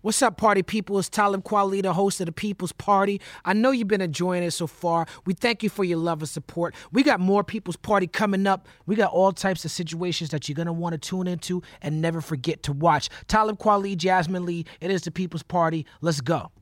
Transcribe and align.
What's 0.00 0.22
up, 0.22 0.36
party 0.36 0.62
people? 0.62 0.96
It's 1.00 1.08
Talib 1.08 1.42
Kweli, 1.42 1.82
the 1.82 1.92
host 1.92 2.20
of 2.20 2.26
the 2.26 2.32
People's 2.32 2.70
Party. 2.70 3.20
I 3.44 3.52
know 3.52 3.72
you've 3.72 3.88
been 3.88 4.00
enjoying 4.00 4.44
it 4.44 4.52
so 4.52 4.68
far. 4.68 5.06
We 5.26 5.34
thank 5.34 5.64
you 5.64 5.68
for 5.68 5.82
your 5.82 5.98
love 5.98 6.20
and 6.20 6.28
support. 6.28 6.76
We 6.92 7.02
got 7.02 7.18
more 7.18 7.42
People's 7.42 7.74
Party 7.74 8.06
coming 8.06 8.46
up. 8.46 8.68
We 8.86 8.94
got 8.94 9.10
all 9.10 9.32
types 9.32 9.64
of 9.64 9.72
situations 9.72 10.30
that 10.30 10.48
you're 10.48 10.54
going 10.54 10.66
to 10.66 10.72
want 10.72 10.92
to 10.92 10.98
tune 10.98 11.26
into 11.26 11.64
and 11.82 12.00
never 12.00 12.20
forget 12.20 12.62
to 12.62 12.72
watch. 12.72 13.08
Talib 13.26 13.58
Kweli, 13.58 13.96
Jasmin 13.96 14.46
Leigh, 14.46 14.66
it 14.80 14.92
is 14.92 15.02
the 15.02 15.10
People's 15.10 15.42
Party. 15.42 15.84
Let's 16.00 16.20
go. 16.20 16.52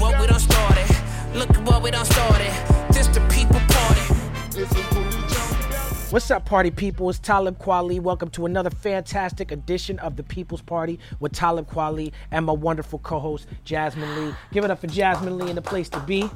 what 0.00 0.18
we 0.18 0.26
done 0.28 0.40
started. 0.40 0.96
Look 1.34 1.50
what 1.66 1.82
we 1.82 1.90
done 1.90 2.06
started. 2.06 2.52
This 2.90 3.08
the 3.08 3.20
people 3.28 3.60
party. 3.68 5.13
What's 6.14 6.30
up, 6.30 6.44
party 6.44 6.70
people? 6.70 7.10
It's 7.10 7.18
Talib 7.18 7.58
Kweli. 7.58 7.98
Welcome 7.98 8.30
to 8.30 8.46
another 8.46 8.70
fantastic 8.70 9.50
edition 9.50 9.98
of 9.98 10.14
the 10.14 10.22
People's 10.22 10.62
Party 10.62 11.00
with 11.18 11.32
Talib 11.32 11.68
Kweli 11.68 12.12
and 12.30 12.46
my 12.46 12.52
wonderful 12.52 13.00
co-host 13.00 13.48
Jasmin 13.64 14.08
Leigh. 14.14 14.34
Give 14.52 14.64
it 14.64 14.70
up 14.70 14.78
for 14.78 14.86
Jasmin 14.86 15.36
Leigh 15.36 15.48
and 15.48 15.56
the 15.56 15.62
place 15.62 15.88
to 15.88 15.98
be. 15.98 16.30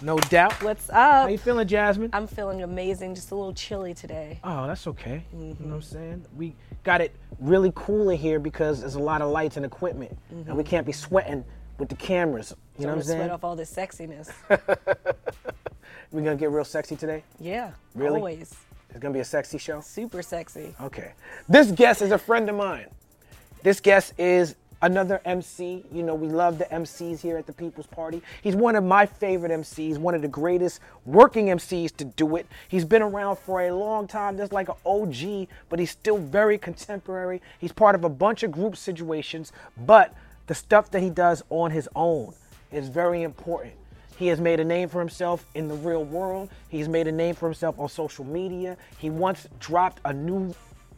No 0.00 0.16
doubt. 0.16 0.62
What's 0.62 0.88
up? 0.90 0.94
How 0.94 1.26
you 1.26 1.38
feeling, 1.38 1.66
Jasmin? 1.66 2.10
I'm 2.12 2.28
feeling 2.28 2.62
amazing, 2.62 3.16
just 3.16 3.32
a 3.32 3.34
little 3.34 3.52
chilly 3.52 3.94
today. 3.94 4.38
Oh, 4.44 4.68
that's 4.68 4.86
okay. 4.86 5.24
You 5.32 5.38
know 5.40 5.46
what 5.46 5.58
mm-hmm. 5.58 5.72
I'm 5.72 5.82
saying? 5.82 6.26
We 6.36 6.54
got 6.84 7.00
it 7.00 7.16
really 7.40 7.72
cool 7.74 8.10
in 8.10 8.18
here 8.18 8.38
because 8.38 8.78
there's 8.78 8.94
a 8.94 9.00
lot 9.00 9.22
of 9.22 9.30
lights 9.32 9.56
and 9.56 9.66
equipment, 9.66 10.16
and 10.30 10.46
we 10.46 10.52
mm-hmm. 10.52 10.70
can't 10.70 10.86
be 10.86 10.92
sweating 10.92 11.44
with 11.78 11.88
the 11.88 11.96
cameras. 11.96 12.54
You 12.78 12.86
know 12.86 12.92
what 12.92 12.98
I'm 12.98 13.02
saying? 13.02 13.18
sweat 13.22 13.30
off 13.32 13.42
all 13.42 13.56
this 13.56 13.74
sexiness. 13.74 14.30
We're 16.12 16.22
gonna 16.22 16.36
get 16.36 16.52
real 16.52 16.64
sexy 16.64 16.94
today. 16.94 17.24
yeah, 17.40 17.72
Really? 17.96 18.18
always 18.18 18.54
It's 18.94 19.02
gonna 19.02 19.12
be 19.12 19.20
a 19.20 19.24
sexy 19.24 19.58
show. 19.58 19.80
super 19.80 20.22
sexy. 20.22 20.72
Okay. 20.80 21.12
This 21.48 21.72
guest 21.72 22.00
is 22.00 22.12
a 22.12 22.18
friend 22.18 22.48
of 22.48 22.54
mine. 22.54 22.86
This 23.64 23.80
guest 23.80 24.14
is 24.18 24.54
another 24.82 25.20
MC. 25.24 25.84
You 25.90 26.04
know, 26.04 26.14
we 26.14 26.28
love 26.28 26.58
the 26.58 26.66
MCs 26.66 27.20
here 27.20 27.36
at 27.36 27.44
the 27.44 27.52
People's 27.52 27.88
Party. 27.88 28.22
He's 28.40 28.54
one 28.54 28.76
of 28.76 28.84
my 28.84 29.04
favorite 29.04 29.50
MCs, 29.50 29.98
one 29.98 30.14
of 30.14 30.22
the 30.22 30.28
greatest 30.28 30.78
working 31.06 31.46
MCs 31.46 31.96
to 31.96 32.04
do 32.04 32.36
it. 32.36 32.46
He's 32.68 32.84
been 32.84 33.02
around 33.02 33.36
for 33.40 33.62
a 33.62 33.74
long 33.74 34.06
time, 34.06 34.36
just 34.36 34.52
like 34.52 34.68
an 34.68 34.76
OG, 34.86 35.48
but 35.68 35.80
he's 35.80 35.90
still 35.90 36.18
very 36.18 36.56
contemporary. 36.56 37.42
He's 37.58 37.72
part 37.72 37.96
of 37.96 38.04
a 38.04 38.08
bunch 38.08 38.44
of 38.44 38.52
group 38.52 38.76
situations, 38.76 39.50
but 39.76 40.14
the 40.46 40.54
stuff 40.54 40.92
that 40.92 41.00
he 41.00 41.10
does 41.10 41.42
on 41.50 41.72
his 41.72 41.88
own 41.96 42.32
is 42.70 42.88
very 42.88 43.24
important. 43.24 43.74
He 44.16 44.28
has 44.28 44.40
made 44.40 44.60
a 44.60 44.64
name 44.64 44.88
for 44.88 45.00
himself 45.00 45.44
in 45.54 45.66
the 45.68 45.74
real 45.74 46.04
world. 46.04 46.48
He's 46.68 46.88
made 46.88 47.08
a 47.08 47.12
name 47.12 47.34
for 47.34 47.46
himself 47.46 47.78
on 47.78 47.88
social 47.88 48.24
media. 48.24 48.76
He 48.98 49.10
once 49.10 49.48
dropped 49.58 50.00
a 50.04 50.12
new 50.12 50.54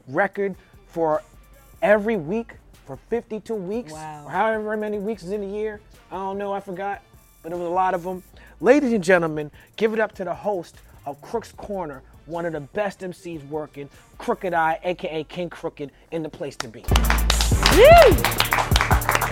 record 0.08 0.54
for 0.86 1.22
every 1.82 2.16
week 2.16 2.54
for 2.84 2.96
52 3.08 3.54
weeks, 3.54 3.92
Wow. 3.92 4.24
or 4.26 4.30
however 4.30 4.76
many 4.76 4.98
weeks 4.98 5.22
is 5.24 5.32
in 5.32 5.42
a 5.42 5.46
year. 5.46 5.80
I 6.12 6.16
don't 6.16 6.38
know, 6.38 6.52
I 6.52 6.60
forgot, 6.60 7.02
but 7.42 7.52
it 7.52 7.56
was 7.56 7.66
a 7.66 7.70
lot 7.70 7.94
of 7.94 8.02
them. 8.04 8.22
Ladies 8.60 8.92
and 8.92 9.02
gentlemen, 9.02 9.50
give 9.76 9.92
it 9.92 9.98
up 10.00 10.12
to 10.16 10.24
the 10.24 10.34
host 10.34 10.76
of 11.04 11.20
Crook's 11.20 11.52
Corner, 11.52 12.02
one 12.26 12.44
of 12.46 12.52
the 12.52 12.60
best 12.60 13.00
MCs 13.00 13.46
working, 13.48 13.88
Crooked 14.18 14.54
I, 14.54 14.78
aka 14.84 15.24
King 15.24 15.50
Crooked, 15.50 15.90
in 16.12 16.22
the 16.22 16.28
place 16.28 16.56
to 16.56 16.68
be. 16.68 16.84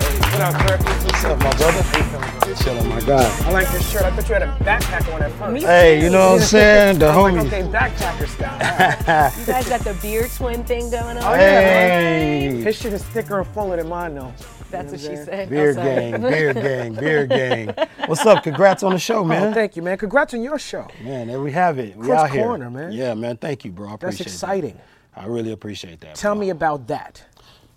What 0.05 0.41
up, 0.41 0.53
Kirk? 0.67 0.79
What's 0.81 1.23
up, 1.25 1.39
my 1.39 1.55
brother? 1.57 2.55
Chilling, 2.63 2.87
my 2.89 2.99
God. 3.01 3.41
I 3.43 3.51
like 3.51 3.69
this 3.71 3.89
shirt. 3.91 4.03
I 4.03 4.11
thought 4.11 4.27
you 4.29 4.33
had 4.35 4.43
a 4.43 4.55
backpack 4.63 5.13
on 5.13 5.21
at 5.21 5.31
first. 5.33 5.65
Hey, 5.65 6.01
you 6.01 6.09
know 6.09 6.31
what 6.33 6.41
I'm 6.41 6.47
saying? 6.47 6.99
The 6.99 7.07
I'm 7.09 7.35
like, 7.35 7.47
okay, 7.47 7.61
backpacker 7.63 8.27
style. 8.27 9.31
You 9.39 9.45
guys 9.45 9.67
got 9.69 9.81
the 9.81 9.93
beard 10.01 10.31
twin 10.31 10.63
thing 10.63 10.89
going 10.91 11.17
on. 11.17 11.23
Oh, 11.23 11.31
yeah, 11.33 11.61
Hey, 11.61 12.61
His 12.63 12.77
shit 12.79 12.93
is 12.93 13.03
thicker 13.03 13.39
and 13.39 13.47
fuller 13.49 13.77
than 13.77 13.89
mine, 13.89 14.15
though. 14.15 14.33
That's 14.71 14.91
what 14.91 14.99
she 14.99 15.15
said. 15.15 15.49
beard 15.49 15.77
outside. 15.77 16.11
gang, 16.11 16.21
beard 16.21 16.55
gang, 16.55 16.93
beard 16.99 17.29
gang. 17.29 17.73
What's 18.07 18.25
up? 18.25 18.43
Congrats 18.43 18.83
on 18.83 18.93
the 18.93 18.99
show, 18.99 19.19
Oh, 19.19 19.25
man. 19.25 19.53
thank 19.53 19.75
you, 19.75 19.81
man. 19.81 19.97
Congrats 19.97 20.33
on 20.33 20.41
your 20.41 20.59
show. 20.59 20.87
Man, 21.03 21.27
there 21.27 21.39
we 21.41 21.51
have 21.51 21.77
it. 21.79 21.95
We 21.97 22.05
Crook's 22.05 22.21
out 22.21 22.31
here. 22.31 22.43
Corner, 22.43 22.69
man. 22.69 22.91
Yeah, 22.91 23.13
man. 23.15 23.37
Thank 23.37 23.65
you, 23.65 23.71
bro. 23.71 23.89
I 23.93 23.97
That's 23.97 24.21
exciting. 24.21 24.75
That. 25.15 25.23
I 25.23 25.25
really 25.27 25.51
appreciate 25.51 25.99
that. 26.01 26.15
Tell 26.15 26.33
bro. 26.35 26.41
me 26.41 26.49
about 26.51 26.87
that. 26.87 27.23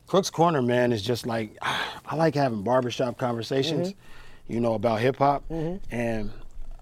Crook's 0.08 0.30
Corner, 0.30 0.62
man, 0.62 0.92
is 0.92 1.02
just 1.02 1.26
like 1.26 1.56
I 1.62 2.16
like 2.16 2.34
having 2.34 2.62
barbershop 2.62 3.18
conversations, 3.18 3.90
Mm-hmm. 3.90 4.52
you 4.54 4.60
know, 4.60 4.74
about 4.74 5.00
hip 5.00 5.16
hop. 5.16 5.44
And 5.50 6.32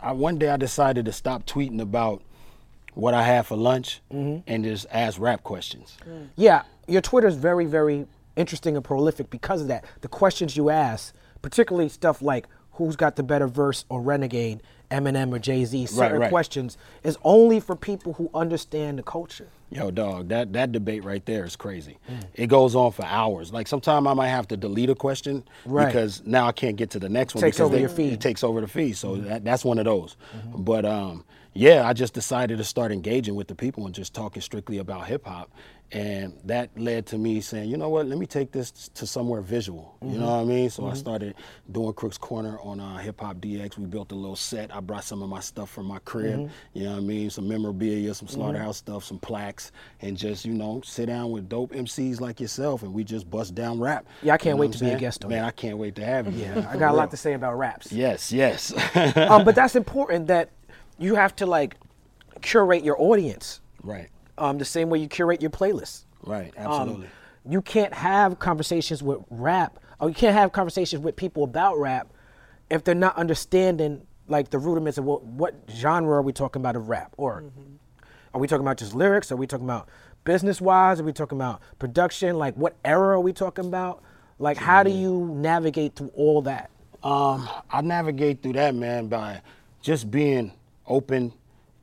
I 0.01 0.13
one 0.13 0.39
day 0.39 0.49
I 0.49 0.57
decided 0.57 1.05
to 1.07 1.13
stop 1.13 1.45
tweeting 1.47 1.81
about 1.81 2.23
what 2.95 3.13
I 3.13 3.23
had 3.25 3.47
for 3.47 3.57
lunch 3.57 4.01
Mm-hmm. 4.13 4.43
and 4.47 4.65
just 4.65 4.87
ask 4.91 5.21
rap 5.21 5.43
questions. 5.43 5.99
Yeah, 6.37 6.63
your 6.87 7.03
Twitter 7.03 7.27
is 7.27 7.37
very, 7.37 7.67
very 7.67 8.07
interesting 8.37 8.77
and 8.77 8.85
prolific 8.85 9.29
because 9.31 9.61
of 9.63 9.69
that. 9.69 9.85
The 10.03 10.09
questions 10.09 10.57
you 10.57 10.71
ask, 10.71 11.15
particularly 11.43 11.89
stuff 11.89 12.23
like 12.23 12.47
who's 12.77 12.97
got 12.97 13.17
the 13.17 13.23
better 13.23 13.47
verse 13.47 13.85
or 13.89 14.01
Renegade, 14.01 14.63
Eminem 14.91 15.33
or 15.33 15.39
Jay 15.39 15.65
Z, 15.65 15.87
certain 15.87 16.21
right. 16.21 16.31
questions, 16.31 16.79
is 17.03 17.19
only 17.25 17.61
for 17.61 17.75
people 17.75 18.15
who 18.15 18.31
understand 18.35 18.99
the 18.99 19.03
culture. 19.03 19.49
Yo, 19.71 19.91
dog, 19.91 20.29
that, 20.29 20.53
that 20.53 20.71
debate 20.71 21.03
right 21.03 21.27
there 21.27 21.45
is 21.45 21.57
crazy. 21.57 21.99
Mm. 22.09 22.25
It 22.35 22.47
goes 22.47 22.77
on 22.77 22.93
for 22.93 23.05
hours. 23.05 23.53
Like 23.53 23.67
sometimes 23.67 24.07
I 24.07 24.15
might 24.15 24.29
have 24.29 24.47
to 24.49 24.57
delete 24.57 24.91
a 24.91 24.95
question 24.95 25.43
Right. 25.65 25.87
because 25.87 26.23
now 26.25 26.47
I 26.47 26.53
can't 26.53 26.77
get 26.77 26.91
to 26.91 27.01
the 27.01 27.09
next 27.09 27.35
one. 27.35 27.43
Takes 27.43 27.57
because 27.57 27.73
over 27.73 27.79
your 27.79 27.89
feed. 27.89 28.07
Mm-hmm. 28.07 28.15
It 28.15 28.21
takes 28.21 28.45
over 28.45 28.61
the 28.61 28.69
feed. 28.69 28.97
So 28.97 29.17
that, 29.17 29.45
that's 29.45 29.65
one 29.65 29.79
of 29.79 29.87
those. 29.87 30.17
But 30.55 30.85
um, 30.85 31.25
yeah, 31.53 31.89
I 31.89 31.95
just 31.95 32.15
decided 32.15 32.59
to 32.59 32.65
start 32.65 32.93
engaging 32.93 33.35
with 33.35 33.49
the 33.49 33.55
people 33.57 33.87
and 33.87 33.95
just 33.95 34.15
talking 34.15 34.43
strictly 34.43 34.79
about 34.79 35.07
hip 35.07 35.27
hop. 35.27 35.51
And 35.93 36.35
that 36.45 36.71
led 36.79 37.07
to 37.07 37.19
me 37.19 37.41
saying, 37.41 37.71
you 37.71 37.77
know 37.77 37.89
what, 37.89 38.07
let 38.07 38.19
me 38.19 38.27
take 38.27 38.51
this 38.53 38.71
to 38.73 39.07
somewhere 39.07 39.41
visual. 39.41 39.97
You 40.03 40.09
Mm-hmm. 40.09 40.21
know 40.21 40.27
what 40.27 40.41
I 40.41 40.45
mean? 40.45 40.71
So 40.71 40.87
I 40.89 40.95
started 40.95 41.35
doing 41.71 41.93
Crooks 41.95 42.19
Corner 42.19 42.59
on 42.61 42.81
uh, 42.81 42.99
Hip 42.99 43.21
Hop 43.21 43.37
DX. 43.37 43.79
We 43.79 43.87
built 43.87 44.11
a 44.13 44.17
little 44.17 44.37
set. 44.37 44.75
I 44.75 44.81
brought 44.81 45.05
some 45.05 45.23
of 45.23 45.29
my 45.29 45.41
stuff 45.41 45.71
from 45.71 45.87
my 45.87 46.01
crib. 46.01 46.41
Mm-hmm. 46.41 46.53
You 46.79 46.85
know 46.85 46.91
what 46.93 46.99
I 46.99 47.01
mean? 47.03 47.31
Some 47.31 47.49
memorabilia, 47.49 48.15
some 48.15 48.29
slaughterhouse 48.29 48.79
stuff, 48.79 49.05
some 49.05 49.19
plaques, 49.21 49.73
and 50.01 50.17
just, 50.17 50.45
you 50.45 50.55
know, 50.55 50.81
sit 50.85 51.07
down 51.07 51.31
with 51.31 51.49
dope 51.49 51.73
MCs 51.73 52.21
like 52.21 52.41
yourself 52.41 52.83
and 52.83 52.93
we 52.93 53.05
just 53.05 53.31
bust 53.31 53.55
down 53.55 53.79
rap. 53.81 54.07
Yeah, 54.23 54.35
I 54.35 54.39
can't 54.39 54.47
You 54.47 54.51
know 54.55 54.61
wait 54.63 54.73
to 54.73 54.79
I'm 54.85 54.91
be 54.91 54.91
a 54.91 54.99
guest 54.99 55.25
on 55.25 55.31
Man, 55.31 55.45
it. 55.45 55.47
I 55.47 55.51
can't 55.53 55.79
wait 55.79 55.95
to 55.97 56.05
have 56.05 56.27
you. 56.33 56.43
Yeah, 56.45 56.69
I 56.71 56.77
got 56.77 56.93
a 56.93 56.97
lot 56.97 57.11
to 57.13 57.17
say 57.17 57.35
about 57.35 57.57
raps. 57.59 57.93
Yes, 57.93 58.33
yes. 58.33 58.73
um, 59.17 59.45
but 59.45 59.55
that's 59.55 59.77
important 59.77 60.27
that 60.29 60.51
you 60.99 61.15
have 61.15 61.35
to 61.37 61.47
like 61.47 61.77
curate 62.43 62.85
your 62.85 63.01
audience 63.01 63.61
right, 63.83 64.09
um, 64.39 64.59
the 64.59 64.65
same 64.65 64.89
way 64.91 64.99
you 64.99 65.09
curate 65.09 65.41
your 65.41 65.51
playlist. 65.51 66.05
right, 66.25 66.53
Um, 66.59 66.67
absolutely. 66.67 67.09
you 67.49 67.63
can't 67.63 67.95
have 67.95 68.39
conversations 68.39 69.03
with 69.03 69.19
rap, 69.31 69.79
or 70.01 70.09
you 70.09 70.15
can't 70.15 70.35
have 70.35 70.53
conversations 70.53 71.03
with 71.03 71.17
people 71.17 71.45
about 71.45 71.79
rap 71.79 72.09
if 72.71 72.85
they're 72.85 72.95
not 72.95 73.17
understanding 73.17 74.07
like 74.29 74.51
the 74.51 74.59
rudiments 74.59 74.99
of 74.99 75.05
what, 75.05 75.23
what 75.25 75.55
genre 75.71 76.17
are 76.17 76.23
we 76.23 76.33
talking 76.33 76.61
about 76.61 76.75
of 76.77 76.89
rap, 76.89 77.13
or 77.17 77.45
are 78.35 78.41
we 78.41 78.47
talking 78.49 78.65
about 78.65 78.77
just 78.77 78.95
lyrics? 78.95 79.31
Are 79.31 79.37
we 79.37 79.47
talking 79.47 79.67
about 79.67 79.89
business 80.25 80.61
wise? 80.61 81.01
Are 81.01 81.05
we 81.05 81.13
talking 81.13 81.39
about 81.39 81.61
production? 81.79 82.37
Like 82.37 82.55
what 82.57 82.75
era 82.85 83.17
are 83.17 83.21
we 83.21 83.33
talking 83.33 83.67
about? 83.67 84.03
Like 84.39 84.57
how 84.57 84.83
do 84.83 84.91
you 84.91 85.29
navigate 85.37 85.95
through 85.95 86.11
all 86.15 86.43
that? 86.43 86.71
Um, 87.03 87.49
I 87.71 87.81
navigate 87.83 88.43
through 88.43 88.55
that, 88.55 88.75
man, 88.75 89.07
by 89.07 89.41
just 89.81 90.11
being 90.11 90.53
open 90.89 91.33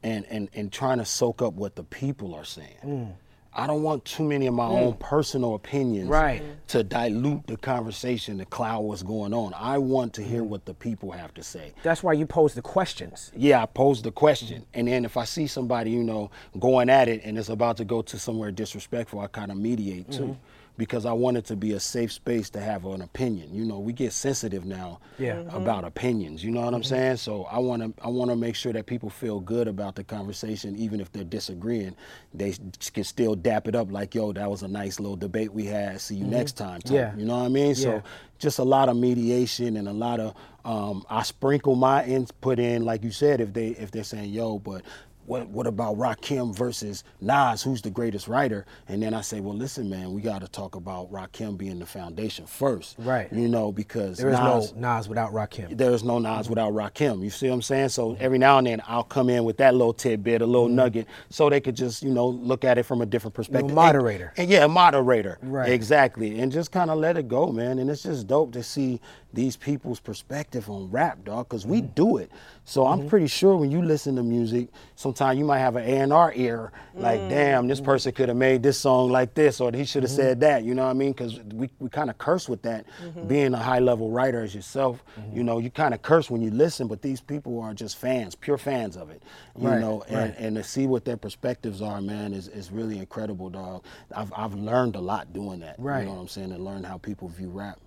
and, 0.03 0.25
and, 0.29 0.49
and 0.53 0.71
trying 0.71 0.97
to 0.99 1.05
soak 1.05 1.41
up 1.41 1.53
what 1.53 1.75
the 1.75 1.83
people 1.83 2.35
are 2.35 2.45
saying. 2.45 2.77
Mm. 2.85 3.13
I 3.55 3.67
don't 3.67 3.83
want 3.83 4.03
too 4.03 4.23
many 4.23 4.47
of 4.47 4.53
my 4.55 4.65
mm. 4.65 4.81
own 4.81 4.93
personal 4.93 5.53
opinions 5.55 6.09
Right. 6.09 6.41
to 6.69 6.83
dilute 6.83 7.45
the 7.45 7.57
conversation 7.57 8.39
to 8.39 8.45
cloud 8.45 8.81
what's 8.81 9.03
going 9.03 9.33
on. 9.33 9.53
I 9.53 9.77
want 9.77 10.13
to 10.13 10.23
hear 10.23 10.41
mm. 10.41 10.47
what 10.47 10.65
the 10.65 10.73
people 10.73 11.11
have 11.11 11.33
to 11.35 11.43
say. 11.43 11.73
That's 11.83 12.01
why 12.01 12.13
you 12.13 12.25
pose 12.25 12.55
the 12.55 12.61
questions. 12.61 13.31
Yeah, 13.35 13.61
I 13.61 13.65
pose 13.67 14.01
the 14.01 14.11
question, 14.11 14.65
and 14.73 14.87
then 14.87 15.05
if 15.05 15.17
I 15.17 15.25
see 15.25 15.45
somebody, 15.47 15.91
you 15.91 16.03
know, 16.03 16.31
going 16.59 16.89
at 16.89 17.07
it 17.07 17.21
and 17.23 17.37
it's 17.37 17.49
about 17.49 17.77
to 17.77 17.85
go 17.85 18.01
to 18.01 18.17
somewhere 18.17 18.51
disrespectful, 18.51 19.19
I 19.19 19.27
kind 19.27 19.51
of 19.51 19.57
mediate 19.57 20.09
too, 20.11 20.23
mm-hmm. 20.23 20.33
Because 20.77 21.05
I 21.05 21.13
want 21.13 21.37
it 21.37 21.45
to 21.45 21.55
be 21.55 21.73
a 21.73 21.79
safe 21.79 22.11
space 22.11 22.49
to 22.51 22.59
have 22.59 22.85
an 22.85 23.01
opinion. 23.01 23.53
You 23.53 23.63
know, 23.65 23.79
we 23.79 23.93
get 23.93 24.11
sensitive 24.13 24.65
now 24.65 24.99
Yeah. 25.19 25.35
Mhm. 25.35 25.55
about 25.55 25.83
opinions. 25.83 26.43
You 26.43 26.51
know 26.51 26.61
what 26.61 26.73
I'm 26.73 26.83
saying? 26.83 27.17
So 27.17 27.43
I 27.43 27.59
want 27.59 27.81
to 27.83 28.03
I 28.03 28.09
want 28.09 28.31
to 28.31 28.35
make 28.35 28.55
sure 28.55 28.73
that 28.73 28.85
people 28.87 29.09
feel 29.09 29.39
good 29.39 29.67
about 29.67 29.95
the 29.95 30.03
conversation, 30.03 30.75
even 30.75 30.99
if 30.99 31.11
they're 31.11 31.23
disagreeing. 31.23 31.95
They 32.33 32.55
can 32.93 33.03
still 33.03 33.35
dap 33.35 33.67
it 33.67 33.75
up 33.75 33.91
like, 33.91 34.15
"Yo, 34.15 34.33
that 34.33 34.49
was 34.49 34.63
a 34.63 34.67
nice 34.67 34.99
little 34.99 35.15
debate 35.17 35.53
we 35.53 35.65
had. 35.65 36.01
See 36.01 36.15
you 36.15 36.25
next 36.25 36.53
time." 36.53 36.81
type. 36.81 36.91
Yeah. 36.93 37.15
You 37.15 37.25
know 37.25 37.37
what 37.37 37.45
I 37.45 37.49
mean? 37.49 37.67
Yeah. 37.69 37.73
So 37.75 38.03
just 38.39 38.57
a 38.59 38.63
lot 38.63 38.89
of 38.89 38.97
mediation 38.97 39.77
and 39.77 39.87
a 39.87 39.93
lot 39.93 40.19
of 40.19 40.33
um, 40.65 41.03
I 41.09 41.23
sprinkle 41.23 41.75
my 41.75 42.05
input 42.05 42.57
in, 42.57 42.83
like 42.85 43.03
you 43.03 43.11
said, 43.11 43.41
if 43.41 43.53
they 43.53 43.67
if 43.69 43.91
they're 43.91 44.03
saying 44.03 44.31
yo, 44.31 44.59
but 44.59 44.81
what 45.25 45.47
what 45.49 45.67
about 45.67 45.97
Rakim 45.97 46.55
versus 46.55 47.03
Nas? 47.21 47.63
Who's 47.63 47.81
the 47.81 47.89
greatest 47.89 48.27
writer? 48.27 48.65
And 48.87 49.01
then 49.01 49.13
I 49.13 49.21
say, 49.21 49.39
well, 49.39 49.55
listen, 49.55 49.89
man, 49.89 50.13
we 50.13 50.21
got 50.21 50.41
to 50.41 50.47
talk 50.47 50.75
about 50.75 51.11
Rakim 51.11 51.57
being 51.57 51.79
the 51.79 51.85
foundation 51.85 52.45
first, 52.45 52.95
Right. 52.99 53.31
You 53.31 53.47
know, 53.47 53.71
because 53.71 54.17
There 54.17 54.29
is 54.29 54.39
Nas, 54.39 54.73
no 54.73 54.95
Nas 54.95 55.09
without 55.09 55.31
Rakim. 55.31 55.77
there 55.77 55.91
is 55.91 56.03
no 56.03 56.19
Nas 56.19 56.49
without 56.49 56.73
Rakim. 56.73 57.23
You 57.23 57.29
see 57.29 57.47
what 57.49 57.55
I'm 57.55 57.61
saying? 57.61 57.89
So 57.89 58.17
every 58.19 58.37
now 58.37 58.57
and 58.57 58.67
then 58.67 58.81
I'll 58.87 59.03
come 59.03 59.29
in 59.29 59.43
with 59.43 59.57
that 59.57 59.73
little 59.73 59.93
tidbit, 59.93 60.41
a 60.41 60.45
little 60.45 60.67
mm-hmm. 60.67 60.75
nugget, 60.75 61.07
so 61.29 61.49
they 61.49 61.61
could 61.61 61.75
just, 61.75 62.03
you 62.03 62.11
know, 62.11 62.27
look 62.27 62.63
at 62.63 62.77
it 62.77 62.83
from 62.83 63.01
a 63.01 63.05
different 63.05 63.33
perspective. 63.33 63.67
And- 63.67 63.75
moderator. 63.75 64.33
And, 64.37 64.49
yeah, 64.49 64.65
a 64.65 64.67
moderator. 64.67 65.37
Right. 65.41 65.69
Exactly. 65.69 66.39
And 66.39 66.51
just 66.51 66.71
kind 66.71 66.89
of 66.89 66.97
let 66.97 67.17
it 67.17 67.27
go, 67.27 67.51
man. 67.51 67.79
And 67.79 67.89
it's 67.89 68.03
just 68.03 68.27
dope 68.27 68.51
to 68.53 68.63
see 68.63 68.99
these 69.33 69.57
people's 69.57 69.99
perspective 69.99 70.69
on 70.69 70.91
rap, 70.91 71.23
dog, 71.25 71.49
because 71.49 71.65
we 71.65 71.81
mm-hmm. 71.81 71.93
do 71.93 72.17
it. 72.17 72.31
So 72.65 72.85
I'm 72.85 72.99
mm-hmm. 72.99 73.07
pretty 73.09 73.27
sure 73.27 73.57
when 73.57 73.71
you 73.71 73.81
listen 73.81 74.15
to 74.15 74.23
music, 74.23 74.69
sometimes 75.15 75.37
you 75.37 75.45
might 75.45 75.59
have 75.59 75.75
an 75.75 76.11
A&R 76.11 76.33
ear, 76.35 76.71
like, 76.95 77.19
mm. 77.19 77.29
damn, 77.29 77.67
this 77.67 77.79
person 77.79 78.11
could 78.11 78.29
have 78.29 78.37
made 78.37 78.63
this 78.63 78.79
song 78.79 79.11
like 79.11 79.33
this, 79.33 79.61
or 79.61 79.71
he 79.71 79.85
should 79.85 80.03
have 80.03 80.11
said 80.11 80.39
mm-hmm. 80.39 80.41
that, 80.41 80.63
you 80.63 80.73
know 80.73 80.83
what 80.83 80.89
I 80.89 80.93
mean? 80.93 81.11
Because 81.11 81.39
we, 81.53 81.69
we 81.79 81.89
kind 81.89 82.09
of 82.09 82.17
curse 82.17 82.49
with 82.49 82.61
that. 82.63 82.85
Mm-hmm. 83.03 83.27
Being 83.27 83.53
a 83.53 83.57
high 83.57 83.79
level 83.79 84.09
writer 84.09 84.43
as 84.43 84.55
yourself, 84.55 85.03
mm-hmm. 85.19 85.37
you 85.37 85.43
know, 85.43 85.59
you 85.59 85.69
kind 85.69 85.93
of 85.93 86.01
curse 86.01 86.29
when 86.29 86.41
you 86.41 86.51
listen, 86.51 86.87
but 86.87 87.01
these 87.01 87.21
people 87.21 87.59
are 87.61 87.73
just 87.73 87.97
fans, 87.97 88.35
pure 88.35 88.57
fans 88.57 88.97
of 88.97 89.09
it, 89.11 89.21
you 89.59 89.67
Right, 89.67 89.79
know, 89.79 90.03
and, 90.07 90.17
right. 90.17 90.35
and 90.37 90.55
to 90.55 90.63
see 90.63 90.87
what 90.87 91.05
their 91.05 91.17
perspectives 91.17 91.81
are, 91.81 92.01
man, 92.01 92.33
is, 92.33 92.47
is 92.47 92.71
really 92.71 92.97
incredible, 92.97 93.49
dog. 93.49 93.83
I've, 94.15 94.33
I've 94.35 94.55
learned 94.55 94.95
a 94.95 95.01
lot 95.01 95.31
doing 95.33 95.59
that. 95.59 95.75
Right. 95.77 96.01
You 96.01 96.05
know 96.07 96.15
what 96.15 96.21
I'm 96.21 96.27
saying? 96.27 96.51
And 96.51 96.63
learn 96.63 96.83
how 96.83 96.97
people 96.97 97.27
view 97.27 97.49
rap. 97.49 97.79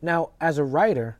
Now, 0.00 0.30
as 0.40 0.58
a 0.58 0.64
writer, 0.64 1.18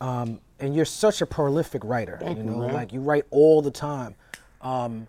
um, 0.00 0.40
and 0.58 0.74
you're 0.74 0.84
such 0.84 1.22
a 1.22 1.26
prolific 1.26 1.84
writer, 1.84 2.18
Thank 2.20 2.38
you 2.38 2.44
know, 2.44 2.58
like 2.58 2.92
you 2.92 3.00
write 3.00 3.24
all 3.30 3.62
the 3.62 3.70
time. 3.70 4.14
Um, 4.62 5.06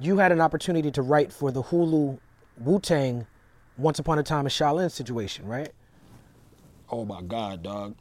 you 0.00 0.18
had 0.18 0.32
an 0.32 0.40
opportunity 0.40 0.90
to 0.92 1.02
write 1.02 1.32
for 1.32 1.50
the 1.52 1.62
Hulu 1.62 2.18
Wu 2.58 2.80
Tang 2.80 3.26
Once 3.78 3.98
Upon 3.98 4.18
a 4.18 4.22
Time 4.22 4.46
in 4.46 4.50
Shaolin 4.50 4.90
situation, 4.90 5.46
right? 5.46 5.70
Oh 6.90 7.04
my 7.04 7.22
God, 7.22 7.62
dog. 7.62 7.94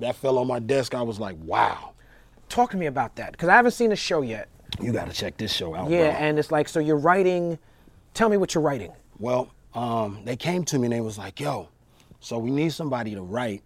That 0.00 0.14
fell 0.16 0.38
on 0.38 0.46
my 0.46 0.58
desk. 0.60 0.94
I 0.94 1.02
was 1.02 1.18
like, 1.18 1.36
wow. 1.42 1.92
Talk 2.48 2.70
to 2.70 2.76
me 2.76 2.86
about 2.86 3.16
that 3.16 3.32
because 3.32 3.48
I 3.48 3.56
haven't 3.56 3.72
seen 3.72 3.90
the 3.90 3.96
show 3.96 4.22
yet. 4.22 4.48
You 4.80 4.92
got 4.92 5.06
to 5.08 5.12
check 5.12 5.36
this 5.36 5.52
show 5.52 5.74
out, 5.74 5.90
Yeah, 5.90 6.10
bro. 6.12 6.20
and 6.20 6.38
it's 6.38 6.52
like, 6.52 6.68
so 6.68 6.78
you're 6.78 6.96
writing. 6.98 7.58
Tell 8.14 8.28
me 8.28 8.36
what 8.36 8.54
you're 8.54 8.62
writing. 8.62 8.92
Well, 9.18 9.50
um, 9.74 10.20
they 10.24 10.36
came 10.36 10.64
to 10.66 10.78
me 10.78 10.86
and 10.86 10.92
they 10.92 11.00
was 11.00 11.18
like, 11.18 11.40
yo, 11.40 11.68
so 12.20 12.38
we 12.38 12.50
need 12.50 12.72
somebody 12.72 13.14
to 13.14 13.22
write 13.22 13.62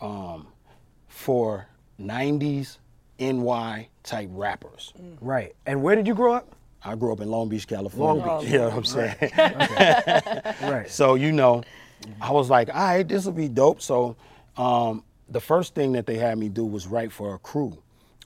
um, 0.00 0.46
for 1.08 1.66
90s 2.00 2.78
NY 3.18 3.88
type 4.02 4.28
rappers. 4.32 4.92
Right. 5.20 5.54
And 5.66 5.82
where 5.82 5.94
did 5.96 6.06
you 6.06 6.14
grow 6.14 6.34
up? 6.34 6.54
I 6.84 6.96
grew 6.96 7.12
up 7.12 7.20
in 7.20 7.30
Long 7.30 7.48
Beach, 7.48 7.68
California. 7.68 8.24
Long 8.26 8.40
Beach. 8.42 8.50
You 8.52 8.58
know 8.58 8.68
what 8.70 8.76
I'm 8.78 8.84
saying? 8.84 9.16
Right. 10.62 10.90
So 10.90 11.14
you 11.14 11.32
know, 11.32 11.62
I 12.20 12.32
was 12.32 12.50
like, 12.50 12.68
all 12.68 12.74
right, 12.82 13.06
this 13.06 13.24
will 13.24 13.32
be 13.32 13.48
dope. 13.48 13.80
So 13.80 14.16
um, 14.56 15.04
the 15.28 15.40
first 15.40 15.74
thing 15.74 15.92
that 15.92 16.06
they 16.06 16.16
had 16.16 16.38
me 16.38 16.48
do 16.48 16.64
was 16.64 16.86
write 16.86 17.12
for 17.12 17.34
a 17.34 17.38
crew, 17.38 17.78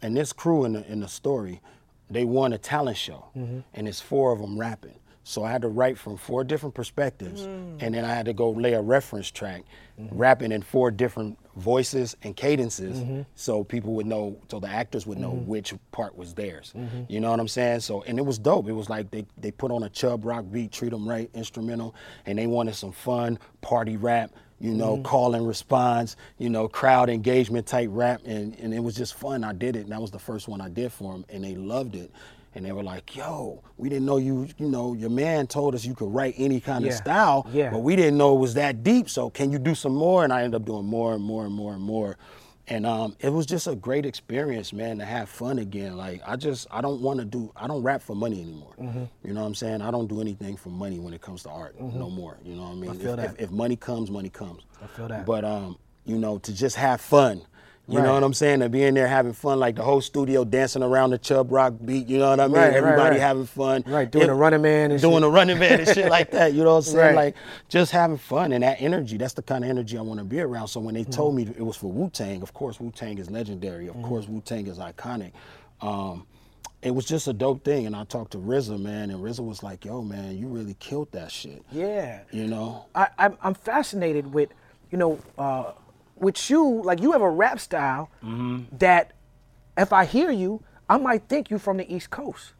and 0.02 0.16
this 0.16 0.32
crew 0.32 0.64
in 0.64 0.72
the 0.72 0.90
in 0.90 1.00
the 1.00 1.08
story, 1.08 1.60
they 2.10 2.24
won 2.24 2.52
a 2.54 2.58
talent 2.58 2.96
show, 2.96 3.26
and 3.34 3.88
it's 3.88 4.00
four 4.00 4.32
of 4.32 4.40
them 4.40 4.58
rapping. 4.58 4.98
So 5.28 5.43
I 5.43 5.50
had 5.50 5.62
to 5.62 5.69
write 5.69 5.99
from 5.99 6.17
four 6.17 6.44
different 6.44 6.76
perspectives, 6.76 7.40
mm. 7.40 7.82
and 7.82 7.93
then 7.93 8.05
I 8.05 8.14
had 8.14 8.26
to 8.26 8.32
go 8.32 8.52
lay 8.52 8.75
a 8.75 8.81
reference 8.81 9.28
track, 9.28 9.64
mm-hmm. 10.00 10.17
rapping 10.17 10.52
in 10.52 10.62
four 10.62 10.93
different 10.93 11.37
voices 11.56 12.17
and 12.23 12.37
cadences, 12.37 13.00
mm-hmm. 13.00 13.23
so 13.34 13.64
people 13.64 13.94
would 13.94 14.06
know, 14.06 14.38
so 14.49 14.61
the 14.61 14.69
actors 14.69 15.05
would 15.05 15.19
know 15.19 15.32
mm-hmm. 15.32 15.49
which 15.49 15.75
part 15.90 16.17
was 16.17 16.32
theirs. 16.32 16.73
You 17.08 17.19
know 17.19 17.32
what 17.32 17.40
I'm 17.40 17.49
saying? 17.49 17.81
So 17.81 18.02
and 18.02 18.20
it 18.20 18.23
was 18.23 18.38
dope. 18.38 18.69
It 18.69 18.73
was 18.73 18.88
like 18.88 19.11
they 19.11 19.26
they 19.37 19.50
put 19.50 19.73
on 19.73 19.82
a 19.82 19.88
Chubb 19.88 20.25
Rock 20.25 20.44
beat, 20.52 20.70
treat 20.70 20.90
them 20.90 21.08
right, 21.08 21.28
instrumental, 21.34 21.96
and 22.25 22.38
they 22.38 22.46
wanted 22.46 22.76
some 22.76 22.93
fun 22.93 23.40
party 23.62 23.96
rap. 23.96 24.31
You 24.58 24.73
know, 24.73 25.02
call 25.02 25.34
and 25.34 25.46
response, 25.46 26.17
you 26.38 26.49
know, 26.49 26.67
crowd 26.67 27.11
engagement 27.11 27.67
type 27.67 27.90
rap, 27.93 28.23
and, 28.25 28.58
and 28.58 28.73
it 28.73 28.78
was 28.78 28.94
just 28.94 29.12
fun. 29.12 29.44
I 29.44 29.52
did 29.52 29.76
it, 29.76 29.81
and 29.81 29.93
that 29.93 30.00
was 30.00 30.11
the 30.11 30.19
first 30.19 30.49
one 30.49 30.62
I 30.62 30.70
did 30.70 30.93
for 30.93 31.12
them, 31.12 31.26
and 31.28 31.44
they 31.44 31.56
loved 31.56 31.94
it. 31.94 32.11
And 32.56 32.64
they 32.64 32.72
were 32.72 32.82
like, 32.82 33.14
"Yo, 33.14 33.62
we 33.76 33.90
didn't 33.90 34.06
know 34.06 34.16
you. 34.16 34.48
You 34.56 34.68
know, 34.70 34.94
your 34.94 35.10
man 35.10 35.46
told 35.46 35.74
us 35.74 35.84
you 35.84 35.94
could 35.94 36.12
write 36.12 36.34
any 36.38 36.58
kind 36.58 36.82
Yeah. 36.84 36.92
of 36.92 36.96
style, 36.96 37.46
Yeah. 37.52 37.68
but 37.70 37.80
we 37.80 37.96
didn't 37.96 38.16
know 38.16 38.34
it 38.34 38.40
was 38.40 38.54
that 38.54 38.82
deep. 38.82 39.10
So 39.10 39.28
can 39.28 39.52
you 39.52 39.58
do 39.58 39.74
some 39.74 39.94
more?" 39.94 40.24
And 40.24 40.32
I 40.32 40.42
ended 40.42 40.62
up 40.62 40.64
doing 40.66 40.86
more 40.86 41.12
and 41.12 41.22
more 41.22 41.44
and 41.44 41.52
more 41.54 41.74
and 41.74 41.82
more. 41.82 42.16
And 42.68 42.84
um, 42.86 43.14
it 43.20 43.28
was 43.28 43.44
just 43.46 43.66
a 43.68 43.76
great 43.76 44.04
experience, 44.06 44.72
man, 44.72 44.98
to 44.98 45.04
have 45.04 45.28
fun 45.28 45.58
again. 45.58 45.96
Like 45.98 46.22
I 46.26 46.34
just, 46.36 46.66
I 46.70 46.80
don't 46.80 47.00
want 47.02 47.20
to 47.20 47.24
do, 47.26 47.52
I 47.54 47.66
don't 47.68 47.82
rap 47.82 48.00
for 48.02 48.16
money 48.16 48.40
anymore. 48.42 48.72
Mm-hmm. 48.80 49.04
You 49.22 49.34
know 49.34 49.42
what 49.42 49.46
I'm 49.48 49.54
saying? 49.54 49.82
I 49.82 49.90
don't 49.92 50.08
do 50.08 50.20
anything 50.22 50.56
for 50.56 50.70
money 50.70 50.98
when 50.98 51.12
it 51.14 51.20
comes 51.20 51.42
to 51.44 51.50
art, 51.50 51.78
no 51.80 52.08
more. 52.10 52.38
You 52.42 52.54
know 52.56 52.62
what 52.62 52.70
I 52.72 52.74
mean? 52.74 52.90
I 52.90 52.94
feel 52.94 53.10
if, 53.10 53.16
that. 53.18 53.34
If, 53.34 53.40
if 53.42 53.50
money 53.50 53.76
comes, 53.76 54.10
money 54.10 54.30
comes. 54.30 54.62
I 54.82 54.86
feel 54.88 55.08
that. 55.08 55.26
But 55.26 55.44
um, 55.44 55.76
you 56.06 56.18
know, 56.18 56.38
to 56.38 56.52
just 56.54 56.74
have 56.76 57.00
fun. 57.02 57.42
You 57.88 57.98
Right. 57.98 58.04
know 58.04 58.14
what 58.14 58.24
I'm 58.24 58.34
saying? 58.34 58.60
To 58.60 58.68
be 58.68 58.82
in 58.82 58.94
there 58.94 59.06
having 59.06 59.32
fun, 59.32 59.60
like 59.60 59.76
the 59.76 59.82
whole 59.84 60.00
studio 60.00 60.44
dancing 60.44 60.82
around 60.82 61.10
the 61.10 61.18
Chubb 61.18 61.52
Rock 61.52 61.74
beat. 61.84 62.08
You 62.08 62.18
know 62.18 62.30
what 62.30 62.40
I 62.40 62.48
mean? 62.48 62.56
Right, 62.56 62.72
Everybody 62.74 63.10
right. 63.10 63.20
having 63.20 63.46
fun. 63.46 63.84
Right, 63.86 64.10
doing 64.10 64.24
It- 64.24 64.30
a 64.30 64.34
Running 64.34 64.62
Man 64.62 64.90
and 64.90 65.00
doing 65.00 65.14
shit. 65.18 65.22
a 65.22 65.28
running 65.28 65.58
man 65.60 65.78
and 65.80 65.88
shit 65.88 66.10
like 66.10 66.32
that. 66.32 66.52
You 66.52 66.64
know 66.64 66.72
what 66.72 66.86
I'm 66.88 66.92
saying? 66.94 67.14
Like 67.14 67.36
just 67.68 67.92
having 67.92 68.16
fun 68.16 68.50
and 68.52 68.64
that 68.64 68.78
energy. 68.82 69.16
That's 69.18 69.34
the 69.34 69.42
kind 69.42 69.62
of 69.62 69.70
energy 69.70 69.96
I 69.96 70.00
want 70.00 70.18
to 70.18 70.24
be 70.24 70.40
around. 70.40 70.66
So 70.66 70.80
when 70.80 70.94
they 70.94 71.04
told 71.04 71.36
Mm-hmm. 71.36 71.50
me 71.50 71.54
it 71.58 71.62
was 71.64 71.76
for 71.76 71.86
Wu 71.92 72.10
Tang, 72.10 72.42
of 72.42 72.52
course 72.52 72.80
Wu 72.80 72.90
Tang 72.90 73.18
is 73.18 73.30
legendary. 73.30 73.88
Of 73.88 74.02
course 74.02 74.26
Wu 74.26 74.40
Tang 74.40 74.66
is 74.66 74.78
iconic. 74.78 75.30
Um, 75.80 76.26
it 76.82 76.90
was 76.94 77.04
just 77.04 77.26
a 77.28 77.32
dope 77.32 77.64
thing, 77.64 77.86
and 77.86 77.94
I 77.96 78.02
talked 78.04 78.32
to 78.32 78.38
RZA, 78.38 78.78
man, 78.80 79.10
and 79.10 79.20
RZA 79.22 79.40
was 79.44 79.62
like, 79.62 79.84
"Yo, 79.84 80.02
man, 80.02 80.36
you 80.36 80.46
really 80.48 80.74
killed 80.74 81.10
that 81.12 81.30
shit." 81.32 81.62
Yeah. 81.72 82.20
You 82.32 82.46
know? 82.48 82.84
I, 82.94 83.08
I'm, 83.18 83.36
I'm 83.42 83.54
fascinated 83.54 84.32
with, 84.32 84.50
you 84.90 84.98
know, 84.98 85.18
uh, 85.38 85.72
with 86.16 86.50
you. 86.50 86.82
Like 86.82 87.00
you 87.00 87.12
have 87.12 87.22
a 87.22 87.30
rap 87.30 87.60
style 87.60 88.10
Mm-hmm. 88.22 88.76
that, 88.78 89.12
if 89.76 89.92
I 89.92 90.04
hear 90.04 90.30
you, 90.30 90.62
I 90.88 90.96
might 90.98 91.28
think 91.28 91.50
you 91.50 91.58
from 91.58 91.76
the 91.76 91.94
East 91.94 92.10
Coast. 92.10 92.52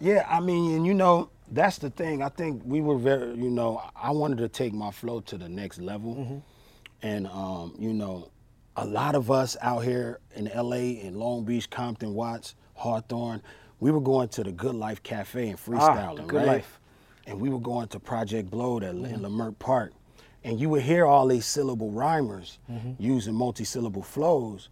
Yeah, 0.00 0.26
I 0.28 0.40
mean, 0.40 0.76
and 0.76 0.86
you 0.86 0.94
know, 0.94 1.30
that's 1.50 1.78
the 1.78 1.90
thing. 1.90 2.22
I 2.22 2.28
think 2.28 2.62
we 2.64 2.80
were 2.80 2.98
very, 2.98 3.34
you 3.36 3.50
know, 3.50 3.82
I 3.96 4.10
wanted 4.10 4.38
to 4.38 4.48
take 4.48 4.72
my 4.74 4.90
flow 4.90 5.20
to 5.20 5.38
the 5.38 5.48
next 5.48 5.80
level. 5.80 6.42
And, 7.02 7.26
um, 7.28 7.74
you 7.78 7.92
know, 7.94 8.30
a 8.76 8.84
lot 8.84 9.14
of 9.14 9.30
us 9.30 9.56
out 9.62 9.80
here 9.84 10.20
in 10.36 10.46
LA, 10.54 10.76
in 11.06 11.14
Long 11.14 11.44
Beach, 11.44 11.70
Compton, 11.70 12.14
Watts, 12.14 12.54
Hawthorne, 12.74 13.42
we 13.80 13.90
were 13.90 14.00
going 14.00 14.28
to 14.30 14.42
the 14.44 14.52
Good 14.52 14.74
Life 14.74 15.02
Cafe 15.02 15.48
and 15.48 15.58
freestyling, 15.58 16.20
Ah, 16.20 16.26
Good 16.26 16.36
right? 16.36 16.46
Life. 16.46 16.80
And 17.26 17.40
we 17.40 17.48
were 17.48 17.60
going 17.60 17.88
to 17.88 18.00
Project 18.00 18.50
Blowed 18.50 18.82
at, 18.84 18.94
in 18.94 19.20
Leimert 19.20 19.58
Park. 19.58 19.92
And 20.48 20.60
you 20.60 20.68
would 20.70 20.82
hear 20.82 21.06
all 21.06 21.26
these 21.26 21.46
syllable 21.46 21.90
rhymers 21.90 22.58
mm-hmm. 22.70 22.92
using 22.98 23.34
multi-syllable 23.34 24.02
flows, 24.02 24.68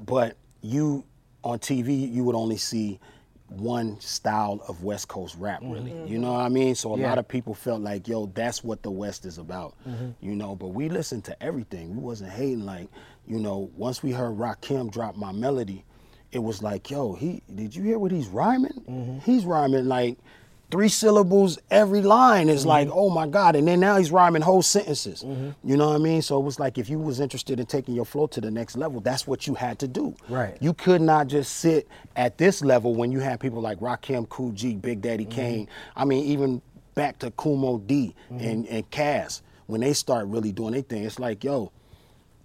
but 0.00 0.36
you 0.62 1.04
on 1.44 1.58
TV 1.58 2.10
you 2.10 2.24
would 2.24 2.36
only 2.36 2.56
see 2.56 3.00
one 3.48 4.00
style 4.00 4.62
of 4.66 4.82
West 4.82 5.08
Coast 5.08 5.36
rap, 5.38 5.60
mm-hmm. 5.60 5.72
really. 5.72 5.90
Mm-hmm. 5.90 6.12
You 6.12 6.18
know 6.18 6.32
what 6.32 6.40
I 6.40 6.48
mean? 6.48 6.74
So 6.74 6.94
a 6.94 6.98
Yeah. 6.98 7.08
lot 7.08 7.18
of 7.18 7.28
people 7.28 7.54
felt 7.54 7.82
like, 7.82 8.08
yo, 8.08 8.26
that's 8.26 8.64
what 8.64 8.82
the 8.82 8.90
West 8.90 9.26
is 9.26 9.38
about. 9.38 9.74
You 10.20 10.34
know, 10.34 10.54
but 10.56 10.68
we 10.68 10.88
listened 10.88 11.24
to 11.24 11.42
everything. 11.42 11.94
We 11.96 12.02
wasn't 12.02 12.30
hating 12.32 12.64
like, 12.64 12.88
you 13.26 13.38
know, 13.38 13.70
once 13.76 14.02
we 14.02 14.12
heard 14.12 14.36
Rakim 14.38 14.90
drop 14.90 15.16
my 15.16 15.32
melody, 15.32 15.84
it 16.30 16.38
was 16.38 16.62
like, 16.62 16.90
yo, 16.90 17.12
he 17.12 17.42
did 17.54 17.76
you 17.76 17.82
hear 17.82 17.98
what 17.98 18.10
he's 18.10 18.28
rhyming? 18.28 19.20
He's 19.24 19.44
rhyming 19.44 19.84
like 19.86 20.16
three 20.72 20.88
syllables 20.88 21.58
every 21.70 22.00
line 22.02 22.48
is 22.48 22.66
like, 22.66 22.88
Mm-hmm. 22.88 22.98
oh 22.98 23.10
my 23.10 23.28
God. 23.28 23.54
And 23.54 23.68
then 23.68 23.78
now 23.78 23.96
he's 23.98 24.10
rhyming 24.10 24.42
whole 24.42 24.62
sentences. 24.62 25.22
You 25.62 25.76
know 25.76 25.88
what 25.90 25.94
I 25.94 25.98
mean? 25.98 26.22
So 26.22 26.38
it 26.40 26.42
was 26.44 26.58
like 26.58 26.78
if 26.78 26.88
you 26.90 26.98
was 26.98 27.20
interested 27.20 27.60
in 27.60 27.66
taking 27.66 27.94
your 27.94 28.04
flow 28.06 28.26
to 28.28 28.40
the 28.40 28.50
next 28.50 28.76
level, 28.76 29.00
that's 29.00 29.26
what 29.26 29.46
you 29.46 29.54
had 29.54 29.78
to 29.80 29.86
do. 29.86 30.16
Right. 30.28 30.56
You 30.60 30.72
could 30.74 31.00
not 31.02 31.28
just 31.28 31.58
sit 31.58 31.86
at 32.16 32.38
this 32.38 32.62
level 32.64 32.94
when 32.94 33.12
you 33.12 33.20
had 33.20 33.38
people 33.38 33.60
like 33.60 33.78
Rakim, 33.78 34.28
Kool 34.28 34.50
G, 34.52 34.74
Big 34.74 35.00
Daddy 35.02 35.24
Mm-hmm. 35.26 35.32
Kane. 35.40 35.68
I 35.94 36.04
mean, 36.04 36.24
even 36.24 36.60
back 36.94 37.18
to 37.20 37.30
Kool 37.32 37.56
Moe 37.56 37.78
Dee 37.78 38.14
and, 38.30 38.66
and 38.66 38.90
Cass, 38.90 39.42
when 39.66 39.82
they 39.82 39.92
start 39.92 40.26
really 40.26 40.52
doing 40.52 40.72
their 40.72 40.82
thing, 40.82 41.04
it's 41.04 41.18
like, 41.18 41.44
yo, 41.44 41.70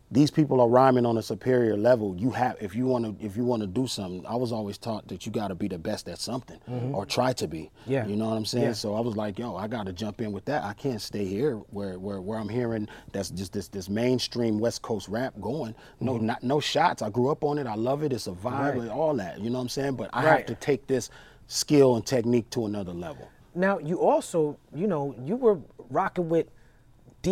these 0.09 0.31
people 0.31 0.61
are 0.61 0.69
rhyming 0.69 1.05
on 1.05 1.17
a 1.17 1.21
superior 1.21 1.75
level. 1.75 2.15
You 2.17 2.31
have 2.31 2.55
if 2.61 2.73
you 2.75 2.85
want 2.85 3.19
to 3.19 3.25
if 3.25 3.35
you 3.35 3.43
want 3.43 3.61
to 3.61 3.67
do 3.67 3.87
something. 3.87 4.25
I 4.25 4.35
was 4.35 4.53
always 4.53 4.77
taught 4.77 5.07
that 5.09 5.25
you 5.25 5.31
got 5.33 5.49
to 5.49 5.55
be 5.55 5.67
the 5.67 5.77
best 5.77 6.07
at 6.07 6.17
something 6.17 6.59
or 6.93 7.05
try 7.05 7.33
to 7.33 7.47
be. 7.47 7.63
Mm-hmm. 7.81 7.91
Yeah. 7.91 8.05
You 8.07 8.15
know 8.15 8.29
what 8.29 8.37
I'm 8.37 8.45
saying? 8.45 8.63
Yeah. 8.67 8.71
So 8.73 8.95
I 8.95 9.01
was 9.01 9.17
like, 9.17 9.37
yo, 9.37 9.57
I 9.57 9.67
got 9.67 9.85
to 9.87 9.91
jump 9.93 10.21
in 10.21 10.31
with 10.31 10.45
that. 10.45 10.63
I 10.63 10.71
can't 10.73 11.01
stay 11.01 11.25
here 11.25 11.55
where 11.71 11.99
where 11.99 12.21
where 12.21 12.39
I'm 12.39 12.47
hearing 12.47 12.87
that's 13.11 13.29
just 13.31 13.51
this 13.51 13.67
this 13.67 13.89
mainstream 13.89 14.59
West 14.59 14.81
Coast 14.81 15.09
rap 15.09 15.33
going. 15.41 15.75
No 15.99 16.17
not 16.17 16.41
no 16.41 16.61
shots. 16.61 17.01
I 17.01 17.09
grew 17.09 17.29
up 17.29 17.43
on 17.43 17.57
it. 17.57 17.67
I 17.67 17.75
love 17.75 18.01
it. 18.03 18.13
It's 18.13 18.27
a 18.27 18.31
vibe 18.31 18.43
Mm-hmm. 18.43 18.53
Right. 18.63 18.77
and 18.83 18.91
all 18.91 19.13
that. 19.15 19.39
You 19.41 19.49
know 19.49 19.57
what 19.57 19.63
I'm 19.63 19.69
saying? 19.69 19.95
But 19.97 20.09
I 20.13 20.23
Right. 20.23 20.37
have 20.37 20.45
to 20.45 20.55
take 20.55 20.87
this 20.87 21.09
skill 21.47 21.95
and 21.97 22.05
technique 22.05 22.49
to 22.51 22.65
another 22.65 22.93
level. 22.93 23.27
Now 23.55 23.77
you 23.79 23.99
also, 23.99 24.57
you 24.73 24.87
know, 24.87 25.15
you 25.25 25.35
were 25.35 25.59
rocking 25.89 26.29
with 26.29 26.47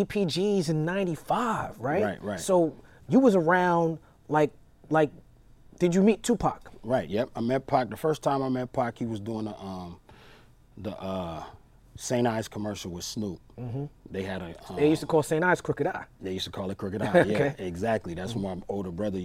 DPGs 0.03 0.69
in 0.69 0.83
'95, 0.85 1.79
right? 1.79 2.03
Right, 2.03 2.23
right. 2.23 2.39
So 2.39 2.75
you 3.07 3.19
was 3.19 3.35
around 3.35 3.99
like, 4.27 4.51
like, 4.89 5.11
did 5.79 5.95
you 5.95 6.01
meet 6.03 6.21
Tupac? 6.23 6.69
Right. 6.83 7.07
Yep. 7.09 7.29
I 7.35 7.39
met 7.41 7.65
Pac 7.65 7.89
the 7.89 7.97
first 7.97 8.21
time 8.21 8.41
I 8.43 8.49
met 8.49 8.71
Pac. 8.73 8.97
He 8.97 9.05
was 9.05 9.19
doing 9.19 9.47
a 9.47 9.57
um, 9.59 9.99
the 10.77 10.91
uh, 10.97 11.43
St. 11.95 12.27
Ides 12.27 12.47
commercial 12.49 12.91
with 12.91 13.05
Snoop. 13.05 13.39
They 14.11 14.23
had 14.23 14.41
a. 14.41 14.53
Um, 14.69 14.75
They 14.75 14.89
used 14.89 15.01
to 15.01 15.07
call 15.07 15.23
St. 15.23 15.43
Ides 15.43 15.61
Crooked 15.61 15.87
I. 15.87 16.05
they 16.19 16.33
used 16.33 16.45
to 16.45 16.51
call 16.51 16.69
it 16.71 16.77
Crooked 16.77 17.01
Eye. 17.01 17.13
Yeah, 17.13 17.21
Okay. 17.21 17.55
exactly. 17.59 18.13
That's 18.13 18.35
when 18.35 18.43
my 18.59 18.63
older 18.67 18.91
brother 18.91 19.21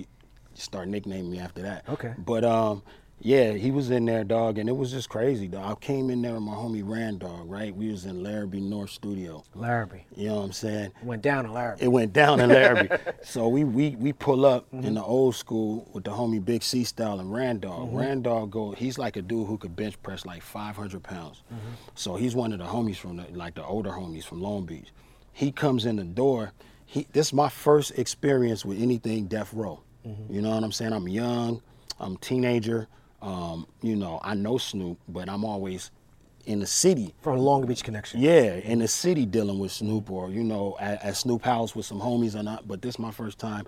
started 0.54 0.90
nicknaming 0.90 1.30
me 1.30 1.38
after 1.40 1.62
that. 1.62 1.88
Okay. 1.88 2.14
But 2.18 2.44
um, 2.44 2.82
yeah, 3.22 3.52
he 3.52 3.70
was 3.70 3.90
in 3.90 4.06
there, 4.06 4.24
dog, 4.24 4.56
and 4.58 4.68
it 4.68 4.72
was 4.76 4.90
just 4.92 5.08
crazy. 5.10 5.46
Dog. 5.46 5.70
I 5.70 5.74
came 5.78 6.08
in 6.08 6.22
there 6.22 6.32
with 6.34 6.42
my 6.42 6.54
homie 6.54 6.82
Rand, 6.82 7.20
dog. 7.20 7.50
Right, 7.50 7.74
we 7.74 7.90
was 7.90 8.06
in 8.06 8.22
Larrabee 8.22 8.60
North 8.60 8.90
Studio. 8.90 9.44
Larrabee. 9.54 10.00
You 10.16 10.28
know 10.28 10.36
what 10.36 10.42
I'm 10.44 10.52
saying? 10.52 10.92
Went 11.02 11.20
down 11.22 11.44
in 11.44 11.52
Larrabee. 11.52 11.84
It 11.84 11.88
went 11.88 12.12
down 12.14 12.40
in 12.40 12.48
Larrabee. 12.48 12.96
so 13.22 13.46
we 13.48 13.64
we 13.64 13.90
we 13.96 14.12
pull 14.12 14.46
up 14.46 14.66
Mm-hmm. 14.70 14.86
in 14.86 14.94
the 14.94 15.02
old 15.02 15.34
school 15.34 15.88
with 15.92 16.04
the 16.04 16.10
homie 16.10 16.42
Big 16.44 16.62
C 16.62 16.84
style 16.84 17.20
and 17.20 17.32
Randall. 17.32 17.88
Mm-hmm. 17.92 18.22
dog, 18.22 18.50
go. 18.50 18.70
He's 18.72 18.98
like 18.98 19.16
a 19.16 19.22
dude 19.22 19.46
who 19.46 19.58
could 19.58 19.74
bench 19.76 20.00
press 20.02 20.24
like 20.24 20.42
500 20.42 21.02
pounds. 21.02 21.42
Mm-hmm. 21.52 21.68
So 21.94 22.16
he's 22.16 22.34
one 22.34 22.52
of 22.52 22.58
the 22.58 22.64
homies 22.66 22.96
from 22.96 23.16
the 23.16 23.26
like 23.32 23.54
the 23.54 23.64
older 23.64 23.90
homies 23.90 24.24
from 24.24 24.40
Long 24.40 24.64
Beach. 24.64 24.88
He 25.32 25.52
comes 25.52 25.84
in 25.86 25.96
the 25.96 26.04
door. 26.04 26.52
He 26.86 27.06
this 27.12 27.28
is 27.28 27.32
my 27.32 27.48
first 27.48 27.98
experience 27.98 28.64
with 28.64 28.80
anything 28.80 29.26
death 29.26 29.52
row. 29.52 29.82
Mm-hmm. 30.06 30.32
You 30.34 30.40
know 30.42 30.50
what 30.50 30.64
I'm 30.64 30.72
saying? 30.72 30.92
I'm 30.92 31.06
young. 31.08 31.60
I'm 31.98 32.14
a 32.14 32.18
teenager. 32.18 32.88
Um, 33.22 33.66
you 33.82 33.96
know, 33.96 34.20
I 34.22 34.34
know 34.34 34.58
Snoop, 34.58 34.98
but 35.08 35.28
I'm 35.28 35.44
always 35.44 35.90
in 36.46 36.60
the 36.60 36.66
city 36.66 37.14
From 37.20 37.38
a 37.38 37.40
Long 37.40 37.66
Beach 37.66 37.84
Connection. 37.84 38.20
yeah, 38.20 38.54
in 38.54 38.78
the 38.78 38.88
city 38.88 39.26
dealing 39.26 39.58
with 39.58 39.72
Snoop 39.72 40.10
or, 40.10 40.30
you 40.30 40.42
know, 40.42 40.76
at, 40.80 41.04
at 41.04 41.16
Snoop 41.16 41.44
House 41.44 41.76
with 41.76 41.86
some 41.86 42.00
homies 42.00 42.34
or 42.34 42.42
not. 42.42 42.66
But 42.66 42.82
this 42.82 42.94
is 42.94 42.98
my 42.98 43.10
first 43.10 43.38
time 43.38 43.66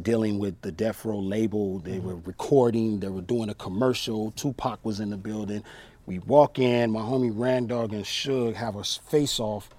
dealing 0.00 0.38
with 0.38 0.60
the 0.62 0.72
Death 0.72 1.04
Row 1.04 1.18
label. 1.18 1.78
They 1.80 1.98
were 1.98 2.16
recording, 2.16 3.00
they 3.00 3.08
were 3.08 3.20
doing 3.20 3.50
a 3.50 3.54
commercial. 3.54 4.30
Tupac 4.32 4.84
was 4.84 5.00
in 5.00 5.10
the 5.10 5.16
building. 5.16 5.62
We 6.06 6.20
walk 6.20 6.58
in, 6.58 6.90
my 6.90 7.00
homie 7.00 7.32
Randog 7.34 7.92
and 7.92 8.04
Suge 8.04 8.54
have 8.54 8.76
a 8.76 8.84
face 8.84 9.40
off 9.40 9.70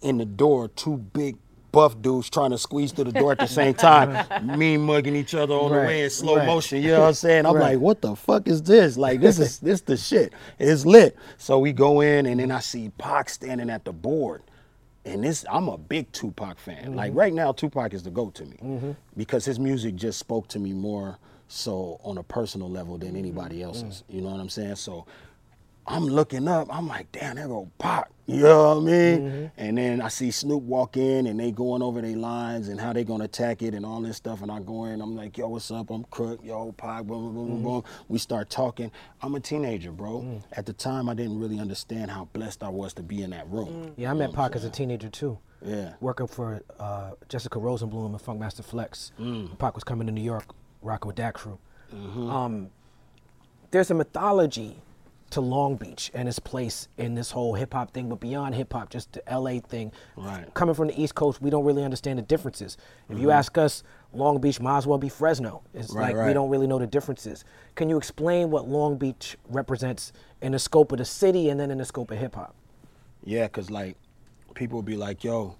in 0.00 0.18
the 0.18 0.24
door, 0.24 0.68
two 0.68 0.96
big 0.96 1.36
buff 1.72 2.00
dudes 2.00 2.30
trying 2.30 2.50
to 2.50 2.58
squeeze 2.58 2.92
through 2.92 3.04
the 3.04 3.12
door 3.12 3.32
at 3.32 3.38
the 3.38 3.46
same 3.46 3.74
time, 3.88 4.26
me 4.56 4.76
mugging 4.76 5.16
each 5.16 5.34
other 5.34 5.54
on 5.54 5.72
the 5.72 5.78
way 5.78 6.04
in 6.04 6.10
slow 6.10 6.36
right. 6.36 6.46
motion. 6.46 6.82
You 6.82 6.92
know 6.92 7.00
what 7.00 7.08
I'm 7.08 7.14
saying? 7.14 7.46
I'm 7.46 7.54
Right. 7.54 7.72
like, 7.72 7.78
what 7.80 8.02
the 8.02 8.14
fuck 8.14 8.46
is 8.46 8.62
this? 8.62 8.96
Like, 8.96 9.20
this 9.20 9.38
is 9.38 9.58
this 9.58 9.80
the 9.80 9.96
shit. 9.96 10.32
It's 10.58 10.86
lit. 10.86 11.16
So 11.38 11.58
we 11.58 11.72
go 11.72 12.00
in, 12.02 12.26
and 12.26 12.38
then 12.38 12.50
I 12.50 12.60
see 12.60 12.90
Pac 12.98 13.28
standing 13.30 13.70
at 13.70 13.84
the 13.84 13.92
board. 13.92 14.42
And 15.04 15.24
this, 15.24 15.44
I'm 15.50 15.66
a 15.68 15.76
big 15.76 16.12
Tupac 16.12 16.58
fan. 16.60 16.84
Mm-hmm. 16.84 16.94
Like 16.94 17.12
right 17.14 17.32
now, 17.34 17.50
Tupac 17.50 17.92
is 17.92 18.04
the 18.04 18.10
goat 18.10 18.34
to 18.36 18.44
me 18.46 18.94
because 19.16 19.44
his 19.44 19.58
music 19.58 19.96
just 19.96 20.18
spoke 20.20 20.46
to 20.48 20.60
me 20.60 20.72
more 20.72 21.18
so 21.48 22.00
on 22.04 22.18
a 22.18 22.22
personal 22.22 22.70
level 22.70 22.98
than 22.98 23.16
anybody 23.16 23.56
Mm-hmm. 23.56 23.64
else's. 23.64 24.04
You 24.08 24.20
know 24.20 24.30
what 24.30 24.38
I'm 24.40 24.48
saying? 24.48 24.76
So 24.76 25.06
I'm 25.86 26.04
looking 26.06 26.46
up. 26.46 26.68
I'm 26.70 26.86
like, 26.86 27.10
damn, 27.12 27.36
there 27.36 27.48
go 27.48 27.68
Pac. 27.78 28.08
You 28.26 28.42
know 28.44 28.76
what 28.76 28.76
I 28.76 28.80
mean? 28.92 29.20
Mm-hmm. 29.20 29.46
And 29.58 29.78
then 29.78 30.00
I 30.00 30.06
see 30.08 30.30
Snoop 30.30 30.62
walk 30.62 30.96
in, 30.96 31.26
and 31.26 31.40
they 31.40 31.50
going 31.50 31.82
over 31.82 32.00
their 32.00 32.16
lines 32.16 32.68
and 32.68 32.80
how 32.80 32.92
they 32.92 33.02
gonna 33.02 33.24
attack 33.24 33.62
it 33.62 33.74
and 33.74 33.84
all 33.84 34.00
this 34.00 34.16
stuff. 34.16 34.42
And 34.42 34.50
I 34.50 34.60
go 34.60 34.84
in. 34.84 35.00
I'm 35.00 35.16
like, 35.16 35.36
yo, 35.36 35.48
what's 35.48 35.70
up? 35.72 35.90
I'm 35.90 36.04
Crook. 36.04 36.40
Yo, 36.44 36.70
Pac. 36.72 37.04
Boom, 37.04 37.24
boom, 37.24 37.34
boom, 37.34 37.46
Mm-hmm. 37.48 37.62
boom, 37.64 37.80
boom. 37.80 37.84
We 38.08 38.18
start 38.18 38.48
talking. 38.48 38.92
I'm 39.22 39.34
a 39.34 39.40
teenager, 39.40 39.90
bro. 39.90 40.20
Mm. 40.20 40.42
At 40.52 40.66
the 40.66 40.72
time, 40.72 41.08
I 41.08 41.14
didn't 41.14 41.40
really 41.40 41.58
understand 41.58 42.10
how 42.12 42.28
blessed 42.32 42.62
I 42.62 42.68
was 42.68 42.94
to 42.94 43.02
be 43.02 43.22
in 43.22 43.30
that 43.30 43.48
room. 43.50 43.92
Yeah, 43.96 44.12
I 44.12 44.14
met 44.14 44.32
Pac 44.32 44.54
as 44.54 44.64
a 44.64 44.70
teenager 44.70 45.08
too. 45.08 45.36
Yeah. 45.64 45.94
Working 46.00 46.28
for 46.28 46.62
uh, 46.78 47.10
Jessica 47.28 47.58
Rosenblum 47.58 48.06
and 48.06 48.20
Funkmaster 48.22 48.64
Flex. 48.64 49.10
Mm. 49.18 49.58
Pac 49.58 49.74
was 49.74 49.82
coming 49.84 50.06
to 50.06 50.12
New 50.12 50.22
York, 50.22 50.44
rocking 50.80 51.08
with 51.08 51.16
that 51.16 51.34
crew. 51.34 51.58
Mm-hmm. 51.94 52.30
Um, 52.30 52.70
there's 53.72 53.90
a 53.90 53.94
mythology 53.94 54.76
to 55.32 55.40
Long 55.40 55.76
Beach 55.76 56.10
and 56.14 56.28
its 56.28 56.38
place 56.38 56.88
in 56.98 57.14
this 57.14 57.30
whole 57.30 57.54
hip 57.54 57.72
hop 57.74 57.92
thing, 57.92 58.08
but 58.08 58.20
beyond 58.20 58.54
hip 58.54 58.72
hop, 58.72 58.90
just 58.90 59.12
the 59.12 59.22
LA 59.30 59.60
thing. 59.60 59.92
Right. 60.16 60.44
Coming 60.54 60.74
from 60.74 60.88
the 60.88 61.00
East 61.02 61.14
Coast, 61.14 61.42
we 61.42 61.50
don't 61.50 61.64
really 61.64 61.84
understand 61.84 62.18
the 62.18 62.22
differences. 62.22 62.76
If 63.08 63.14
Mm-hmm. 63.16 63.22
you 63.22 63.30
ask 63.30 63.56
us, 63.58 63.82
Long 64.14 64.40
Beach 64.40 64.60
might 64.60 64.78
as 64.78 64.86
well 64.86 64.98
be 64.98 65.08
Fresno. 65.08 65.62
It's 65.74 65.92
Right, 65.92 66.14
like 66.14 66.26
we 66.26 66.32
don't 66.34 66.50
really 66.50 66.66
know 66.66 66.78
the 66.78 66.86
differences. 66.86 67.44
Can 67.74 67.88
you 67.88 67.96
explain 67.96 68.50
what 68.50 68.68
Long 68.68 68.96
Beach 68.96 69.36
represents 69.48 70.12
in 70.42 70.52
the 70.52 70.58
scope 70.58 70.92
of 70.92 70.98
the 70.98 71.04
city 71.04 71.48
and 71.48 71.58
then 71.58 71.70
in 71.70 71.78
the 71.78 71.84
scope 71.84 72.10
of 72.10 72.18
hip 72.18 72.34
hop? 72.34 72.54
Yeah, 73.24 73.48
cause 73.48 73.70
like 73.70 73.96
people 74.54 74.76
will 74.76 74.82
be 74.82 74.96
like, 74.96 75.24
yo, 75.24 75.56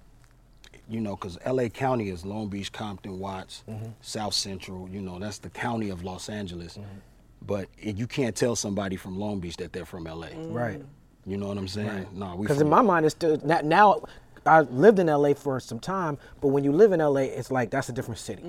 you 0.89 1.01
know, 1.01 1.17
cause 1.17 1.39
L.A. 1.45 1.71
County 1.71 2.11
is 2.11 2.27
Long 2.27 2.49
Beach, 2.49 2.71
Compton, 2.73 3.19
Watts, 3.19 3.65
Mm-hmm. 3.71 3.91
South 4.03 4.35
Central. 4.35 4.89
You 4.91 5.01
know, 5.01 5.19
that's 5.19 5.39
the 5.39 5.49
county 5.51 5.89
of 5.91 6.05
Los 6.05 6.29
Angeles. 6.29 6.79
But 7.47 7.69
it, 7.79 7.97
you 7.97 8.07
can't 8.07 8.35
tell 8.37 8.57
somebody 8.57 8.97
from 8.97 9.19
Long 9.19 9.41
Beach 9.41 9.57
that 9.59 9.73
they're 9.73 9.85
from 9.85 10.07
L.A. 10.07 10.35
Right. 10.49 10.81
You 11.27 11.37
know 11.37 11.49
what 11.49 11.59
I'm 11.59 11.69
saying? 11.69 12.07
No, 12.15 12.35
we 12.37 12.45
Because 12.47 12.61
in 12.61 12.69
my 12.69 12.83
mind, 12.83 13.07
it's 13.07 13.15
still 13.15 13.39
now, 13.45 13.61
now. 13.63 14.03
I 14.45 14.63
lived 14.63 14.99
in 14.99 15.07
LA 15.07 15.35
for 15.35 15.61
some 15.61 15.79
time, 15.79 16.19
but 16.41 16.49
when 16.49 16.65
you 16.65 16.73
live 16.73 16.91
in 16.91 16.99
LA, 16.99 17.21
it's 17.21 17.53
like 17.53 17.71
that's 17.71 17.89
a 17.91 17.93
different 17.93 18.19
city. 18.19 18.43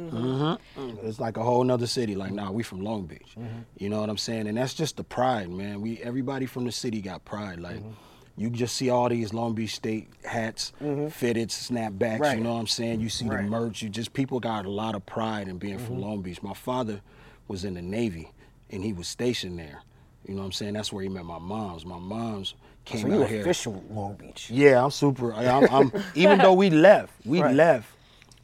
It's 1.04 1.20
like 1.20 1.38
a 1.38 1.44
whole 1.44 1.64
nother 1.64 1.86
city. 1.86 2.16
Like, 2.16 2.32
nah, 2.32 2.50
we 2.50 2.64
from 2.64 2.82
Long 2.84 3.06
Beach. 3.06 3.36
Mm-hmm. 3.40 3.60
You 3.78 3.90
know 3.90 4.00
what 4.00 4.10
I'm 4.10 4.18
saying? 4.18 4.48
And 4.48 4.58
that's 4.58 4.74
just 4.74 4.98
the 4.98 5.04
pride, 5.04 5.50
man. 5.52 5.82
We 5.82 6.00
everybody 6.00 6.48
from 6.48 6.66
the 6.66 6.72
city 6.72 7.00
got 7.02 7.26
pride. 7.26 7.60
Like, 7.60 7.76
Mm-hmm. 7.76 7.92
you 8.38 8.50
just 8.50 8.76
see 8.76 8.90
all 8.90 9.08
these 9.08 9.36
Long 9.36 9.54
Beach 9.54 9.76
State 9.76 10.08
hats, 10.26 10.74
fitted, 11.12 11.50
snapbacks. 11.50 12.00
Mm-hmm. 12.00 12.22
Right. 12.24 12.38
You 12.40 12.44
know 12.44 12.54
what 12.54 12.60
I'm 12.62 12.68
saying? 12.68 13.00
You 13.00 13.10
see 13.10 13.26
Right. 13.28 13.42
Mm-hmm. 13.42 13.52
the 13.52 13.60
merch. 13.60 13.82
You 13.84 13.90
just 13.90 14.14
people 14.14 14.40
got 14.40 14.66
a 14.66 14.72
lot 14.72 14.96
of 14.96 15.06
pride 15.06 15.48
in 15.48 15.60
being 15.60 15.78
from 15.78 16.02
Long 16.02 16.24
Beach. 16.24 16.42
My 16.42 16.56
father 16.56 17.02
was 17.48 17.66
in 17.66 17.76
the 17.76 17.84
Navy, 17.84 18.32
and 18.74 18.84
he 18.84 18.94
was 18.94 19.08
stationed 19.08 19.58
there. 19.60 19.82
You 20.28 20.34
know 20.36 20.42
what 20.42 20.46
I'm 20.48 20.52
saying? 20.54 20.74
That's 20.74 20.92
where 20.92 21.04
he 21.04 21.10
met 21.10 21.26
my 21.26 21.40
mom's. 21.40 21.86
My 21.86 22.00
mom's 22.00 22.56
came 22.86 23.02
So 23.02 23.08
you 23.08 23.24
out 23.24 23.30
here. 23.30 23.42
official 23.42 23.84
Long 23.90 24.16
Beach. 24.16 24.50
Yeah, 24.50 24.84
I'm 24.84 24.92
super. 24.92 25.34
I- 25.34 25.46
I'm, 25.48 25.68
I'm 25.70 25.92
even 26.16 26.40
though 26.40 26.54
we 26.54 26.70
left, 26.70 27.14
we 27.26 27.42
Right. 27.42 27.54
left. 27.56 27.90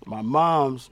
My 0.05 0.21
mom's, 0.21 0.89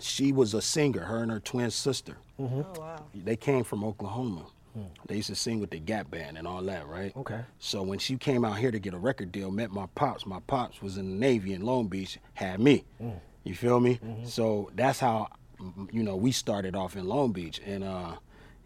she 0.00 0.32
was 0.32 0.54
a 0.54 0.62
singer. 0.62 1.00
Her 1.04 1.22
and 1.22 1.30
her 1.30 1.40
twin 1.40 1.70
sister. 1.70 2.16
Mm-hmm. 2.40 2.60
Oh 2.60 2.80
wow. 2.80 3.04
They 3.14 3.36
came 3.36 3.64
from 3.64 3.84
Oklahoma. 3.84 4.46
Hmm. 4.74 4.82
They 5.06 5.16
used 5.16 5.28
to 5.28 5.36
sing 5.36 5.60
with 5.60 5.70
the 5.70 5.78
Gap 5.78 6.10
Band 6.10 6.36
and 6.36 6.48
all 6.48 6.60
that, 6.62 6.88
right? 6.88 7.16
Okay. 7.16 7.40
So 7.60 7.82
when 7.82 8.00
she 8.00 8.16
came 8.16 8.44
out 8.44 8.58
here 8.58 8.72
to 8.72 8.80
get 8.80 8.92
a 8.94 8.98
record 8.98 9.30
deal, 9.30 9.52
met 9.52 9.70
my 9.70 9.86
pops. 9.94 10.26
My 10.26 10.40
pops 10.48 10.82
was 10.82 10.96
in 10.98 11.08
the 11.10 11.16
Navy 11.16 11.52
in 11.54 11.62
Long 11.62 11.86
Beach, 11.86 12.18
had 12.34 12.58
me. 12.58 12.84
Hmm. 13.00 13.10
You 13.44 13.54
feel 13.54 13.78
me? 13.78 14.00
Mm-hmm. 14.04 14.24
So 14.26 14.70
that's 14.74 14.98
how, 14.98 15.28
you 15.92 16.02
know, 16.02 16.16
we 16.16 16.32
started 16.32 16.74
off 16.74 16.96
in 16.96 17.06
Long 17.06 17.30
Beach, 17.30 17.60
and 17.64 17.84
uh, 17.84 18.16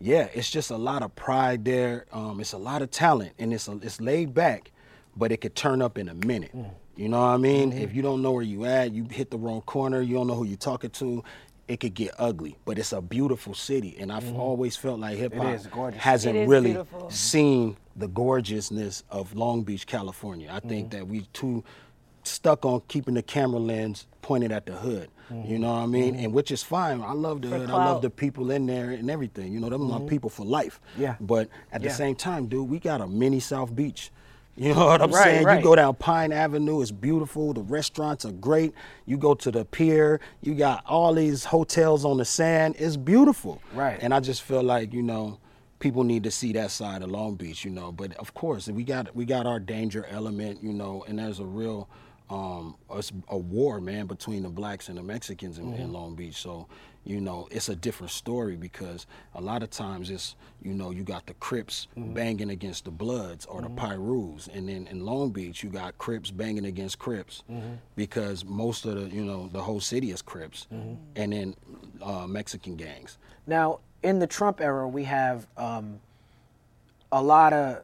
yeah, 0.01 0.29
it's 0.33 0.51
just 0.51 0.71
a 0.71 0.77
lot 0.77 1.03
of 1.03 1.15
pride 1.17 1.65
there. 1.65 2.07
Um, 2.13 2.41
it's 2.41 2.53
a 2.53 2.59
lot 2.59 2.83
of 2.83 2.91
talent, 2.91 3.33
and 3.39 3.53
it's 3.53 3.69
a, 3.69 3.79
it's 3.83 4.01
laid 4.01 4.35
back, 4.35 4.71
but 5.17 5.33
it 5.33 5.41
could 5.41 5.55
turn 5.55 5.83
up 5.83 5.99
in 5.99 6.09
a 6.09 6.15
minute. 6.15 6.53
You 6.97 7.09
know 7.09 7.21
what 7.21 7.29
I 7.29 7.37
mean? 7.37 7.73
If 7.73 7.95
you 7.95 8.03
don't 8.03 8.23
know 8.23 8.33
where 8.33 8.43
you 8.43 8.65
at, 8.65 8.93
you 8.93 9.05
hit 9.05 9.31
the 9.31 9.39
wrong 9.39 9.61
corner. 9.63 10.01
You 10.03 10.15
don't 10.15 10.27
know 10.27 10.35
who 10.35 10.45
you're 10.45 10.57
talking 10.57 10.91
to. 10.91 11.23
It 11.69 11.81
could 11.81 11.95
get 11.95 12.13
ugly, 12.19 12.57
but 12.65 12.79
it's 12.79 12.93
a 12.93 13.01
beautiful 13.03 13.55
city, 13.55 13.97
and 14.01 14.11
I've 14.11 14.35
always 14.35 14.77
felt 14.77 15.01
like 15.01 15.19
hip 15.19 15.35
hop 15.35 15.95
hasn't 15.95 16.49
really 16.49 16.73
beautiful. 16.73 17.01
Mm-hmm. 17.01 17.11
seen 17.11 17.77
the 17.95 18.09
gorgeousness 18.09 19.05
of 19.11 19.35
Long 19.35 19.63
Beach, 19.65 19.87
California. 19.87 20.49
I 20.51 20.61
think 20.61 20.93
that 20.93 21.07
we 21.07 21.23
too 21.33 21.63
stuck 22.23 22.65
on 22.65 22.83
keeping 22.89 23.15
the 23.15 23.23
camera 23.23 23.61
lens 23.61 24.07
pointed 24.23 24.51
at 24.53 24.67
the 24.67 24.73
hood. 24.73 25.11
You 25.31 25.59
know 25.59 25.73
what 25.73 25.81
I 25.81 25.87
mean? 25.87 26.17
And 26.17 26.33
which 26.33 26.51
is 26.51 26.63
fine. 26.63 27.03
I 27.03 27.13
love 27.13 27.43
the 27.43 27.49
hood. 27.49 27.71
I 27.71 27.73
love 27.87 28.03
the 28.03 28.11
people 28.11 28.51
in 28.51 28.67
there 28.67 28.91
and 28.91 29.11
everything. 29.11 29.53
You 29.53 29.61
know, 29.61 29.69
them 29.69 29.83
are 29.83 29.89
my 29.89 29.97
mm-hmm. 29.99 30.09
people 30.09 30.31
for 30.31 30.45
life. 30.45 30.81
Yeah. 30.97 31.17
But 31.21 31.49
at 31.73 31.83
the 31.83 31.91
same 31.91 32.15
time, 32.15 32.47
dude, 32.47 32.69
we 32.69 32.79
got 32.79 33.01
a 33.01 33.07
mini 33.07 33.41
South 33.41 33.75
Beach. 33.75 34.11
You 34.61 34.75
know 34.75 34.87
what 34.87 35.01
I'm 35.01 35.13
Right, 35.13 35.23
saying? 35.23 35.45
right. 35.45 35.59
You 35.59 35.63
go 35.63 35.77
down 35.77 35.95
Pine 35.95 36.33
Avenue, 36.33 36.83
it's 36.83 36.91
beautiful. 36.91 37.53
The 37.53 37.63
restaurants 37.63 38.25
are 38.25 38.33
great. 38.33 38.75
You 39.07 39.17
go 39.17 39.35
to 39.35 39.53
the 39.53 39.65
pier, 39.65 40.19
you 40.41 40.57
got 40.57 40.85
all 40.85 41.15
these 41.15 41.45
hotels 41.45 42.05
on 42.05 42.17
the 42.17 42.25
sand. 42.25 42.75
It's 42.77 42.97
beautiful. 42.97 43.63
Right. 43.73 43.97
And 44.03 44.13
I 44.13 44.19
just 44.19 44.43
feel 44.43 44.65
like, 44.65 44.93
you 44.93 45.01
know, 45.01 45.39
people 45.79 46.03
need 46.03 46.25
to 46.25 46.33
see 46.33 46.53
that 46.55 46.73
side 46.73 47.03
of 47.03 47.11
Long 47.11 47.37
Beach, 47.37 47.65
you 47.65 47.71
know. 47.71 47.93
But 47.93 48.15
of 48.17 48.35
course, 48.35 48.67
we 48.67 48.83
got 48.83 49.15
we 49.15 49.25
got 49.25 49.47
our 49.47 49.61
danger 49.61 50.05
element, 50.11 50.61
you 50.61 50.73
know, 50.73 51.05
and 51.07 51.21
there's 51.21 51.39
a 51.39 51.45
real 51.47 51.89
um, 52.31 52.77
a, 52.91 53.03
a 53.29 53.37
war, 53.37 53.81
man, 53.81 54.07
between 54.07 54.43
the 54.43 54.49
blacks 54.49 54.89
and 54.89 54.99
the 54.99 55.03
Mexicans 55.03 55.59
in, 55.59 55.73
in 55.75 55.93
Long 55.93 56.15
Beach. 56.15 56.37
So, 56.37 56.67
you 57.05 57.21
know, 57.21 57.49
it's 57.51 57.71
a 57.71 57.77
different 57.77 58.11
story 58.11 58.57
because 58.57 59.07
a 59.35 59.41
lot 59.41 59.63
of 59.63 59.71
times 59.71 60.11
it's, 60.11 60.37
you 60.63 60.75
know, 60.75 60.91
you 60.91 61.05
got 61.05 61.27
the 61.27 61.35
Crips 61.35 61.87
banging 61.97 62.51
against 62.51 62.85
the 62.85 62.91
Bloods 62.91 63.47
or 63.47 63.63
the 63.63 63.71
Pyrus, 63.71 64.49
and 64.53 64.69
then 64.69 64.87
in 64.89 65.07
Long 65.07 65.31
Beach 65.31 65.63
you 65.63 65.71
got 65.71 65.97
Crips 65.97 66.31
banging 66.31 66.67
against 66.67 66.99
Crips 66.99 67.45
because 67.97 68.45
most 68.45 68.85
of 68.85 68.97
the, 68.97 69.09
you 69.17 69.25
know, 69.25 69.49
the 69.53 69.63
whole 69.63 69.81
city 69.81 70.11
is 70.11 70.21
Crips, 70.21 70.67
and 71.17 71.33
then 71.33 71.55
uh, 72.03 72.27
Mexican 72.27 72.77
gangs. 72.77 73.17
Now, 73.47 73.81
in 74.03 74.19
the 74.19 74.27
Trump 74.27 74.61
era, 74.61 74.87
we 74.87 75.05
have 75.05 75.47
um, 75.57 76.01
a 77.11 77.23
lot 77.23 77.53
of 77.55 77.83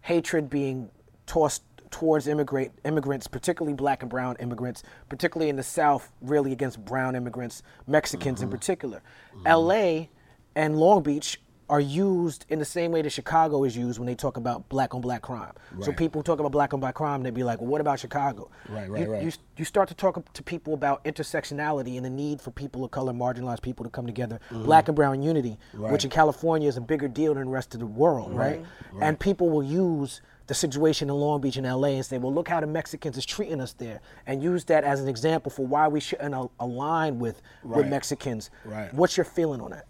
hatred 0.00 0.48
being 0.48 0.90
tossed 1.26 1.62
towards 1.94 2.26
immigrant 2.26 2.72
immigrants, 2.84 3.28
particularly 3.28 3.72
black 3.72 4.02
and 4.02 4.10
brown 4.10 4.34
immigrants, 4.40 4.82
particularly 5.08 5.48
in 5.48 5.54
the 5.54 5.62
South, 5.62 6.10
really 6.20 6.50
against 6.50 6.84
brown 6.84 7.14
immigrants, 7.14 7.62
Mexicans 7.86 8.42
in 8.42 8.50
particular. 8.50 9.00
L.A. 9.46 10.10
and 10.56 10.76
Long 10.76 11.04
Beach 11.04 11.40
are 11.70 11.80
used 11.80 12.46
in 12.48 12.58
the 12.58 12.64
same 12.64 12.90
way 12.90 13.00
that 13.00 13.10
Chicago 13.10 13.62
is 13.62 13.76
used 13.76 14.00
when 14.00 14.06
they 14.06 14.14
talk 14.16 14.36
about 14.36 14.68
black 14.68 14.92
on 14.92 15.00
black 15.00 15.22
crime. 15.22 15.52
So 15.82 15.92
people 15.92 16.24
talk 16.24 16.40
about 16.40 16.50
black 16.50 16.74
on 16.74 16.80
black 16.80 16.96
crime, 16.96 17.22
they'd 17.22 17.32
be 17.32 17.44
like, 17.44 17.60
well, 17.60 17.70
what 17.70 17.80
about 17.80 18.00
Chicago? 18.00 18.50
Right, 18.68 18.90
right, 18.90 19.02
you, 19.02 19.12
right. 19.12 19.22
You, 19.22 19.32
you 19.56 19.64
start 19.64 19.88
to 19.88 19.94
talk 19.94 20.32
to 20.32 20.42
people 20.42 20.74
about 20.74 21.04
intersectionality 21.04 21.96
and 21.96 22.04
the 22.04 22.10
need 22.10 22.40
for 22.40 22.50
people 22.50 22.84
of 22.84 22.90
color, 22.90 23.12
marginalized 23.12 23.62
people 23.62 23.84
to 23.84 23.90
come 23.90 24.04
together, 24.04 24.40
black 24.50 24.88
and 24.88 24.96
brown 24.96 25.22
unity, 25.22 25.58
which 25.72 26.02
Mm-hmm. 26.02 26.06
In 26.06 26.10
California 26.10 26.68
is 26.68 26.76
a 26.76 26.80
bigger 26.80 27.06
deal 27.06 27.34
than 27.34 27.44
the 27.44 27.50
rest 27.50 27.72
of 27.74 27.80
the 27.80 27.86
world, 27.86 28.34
right? 28.34 28.64
And 29.00 29.18
people 29.18 29.48
will 29.48 29.62
use 29.62 30.20
the 30.46 30.54
situation 30.54 31.08
in 31.08 31.14
Long 31.16 31.40
Beach 31.40 31.56
and 31.56 31.66
LA 31.66 31.88
and 31.88 32.04
say, 32.04 32.18
well, 32.18 32.32
look 32.32 32.48
how 32.48 32.60
the 32.60 32.66
Mexicans 32.66 33.16
is 33.16 33.24
treating 33.24 33.60
us 33.60 33.72
there, 33.72 34.00
and 34.26 34.42
use 34.42 34.64
that 34.64 34.84
as 34.84 35.00
an 35.00 35.08
example 35.08 35.50
for 35.50 35.66
why 35.66 35.88
we 35.88 36.00
shouldn't 36.00 36.34
al- 36.34 36.52
align 36.60 37.18
with, 37.18 37.40
with 37.62 37.86
Mexicans. 37.88 38.50
Right. 38.64 38.92
What's 38.92 39.16
your 39.16 39.24
feeling 39.24 39.60
on 39.60 39.70
that? 39.70 39.86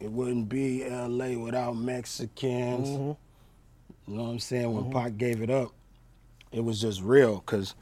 It 0.00 0.10
wouldn't 0.12 0.48
be 0.50 0.84
LA 0.88 1.38
without 1.38 1.76
Mexicans. 1.76 2.88
Mm-hmm. 2.88 4.10
You 4.12 4.16
know 4.18 4.24
what 4.24 4.30
I'm 4.30 4.38
saying? 4.38 4.70
When 4.72 4.90
Pac 4.92 5.16
gave 5.16 5.40
it 5.40 5.48
up, 5.48 5.70
it 6.52 6.62
was 6.62 6.78
just 6.80 7.00
real 7.00 7.36
because 7.36 7.74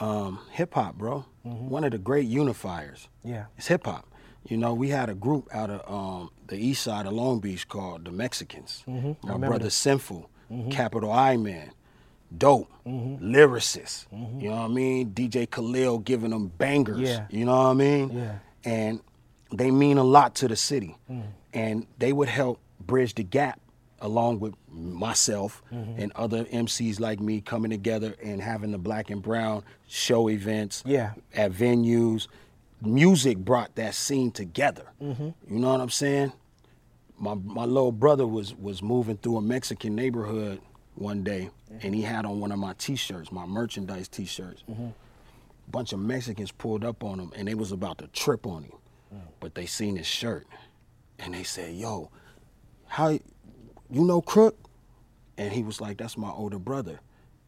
um, 0.00 0.40
hip 0.50 0.74
hop, 0.74 0.96
bro, 0.96 1.24
one 1.42 1.84
of 1.84 1.92
the 1.92 1.98
great 1.98 2.28
unifiers. 2.28 3.06
Mm-hmm. 3.24 3.28
Yeah. 3.28 3.44
It's 3.56 3.68
hip 3.68 3.86
hop. 3.86 4.06
You 4.48 4.56
know, 4.56 4.74
we 4.74 4.88
had 4.88 5.10
a 5.10 5.14
group 5.14 5.48
out 5.54 5.70
of 5.70 5.82
um, 5.92 6.30
the 6.48 6.56
east 6.56 6.82
side 6.82 7.06
of 7.06 7.12
Long 7.12 7.38
Beach 7.38 7.68
called 7.68 8.04
the 8.04 8.10
Mexakinz. 8.10 8.84
My 8.86 8.92
Mm-hmm. 8.94 9.26
remember 9.26 9.46
brother 9.48 9.64
that. 9.64 9.70
Sinful, 9.70 10.28
Mm-hmm. 10.50 10.70
Capital 10.70 11.12
I 11.12 11.36
Man, 11.36 11.72
Dope, 12.36 12.70
Mm-hmm. 12.86 13.34
lyricist. 13.34 14.06
Mm-hmm. 14.14 14.40
You 14.40 14.48
know 14.48 14.56
what 14.56 14.62
I 14.64 14.68
mean? 14.68 15.10
DJ 15.10 15.50
Khalil 15.50 15.98
giving 15.98 16.30
them 16.30 16.48
bangers. 16.56 17.00
Yeah. 17.00 17.26
You 17.28 17.44
know 17.44 17.56
what 17.56 17.66
I 17.66 17.74
mean? 17.74 18.10
Yeah. 18.12 18.38
And 18.64 19.00
they 19.52 19.70
mean 19.70 19.98
a 19.98 20.04
lot 20.04 20.34
to 20.36 20.48
the 20.48 20.56
city. 20.56 20.96
Mm. 21.10 21.22
And 21.52 21.86
they 21.98 22.12
would 22.14 22.28
help 22.30 22.60
bridge 22.80 23.14
the 23.14 23.24
gap 23.24 23.60
along 24.00 24.40
with 24.40 24.54
myself 24.70 25.62
mm-hmm. 25.72 26.00
and 26.00 26.12
other 26.14 26.44
MCs 26.44 26.98
like 27.00 27.20
me 27.20 27.40
coming 27.42 27.70
together 27.70 28.14
and 28.22 28.40
having 28.40 28.70
the 28.70 28.78
black 28.78 29.10
and 29.10 29.20
brown 29.22 29.62
show 29.86 30.28
events 30.30 30.82
Yeah. 30.86 31.12
at 31.34 31.52
venues. 31.52 32.26
Music 32.80 33.36
brought 33.38 33.74
that 33.74 33.94
scene 33.94 34.30
together. 34.30 34.84
You 35.00 35.34
know 35.48 35.72
what 35.72 35.80
I'm 35.80 35.90
saying? 35.90 36.32
My 37.18 37.34
my 37.34 37.64
little 37.64 37.92
brother 37.92 38.26
was 38.26 38.54
was 38.54 38.82
moving 38.82 39.16
through 39.16 39.38
a 39.38 39.42
Mexican 39.42 39.94
neighborhood 39.94 40.60
one 40.94 41.22
day 41.22 41.50
and 41.82 41.94
he 41.94 42.02
had 42.02 42.24
on 42.24 42.40
one 42.40 42.50
of 42.52 42.58
my 42.58 42.74
t-shirts, 42.78 43.30
my 43.30 43.46
merchandise 43.46 44.08
t-shirts. 44.08 44.64
A 44.68 45.70
bunch 45.70 45.92
of 45.92 45.98
Mexicans 46.00 46.50
pulled 46.50 46.84
up 46.84 47.04
on 47.04 47.18
him 47.20 47.32
and 47.36 47.46
they 47.46 47.54
was 47.54 47.72
about 47.72 47.98
to 47.98 48.06
trip 48.08 48.46
on 48.46 48.64
him. 48.64 48.72
But 49.40 49.54
they 49.54 49.66
seen 49.66 49.96
his 49.96 50.06
shirt 50.06 50.46
and 51.18 51.34
they 51.34 51.42
said, 51.44 51.74
"Yo, 51.74 52.10
how 52.86 53.08
you 53.10 53.20
know 54.04 54.20
Crook?" 54.20 54.56
And 55.36 55.52
he 55.52 55.62
was 55.62 55.80
like, 55.80 55.98
"That's 55.98 56.16
my 56.16 56.30
older 56.30 56.58
brother." 56.58 57.00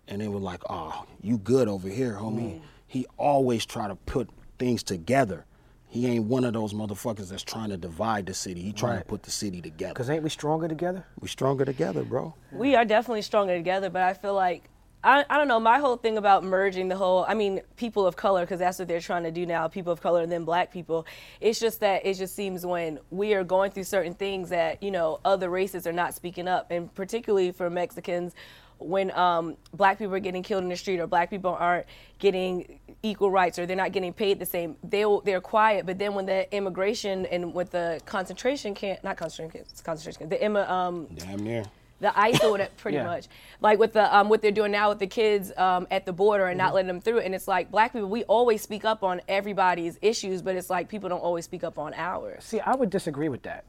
And 0.09 0.21
they 0.21 0.29
were 0.29 0.41
like, 0.41 0.63
"Oh, 0.69 1.05
you 1.21 1.39
good 1.39 1.69
over 1.69 1.89
here, 1.89 2.15
homie." 2.15 2.55
Mm. 2.57 2.61
He 2.87 3.07
always 3.17 3.65
try 3.67 3.87
to 3.89 3.95
put 3.95 4.29
things 4.59 4.83
together. 4.83 5.45
He 5.91 6.07
ain't 6.07 6.27
one 6.27 6.45
of 6.45 6.53
those 6.53 6.73
motherfuckers 6.73 7.29
that's 7.31 7.43
trying 7.43 7.71
to 7.71 7.77
divide 7.77 8.27
the 8.27 8.35
city. 8.35 8.63
He 8.63 8.73
trying 8.73 8.93
Right. 8.93 8.99
to 9.01 9.05
put 9.05 9.25
the 9.25 9.31
city 9.33 9.61
together. 9.61 9.93
Because 9.93 10.09
ain't 10.09 10.23
we 10.23 10.31
stronger 10.31 10.69
together? 10.69 11.05
We 11.21 11.27
stronger 11.29 11.65
together, 11.65 12.05
bro. 12.05 12.35
We 12.53 12.77
are 12.77 12.85
definitely 12.85 13.23
stronger 13.23 13.57
together, 13.57 13.91
but 13.91 14.03
I 14.03 14.15
feel 14.15 14.35
like 14.35 14.71
I, 15.03 15.25
I 15.31 15.39
don't 15.39 15.49
know. 15.49 15.59
My 15.59 15.79
whole 15.79 15.97
thing 15.97 16.19
about 16.19 16.45
merging 16.45 16.89
the 16.89 16.97
whole, 16.97 17.25
I 17.27 17.33
mean, 17.33 17.63
people 17.77 18.07
of 18.07 18.17
color, 18.17 18.43
because 18.43 18.59
that's 18.59 18.79
what 18.79 18.87
they're 18.87 19.01
trying 19.01 19.23
to 19.23 19.31
do 19.31 19.47
now, 19.47 19.67
people 19.67 19.93
of 19.95 20.03
color 20.03 20.21
and 20.23 20.31
then 20.31 20.45
black 20.45 20.71
people. 20.71 21.07
It's 21.41 21.59
just 21.59 21.81
that 21.81 22.05
it 22.05 22.15
just 22.15 22.37
seems 22.37 22.67
when 22.67 22.99
we 23.11 23.33
are 23.33 23.43
going 23.43 23.71
through 23.71 23.85
certain 23.85 24.13
things 24.13 24.51
that, 24.51 24.83
you 24.83 24.91
know, 24.91 25.19
other 25.25 25.49
races 25.49 25.87
are 25.87 25.93
not 25.93 26.13
speaking 26.15 26.47
up. 26.49 26.71
And 26.71 26.95
particularly 26.95 27.51
for 27.51 27.71
Mexicans, 27.71 28.35
when 28.81 29.11
um, 29.13 29.57
black 29.75 29.99
people 29.99 30.15
are 30.15 30.19
getting 30.21 30.43
killed 30.43 30.63
in 30.63 30.69
the 30.69 30.77
street 30.77 30.99
or 31.01 31.07
black 31.07 31.31
people 31.31 31.51
aren't 31.59 31.87
getting 32.19 32.81
equal 33.03 33.31
rights 33.31 33.59
or 33.59 33.67
they're 33.67 33.77
not 33.77 33.93
getting 33.93 34.13
paid 34.13 34.39
the 34.39 34.47
same, 34.47 34.77
they 34.83 35.05
they're 35.25 35.41
quiet. 35.41 35.87
But 35.87 35.99
then 35.99 36.15
when 36.15 36.27
the 36.27 36.53
immigration 36.55 37.27
and 37.27 37.55
with 37.55 37.71
the 37.71 38.01
concentration 38.07 38.75
camp, 38.75 39.05
not 39.05 39.17
concentration 39.17 39.51
camps, 39.65 39.81
concentration 39.81 40.19
camp, 40.21 40.31
the 40.31 40.45
imma, 40.45 40.63
um, 40.71 41.07
Damn 41.17 41.43
near. 41.45 41.65
the 42.01 42.19
ICE 42.19 42.43
or 42.45 42.51
whatever, 42.53 42.71
pretty 42.79 42.97
Yeah. 42.97 43.05
much. 43.05 43.27
Like 43.61 43.79
with 43.79 43.93
the 43.93 44.15
um, 44.17 44.29
what 44.29 44.41
they're 44.43 44.51
doing 44.51 44.73
now 44.73 44.89
with 44.89 44.99
the 44.99 45.07
kids 45.07 45.53
um, 45.57 45.87
at 45.91 46.07
the 46.07 46.13
border 46.13 46.47
and 46.47 46.59
Mm-hmm. 46.59 46.67
not 46.67 46.75
letting 46.75 46.89
them 46.89 47.01
through. 47.01 47.21
And 47.21 47.35
it's 47.35 47.47
like 47.49 47.71
black 47.71 47.93
people, 47.93 48.09
we 48.09 48.25
always 48.25 48.63
speak 48.63 48.85
up 48.85 49.03
on 49.03 49.21
everybody's 49.29 49.99
issues, 50.03 50.41
but 50.43 50.57
it's 50.57 50.71
like 50.71 50.89
people 50.89 51.09
don't 51.09 51.21
always 51.21 51.45
speak 51.45 51.65
up 51.65 51.79
on 51.79 51.93
ours. 51.95 52.45
See, 52.45 52.61
I 52.61 52.75
would 52.75 52.91
disagree 52.91 53.29
with 53.29 53.43
that. 53.43 53.65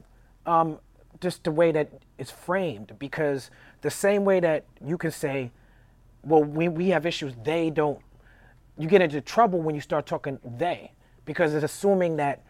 Um, 0.46 0.78
just 1.20 1.44
the 1.44 1.52
way 1.52 1.70
that 1.72 1.88
it's 2.18 2.30
framed, 2.30 2.94
because 2.98 3.50
the 3.82 3.90
same 3.90 4.24
way 4.24 4.40
that 4.40 4.64
you 4.84 4.96
can 4.96 5.10
say, 5.10 5.50
well, 6.24 6.42
when 6.42 6.74
we 6.74 6.88
have 6.88 7.04
issues, 7.04 7.34
they 7.42 7.70
don't. 7.70 7.98
You 8.78 8.88
get 8.88 9.02
into 9.02 9.20
trouble 9.20 9.60
when 9.60 9.74
you 9.74 9.80
start 9.80 10.06
talking 10.06 10.38
they, 10.56 10.92
because 11.24 11.52
it's 11.54 11.64
assuming 11.64 12.16
that 12.16 12.42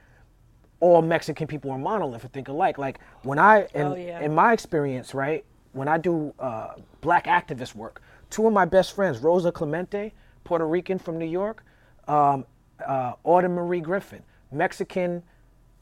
all 0.81 1.03
Mexican 1.03 1.47
people 1.47 1.71
are 1.71 1.79
monolith 1.79 2.25
or 2.25 2.29
think 2.29 2.49
alike. 2.49 2.79
Like 2.79 2.99
when 3.23 3.39
I, 3.39 3.67
in, 3.75 3.83
Oh, 3.87 3.95
yeah. 3.95 4.21
in 4.21 4.35
my 4.35 4.53
experience, 4.53 5.15
right, 5.15 5.45
when 5.73 5.89
I 5.89 5.99
do 5.99 6.35
uh, 6.39 6.75
black 7.01 7.27
activist 7.27 7.75
work, 7.75 8.03
two 8.31 8.47
of 8.47 8.53
my 8.53 8.65
best 8.65 8.95
friends, 8.95 9.19
Rosa 9.19 9.51
Clemente, 9.53 10.13
Puerto 10.45 10.67
Rican 10.67 10.99
from 10.99 11.19
New 11.19 11.27
York, 11.27 11.65
um, 12.09 12.45
uh, 12.87 13.13
Autumn 13.25 13.55
Marie 13.55 13.81
Griffin, 13.81 14.23
Mexican, 14.51 15.23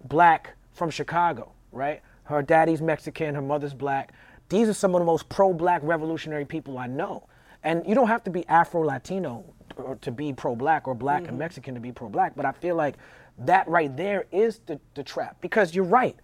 black 0.05 0.55
from 0.73 0.91
Chicago, 0.91 1.53
right? 1.73 2.03
Her 2.25 2.43
daddy's 2.43 2.81
Mexican, 2.81 3.35
her 3.35 3.43
mother's 3.43 3.75
black. 3.75 4.13
These 4.51 4.69
are 4.69 4.75
some 4.75 4.95
of 4.95 5.01
the 5.01 5.07
most 5.07 5.29
pro-black 5.29 5.81
revolutionary 5.83 6.45
people 6.45 6.77
I 6.77 6.87
know. 6.87 7.27
And 7.63 7.87
you 7.87 7.95
don't 7.95 8.09
have 8.09 8.25
to 8.25 8.31
be 8.31 8.47
Afro-Latino 8.49 9.45
or 9.77 9.97
to 9.97 10.11
be 10.11 10.33
pro-black 10.33 10.87
or 10.87 10.95
black 10.95 11.21
and 11.21 11.31
mm-hmm. 11.31 11.39
Mexican 11.39 11.75
to 11.75 11.81
be 11.81 11.93
pro-black, 11.93 12.37
but 12.37 12.45
I 12.45 12.53
feel 12.53 12.77
like 12.77 12.97
that 13.39 13.67
right 13.69 13.97
there 13.97 14.27
is 14.31 14.61
the, 14.67 14.79
the 14.95 15.03
trap 15.03 15.41
because 15.41 15.75
you're 15.75 15.85
right 15.85 16.17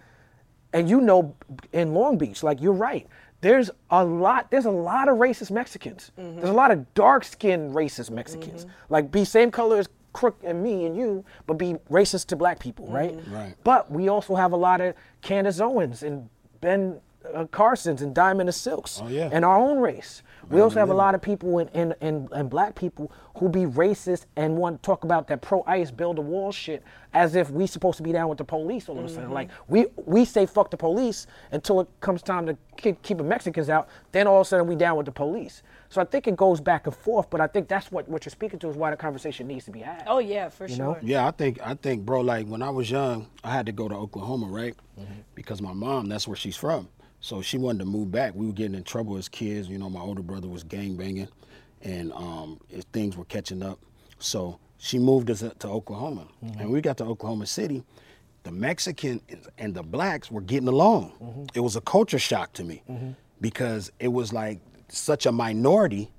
and 0.72 0.90
you 0.90 1.00
know 1.00 1.34
in 1.72 1.94
Long 1.94 2.18
Beach, 2.18 2.42
like 2.42 2.60
you're 2.60 2.72
right. 2.72 3.06
There's 3.40 3.70
a 3.90 4.04
lot. 4.04 4.50
There's 4.50 4.64
a 4.64 4.70
lot 4.70 5.08
of 5.08 5.18
racist 5.18 5.50
Mexicans. 5.50 6.10
Mm-hmm. 6.18 6.36
There's 6.36 6.50
a 6.50 6.54
lot 6.54 6.70
of 6.70 6.92
dark-skinned 6.94 7.74
racist 7.74 8.10
Mexicans. 8.10 8.64
Mm-hmm. 8.64 8.92
Like 8.92 9.10
be 9.10 9.24
same 9.24 9.50
color 9.50 9.78
as 9.78 9.88
Crook 10.12 10.38
and 10.42 10.62
me 10.62 10.86
and 10.86 10.96
you, 10.96 11.24
but 11.46 11.54
be 11.54 11.74
racist 11.90 12.26
to 12.28 12.36
black 12.36 12.58
people, 12.58 12.86
right? 12.88 13.18
Right. 13.28 13.54
But 13.64 13.90
we 13.90 14.08
also 14.08 14.34
have 14.34 14.52
a 14.52 14.56
lot 14.56 14.80
of 14.80 14.94
Candace 15.20 15.60
Owens 15.60 16.02
and 16.02 16.28
Ben 16.60 17.00
uh, 17.34 17.44
Carsons 17.46 18.02
and 18.02 18.14
Diamond 18.14 18.48
and 18.48 18.54
Silks 18.54 19.00
Oh, 19.02 19.08
yeah. 19.08 19.30
in 19.36 19.44
our 19.44 19.56
own 19.58 19.78
race. 19.78 20.22
We 20.48 20.60
also 20.60 20.78
have 20.78 20.90
a 20.90 20.94
lot 20.94 21.16
of 21.16 21.22
people 21.22 21.58
in, 21.58 21.66
in, 21.70 21.94
in, 22.00 22.28
in 22.32 22.48
black 22.48 22.76
people 22.76 23.10
who 23.38 23.48
be 23.48 23.62
racist 23.64 24.26
and 24.36 24.56
want 24.56 24.80
to 24.80 24.86
talk 24.86 25.02
about 25.02 25.26
that 25.26 25.42
pro 25.42 25.64
ICE 25.66 25.90
build 25.90 26.18
a 26.18 26.20
wall 26.20 26.52
shit 26.52 26.84
as 27.14 27.34
if 27.34 27.50
we 27.50 27.66
supposed 27.66 27.96
to 27.96 28.04
be 28.04 28.12
down 28.12 28.28
with 28.28 28.38
the 28.38 28.44
police 28.44 28.88
all 28.88 28.96
of 28.96 29.04
a 29.04 29.08
sudden. 29.08 29.32
Like 29.32 29.50
we 29.66 29.86
we 29.96 30.24
say 30.24 30.46
fuck 30.46 30.70
the 30.70 30.76
police 30.76 31.26
until 31.50 31.80
it 31.80 31.88
comes 32.00 32.22
time 32.22 32.46
to 32.46 32.56
keep, 32.76 33.02
keep 33.02 33.18
the 33.18 33.24
Mexicans 33.24 33.68
out. 33.68 33.88
Then 34.12 34.28
all 34.28 34.40
of 34.40 34.46
a 34.46 34.48
sudden 34.48 34.68
we 34.68 34.76
down 34.76 34.96
with 34.96 35.06
the 35.06 35.12
police. 35.12 35.64
So 35.88 36.00
I 36.00 36.04
think 36.04 36.28
it 36.28 36.36
goes 36.36 36.60
back 36.60 36.86
and 36.86 36.94
forth, 36.94 37.28
but 37.28 37.40
I 37.40 37.48
think 37.48 37.66
that's 37.66 37.90
what, 37.90 38.08
what 38.08 38.24
you're 38.24 38.30
speaking 38.30 38.60
to 38.60 38.68
is 38.68 38.76
why 38.76 38.92
the 38.92 38.96
conversation 38.96 39.48
needs 39.48 39.64
to 39.64 39.72
be 39.72 39.80
had. 39.80 40.04
Oh 40.06 40.18
yeah, 40.20 40.48
for 40.48 40.68
know? 40.68 40.74
sure. 40.76 40.98
Yeah, 41.02 41.26
I 41.26 41.32
think 41.32 41.58
I 41.60 41.74
think, 41.74 42.04
bro. 42.06 42.20
Like 42.20 42.46
when 42.46 42.62
I 42.62 42.70
was 42.70 42.88
young, 42.88 43.26
I 43.42 43.50
had 43.50 43.66
to 43.66 43.72
go 43.72 43.88
to 43.88 43.96
Oklahoma, 43.96 44.46
right? 44.46 44.76
Because 45.34 45.60
my 45.60 45.72
mom, 45.72 46.06
that's 46.08 46.26
where 46.28 46.36
she's 46.36 46.56
from. 46.56 46.88
So 47.26 47.42
she 47.42 47.58
wanted 47.58 47.80
to 47.80 47.86
move 47.86 48.12
back. 48.12 48.36
We 48.36 48.46
were 48.46 48.52
getting 48.52 48.76
in 48.76 48.84
trouble 48.84 49.16
as 49.16 49.28
kids. 49.28 49.68
You 49.68 49.78
know, 49.78 49.90
my 49.90 49.98
older 49.98 50.22
brother 50.22 50.46
was 50.46 50.62
gang 50.62 50.94
banging, 50.94 51.26
and 51.82 52.12
um, 52.12 52.60
things 52.92 53.16
were 53.16 53.24
catching 53.24 53.64
up. 53.64 53.80
So 54.20 54.60
she 54.78 55.00
moved 55.00 55.28
us 55.28 55.42
uh, 55.42 55.50
to 55.58 55.66
Oklahoma, 55.66 56.28
mm-hmm. 56.44 56.60
and 56.60 56.70
we 56.70 56.80
got 56.80 56.98
to 56.98 57.04
Oklahoma 57.04 57.46
City. 57.46 57.82
The 58.44 58.52
Mexican 58.52 59.20
and 59.58 59.74
the 59.74 59.82
blacks 59.82 60.30
were 60.30 60.40
getting 60.40 60.68
along. 60.68 61.14
Mm-hmm. 61.20 61.44
It 61.52 61.58
was 61.58 61.74
a 61.74 61.80
culture 61.80 62.20
shock 62.20 62.52
to 62.52 62.62
me 62.62 62.84
mm-hmm. 62.88 63.10
because 63.40 63.90
it 63.98 64.12
was 64.12 64.32
like 64.32 64.60
such 64.86 65.26
a 65.26 65.32
minority 65.32 66.12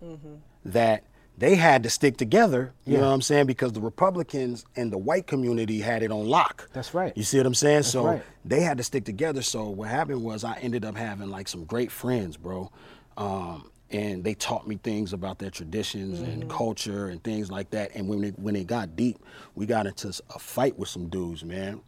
that 0.65 1.05
they 1.37 1.55
had 1.55 1.83
to 1.83 1.89
stick 1.89 2.17
together. 2.17 2.73
You 2.85 2.93
Yeah. 2.93 3.01
know 3.01 3.07
what 3.09 3.13
I'm 3.13 3.21
saying? 3.21 3.45
Because 3.45 3.73
the 3.73 3.81
Republicans 3.81 4.65
and 4.75 4.91
the 4.91 4.97
white 4.97 5.27
community 5.27 5.79
had 5.81 6.01
it 6.03 6.11
on 6.11 6.25
lock. 6.27 6.69
That's 6.73 6.93
right. 6.93 7.13
You 7.15 7.23
see 7.23 7.37
what 7.37 7.45
I'm 7.45 7.53
saying? 7.53 7.83
so 7.83 8.05
right. 8.05 8.23
they 8.43 8.61
had 8.61 8.77
to 8.77 8.83
stick 8.83 9.05
together. 9.05 9.41
So 9.41 9.69
what 9.69 9.89
happened 9.89 10.23
was 10.23 10.43
I 10.43 10.57
ended 10.61 10.83
up 10.83 10.97
having 10.97 11.29
like 11.29 11.47
some 11.47 11.63
great 11.65 11.91
friends, 11.91 12.37
bro. 12.37 12.71
Um, 13.17 13.69
and 13.89 14.23
they 14.23 14.33
taught 14.33 14.67
me 14.67 14.77
things 14.83 15.13
about 15.13 15.39
their 15.39 15.49
traditions 15.49 16.19
and 16.19 16.49
culture 16.49 17.07
and 17.07 17.23
things 17.23 17.49
like 17.49 17.69
that. 17.69 17.95
And 17.95 18.09
when 18.09 18.23
it, 18.23 18.37
when 18.39 18.55
it 18.55 18.67
got 18.67 18.95
deep, 18.95 19.17
we 19.55 19.65
got 19.65 19.85
into 19.87 20.09
a 20.35 20.39
fight 20.39 20.77
with 20.77 20.89
some 20.89 21.07
dudes, 21.07 21.43
man. 21.45 21.81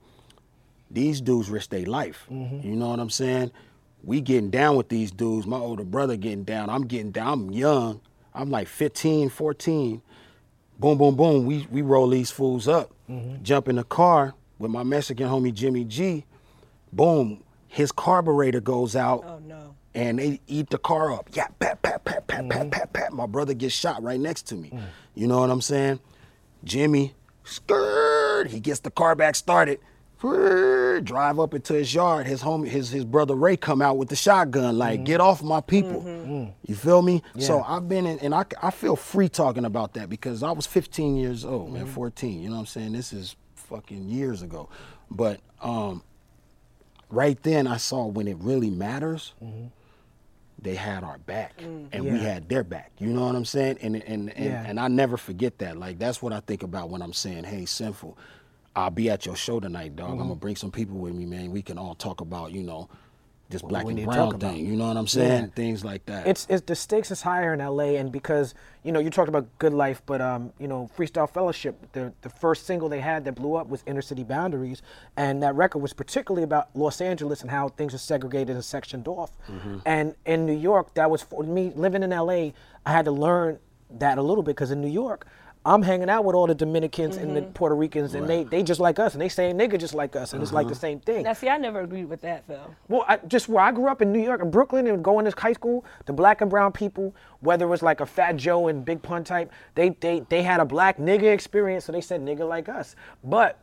These 0.91 1.21
dudes 1.21 1.49
risked 1.49 1.71
their 1.71 1.85
life. 1.85 2.25
You 2.29 2.75
know 2.75 2.89
what 2.89 2.99
I'm 2.99 3.09
saying? 3.09 3.51
We 4.03 4.21
getting 4.21 4.49
down 4.49 4.75
with 4.77 4.89
these 4.89 5.11
dudes. 5.11 5.45
My 5.45 5.57
older 5.57 5.83
brother 5.83 6.15
getting 6.15 6.45
down. 6.45 6.69
I'm 6.69 6.83
getting 6.87 7.11
down. 7.11 7.27
I'm 7.47 7.51
young. 7.51 7.99
I'm 8.33 8.49
like 8.49 8.67
15, 8.67 9.29
14 9.29 10.01
boom, 10.79 10.97
boom, 10.97 11.15
boom. 11.15 11.45
We 11.45 11.67
we 11.71 11.81
roll 11.81 12.07
these 12.09 12.31
fools 12.31 12.67
up, 12.67 12.91
jump 13.43 13.67
in 13.67 13.75
the 13.77 13.83
car 13.83 14.33
with 14.59 14.71
my 14.71 14.83
Mexican 14.83 15.27
homie 15.27 15.53
Jimmy 15.53 15.83
G. 15.83 16.25
Boom, 16.93 17.43
his 17.67 17.91
carburetor 17.91 18.61
goes 18.61 18.95
out. 18.95 19.23
Oh 19.27 19.39
no. 19.45 19.75
and 19.93 20.19
they 20.19 20.39
eat 20.47 20.69
the 20.69 20.77
car 20.77 21.11
up. 21.11 21.29
Yeah, 21.33 21.47
pat, 21.59 21.81
pat, 21.81 22.05
pat, 22.05 22.27
pat, 22.27 22.39
Mm-hmm. 22.45 22.49
pat, 22.49 22.71
pat, 22.71 22.93
pat. 22.93 23.13
My 23.13 23.25
brother 23.25 23.53
gets 23.53 23.73
shot 23.75 24.01
right 24.01 24.19
next 24.19 24.43
to 24.47 24.55
me. 24.55 24.69
Mm. 24.69 24.81
You 25.15 25.27
know 25.27 25.39
what 25.39 25.49
I'm 25.49 25.61
saying? 25.61 25.99
Jimmy, 26.63 27.13
skirt. 27.43 28.47
He 28.49 28.59
gets 28.59 28.79
the 28.79 28.91
car 28.91 29.15
back 29.15 29.35
started. 29.35 29.79
Skirt, 30.19 31.01
Drive 31.05 31.39
up 31.39 31.53
into 31.53 31.73
his 31.73 31.93
yard. 31.93 32.27
His 32.27 32.41
home, 32.41 32.63
his 32.65 32.89
his 32.91 33.05
brother 33.05 33.35
Ray 33.35 33.55
come 33.55 33.81
out 33.81 33.97
with 33.97 34.09
the 34.09 34.15
shotgun. 34.15 34.77
Like, 34.77 35.05
get 35.05 35.21
off 35.21 35.41
my 35.41 35.61
people. 35.61 36.53
You 36.65 36.75
feel 36.75 37.01
me? 37.01 37.23
So 37.39 37.59
Mm-hmm. 37.59 37.71
I've 37.73 37.87
been 37.89 38.05
in, 38.05 38.19
and 38.19 38.35
I, 38.35 38.43
I 38.61 38.71
feel 38.71 38.95
free 38.95 39.29
talking 39.29 39.65
about 39.65 39.93
that 39.93 40.09
because 40.09 40.43
I 40.43 40.51
was 40.51 40.65
15 40.67 41.15
years 41.15 41.45
old, 41.45 41.67
Mm-hmm. 41.69 41.73
man, 41.77 41.85
14. 41.87 42.41
You 42.41 42.49
know 42.49 42.55
what 42.55 42.59
I'm 42.61 42.65
saying? 42.65 42.91
This 42.93 43.13
is 43.13 43.35
fucking 43.55 44.09
years 44.09 44.41
ago. 44.41 44.69
But 45.09 45.39
um, 45.61 46.03
right 47.09 47.41
then 47.43 47.65
I 47.67 47.77
saw 47.77 48.05
when 48.05 48.27
it 48.27 48.37
really 48.39 48.69
matters, 48.69 49.33
they 50.61 50.75
had 50.75 51.03
our 51.05 51.17
back 51.19 51.53
and 51.61 51.89
we 52.03 52.19
had 52.19 52.49
their 52.49 52.63
back. 52.65 52.91
You 52.99 53.07
know 53.07 53.25
what 53.25 53.35
I'm 53.35 53.45
saying? 53.45 53.77
And 53.81 53.95
and 54.03 54.29
and, 54.35 54.45
Yeah. 54.51 54.63
and 54.67 54.79
I 54.79 54.89
never 54.89 55.15
forget 55.15 55.59
that. 55.59 55.77
Like 55.77 55.97
that's 55.97 56.21
what 56.21 56.33
I 56.33 56.41
think 56.41 56.63
about 56.63 56.89
when 56.89 57.01
I'm 57.01 57.13
saying, 57.13 57.45
"Hey, 57.45 57.65
sinful, 57.65 58.17
I'll 58.79 58.89
be 58.89 59.09
at 59.09 59.25
your 59.25 59.35
show 59.35 59.59
tonight, 59.59 59.95
dog. 59.95 60.11
Mm-hmm. 60.11 60.21
I'm 60.21 60.27
gonna 60.27 60.35
bring 60.35 60.55
some 60.55 60.71
people 60.71 60.97
with 60.97 61.13
me, 61.13 61.25
man. 61.25 61.51
We 61.51 61.61
can 61.61 61.77
all 61.77 61.95
talk 61.95 62.21
about, 62.21 62.51
you 62.51 62.63
know, 62.63 62.89
this 63.49 63.61
black 63.61 63.85
and 63.85 64.05
brown 64.05 64.39
thing. 64.39 64.65
You 64.65 64.75
know 64.75 64.87
what 64.87 64.97
I'm 64.97 65.07
saying? 65.07 65.43
Yeah. 65.45 65.49
Things 65.55 65.83
like 65.83 66.05
that. 66.05 66.27
It's, 66.27 66.45
it's 66.49 66.63
the 66.65 66.75
stakes 66.75 67.09
is 67.09 67.21
higher 67.21 67.53
in 67.53 67.59
LA, 67.59 67.95
and 67.95 68.11
because 68.11 68.53
you 68.83 68.91
know 68.91 68.99
you 68.99 69.09
talked 69.09 69.27
about 69.27 69.47
Good 69.57 69.73
Life, 69.73 70.01
but 70.05 70.21
um, 70.21 70.53
you 70.59 70.67
know 70.67 70.89
Freestyle 70.95 71.29
Fellowship, 71.29 71.91
the 71.93 72.13
the 72.21 72.29
first 72.29 72.65
single 72.67 72.89
they 72.89 72.99
had 72.99 73.25
that 73.25 73.35
blew 73.35 73.55
up 73.55 73.67
was 73.67 73.83
Inner 73.87 74.01
City 74.01 74.23
Boundaries, 74.23 74.81
and 75.17 75.41
that 75.41 75.55
record 75.55 75.79
was 75.79 75.93
particularly 75.93 76.43
about 76.43 76.69
Los 76.75 77.01
Angeles 77.01 77.41
and 77.41 77.49
how 77.49 77.69
things 77.69 77.93
are 77.93 77.99
segregated 77.99 78.55
and 78.55 78.63
sectioned 78.63 79.07
off. 79.07 79.31
And 79.85 80.15
in 80.25 80.45
New 80.45 80.57
York, 80.57 80.93
that 80.93 81.09
was 81.09 81.21
for 81.21 81.43
me 81.43 81.73
living 81.75 82.03
in 82.03 82.11
LA. 82.11 82.51
I 82.85 82.91
had 82.91 83.05
to 83.05 83.11
learn 83.11 83.59
that 83.89 84.17
a 84.19 84.21
little 84.21 84.43
bit 84.43 84.55
because 84.55 84.71
in 84.71 84.81
New 84.81 84.89
York. 84.89 85.25
I'm 85.65 85.81
hanging 85.81 86.09
out 86.09 86.23
with 86.23 86.35
all 86.35 86.47
the 86.47 86.55
Dominicans 86.55 87.17
and 87.17 87.35
the 87.35 87.41
mm-hmm. 87.41 87.51
Puerto 87.51 87.75
Ricans, 87.75 88.15
and 88.15 88.29
they, 88.29 88.45
they 88.45 88.63
just 88.63 88.79
like 88.79 88.97
us, 88.97 89.13
and 89.13 89.21
they 89.21 89.27
say 89.27 89.51
nigga 89.51 89.77
just 89.77 89.93
like 89.93 90.15
us, 90.15 90.31
and 90.31 90.41
it's 90.41 90.53
like 90.53 90.67
the 90.67 90.71
uh-huh. 90.71 90.79
same 90.79 90.99
thing. 91.01 91.23
Now 91.23 91.33
see, 91.33 91.49
I 91.49 91.57
never 91.57 91.81
agreed 91.81 92.05
with 92.05 92.21
that 92.21 92.47
though. 92.47 92.73
Well, 92.87 93.03
I, 93.07 93.17
just 93.27 93.49
where 93.49 93.63
I 93.63 93.73
grew 93.73 93.87
up 93.87 94.01
in 94.01 94.13
New 94.13 94.21
York 94.21 94.41
and 94.41 94.51
Brooklyn 94.51 94.87
and 94.87 95.03
going 95.03 95.25
to 95.25 95.37
high 95.37 95.53
school, 95.53 95.83
the 96.05 96.13
black 96.13 96.39
and 96.39 96.49
brown 96.49 96.71
people, 96.71 97.13
whether 97.41 97.65
it 97.65 97.69
was 97.69 97.83
like 97.83 97.99
a 97.99 98.05
Fat 98.05 98.37
Joe 98.37 98.69
and 98.69 98.85
Big 98.85 99.01
Pun 99.01 99.25
type, 99.25 99.51
they 99.75 99.89
they 99.89 100.21
they 100.29 100.43
had 100.43 100.61
a 100.61 100.65
black 100.65 100.97
nigga 100.97 101.33
experience, 101.33 101.85
so 101.85 101.91
they 101.91 102.01
said 102.01 102.21
nigga 102.21 102.47
like 102.47 102.69
us. 102.69 102.95
But 103.23 103.59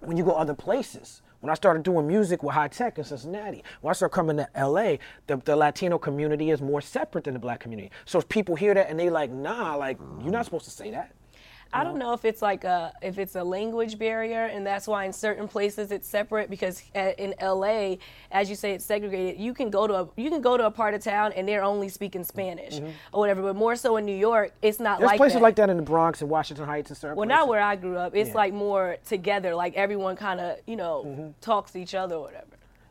when 0.00 0.16
you 0.16 0.24
go 0.24 0.32
other 0.32 0.54
places, 0.54 1.22
when 1.40 1.50
I 1.50 1.54
started 1.54 1.84
doing 1.84 2.08
music 2.08 2.42
with 2.42 2.54
Hi-Tek 2.54 2.98
in 2.98 3.04
Cincinnati, 3.04 3.62
when 3.80 3.90
I 3.90 3.94
started 3.94 4.14
coming 4.14 4.36
to 4.38 4.48
LA, 4.56 4.96
the, 5.28 5.36
the 5.44 5.54
Latino 5.54 5.96
community 5.96 6.50
is 6.50 6.60
more 6.60 6.80
separate 6.80 7.24
than 7.24 7.34
the 7.34 7.40
black 7.40 7.60
community. 7.60 7.92
So 8.04 8.18
if 8.18 8.28
people 8.28 8.56
hear 8.56 8.74
that 8.74 8.90
and 8.90 8.98
they 8.98 9.10
like, 9.10 9.30
nah, 9.30 9.76
like 9.76 9.98
you're 10.20 10.32
not 10.32 10.42
mm. 10.42 10.44
supposed 10.44 10.64
to 10.64 10.70
say 10.70 10.90
that. 10.90 11.12
I 11.72 11.84
don't 11.84 11.98
know 11.98 12.12
if 12.14 12.24
it's 12.24 12.40
like 12.40 12.64
a 12.64 12.92
if 13.02 13.18
it's 13.18 13.34
a 13.36 13.44
language 13.44 13.98
barrier, 13.98 14.44
and 14.44 14.66
that's 14.66 14.86
why 14.86 15.04
in 15.04 15.12
certain 15.12 15.46
places 15.48 15.90
it's 15.90 16.08
separate. 16.08 16.48
Because 16.48 16.82
in 16.94 17.34
LA, 17.42 17.96
as 18.30 18.48
you 18.48 18.56
say, 18.56 18.72
it's 18.72 18.84
segregated. 18.84 19.38
You 19.40 19.52
can 19.52 19.68
go 19.68 19.86
to 19.86 19.94
a 19.94 20.08
you 20.16 20.30
can 20.30 20.40
go 20.40 20.56
to 20.56 20.64
a 20.66 20.70
part 20.70 20.94
of 20.94 21.02
town 21.02 21.32
and 21.32 21.46
they're 21.46 21.62
only 21.64 21.88
speaking 21.88 22.24
Spanish 22.24 22.80
or 23.12 23.20
whatever. 23.20 23.42
But 23.42 23.56
more 23.56 23.76
so 23.76 23.96
in 23.96 24.06
New 24.06 24.16
York, 24.16 24.52
it's 24.62 24.80
not 24.80 24.94
Mm-hmm. 24.96 25.00
There's 25.00 25.08
like 25.10 25.16
places 25.18 25.34
that. 25.34 25.42
like 25.42 25.56
that 25.56 25.68
in 25.70 25.76
the 25.76 25.82
Bronx 25.82 26.20
and 26.22 26.30
Washington 26.30 26.64
Heights 26.66 26.90
and 26.90 26.96
certain 26.96 27.16
places. 27.16 27.18
Well, 27.18 27.26
places. 27.28 27.40
not 27.40 27.48
where 27.48 27.60
I 27.62 27.76
grew 27.76 27.96
up. 27.98 28.14
It's 28.16 28.30
Yeah. 28.30 28.34
like 28.36 28.54
more 28.54 28.96
together. 29.04 29.54
Like 29.54 29.74
everyone 29.74 30.16
kind 30.16 30.40
of 30.40 30.58
you 30.66 30.76
know 30.76 31.04
Mm-hmm. 31.06 31.28
talks 31.40 31.72
to 31.72 31.80
each 31.80 31.94
other 31.94 32.14
or 32.14 32.22
whatever. 32.22 32.46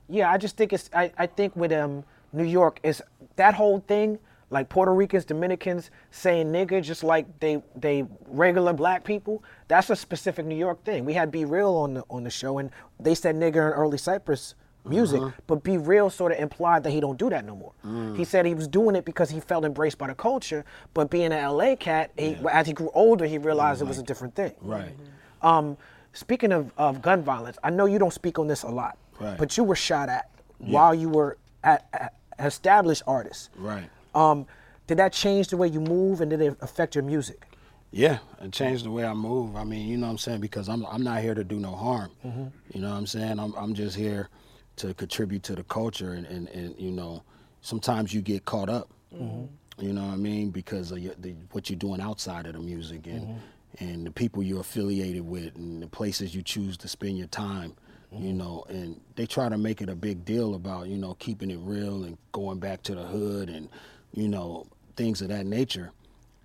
Yeah, 0.09 0.29
I 0.31 0.37
just 0.37 0.57
think 0.57 0.71
it's. 0.73 0.89
I, 0.93 1.11
I 1.17 1.25
think 1.25 1.55
with 1.55 1.71
um 1.71 2.03
New 2.33 2.43
York 2.43 2.79
is 2.83 3.01
that 3.37 3.55
whole 3.55 3.79
thing 3.79 4.19
like 4.49 4.69
Puerto 4.69 4.93
Ricans, 4.93 5.25
Dominicans 5.25 5.89
saying 6.11 6.51
nigga 6.51 6.81
just 6.81 7.03
like 7.03 7.39
they 7.39 7.61
they 7.75 8.05
regular 8.27 8.73
black 8.73 9.03
people. 9.03 9.43
That's 9.67 9.89
a 9.89 9.95
specific 9.95 10.45
New 10.45 10.55
York 10.55 10.83
thing. 10.83 11.05
We 11.05 11.13
had 11.13 11.31
B-Real 11.31 11.69
on 11.75 11.95
the 11.95 12.03
on 12.09 12.23
the 12.23 12.29
show 12.29 12.57
and 12.59 12.69
they 12.99 13.15
said 13.15 13.35
nigga 13.35 13.55
in 13.55 13.73
early 13.73 13.97
Cypress 13.97 14.55
music, 14.87 15.19
uh-huh. 15.19 15.31
but 15.47 15.63
B-Real 15.63 16.11
sort 16.11 16.31
of 16.31 16.37
implied 16.37 16.83
that 16.83 16.91
he 16.91 16.99
don't 16.99 17.17
do 17.17 17.27
that 17.31 17.43
no 17.43 17.55
more. 17.55 17.71
Mm. 17.83 18.15
He 18.15 18.23
said 18.23 18.45
he 18.45 18.53
was 18.53 18.67
doing 18.67 18.95
it 18.95 19.03
because 19.03 19.31
he 19.31 19.39
felt 19.39 19.65
embraced 19.65 19.97
by 19.97 20.05
the 20.07 20.13
culture, 20.13 20.63
but 20.93 21.09
being 21.09 21.33
an 21.33 21.43
LA 21.43 21.75
cat, 21.75 22.11
he, 22.15 22.37
as 22.51 22.67
he 22.67 22.73
grew 22.73 22.91
older, 22.93 23.25
he 23.25 23.39
realized 23.39 23.81
it 23.81 23.85
was 23.85 23.97
a 23.97 24.03
different 24.03 24.35
thing. 24.35 24.53
right. 24.61 24.91
Mm-hmm. 24.95 25.47
Um, 25.47 25.77
speaking 26.13 26.51
of, 26.51 26.71
of 26.77 27.01
gun 27.01 27.23
violence, 27.23 27.57
I 27.63 27.71
know 27.71 27.85
you 27.87 27.97
don't 27.97 28.13
speak 28.13 28.37
on 28.37 28.45
this 28.47 28.61
a 28.61 28.69
lot, 28.69 28.97
Right. 29.19 29.37
but 29.37 29.57
you 29.57 29.63
were 29.63 29.75
shot 29.75 30.07
at 30.07 30.29
while 30.59 30.93
you 30.93 31.09
were 31.09 31.37
at, 31.63 31.87
at 31.93 32.13
established 32.39 33.03
artist. 33.07 33.49
Right. 33.57 33.89
Um, 34.15 34.47
did 34.87 34.97
that 34.97 35.13
change 35.13 35.49
the 35.49 35.57
way 35.57 35.67
you 35.67 35.81
move 35.81 36.21
and 36.21 36.29
did 36.29 36.41
it 36.41 36.57
affect 36.61 36.95
your 36.95 37.03
music? 37.03 37.45
Yeah, 37.91 38.19
it 38.41 38.51
changed 38.51 38.85
the 38.85 38.91
way 38.91 39.05
I 39.05 39.13
move. 39.13 39.55
I 39.55 39.63
mean, 39.63 39.87
you 39.87 39.97
know 39.97 40.07
what 40.07 40.11
I'm 40.11 40.17
saying? 40.17 40.41
Because 40.41 40.67
I'm 40.67 40.85
I'm 40.87 41.03
not 41.03 41.21
here 41.21 41.33
to 41.33 41.43
do 41.43 41.59
no 41.59 41.71
harm. 41.71 42.11
Mm-hmm. 42.25 42.45
You 42.73 42.81
know 42.81 42.89
what 42.89 42.97
I'm 42.97 43.07
saying? 43.07 43.39
I'm 43.39 43.53
I'm 43.55 43.73
just 43.73 43.95
here 43.95 44.29
to 44.77 44.93
contribute 44.93 45.43
to 45.43 45.55
the 45.55 45.63
culture 45.63 46.13
and, 46.13 46.25
and, 46.27 46.49
and 46.49 46.75
you 46.77 46.91
know, 46.91 47.23
sometimes 47.61 48.13
you 48.13 48.21
get 48.21 48.43
caught 48.43 48.69
up. 48.69 48.89
Mm-hmm. 49.13 49.45
You 49.85 49.93
know 49.93 50.03
what 50.03 50.13
I 50.13 50.17
mean? 50.17 50.49
Because 50.49 50.91
of 50.91 50.99
your, 50.99 51.13
the, 51.17 51.35
what 51.51 51.69
you're 51.69 51.79
doing 51.79 52.01
outside 52.01 52.47
of 52.47 52.53
the 52.53 52.59
music 52.59 53.07
and 53.07 53.27
mm-hmm. 53.27 53.83
and 53.83 54.05
the 54.05 54.11
people 54.11 54.43
you're 54.43 54.61
affiliated 54.61 55.25
with 55.25 55.55
and 55.55 55.81
the 55.81 55.87
places 55.87 56.35
you 56.35 56.41
choose 56.41 56.77
to 56.77 56.87
spend 56.87 57.17
your 57.17 57.27
time. 57.27 57.75
You 58.11 58.31
know, 58.31 58.63
and 58.69 59.01
they 59.15 59.25
try 59.25 59.49
to 59.49 59.57
make 59.57 59.81
it 59.81 59.89
a 59.89 59.95
big 59.95 60.23
deal 60.23 60.55
about 60.55 60.87
you 60.87 60.97
know 60.97 61.15
keeping 61.15 61.51
it 61.51 61.59
real 61.61 62.05
and 62.05 62.17
going 62.31 62.59
back 62.59 62.81
to 62.83 62.95
the 62.95 63.03
hood 63.03 63.49
and 63.49 63.67
you 64.15 64.27
know 64.27 64.65
things 64.95 65.21
of 65.21 65.27
that 65.29 65.45
nature. 65.45 65.91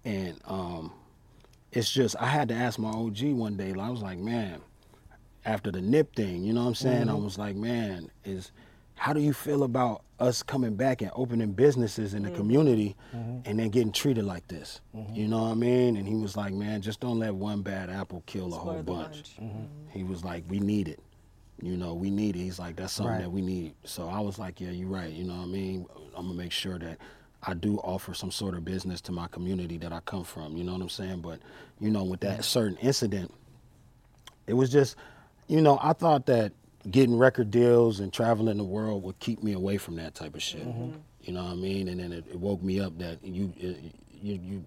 And 0.04 0.38
um, 0.44 0.92
it's 1.72 1.90
just 1.90 2.16
I 2.16 2.26
had 2.26 2.48
to 2.48 2.54
ask 2.54 2.78
my 2.78 2.90
OG 2.90 3.22
one 3.32 3.56
day. 3.56 3.72
I 3.78 3.88
was 3.88 4.02
like, 4.02 4.18
man, 4.18 4.60
after 5.44 5.70
the 5.70 5.80
nip 5.80 6.14
thing, 6.14 6.44
you 6.44 6.52
know 6.52 6.62
what 6.62 6.68
I'm 6.68 6.74
saying? 6.74 7.08
I 7.08 7.12
mm-hmm. 7.12 7.24
was 7.24 7.38
like, 7.38 7.56
man, 7.56 8.10
is 8.24 8.52
how 8.94 9.12
do 9.12 9.20
you 9.20 9.32
feel 9.32 9.62
about 9.62 10.02
us 10.18 10.42
coming 10.42 10.74
back 10.74 11.00
and 11.00 11.10
opening 11.14 11.52
businesses 11.52 12.12
in 12.12 12.22
the 12.22 12.28
mm-hmm. 12.28 12.38
community 12.38 12.96
mm-hmm. 13.14 13.48
and 13.48 13.58
then 13.58 13.70
getting 13.70 13.92
treated 13.92 14.24
like 14.24 14.46
this? 14.48 14.80
You 15.14 15.28
know 15.28 15.42
what 15.42 15.52
I 15.52 15.54
mean? 15.54 15.96
And 15.96 16.06
he 16.06 16.14
was 16.16 16.36
like, 16.36 16.52
man, 16.52 16.82
just 16.82 17.00
don't 17.00 17.18
let 17.18 17.34
one 17.34 17.62
bad 17.62 17.88
apple 17.88 18.22
kill 18.26 18.52
a 18.52 18.58
whole 18.58 18.82
bunch. 18.82 19.36
bunch. 19.38 19.50
He 19.90 20.02
was 20.02 20.24
like, 20.24 20.44
we 20.48 20.60
need 20.60 20.88
it. 20.88 21.00
You 21.62 21.76
know, 21.76 21.94
we 21.94 22.10
need 22.10 22.36
it. 22.36 22.40
He's 22.40 22.58
like, 22.58 22.76
that's 22.76 22.92
something 22.92 23.12
Right. 23.12 23.22
that 23.22 23.30
we 23.30 23.42
need. 23.42 23.74
So 23.84 24.08
I 24.08 24.20
was 24.20 24.38
like, 24.38 24.60
yeah, 24.60 24.70
you're 24.70 24.88
right. 24.88 25.12
You 25.12 25.24
know 25.24 25.36
what 25.36 25.44
I 25.44 25.46
mean? 25.46 25.86
I'm 26.16 26.26
gonna 26.26 26.34
make 26.34 26.52
sure 26.52 26.78
that 26.78 26.98
I 27.42 27.54
do 27.54 27.78
offer 27.78 28.14
some 28.14 28.30
sort 28.30 28.54
of 28.54 28.64
business 28.64 29.00
to 29.02 29.12
my 29.12 29.26
community 29.28 29.78
that 29.78 29.92
I 29.92 30.00
come 30.00 30.24
from. 30.24 30.56
You 30.56 30.64
know 30.64 30.72
what 30.72 30.82
I'm 30.82 30.88
saying? 30.88 31.20
But 31.20 31.40
you 31.80 31.90
know, 31.90 32.04
with 32.04 32.20
that 32.20 32.44
certain 32.44 32.76
incident, 32.78 33.32
it 34.46 34.54
was 34.54 34.70
just, 34.70 34.96
you 35.48 35.60
know, 35.60 35.78
I 35.82 35.92
thought 35.92 36.26
that 36.26 36.52
getting 36.90 37.16
record 37.16 37.50
deals 37.50 38.00
and 38.00 38.12
traveling 38.12 38.56
the 38.56 38.64
world 38.64 39.02
would 39.02 39.18
keep 39.18 39.42
me 39.42 39.52
away 39.52 39.78
from 39.78 39.96
that 39.96 40.14
type 40.14 40.34
of 40.34 40.42
shit. 40.42 40.66
Mm-hmm. 40.66 40.98
You 41.22 41.32
know 41.32 41.44
what 41.44 41.52
I 41.52 41.56
mean? 41.56 41.88
And 41.88 42.00
then 42.00 42.12
it, 42.12 42.24
it 42.30 42.38
woke 42.38 42.62
me 42.62 42.80
up 42.80 42.98
that 42.98 43.22
you, 43.22 43.52
it, 43.56 43.76
you, 44.22 44.40
you, 44.42 44.64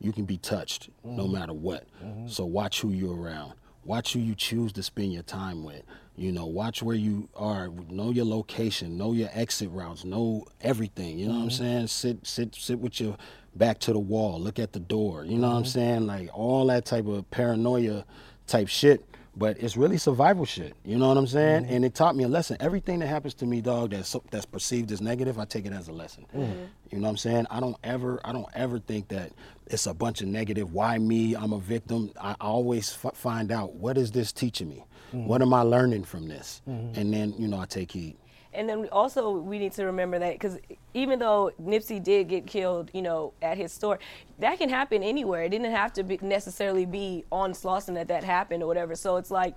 you 0.00 0.12
can 0.12 0.24
be 0.24 0.38
touched 0.38 0.88
no 1.04 1.24
mm-hmm. 1.24 1.32
matter 1.32 1.52
what. 1.52 1.86
Mm-hmm. 2.02 2.28
So 2.28 2.44
watch 2.44 2.80
who 2.80 2.90
you're 2.90 3.16
around. 3.16 3.52
Watch 3.84 4.14
who 4.14 4.20
you 4.20 4.34
choose 4.34 4.72
to 4.72 4.82
spend 4.82 5.12
your 5.12 5.22
time 5.22 5.64
with. 5.64 5.82
You 6.16 6.30
know, 6.30 6.46
watch 6.46 6.82
where 6.82 6.96
you 6.96 7.28
are. 7.34 7.68
Know 7.88 8.10
your 8.10 8.26
location. 8.26 8.98
Know 8.98 9.12
your 9.12 9.30
exit 9.32 9.70
routes. 9.70 10.04
Know 10.04 10.46
everything. 10.60 11.18
You 11.18 11.26
know 11.28 11.34
what 11.34 11.40
I'm 11.40 11.48
mm-hmm. 11.48 11.64
saying? 11.64 11.86
Sit, 11.86 12.26
sit, 12.26 12.54
sit 12.54 12.78
with 12.78 13.00
your 13.00 13.16
back 13.54 13.78
to 13.80 13.92
the 13.92 13.98
wall. 13.98 14.38
Look 14.38 14.58
at 14.58 14.72
the 14.72 14.80
door. 14.80 15.24
You 15.24 15.38
know 15.38 15.48
what 15.48 15.56
I'm 15.56 15.62
mm-hmm. 15.62 15.70
saying? 15.70 16.06
Like 16.06 16.28
all 16.34 16.66
that 16.66 16.84
type 16.84 17.06
of 17.06 17.30
paranoia 17.30 18.04
type 18.46 18.68
shit. 18.68 19.04
But 19.34 19.56
it's 19.62 19.78
really 19.78 19.96
survival 19.96 20.44
shit. 20.44 20.74
You 20.84 20.98
know 20.98 21.08
what 21.08 21.16
I'm 21.16 21.26
saying? 21.26 21.64
Mm-hmm. 21.64 21.74
And 21.74 21.84
it 21.86 21.94
taught 21.94 22.14
me 22.14 22.24
a 22.24 22.28
lesson. 22.28 22.58
Everything 22.60 22.98
that 22.98 23.06
happens 23.06 23.32
to 23.34 23.46
me, 23.46 23.62
dog, 23.62 23.92
that's 23.92 24.14
that's 24.30 24.44
perceived 24.44 24.92
as 24.92 25.00
negative, 25.00 25.38
I 25.38 25.46
take 25.46 25.64
it 25.64 25.72
as 25.72 25.88
a 25.88 25.92
lesson. 25.92 26.26
You 26.34 26.98
know 26.98 27.04
what 27.04 27.08
I'm 27.08 27.16
saying? 27.16 27.46
I 27.48 27.58
don't 27.58 27.76
ever, 27.82 28.20
I 28.26 28.32
don't 28.32 28.48
ever 28.54 28.78
think 28.78 29.08
that 29.08 29.32
it's 29.68 29.86
a 29.86 29.94
bunch 29.94 30.20
of 30.20 30.28
negative. 30.28 30.74
Why 30.74 30.98
me? 30.98 31.34
I'm 31.34 31.54
a 31.54 31.58
victim. 31.58 32.10
I 32.20 32.36
always 32.42 32.98
f- 33.02 33.16
find 33.16 33.50
out 33.50 33.72
what 33.74 33.96
is 33.96 34.10
this 34.10 34.32
teaching 34.32 34.68
me. 34.68 34.84
Mm-hmm. 35.12 35.26
What 35.26 35.42
am 35.42 35.52
I 35.54 35.62
learning 35.62 36.04
from 36.04 36.28
this? 36.28 36.62
Mm-hmm. 36.68 36.98
And 36.98 37.12
then 37.12 37.34
you 37.38 37.48
know 37.48 37.58
I 37.60 37.66
take 37.66 37.92
heed. 37.92 38.16
And 38.54 38.68
then 38.68 38.80
we 38.82 38.88
also 38.90 39.30
we 39.32 39.58
need 39.58 39.72
to 39.72 39.84
remember 39.86 40.18
that 40.18 40.34
because 40.34 40.58
even 40.94 41.18
though 41.18 41.52
Nipsey 41.62 42.02
did 42.02 42.28
get 42.28 42.46
killed, 42.46 42.90
you 42.92 43.00
know, 43.02 43.32
at 43.40 43.56
his 43.56 43.72
store, 43.72 43.98
that 44.40 44.58
can 44.58 44.68
happen 44.68 45.02
anywhere. 45.02 45.42
It 45.44 45.50
didn't 45.50 45.70
have 45.70 45.92
to 45.94 46.02
be 46.02 46.18
necessarily 46.20 46.84
be 46.84 47.24
on 47.32 47.52
Slauson 47.52 47.94
that 47.94 48.08
that 48.08 48.24
happened 48.24 48.62
or 48.62 48.66
whatever. 48.66 48.94
So 48.94 49.16
it's 49.16 49.30
like 49.30 49.56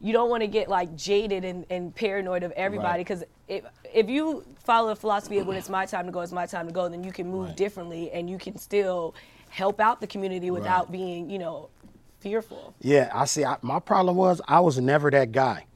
you 0.00 0.12
don't 0.12 0.30
want 0.30 0.42
to 0.42 0.46
get 0.46 0.68
like 0.68 0.94
jaded 0.94 1.44
and, 1.44 1.66
and 1.70 1.92
paranoid 1.92 2.44
of 2.44 2.52
everybody 2.52 2.88
Right. 2.88 2.98
because 2.98 3.24
if 3.48 3.64
if 3.92 4.08
you 4.08 4.44
follow 4.62 4.88
the 4.90 4.96
philosophy 4.96 5.38
of 5.38 5.48
when 5.48 5.56
it's 5.56 5.68
my 5.68 5.84
time 5.86 6.06
to 6.06 6.12
go, 6.12 6.20
it's 6.20 6.30
my 6.32 6.46
time 6.46 6.66
to 6.68 6.72
go, 6.72 6.88
then 6.88 7.02
you 7.02 7.10
can 7.10 7.28
move 7.28 7.46
Right. 7.46 7.56
differently 7.56 8.10
and 8.12 8.30
you 8.30 8.38
can 8.38 8.56
still 8.56 9.16
help 9.50 9.80
out 9.80 10.00
the 10.00 10.06
community 10.06 10.52
without 10.52 10.84
Right. 10.84 10.92
being, 10.92 11.30
you 11.30 11.38
know, 11.40 11.70
fearful. 12.20 12.74
Yeah, 12.80 13.10
I 13.14 13.24
see. 13.24 13.44
I, 13.44 13.56
my 13.62 13.78
problem 13.80 14.16
was 14.16 14.40
I 14.48 14.60
was 14.60 14.78
never 14.80 15.10
that 15.10 15.32
guy. 15.32 15.67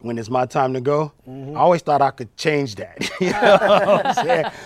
When 0.00 0.18
it's 0.18 0.30
my 0.30 0.46
time 0.46 0.72
to 0.74 0.80
go, 0.80 1.12
Mm-hmm. 1.28 1.56
I 1.56 1.60
always 1.60 1.82
thought 1.82 2.00
I 2.00 2.10
could 2.10 2.34
change 2.38 2.76
that. 2.76 3.10
you 3.20 3.32
know 3.32 3.58
what? 3.60 4.16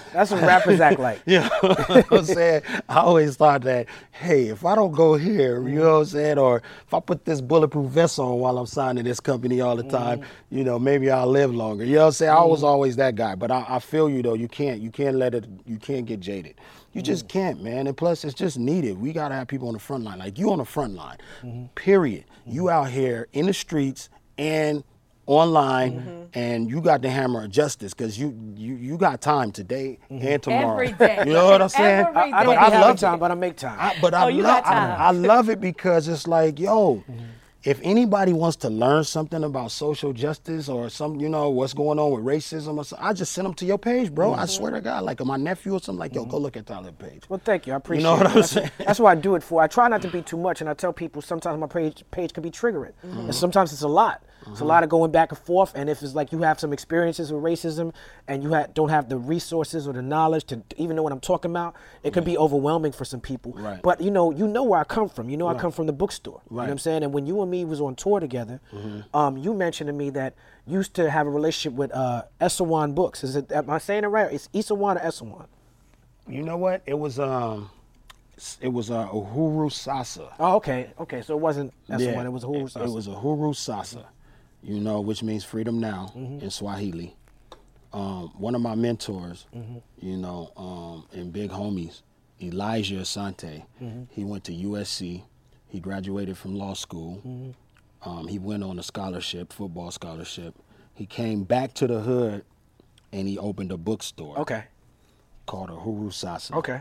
That's 0.13 0.31
what 0.31 0.43
rappers 0.43 0.81
act 0.81 1.01
like. 1.01 1.21
You 1.33 1.41
know 1.41 1.49
what 1.51 2.13
I'm 2.13 2.25
saying? 2.25 2.63
I 2.89 2.99
always 2.99 3.37
thought 3.37 3.63
that, 3.63 3.87
hey, 4.13 4.49
if 4.49 4.65
I 4.65 4.75
don't 4.75 4.93
go 4.93 5.15
here, 5.15 5.67
you 5.67 5.77
know 5.77 5.81
mm-hmm. 5.81 5.89
what 5.89 5.99
I'm 5.99 6.05
saying? 6.05 6.39
Or 6.39 6.63
if 6.87 6.95
I 6.95 7.01
put 7.01 7.25
this 7.25 7.41
bulletproof 7.41 7.91
vest 7.91 8.19
on 8.19 8.39
while 8.39 8.59
I'm 8.59 8.67
signing 8.67 9.05
this 9.05 9.19
company 9.19 9.61
all 9.61 9.77
the 9.77 9.85
time, 9.85 10.21
mm-hmm. 10.21 10.57
you 10.57 10.63
know, 10.63 10.79
maybe 10.79 11.11
I'll 11.11 11.27
live 11.27 11.55
longer. 11.55 11.85
You 11.85 11.95
know 11.95 12.01
what 12.03 12.07
I'm 12.07 12.13
saying? 12.13 12.33
I 12.33 12.45
was 12.45 12.61
mm-hmm. 12.61 12.67
always 12.67 12.97
that 12.97 13.17
guy. 13.17 13.35
But 13.35 13.51
I, 13.51 13.65
I 13.67 13.79
feel 13.79 14.09
you 14.09 14.23
though, 14.23 14.35
you 14.35 14.49
can't 14.49 14.81
you 14.81 14.91
can't 14.91 15.17
let 15.17 15.35
it 15.35 15.47
you 15.67 15.79
can't 15.79 16.07
get 16.07 16.21
jaded. 16.21 16.61
You 16.93 17.01
just 17.01 17.27
can't, 17.27 17.63
man. 17.63 17.87
And 17.87 17.97
plus 17.97 18.25
it's 18.25 18.35
just 18.35 18.59
needed. 18.59 19.01
We 19.01 19.13
gotta 19.13 19.35
have 19.35 19.49
people 19.49 19.69
on 19.69 19.75
the 19.75 19.81
front 19.81 20.05
line. 20.05 20.19
Like 20.19 20.39
you 20.39 20.53
on 20.53 20.59
the 20.59 20.65
front 20.65 20.95
line. 20.95 21.17
Period. 21.75 22.25
You 22.47 22.69
out 22.69 22.91
here 22.91 23.29
in 23.33 23.47
the 23.47 23.55
streets 23.55 24.11
and 24.39 24.85
online 25.27 25.93
mm-hmm. 25.93 26.23
and 26.39 26.69
you 26.69 26.81
got 26.81 27.03
the 27.03 27.09
hammer 27.11 27.45
of 27.45 27.51
justice 27.51 27.95
because 27.95 28.19
you, 28.19 28.37
you 28.57 28.75
you 28.75 28.99
got 28.99 29.21
time 29.21 29.53
today 29.53 29.99
mm-hmm. 30.11 30.27
and 30.27 30.43
tomorrow. 30.43 30.73
Every 30.75 30.93
day. 30.93 31.23
You 31.27 31.33
know 31.33 31.51
what 31.51 31.63
I'm 31.63 31.69
saying? 31.69 32.07
Every 32.07 32.33
I, 32.33 32.41
I 32.41 32.45
don't 32.45 32.59
I 32.59 32.69
love 32.81 32.99
time, 32.99 33.19
but 33.19 33.31
I 33.31 33.35
make 33.35 33.57
time. 33.57 33.77
I, 33.79 33.97
but 34.01 34.15
I, 34.15 34.25
Oh, 34.25 34.29
you 34.29 34.43
love, 34.43 34.65
got 34.65 34.71
time. 34.73 35.01
I, 35.01 35.05
I 35.05 35.11
love 35.13 35.49
it 35.49 35.61
because 35.61 36.09
it's 36.09 36.27
like, 36.27 36.59
yo, 36.59 36.97
mm-hmm. 36.97 37.25
if 37.63 37.79
anybody 37.85 38.33
wants 38.33 38.57
to 38.59 38.71
learn 38.71 39.05
something 39.05 39.45
about 39.45 39.71
social 39.71 40.13
justice 40.13 40.69
or 40.69 40.89
some, 40.91 41.21
you 41.21 41.29
know, 41.29 41.51
what's 41.51 41.75
going 41.75 41.99
on 41.99 42.11
with 42.11 42.25
racism 42.25 42.77
or 42.79 42.85
something, 42.85 43.07
I 43.07 43.13
just 43.13 43.33
send 43.33 43.47
them 43.47 43.55
to 43.55 43.65
your 43.65 43.79
page, 43.79 44.13
bro. 44.13 44.35
I 44.35 44.47
swear 44.47 44.73
to 44.73 44.81
God, 44.81 45.05
like 45.05 45.25
my 45.25 45.37
nephew 45.37 45.75
or 45.75 45.81
something, 45.81 46.01
like, 46.01 46.15
yo, 46.15 46.25
go 46.25 46.39
look 46.39 46.57
at 46.57 46.67
Talib 46.67 46.99
page. 46.99 47.23
Well, 47.29 47.41
thank 47.45 47.67
you. 47.69 47.75
I 47.75 47.77
appreciate 47.77 48.01
You 48.01 48.05
know 48.05 48.17
what 48.17 48.27
it. 48.27 48.31
I'm 48.31 48.35
that's, 48.37 48.51
saying? 48.51 48.71
that's 48.79 48.99
what 49.01 49.11
I 49.11 49.15
do 49.15 49.37
it 49.37 49.43
for. 49.45 49.63
I 49.63 49.69
try 49.69 49.87
not 49.89 50.03
to 50.03 50.09
be 50.09 50.23
too 50.23 50.37
much, 50.37 50.61
and 50.61 50.69
I 50.69 50.75
tell 50.75 50.93
people 50.93 51.23
sometimes 51.23 51.61
my 51.61 51.69
page 51.69 52.05
page 52.11 52.33
can 52.33 52.43
be 52.43 52.51
triggering, 52.51 52.93
and 53.03 53.35
sometimes 53.35 53.73
it's 53.73 53.83
a 53.83 53.89
lot. 53.89 54.23
It's 54.51 54.61
a 54.61 54.65
lot 54.65 54.83
of 54.83 54.89
going 54.89 55.13
back 55.13 55.31
and 55.31 55.39
forth, 55.39 55.73
and 55.75 55.89
if 55.89 56.03
it's 56.03 56.15
like 56.15 56.33
you 56.33 56.43
have 56.43 56.59
some 56.59 56.73
experiences 56.73 57.33
with 57.33 57.43
racism 57.43 57.93
and 58.27 58.43
you 58.43 58.53
ha- 58.55 58.67
don't 58.75 58.89
have 58.89 59.09
the 59.09 59.17
resources 59.17 59.87
or 59.87 59.93
the 59.93 60.03
knowledge 60.03 60.45
to 60.47 60.63
even 60.77 60.97
know 60.97 61.03
what 61.03 61.13
I'm 61.13 61.21
talking 61.21 61.51
about, 61.51 61.75
it 62.03 62.13
could 62.13 62.25
be 62.25 62.37
overwhelming 62.37 62.93
for 62.93 63.05
some 63.05 63.21
people. 63.21 63.53
Right. 63.53 63.81
But 63.83 64.01
you 64.01 64.11
know, 64.11 64.31
you 64.31 64.49
know 64.49 64.65
where 64.65 64.81
I 64.81 64.85
come 64.85 65.09
from. 65.09 65.31
You 65.31 65.37
know, 65.37 65.47
I 65.49 65.55
come 65.55 65.71
from 65.73 65.87
the 65.87 65.93
bookstore. 65.93 66.41
You 66.51 66.57
know 66.57 66.63
what 66.63 66.71
I'm 66.71 66.79
saying? 66.79 67.03
And 67.05 67.13
when 67.13 67.27
you 67.27 67.41
and 67.43 67.51
me 67.51 67.65
was 67.65 67.81
on 67.81 67.95
tour 67.95 68.21
together, 68.21 68.61
um, 69.15 69.37
you 69.37 69.55
mentioned 69.55 69.89
to 69.89 69.93
me 69.93 70.11
that 70.11 70.35
you 70.67 70.79
used 70.79 70.95
to 70.95 71.11
have 71.11 71.27
a 71.27 71.31
relationship 71.31 71.77
with 71.77 71.93
uh, 71.95 72.23
Essawan 72.41 72.95
Books. 72.95 73.23
Is 73.25 73.37
it? 73.37 73.51
Am 73.53 73.71
I 73.71 73.79
saying 73.79 74.05
it 74.05 74.09
right? 74.09 74.33
It's 74.33 74.49
Isawan 74.49 74.97
or 74.97 75.01
Essawan? 75.01 75.47
You 76.29 76.43
know 76.43 76.57
what? 76.57 76.83
It 76.87 76.99
was, 76.99 77.19
um, 77.19 77.69
it 78.61 78.69
was 78.69 78.91
uh, 78.91 79.09
Uhuru 79.09 79.71
Sasa. 79.73 80.29
Oh, 80.39 80.57
okay, 80.57 80.93
okay. 81.01 81.21
So 81.23 81.35
it 81.35 81.41
wasn't 81.41 81.73
Essawan. 81.89 82.25
It 82.25 82.33
was 82.33 82.45
Uhuru 82.45 82.67
It 82.67 82.71
Sasa. 82.71 82.91
was 82.93 83.09
Uhuru 83.09 83.55
Sasa, 83.55 84.07
you 84.63 84.81
know, 84.81 85.01
which 85.01 85.23
means 85.23 85.45
freedom 85.45 85.81
now 85.81 86.13
Mm-hmm. 86.17 86.45
in 86.45 86.51
Swahili. 86.51 87.17
Um, 87.93 88.33
one 88.39 88.55
of 88.55 88.61
my 88.63 88.75
mentors, 88.75 89.47
Mm-hmm. 89.55 89.79
you 89.99 90.17
know, 90.17 90.53
um, 90.57 91.07
and 91.13 91.33
big 91.33 91.51
homies, 91.51 92.03
Elijah 92.41 92.97
Asante. 92.97 93.65
Mm-hmm. 93.83 94.05
He 94.11 94.25
went 94.25 94.45
to 94.45 94.53
USC. 94.53 95.23
He 95.67 95.81
graduated 95.81 96.37
from 96.39 96.55
law 96.57 96.75
school. 96.75 97.17
Mm-hmm. 97.27 97.51
Um, 98.09 98.27
he 98.27 98.39
went 98.39 98.65
on 98.65 98.79
a 98.79 98.83
scholarship, 98.83 99.53
football 99.53 99.91
scholarship. 99.91 100.55
He 100.95 101.07
came 101.07 101.45
back 101.45 101.73
to 101.75 101.87
the 101.87 102.01
hood, 102.01 102.45
and 103.13 103.29
he 103.29 103.39
opened 103.39 103.71
a 103.73 103.77
bookstore 103.77 104.39
Okay. 104.41 104.65
called 105.47 105.71
Uhuru 105.71 106.13
Sasa 106.13 106.55
Okay. 106.57 106.81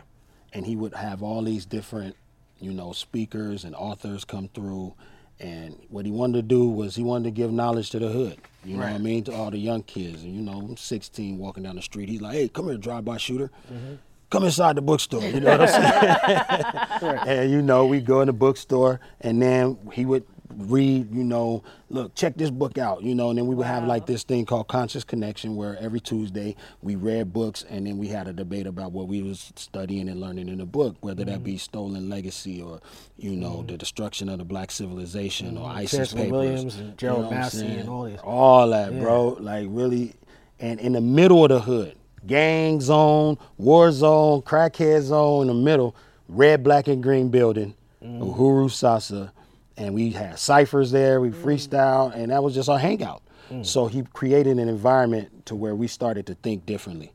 and 0.54 0.66
he 0.66 0.76
would 0.76 0.94
have 0.96 1.22
all 1.22 1.42
these 1.44 1.66
different, 1.66 2.16
you 2.60 2.72
know, 2.74 2.92
speakers 2.92 3.64
and 3.66 3.76
authors 3.76 4.24
come 4.26 4.50
through. 4.54 4.94
And 5.40 5.76
what 5.90 6.06
he 6.06 6.12
wanted 6.12 6.34
to 6.34 6.42
do 6.44 6.70
was 6.70 6.96
he 6.96 7.04
wanted 7.04 7.24
to 7.26 7.32
give 7.32 7.52
knowledge 7.52 7.90
to 7.92 8.00
the 8.00 8.10
hood. 8.10 8.38
You 8.64 8.76
know 8.78 8.84
what 8.84 8.94
I 8.94 8.98
mean? 9.00 9.24
To 9.24 9.34
all 9.34 9.50
the 9.50 9.58
young 9.58 9.82
kids. 9.84 10.24
And 10.24 10.36
you 10.36 10.42
know, 10.42 10.52
I'm 10.54 10.78
16 10.78 11.38
walking 11.40 11.64
down 11.64 11.76
the 11.76 11.82
street. 11.82 12.10
He's 12.10 12.22
like, 12.22 12.34
hey, 12.34 12.48
come 12.48 12.66
here, 12.68 12.78
drive-by 12.78 13.18
shooter. 13.18 13.50
Mm-hmm. 13.74 13.96
Come 14.30 14.44
inside 14.46 14.78
the 14.78 14.82
bookstore. 14.82 15.24
You 15.24 15.40
know 15.40 15.58
what 15.58 15.70
I'm 15.70 17.00
saying? 17.02 17.18
And 17.28 17.52
you 17.52 17.62
know, 17.62 17.86
we 17.88 18.00
go 18.02 18.22
in 18.22 18.28
the 18.28 18.34
bookstore 18.34 19.00
and 19.22 19.42
then 19.42 19.78
he 19.94 20.06
would 20.06 20.24
read, 20.58 21.14
you 21.14 21.24
know, 21.24 21.64
look, 21.90 22.16
check 22.16 22.36
this 22.36 22.50
book 22.50 22.78
out, 22.78 23.04
you 23.04 23.16
know, 23.16 23.30
and 23.30 23.38
then 23.38 23.48
we 23.48 23.56
would 23.56 23.68
have 23.68 23.86
like 23.86 24.06
this 24.06 24.24
thing 24.24 24.46
called 24.46 24.68
Conscious 24.68 25.04
Connection 25.04 25.56
where 25.56 25.78
every 25.80 26.00
Tuesday 26.00 26.56
we 26.82 26.96
read 26.96 27.34
books 27.34 27.64
and 27.70 27.88
then 27.88 27.98
we 27.98 28.08
had 28.08 28.28
a 28.28 28.34
debate 28.34 28.68
about 28.68 28.92
what 28.92 29.08
we 29.08 29.22
was 29.22 29.52
studying 29.56 30.10
and 30.10 30.20
learning 30.20 30.50
in 30.50 30.58
the 30.58 30.66
book, 30.66 30.96
whether 31.02 31.26
that 31.26 31.44
be 31.44 31.54
mm-hmm. 31.54 31.58
stolen 31.58 32.10
legacy 32.10 32.62
or, 32.62 32.80
you 33.18 33.32
know, 33.32 33.58
mm-hmm. 33.58 33.68
the 33.68 33.78
destruction 33.78 34.30
of 34.30 34.38
the 34.40 34.46
black 34.46 34.72
civilization 34.72 35.58
or 35.58 35.68
mm-hmm. 35.68 35.78
ISIS 35.80 35.98
Chancellor 35.98 36.20
papers. 36.22 36.32
Williams 36.32 36.76
and 36.78 36.98
Gerald 36.98 37.26
what 37.26 37.34
I'm 37.34 37.40
Massey 37.40 37.66
and 37.68 37.90
all 37.90 38.04
these. 38.06 38.20
All 38.20 38.70
that, 38.70 39.00
bro. 39.00 39.38
Like 39.40 39.68
really 39.70 40.16
and 40.62 40.80
in 40.80 40.94
the 40.94 41.02
middle 41.02 41.44
of 41.44 41.50
the 41.50 41.60
hood, 41.60 41.96
gang 42.26 42.80
zone, 42.80 43.38
war 43.58 43.92
zone, 43.92 44.44
crackhead 44.44 45.02
zone 45.02 45.42
in 45.42 45.48
the 45.48 45.54
middle, 45.54 45.96
red, 46.28 46.64
black, 46.64 46.88
and 46.88 47.02
green 47.02 47.30
building, 47.30 47.74
Uhuru 48.04 48.70
Sasa. 48.70 49.34
And 49.82 49.96
we 49.96 50.12
had 50.12 50.38
ciphers 50.38 50.92
there, 50.92 51.20
we 51.20 51.32
freestyle, 51.32 52.14
and 52.16 52.32
that 52.32 52.44
was 52.44 52.54
just 52.54 52.70
our 52.70 52.80
hangout. 52.80 53.24
So 53.64 53.88
he 53.88 54.04
created 54.14 54.60
an 54.60 54.70
environment 54.70 55.46
to 55.48 55.56
where 55.56 55.76
we 55.76 55.88
started 55.88 56.26
to 56.28 56.36
think 56.36 56.66
differently. 56.66 57.12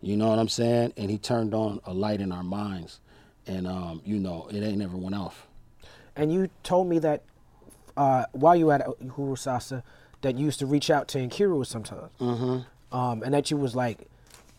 You 0.00 0.16
know 0.16 0.28
what 0.28 0.38
I'm 0.38 0.48
saying? 0.48 0.92
And 0.96 1.10
he 1.10 1.18
turned 1.18 1.54
on 1.54 1.80
a 1.84 1.92
light 1.92 2.20
in 2.20 2.30
our 2.30 2.44
minds. 2.44 3.00
And 3.46 3.66
um, 3.66 4.00
you 4.04 4.18
know, 4.18 4.48
it 4.52 4.62
ain't 4.62 4.78
never 4.78 4.96
went 4.96 5.16
off. 5.16 5.48
And 6.14 6.32
you 6.32 6.48
told 6.62 6.88
me 6.88 6.98
that 7.00 7.22
uh, 7.96 8.26
while 8.32 8.54
you 8.54 8.66
were 8.66 8.74
at 8.74 8.86
Uhuru 8.86 9.38
Sasa, 9.38 9.82
that 10.20 10.36
you 10.36 10.44
used 10.44 10.58
to 10.58 10.66
reach 10.66 10.90
out 10.90 11.08
to 11.08 11.18
Nkiru 11.18 11.66
sometimes. 11.66 12.12
Mm-hmm. 12.20 12.96
Um, 12.96 13.22
and 13.22 13.34
that 13.34 13.50
you 13.50 13.56
was 13.56 13.74
like, 13.74 14.06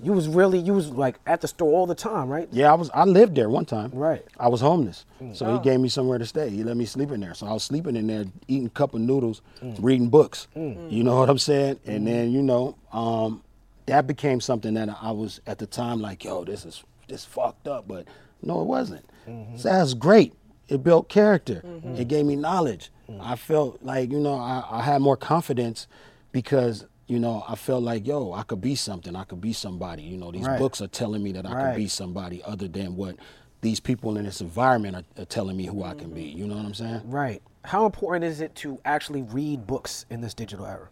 you 0.03 0.13
was 0.13 0.27
really, 0.27 0.59
you 0.59 0.73
was 0.73 0.89
like 0.89 1.19
at 1.25 1.41
the 1.41 1.47
store 1.47 1.73
all 1.73 1.85
the 1.85 1.95
time, 1.95 2.29
right? 2.29 2.47
Yeah, 2.51 2.71
I 2.71 2.75
was. 2.75 2.89
I 2.93 3.05
lived 3.05 3.35
there 3.35 3.49
one 3.49 3.65
time. 3.65 3.91
Right. 3.93 4.25
I 4.39 4.47
was 4.47 4.61
homeless, 4.61 5.05
mm. 5.21 5.35
so 5.35 5.45
he 5.45 5.51
oh. 5.53 5.59
gave 5.59 5.79
me 5.79 5.89
somewhere 5.89 6.17
to 6.17 6.25
stay. 6.25 6.49
He 6.49 6.63
let 6.63 6.77
me 6.77 6.85
sleep 6.85 7.11
in 7.11 7.19
there. 7.19 7.33
So 7.33 7.47
I 7.47 7.53
was 7.53 7.63
sleeping 7.63 7.95
in 7.95 8.07
there, 8.07 8.25
eating 8.47 8.67
a 8.67 8.69
cup 8.69 8.93
of 8.93 9.01
noodles, 9.01 9.41
mm. 9.61 9.75
reading 9.79 10.09
books. 10.09 10.47
Mm. 10.55 10.91
You 10.91 11.03
know 11.03 11.19
what 11.19 11.29
I'm 11.29 11.37
saying? 11.37 11.79
And 11.85 12.07
then 12.07 12.31
you 12.31 12.41
know, 12.41 12.75
um, 12.91 13.43
that 13.85 14.07
became 14.07 14.41
something 14.41 14.73
that 14.73 14.89
I 15.01 15.11
was 15.11 15.41
at 15.45 15.59
the 15.59 15.67
time 15.67 16.01
like, 16.01 16.23
yo, 16.23 16.43
this 16.43 16.65
is 16.65 16.83
this 17.07 17.25
fucked 17.25 17.67
up, 17.67 17.87
but 17.87 18.05
no, 18.41 18.61
it 18.61 18.65
wasn't. 18.65 19.05
Mm-hmm. 19.27 19.57
So 19.57 19.69
that's 19.69 19.93
great. 19.93 20.33
It 20.67 20.83
built 20.83 21.09
character. 21.09 21.61
Mm-hmm. 21.65 21.95
It 21.95 22.07
gave 22.07 22.25
me 22.25 22.35
knowledge. 22.35 22.91
I 23.19 23.35
felt 23.35 23.83
like 23.83 24.11
you 24.11 24.19
know 24.19 24.35
I, 24.35 24.63
I 24.69 24.81
had 24.83 25.01
more 25.01 25.17
confidence 25.17 25.87
because 26.31 26.85
you 27.11 27.19
know 27.19 27.43
I 27.47 27.55
felt 27.55 27.83
like 27.83 28.07
yo 28.07 28.31
I 28.31 28.43
could 28.43 28.61
be 28.61 28.73
something. 28.75 29.15
I 29.17 29.25
could 29.25 29.41
be 29.41 29.51
somebody. 29.51 30.01
You 30.03 30.17
know 30.17 30.31
these 30.31 30.47
Right. 30.47 30.57
books 30.57 30.81
are 30.81 30.87
telling 30.87 31.21
me 31.21 31.33
that 31.33 31.45
I 31.45 31.51
Right. 31.53 31.73
could 31.73 31.77
be 31.81 31.87
somebody 31.89 32.41
other 32.43 32.69
than 32.69 32.95
what 32.95 33.17
these 33.59 33.81
people 33.81 34.17
in 34.17 34.23
this 34.25 34.39
environment 34.41 34.95
are, 34.95 35.21
are 35.21 35.25
telling 35.25 35.57
me 35.57 35.65
who 35.65 35.83
I 35.83 35.93
can 35.93 36.11
be. 36.11 36.23
You 36.23 36.47
know 36.47 36.55
what 36.55 36.65
I'm 36.65 36.73
saying? 36.73 37.01
Right. 37.05 37.41
How 37.65 37.85
important 37.85 38.23
is 38.25 38.39
it 38.41 38.55
to 38.55 38.79
actually 38.85 39.21
read 39.23 39.67
books 39.67 40.05
in 40.09 40.21
this 40.21 40.33
digital 40.33 40.65
era? 40.65 40.87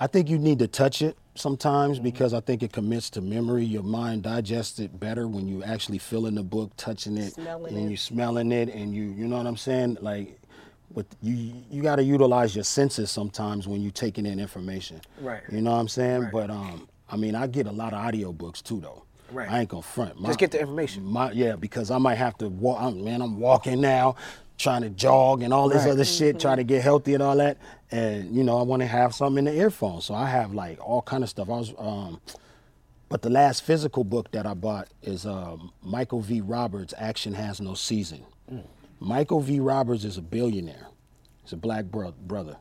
I 0.00 0.08
think 0.08 0.28
you 0.28 0.38
need 0.38 0.58
to 0.58 0.66
touch 0.66 1.00
it 1.00 1.16
sometimes 1.36 1.98
Mm-hmm. 1.98 2.04
because 2.04 2.34
I 2.34 2.40
think 2.40 2.62
it 2.64 2.72
commits 2.72 3.08
to 3.10 3.20
memory. 3.20 3.64
Your 3.64 3.84
mind 3.84 4.24
digests 4.24 4.80
it 4.80 4.98
better 4.98 5.28
when 5.28 5.46
you 5.46 5.62
actually 5.62 5.98
feeling 5.98 6.34
the 6.34 6.42
book, 6.42 6.72
touching 6.76 7.16
it, 7.16 7.34
Smelling 7.34 7.76
and 7.76 7.86
it. 7.86 7.90
you 7.92 7.96
smelling 7.96 8.50
it, 8.50 8.68
and 8.68 8.92
you 8.92 9.04
you 9.04 9.28
know 9.28 9.36
what 9.36 9.46
I'm 9.46 9.56
saying? 9.56 9.98
Like, 10.00 10.40
with 10.94 11.06
you 11.22 11.54
you 11.70 11.82
got 11.82 11.96
to 11.96 12.02
utilize 12.04 12.54
your 12.54 12.64
senses 12.64 13.10
sometimes 13.10 13.66
when 13.68 13.80
you're 13.80 13.90
taking 13.92 14.26
in 14.26 14.38
information. 14.40 15.00
Right. 15.20 15.42
You 15.50 15.60
know 15.62 15.72
what 15.72 15.78
I'm 15.78 15.88
saying? 15.88 16.22
Right. 16.22 16.32
But 16.32 16.50
um, 16.50 16.88
I 17.10 17.16
mean, 17.16 17.34
I 17.34 17.46
get 17.46 17.66
a 17.66 17.72
lot 17.72 17.92
of 17.92 18.00
audiobooks 18.02 18.62
too 18.62 18.80
though. 18.80 19.02
Right. 19.30 19.50
I 19.50 19.60
ain't 19.60 19.68
gonna 19.68 19.82
front. 19.82 20.20
My- 20.20 20.28
Just 20.28 20.38
get 20.38 20.50
the 20.50 20.60
information. 20.60 21.04
My 21.04 21.30
yeah, 21.32 21.56
because 21.56 21.90
I 21.90 21.98
might 21.98 22.16
have 22.16 22.36
to 22.38 22.48
walk. 22.48 22.80
I'm, 22.82 23.02
man, 23.02 23.22
I'm 23.22 23.38
walking 23.40 23.80
now, 23.80 24.16
trying 24.58 24.82
to 24.82 24.90
jog 24.90 25.42
and 25.42 25.52
all 25.54 25.68
this 25.70 25.84
Right. 25.84 25.92
other 25.92 26.04
shit, 26.04 26.38
trying 26.38 26.58
to 26.58 26.64
get 26.64 26.82
healthy 26.82 27.14
and 27.14 27.22
all 27.22 27.36
that. 27.36 27.56
And 27.90 28.34
you 28.36 28.44
know, 28.44 28.58
I 28.58 28.62
want 28.62 28.80
to 28.82 28.86
have 28.86 29.14
something 29.14 29.46
in 29.46 29.52
the 29.54 29.58
earphone, 29.60 30.00
so 30.02 30.14
I 30.14 30.26
have 30.28 30.52
like 30.54 30.78
all 30.86 31.00
kind 31.02 31.22
of 31.24 31.30
stuff. 31.30 31.48
I 31.48 31.52
was, 31.52 31.72
um, 31.78 32.20
but 33.08 33.22
the 33.22 33.30
last 33.30 33.62
physical 33.64 34.04
book 34.04 34.30
that 34.32 34.46
I 34.46 34.54
bought 34.54 34.88
is 35.02 35.24
um, 35.26 35.70
Michael 35.82 36.20
V. 36.20 36.40
Roberts. 36.42 36.92
Action 36.98 37.32
has 37.34 37.60
no 37.60 37.74
season. 37.74 38.24
Michael 39.02 39.40
V. 39.40 39.60
Roberts 39.60 40.04
is 40.04 40.16
a 40.16 40.22
billionaire. 40.22 40.86
He's 41.42 41.52
a 41.52 41.56
black 41.56 41.86
bro- 41.86 42.14
brother. 42.26 42.56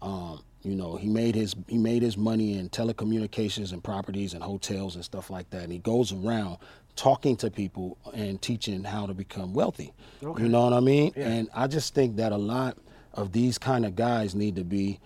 Um, 0.00 0.40
you 0.62 0.74
know, 0.74 0.96
he 0.96 1.08
made 1.08 1.34
his 1.34 1.54
he 1.66 1.78
made 1.78 2.02
his 2.02 2.16
money 2.16 2.58
in 2.58 2.68
telecommunications 2.68 3.72
and 3.72 3.82
properties 3.82 4.34
and 4.34 4.42
hotels 4.42 4.94
and 4.94 5.04
stuff 5.04 5.30
like 5.30 5.50
that. 5.50 5.62
And 5.64 5.72
he 5.72 5.78
goes 5.78 6.12
around 6.12 6.58
talking 6.96 7.36
to 7.38 7.50
people 7.50 7.96
and 8.14 8.40
teaching 8.40 8.82
how 8.84 9.06
to 9.06 9.14
become 9.14 9.54
wealthy. 9.54 9.92
You 10.42 10.48
know 10.48 10.64
what 10.64 10.72
I 10.72 10.80
mean? 10.80 11.12
And 11.16 11.48
I 11.54 11.66
just 11.68 11.94
think 11.94 12.16
that 12.16 12.32
a 12.32 12.36
lot 12.36 12.76
of 13.14 13.32
these 13.32 13.58
kind 13.58 13.84
of 13.86 13.94
guys 13.96 14.34
need 14.34 14.56
to 14.56 14.64
be 14.64 14.98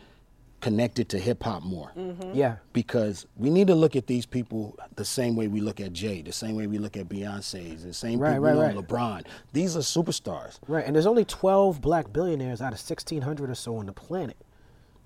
connected 0.63 1.09
to 1.11 1.19
hip 1.19 1.43
hop 1.43 1.63
more 1.65 1.93
mm-hmm. 1.97 2.35
Yeah. 2.35 2.57
because 2.73 3.27
we 3.37 3.51
need 3.51 3.67
to 3.67 3.75
look 3.75 3.97
at 3.97 4.07
these 4.07 4.25
people 4.25 4.79
the 4.95 5.05
same 5.05 5.35
way 5.35 5.49
we 5.49 5.61
look 5.61 5.81
at 5.81 5.93
Jay, 5.93 6.23
the 6.23 6.33
same 6.33 6.55
way 6.55 6.69
we 6.69 6.79
look 6.79 6.97
at 6.97 7.09
Beyonce, 7.09 7.83
the 7.83 7.93
same 7.93 8.21
Right, 8.21 8.35
people, 8.35 8.45
right, 8.45 8.53
you 8.53 8.75
know, 8.75 8.81
right. 8.81 8.89
LeBron. 8.89 9.27
These 9.53 9.77
are 9.77 9.81
superstars. 9.81 10.61
Right. 10.69 10.87
And 10.87 10.95
there's 10.95 11.07
only 11.07 11.25
12 11.25 11.81
black 11.81 12.13
billionaires 12.13 12.63
out 12.63 12.73
of 12.73 12.79
1,600 12.79 13.51
or 13.51 13.55
so 13.57 13.77
on 13.77 13.87
the 13.87 13.93
planet. 13.93 14.37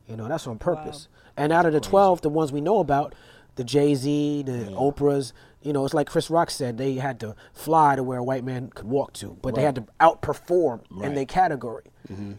You 0.06 0.16
know, 0.16 0.28
that's 0.28 0.46
on 0.46 0.58
purpose. 0.58 1.08
And 1.38 1.52
out 1.52 1.66
of 1.66 1.72
the 1.72 1.80
12, 1.80 2.20
the 2.20 2.28
ones 2.28 2.52
we 2.52 2.60
know 2.60 2.78
about, 2.78 3.14
the 3.56 3.64
Jay 3.64 3.94
Z, 3.94 4.42
the 4.42 4.70
Oprahs, 4.72 5.32
you 5.66 5.72
know, 5.72 5.84
it's 5.84 5.94
like 5.94 6.06
Chris 6.06 6.30
Rock 6.30 6.50
said, 6.50 6.78
they 6.78 6.94
had 6.94 7.18
to 7.20 7.34
fly 7.52 7.96
to 7.96 8.02
where 8.04 8.18
a 8.18 8.24
white 8.24 8.44
man 8.44 8.68
could 8.74 8.86
walk 8.86 9.12
to, 9.14 9.36
but 9.42 9.54
they 9.56 9.62
had 9.62 9.74
to 9.74 9.84
outperform 10.00 10.80
in 11.02 11.14
their 11.14 11.24
category, 11.26 11.84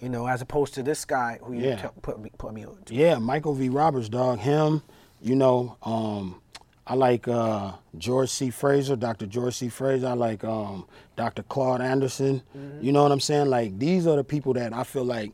you 0.02 0.08
know, 0.10 0.28
as 0.28 0.42
opposed 0.42 0.74
to 0.76 0.84
this 0.84 1.04
guy 1.06 1.40
who 1.44 1.54
you 1.54 1.66
Yeah. 1.66 1.76
t- 1.76 1.88
put, 2.02 2.20
me, 2.22 2.32
put 2.38 2.54
me 2.54 2.66
on. 2.66 2.78
to. 2.86 2.96
Yeah, 2.96 3.18
Michael 3.20 3.54
V. 3.54 3.70
Roberts, 3.70 4.08
dog. 4.10 4.40
Him, 4.40 4.82
you 5.22 5.36
know, 5.36 5.76
um, 5.84 6.42
I 6.86 6.94
like 6.94 7.28
uh, 7.28 7.74
George 7.98 8.30
C. 8.30 8.50
Fraser, 8.50 8.96
Dr. 8.96 9.26
George 9.26 9.56
C. 9.56 9.68
Fraser. 9.68 10.08
I 10.08 10.14
like 10.14 10.46
um, 10.46 10.86
Dr. 11.18 11.44
Claude 11.44 11.82
Anderson. 11.82 12.42
You 12.82 12.94
know 12.94 13.04
what 13.04 13.12
I'm 13.12 13.20
saying? 13.20 13.48
Like 13.48 13.78
these 13.78 14.08
are 14.08 14.16
the 14.16 14.24
people 14.24 14.54
that 14.54 14.72
I 14.72 14.84
feel 14.84 15.04
like 15.04 15.34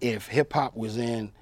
if 0.00 0.28
hip 0.28 0.52
hop 0.52 0.76
was 0.76 0.96
in, 0.96 1.32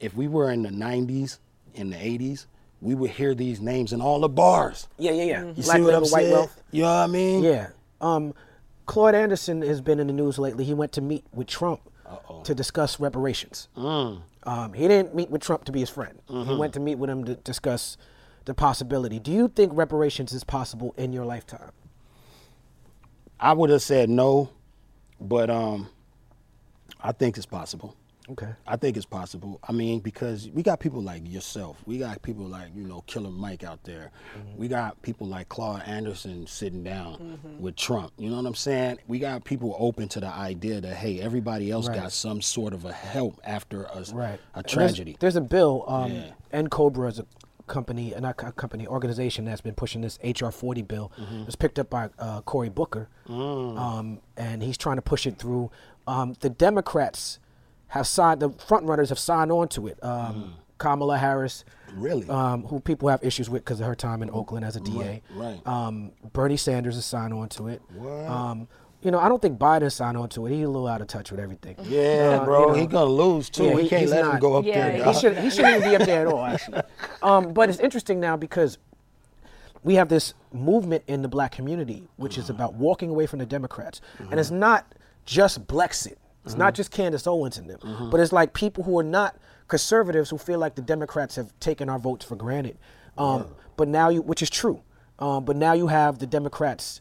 if 0.00 0.16
we 0.16 0.26
were 0.26 0.50
in 0.50 0.62
the 0.62 0.70
90s, 0.70 1.38
in 1.74 1.90
the 1.90 1.96
80s, 1.96 2.46
we 2.84 2.94
would 2.94 3.10
hear 3.10 3.34
these 3.34 3.62
names 3.62 3.94
in 3.94 4.02
all 4.02 4.20
the 4.20 4.28
bars. 4.28 4.88
Yeah, 4.98 5.12
yeah, 5.12 5.24
yeah. 5.24 5.44
You 5.46 5.62
Black 5.62 5.76
see 5.76 5.82
what 5.82 5.94
I'm 5.94 6.04
saying? 6.04 6.32
Wealth. 6.32 6.62
You 6.70 6.82
know 6.82 6.88
what 6.88 6.94
I 6.94 7.06
mean? 7.06 7.42
Yeah. 7.42 7.68
Um, 8.02 8.34
Claude 8.84 9.14
Anderson 9.14 9.62
has 9.62 9.80
been 9.80 9.98
in 9.98 10.06
the 10.06 10.12
news 10.12 10.38
lately. 10.38 10.64
He 10.64 10.74
went 10.74 10.92
to 10.92 11.00
meet 11.00 11.24
with 11.32 11.46
Trump 11.46 11.80
to 12.44 12.54
discuss 12.54 13.00
reparations. 13.00 13.68
Mm. 13.74 14.20
Um, 14.42 14.72
he 14.74 14.86
didn't 14.86 15.14
meet 15.14 15.30
with 15.30 15.40
Trump 15.40 15.64
to 15.64 15.72
be 15.72 15.80
his 15.80 15.88
friend. 15.88 16.20
Mm-hmm. 16.28 16.50
He 16.50 16.56
went 16.56 16.74
to 16.74 16.80
meet 16.80 16.96
with 16.96 17.08
him 17.08 17.24
to 17.24 17.36
discuss 17.36 17.96
the 18.44 18.52
possibility. 18.52 19.18
Do 19.18 19.32
you 19.32 19.48
think 19.48 19.72
reparations 19.74 20.34
is 20.34 20.44
possible 20.44 20.94
in 20.98 21.14
your 21.14 21.24
lifetime? 21.24 21.72
I 23.40 23.54
would 23.54 23.70
have 23.70 23.80
said 23.80 24.10
no, 24.10 24.50
but 25.18 25.48
um, 25.48 25.88
I 27.00 27.12
think 27.12 27.38
it's 27.38 27.46
possible. 27.46 27.96
Okay. 28.30 28.48
I 28.66 28.76
think 28.76 28.96
it's 28.96 29.04
possible. 29.06 29.60
I 29.68 29.72
mean, 29.72 30.00
because 30.00 30.48
we 30.50 30.62
got 30.62 30.80
people 30.80 31.02
like 31.02 31.30
yourself. 31.30 31.76
We 31.84 31.98
got 31.98 32.22
people 32.22 32.46
like, 32.46 32.68
you 32.74 32.84
know, 32.84 33.02
Killer 33.06 33.30
Mike 33.30 33.64
out 33.64 33.84
there. 33.84 34.10
We 34.56 34.66
got 34.68 35.00
people 35.02 35.26
like 35.26 35.48
Claude 35.50 35.82
Anderson 35.86 36.46
sitting 36.46 36.82
down 36.82 37.38
with 37.60 37.76
Trump. 37.76 38.12
You 38.16 38.30
know 38.30 38.36
what 38.36 38.46
I'm 38.46 38.54
saying? 38.54 38.98
We 39.08 39.18
got 39.18 39.44
people 39.44 39.76
open 39.78 40.08
to 40.08 40.20
the 40.20 40.28
idea 40.28 40.80
that, 40.80 40.94
hey, 40.96 41.20
everybody 41.20 41.70
else 41.70 41.86
Right. 41.88 42.00
got 42.00 42.12
some 42.12 42.40
sort 42.40 42.72
of 42.72 42.84
a 42.86 42.92
help 42.92 43.40
after 43.44 43.84
a, 43.84 44.04
Right. 44.12 44.40
a 44.54 44.58
And 44.58 44.64
there's- 44.64 44.72
tragedy. 44.72 45.16
There's, 45.20 45.36
a 45.36 45.40
bill. 45.42 45.84
Um, 45.86 46.12
Yeah. 46.12 46.30
N'COBRA 46.62 47.08
is 47.10 47.18
a 47.18 47.26
company, 47.66 48.14
not 48.20 48.40
a 48.42 48.52
company, 48.52 48.86
organization 48.86 49.44
that's 49.46 49.60
been 49.60 49.74
pushing 49.74 50.00
this 50.02 50.18
HR 50.22 50.50
40 50.50 50.82
bill. 50.82 51.12
Mm-hmm. 51.18 51.40
It 51.40 51.46
was 51.46 51.56
picked 51.56 51.78
up 51.78 51.90
by 51.90 52.08
uh, 52.18 52.40
Cory 52.42 52.68
Booker, 52.68 53.08
Mm. 53.28 53.78
um, 53.78 54.20
and 54.36 54.62
he's 54.62 54.76
trying 54.78 54.96
to 54.96 55.02
push 55.02 55.26
it 55.26 55.38
through. 55.38 55.70
Um, 56.06 56.34
the 56.40 56.50
Democrats 56.50 57.38
have 57.94 58.06
signed. 58.08 58.40
The 58.40 58.50
front 58.50 58.86
runners 58.86 59.08
have 59.10 59.18
signed 59.18 59.52
on 59.52 59.68
to 59.68 59.86
it. 59.86 60.02
Um, 60.02 60.54
Kamala 60.78 61.16
Harris, 61.18 61.64
Mm. 61.92 62.02
Really? 62.02 62.28
um, 62.28 62.64
who 62.64 62.80
people 62.80 63.08
have 63.08 63.22
issues 63.22 63.48
with 63.48 63.64
because 63.64 63.78
of 63.80 63.86
her 63.86 63.94
time 63.94 64.20
in 64.22 64.30
Oakland 64.30 64.64
as 64.64 64.74
a 64.74 64.80
DA. 64.80 65.22
right. 65.36 65.64
Um, 65.64 66.10
Bernie 66.32 66.56
Sanders 66.56 66.96
has 66.96 67.04
signed 67.06 67.32
on 67.32 67.48
to 67.50 67.68
it. 67.68 67.80
What? 67.94 68.26
Um, 68.26 68.66
you 69.00 69.12
know, 69.12 69.20
I 69.20 69.28
don't 69.28 69.40
think 69.40 69.58
Biden 69.60 69.92
signed 69.92 70.16
on 70.16 70.28
to 70.30 70.46
it. 70.46 70.50
He's 70.50 70.64
a 70.64 70.68
little 70.68 70.88
out 70.88 71.00
of 71.02 71.06
touch 71.06 71.30
with 71.30 71.38
everything. 71.38 71.76
yeah, 71.84 72.40
Uh, 72.40 72.44
bro. 72.44 72.60
you 72.62 72.66
know. 72.68 72.72
he 72.80 72.86
gonna 72.88 73.04
lose 73.04 73.48
too. 73.48 73.64
Yeah, 73.66 73.74
we 73.74 73.82
he- 73.84 73.88
can't 73.88 74.00
he's 74.02 74.10
let 74.10 74.24
him 74.24 74.40
go 74.40 74.56
up 74.56 74.64
Yeah, 74.64 74.74
there. 74.88 74.92
he 74.92 74.98
dog. 75.04 75.14
He 75.14 75.20
should 75.20 75.36
he 75.38 75.50
shouldn't 75.50 75.76
even 75.76 75.90
be 75.90 75.96
up 75.96 76.02
there 76.02 76.26
at 76.26 76.32
all, 76.32 76.44
actually. 76.52 76.82
Um, 77.22 77.52
but 77.52 77.68
it's 77.68 77.78
interesting 77.78 78.18
now 78.18 78.36
because 78.36 78.78
we 79.84 79.94
have 79.96 80.08
this 80.08 80.34
movement 80.52 81.04
in 81.06 81.22
the 81.22 81.28
black 81.28 81.52
community, 81.52 82.08
which 82.16 82.38
is 82.38 82.50
about 82.50 82.74
walking 82.74 83.10
away 83.10 83.26
from 83.26 83.38
the 83.38 83.46
Democrats, 83.46 84.00
and 84.30 84.40
it's 84.40 84.50
not 84.50 84.86
just 85.26 85.66
Blexit. 85.68 86.16
It's 86.44 86.56
not 86.56 86.74
just 86.74 86.90
Candace 86.90 87.26
Owens 87.26 87.56
and 87.58 87.68
them, 87.70 88.08
but 88.10 88.20
it's 88.20 88.32
like 88.32 88.52
people 88.52 88.84
who 88.84 88.98
are 88.98 89.02
not 89.04 89.36
conservatives 89.68 90.28
who 90.30 90.36
feel 90.38 90.58
like 90.58 90.74
the 90.74 90.82
Democrats 90.82 91.36
have 91.36 91.58
taken 91.58 91.88
our 91.88 91.98
votes 91.98 92.24
for 92.24 92.36
granted. 92.36 92.76
Um, 93.16 93.46
But 93.76 93.88
now 93.88 94.08
you, 94.10 94.22
which 94.22 94.42
is 94.42 94.50
true, 94.50 94.82
um, 95.18 95.44
but 95.44 95.56
now 95.56 95.72
you 95.72 95.86
have 95.88 96.18
the 96.18 96.26
Democrats 96.26 97.00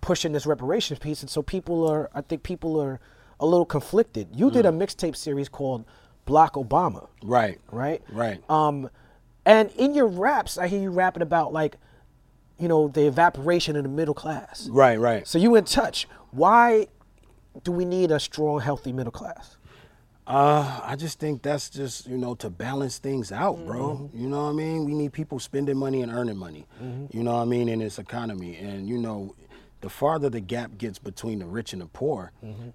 pushing 0.00 0.32
this 0.32 0.46
reparations 0.46 0.98
piece, 0.98 1.22
and 1.22 1.30
so 1.30 1.42
people 1.42 1.88
are. 1.88 2.10
I 2.14 2.20
think 2.20 2.42
people 2.42 2.78
are 2.80 3.00
a 3.40 3.46
little 3.46 3.64
conflicted. 3.66 4.28
You 4.34 4.50
did 4.50 4.64
a 4.66 4.70
mixtape 4.70 5.16
series 5.16 5.48
called 5.48 5.84
Block 6.24 6.54
Obama 6.54 7.08
Right. 7.22 7.58
right? 7.72 8.02
Right. 8.12 8.38
Um, 8.48 8.90
and 9.44 9.70
in 9.72 9.94
your 9.94 10.06
raps, 10.06 10.56
I 10.56 10.68
hear 10.68 10.80
you 10.80 10.90
rapping 10.90 11.22
about 11.22 11.52
like, 11.52 11.76
you 12.58 12.68
know, 12.68 12.88
the 12.88 13.06
evaporation 13.06 13.74
in 13.76 13.82
the 13.82 13.88
middle 13.88 14.14
class. 14.14 14.68
Right. 14.70 14.98
Right. 14.98 15.26
So 15.26 15.38
you 15.38 15.54
in 15.56 15.64
touch. 15.64 16.06
Why 16.30 16.86
do 17.62 17.72
we 17.72 17.84
need 17.84 18.10
a 18.10 18.18
strong, 18.20 18.60
healthy 18.60 18.92
middle 18.92 19.12
class? 19.12 19.56
Uh, 20.26 20.80
I 20.82 20.96
just 20.96 21.18
think 21.18 21.42
that's 21.42 21.68
just 21.68 22.06
you 22.08 22.16
know 22.16 22.34
to 22.36 22.48
balance 22.48 22.96
things 22.98 23.30
out, 23.30 23.64
bro. 23.66 24.10
You 24.14 24.26
know 24.28 24.44
what 24.44 24.50
I 24.50 24.52
mean? 24.54 24.86
We 24.86 24.94
need 24.94 25.12
people 25.12 25.38
spending 25.38 25.76
money 25.76 26.00
and 26.00 26.10
earning 26.10 26.38
money. 26.38 26.66
You 27.12 27.22
know 27.22 27.34
what 27.34 27.42
I 27.42 27.44
mean 27.44 27.68
in 27.68 27.80
this 27.80 27.98
economy, 27.98 28.56
and 28.56 28.88
you 28.88 28.96
know, 28.96 29.34
the 29.82 29.90
farther 29.90 30.30
the 30.30 30.40
gap 30.40 30.78
gets 30.78 30.98
between 30.98 31.40
the 31.40 31.46
rich 31.46 31.74
and 31.74 31.82
the 31.82 31.86
poor, 31.86 32.32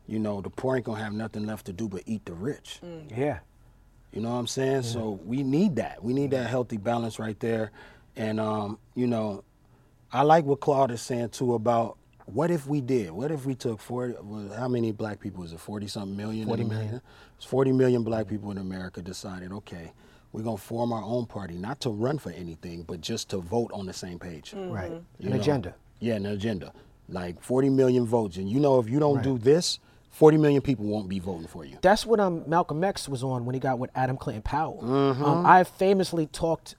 you 0.08 0.20
know, 0.20 0.42
the 0.42 0.52
poor 0.52 0.76
ain't 0.76 0.86
gonna 0.86 1.02
have 1.04 1.14
nothing 1.14 1.48
left 1.48 1.66
to 1.66 1.74
do 1.74 1.90
but 1.90 2.04
eat 2.06 2.24
the 2.26 2.34
rich. 2.34 2.82
Yeah. 3.16 3.40
You 4.14 4.22
know 4.22 4.30
what 4.30 4.36
I'm 4.40 4.48
saying? 4.48 4.84
So 4.84 5.20
we 5.26 5.42
need 5.44 5.76
that. 5.78 6.04
We 6.04 6.14
need 6.14 6.32
that 6.32 6.48
healthy 6.50 6.78
balance 6.78 7.18
right 7.20 7.40
there. 7.40 7.72
And 8.16 8.40
um, 8.40 8.78
you 8.94 9.08
know, 9.08 9.44
I 10.12 10.22
like 10.22 10.46
what 10.46 10.60
Claude 10.60 10.92
is 10.92 11.02
saying 11.02 11.30
too 11.30 11.56
about 11.56 11.98
what 12.34 12.52
if 12.52 12.68
we 12.68 12.82
did? 12.82 13.12
What 13.12 13.32
if 13.32 13.46
we 13.46 13.56
took 13.56 13.80
40 13.80 14.16
well, 14.22 14.54
how 14.58 14.68
many 14.68 14.92
black 14.92 15.20
people 15.20 15.44
is 15.44 15.54
it? 15.54 15.60
40 15.60 15.88
something 15.88 16.18
million 16.18 16.48
40 16.48 16.62
in 16.62 16.68
million. 16.68 16.88
America? 16.88 17.06
It's 17.38 17.46
40 17.46 17.72
million 17.72 18.04
black 18.04 18.28
people 18.28 18.52
in 18.52 18.58
America 18.58 19.02
decided, 19.02 19.52
okay, 19.52 19.92
we're 20.32 20.44
going 20.44 20.58
to 20.58 20.64
form 20.64 20.94
our 20.94 21.04
own 21.04 21.26
party, 21.26 21.56
not 21.56 21.80
to 21.82 21.90
run 21.90 22.20
for 22.20 22.32
anything, 22.32 22.84
but 22.84 23.02
just 23.02 23.30
to 23.30 23.38
vote 23.38 23.72
on 23.74 23.86
the 23.86 23.94
same 23.94 24.20
page. 24.20 24.54
Right. 24.56 24.92
You 24.92 25.28
An 25.28 25.30
know? 25.34 25.40
agenda. 25.40 25.76
Yeah, 26.00 26.16
an 26.16 26.26
agenda. 26.28 26.72
Like 27.08 27.42
40 27.42 27.70
million 27.70 28.06
votes. 28.06 28.38
And 28.38 28.48
you 28.50 28.60
know, 28.60 28.80
if 28.80 28.88
you 28.90 29.00
don't 29.00 29.24
do 29.24 29.38
this, 29.38 29.80
40 30.12 30.38
million 30.38 30.62
people 30.62 30.86
won't 30.86 31.10
be 31.10 31.20
voting 31.20 31.48
for 31.48 31.66
you. 31.66 31.78
That's 31.82 32.06
what 32.06 32.20
um, 32.20 32.44
Malcolm 32.48 32.84
X 32.84 33.10
was 33.10 33.24
on 33.24 33.46
when 33.46 33.54
he 33.54 33.60
got 33.60 33.80
with 33.80 33.90
Adam 33.96 34.18
Clayton 34.18 34.44
Powell. 34.44 34.80
Mm-hmm. 34.84 35.24
Um, 35.24 35.46
I 35.46 35.64
famously 35.64 36.28
talked 36.28 36.76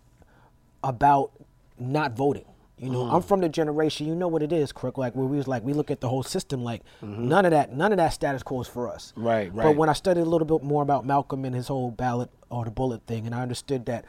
about 0.84 1.32
not 1.78 2.12
voting. 2.12 2.44
You 2.80 2.88
know, 2.90 3.04
Mm. 3.04 3.12
I'm 3.12 3.22
from 3.22 3.40
the 3.40 3.48
generation. 3.48 4.06
You 4.06 4.14
know 4.14 4.26
what 4.28 4.42
it 4.42 4.52
is, 4.52 4.72
Crook. 4.72 4.96
Like 4.96 5.14
where 5.14 5.26
we 5.26 5.36
was 5.36 5.46
like, 5.46 5.62
we 5.62 5.74
look 5.74 5.90
at 5.90 6.00
the 6.00 6.08
whole 6.08 6.22
system 6.22 6.64
like 6.64 6.82
Mm-hmm. 7.02 7.28
none 7.28 7.44
of 7.44 7.50
that, 7.50 7.72
none 7.76 7.92
of 7.92 7.98
that 7.98 8.12
status 8.14 8.42
quo 8.42 8.60
is 8.62 8.68
for 8.68 8.88
us. 8.90 9.12
Right, 9.16 9.52
right. 9.54 9.64
But 9.64 9.76
when 9.76 9.88
I 9.90 9.92
studied 9.92 10.22
a 10.22 10.24
little 10.24 10.46
bit 10.46 10.64
more 10.66 10.82
about 10.82 11.04
Malcolm 11.04 11.44
and 11.44 11.54
his 11.54 11.68
whole 11.68 11.90
ballot 11.90 12.30
or 12.50 12.64
the 12.64 12.70
bullet 12.70 13.02
thing, 13.06 13.26
and 13.26 13.34
I 13.34 13.42
understood 13.42 13.84
that 13.86 14.04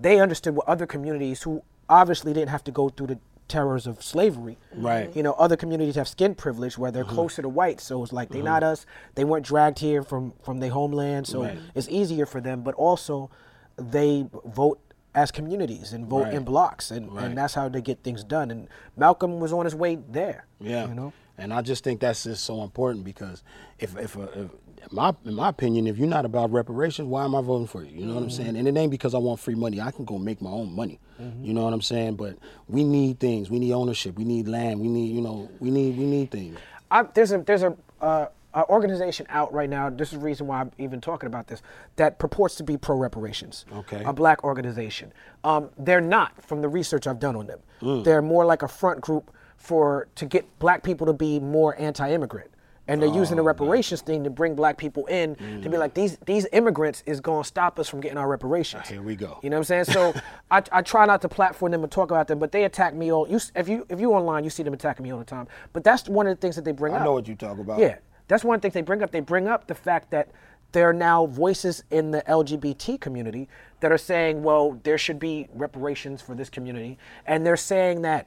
they 0.00 0.18
understood 0.20 0.56
what 0.56 0.68
other 0.68 0.86
communities 0.86 1.42
who 1.44 1.62
obviously 1.88 2.32
didn't 2.32 2.50
have 2.50 2.64
to 2.64 2.72
go 2.72 2.88
through 2.88 3.06
the 3.06 3.18
terrors 3.48 3.86
of 3.86 4.02
slavery. 4.02 4.58
Right. 4.74 5.14
You 5.14 5.22
know, 5.22 5.34
other 5.34 5.56
communities 5.56 5.94
have 5.94 6.08
skin 6.08 6.34
privilege 6.34 6.76
where 6.76 6.90
they're 6.90 7.04
closer 7.04 7.42
to 7.42 7.48
white, 7.48 7.80
so 7.80 8.02
it's 8.02 8.12
like 8.12 8.28
they're 8.30 8.42
not 8.42 8.64
us. 8.64 8.86
They 9.14 9.22
weren't 9.22 9.46
dragged 9.46 9.78
here 9.78 10.02
from 10.02 10.32
from 10.42 10.58
their 10.58 10.70
homeland, 10.70 11.28
so 11.28 11.44
Right. 11.44 11.56
it's 11.76 11.88
easier 11.88 12.26
for 12.26 12.40
them. 12.40 12.62
But 12.62 12.74
also, 12.74 13.30
they 13.76 14.26
vote 14.44 14.80
as 15.16 15.30
communities 15.32 15.92
and 15.92 16.06
vote 16.06 16.28
in 16.28 16.44
blocks, 16.44 16.90
and, 16.92 17.10
Right. 17.12 17.24
and 17.24 17.38
that's 17.38 17.54
how 17.54 17.68
they 17.68 17.80
get 17.80 18.02
things 18.04 18.22
done. 18.22 18.50
And 18.50 18.68
Malcolm 18.96 19.40
was 19.40 19.52
on 19.52 19.64
his 19.64 19.74
way 19.74 19.96
there. 20.08 20.46
Yeah. 20.60 20.86
You 20.88 20.94
know. 20.94 21.12
And 21.38 21.52
I 21.52 21.60
just 21.62 21.82
think 21.84 22.00
that's 22.00 22.22
just 22.24 22.44
so 22.44 22.62
important 22.62 23.04
because 23.04 23.42
if 23.78 23.96
if, 23.96 24.16
uh, 24.16 24.26
if 24.34 24.50
my 24.92 25.14
in 25.24 25.34
my 25.34 25.48
opinion, 25.48 25.86
if 25.86 25.98
you're 25.98 26.06
not 26.08 26.24
about 26.24 26.50
reparations, 26.52 27.08
why 27.08 27.24
am 27.24 27.34
I 27.34 27.40
voting 27.42 27.66
for 27.66 27.82
you? 27.82 27.90
You 27.98 28.06
know 28.06 28.14
what 28.14 28.22
I'm 28.22 28.28
Mm-hmm. 28.28 28.42
saying? 28.42 28.56
And 28.56 28.68
it 28.68 28.76
ain't 28.76 28.90
because 28.90 29.14
I 29.14 29.18
want 29.18 29.40
free 29.40 29.54
money. 29.54 29.80
I 29.80 29.90
can 29.90 30.04
go 30.04 30.16
make 30.18 30.40
my 30.40 30.50
own 30.50 30.72
money. 30.74 31.00
You 31.42 31.54
know 31.54 31.64
what 31.64 31.72
I'm 31.72 31.80
saying? 31.82 32.16
But 32.16 32.36
we 32.68 32.84
need 32.84 33.18
things. 33.20 33.50
We 33.50 33.58
need 33.58 33.72
ownership. 33.72 34.16
We 34.18 34.24
need 34.24 34.46
land. 34.48 34.80
We 34.80 34.88
need 34.88 35.14
you 35.14 35.22
know 35.22 35.48
we 35.60 35.70
need 35.70 35.96
we 35.98 36.04
need 36.04 36.30
things. 36.30 36.58
I, 36.90 37.02
there's 37.14 37.32
a 37.32 37.38
there's 37.38 37.62
a, 37.62 37.74
uh, 38.02 38.26
a 38.56 38.66
organization 38.68 39.26
out 39.28 39.52
right 39.52 39.68
now. 39.70 39.90
This 39.90 40.12
is 40.12 40.18
the 40.18 40.24
reason 40.24 40.46
why 40.46 40.60
I'm 40.60 40.72
even 40.78 41.00
talking 41.00 41.26
about 41.26 41.46
this. 41.46 41.62
That 41.96 42.18
purports 42.18 42.56
to 42.56 42.64
be 42.64 42.76
pro 42.76 42.96
reparations. 42.96 43.66
Okay. 43.72 44.02
A 44.02 44.12
black 44.12 44.42
organization. 44.42 45.12
Um, 45.44 45.68
they're 45.78 46.00
not, 46.00 46.42
from 46.42 46.62
the 46.62 46.68
research 46.68 47.06
I've 47.06 47.20
done 47.20 47.36
on 47.36 47.46
them. 47.46 47.60
Mm. 47.82 48.02
They're 48.02 48.22
more 48.22 48.46
like 48.46 48.62
a 48.62 48.68
front 48.68 49.02
group 49.02 49.30
for 49.56 50.08
to 50.16 50.24
get 50.24 50.58
black 50.58 50.82
people 50.82 51.06
to 51.06 51.12
be 51.12 51.38
more 51.38 51.78
anti-immigrant. 51.78 52.50
And 52.88 53.02
they're 53.02 53.12
using 53.12 53.36
the 53.36 53.42
Oh, 53.42 53.46
reparations 53.46 54.00
thing 54.00 54.22
to 54.22 54.30
bring 54.30 54.54
black 54.54 54.78
people 54.78 55.06
in 55.06 55.34
to 55.62 55.68
be 55.68 55.76
like 55.76 55.94
these 55.94 56.18
these 56.24 56.46
immigrants 56.52 57.02
is 57.04 57.20
going 57.20 57.42
to 57.42 57.46
stop 57.48 57.80
us 57.80 57.88
from 57.88 58.00
getting 58.00 58.16
our 58.16 58.28
reparations. 58.28 58.86
Here 58.88 59.02
we 59.02 59.16
go. 59.16 59.40
You 59.42 59.50
know 59.50 59.56
what 59.56 59.68
I'm 59.68 59.84
saying? 59.84 59.84
So 59.86 60.14
I, 60.52 60.62
I 60.70 60.82
try 60.82 61.04
not 61.04 61.20
to 61.22 61.28
platform 61.28 61.72
them 61.72 61.82
and 61.82 61.90
talk 61.90 62.12
about 62.12 62.28
them, 62.28 62.38
but 62.38 62.52
they 62.52 62.62
attack 62.62 62.94
me 62.94 63.10
all. 63.12 63.28
You 63.28 63.40
if 63.56 63.68
you 63.68 63.86
if 63.88 63.98
you 63.98 64.12
online, 64.12 64.44
you 64.44 64.50
see 64.50 64.62
them 64.62 64.72
attacking 64.72 65.02
me 65.02 65.10
all 65.10 65.18
the 65.18 65.24
time. 65.24 65.48
But 65.72 65.82
that's 65.82 66.08
one 66.08 66.28
of 66.28 66.36
the 66.36 66.40
things 66.40 66.54
that 66.54 66.64
they 66.64 66.70
bring 66.70 66.92
up. 66.94 66.98
I 66.98 67.00
up. 67.00 67.06
know 67.06 67.12
what 67.14 67.26
you 67.26 67.34
talk 67.34 67.58
about. 67.58 67.80
Yeah, 67.80 67.96
that's 68.28 68.44
one 68.44 68.56
of 68.56 68.60
the 68.60 68.66
things 68.66 68.74
they 68.74 68.82
bring 68.82 69.02
up. 69.02 69.10
They 69.10 69.20
bring 69.20 69.48
up 69.48 69.66
the 69.66 69.74
fact 69.74 70.10
that 70.10 70.30
there 70.72 70.88
are 70.88 70.92
now 70.92 71.26
voices 71.26 71.84
in 71.90 72.10
the 72.10 72.22
LGBT 72.22 73.00
community 73.00 73.48
that 73.80 73.92
are 73.92 73.98
saying, 73.98 74.42
well, 74.42 74.78
there 74.82 74.98
should 74.98 75.18
be 75.18 75.48
reparations 75.54 76.20
for 76.20 76.34
this 76.34 76.50
community, 76.50 76.98
and 77.26 77.46
they're 77.46 77.56
saying 77.56 78.02
that 78.02 78.26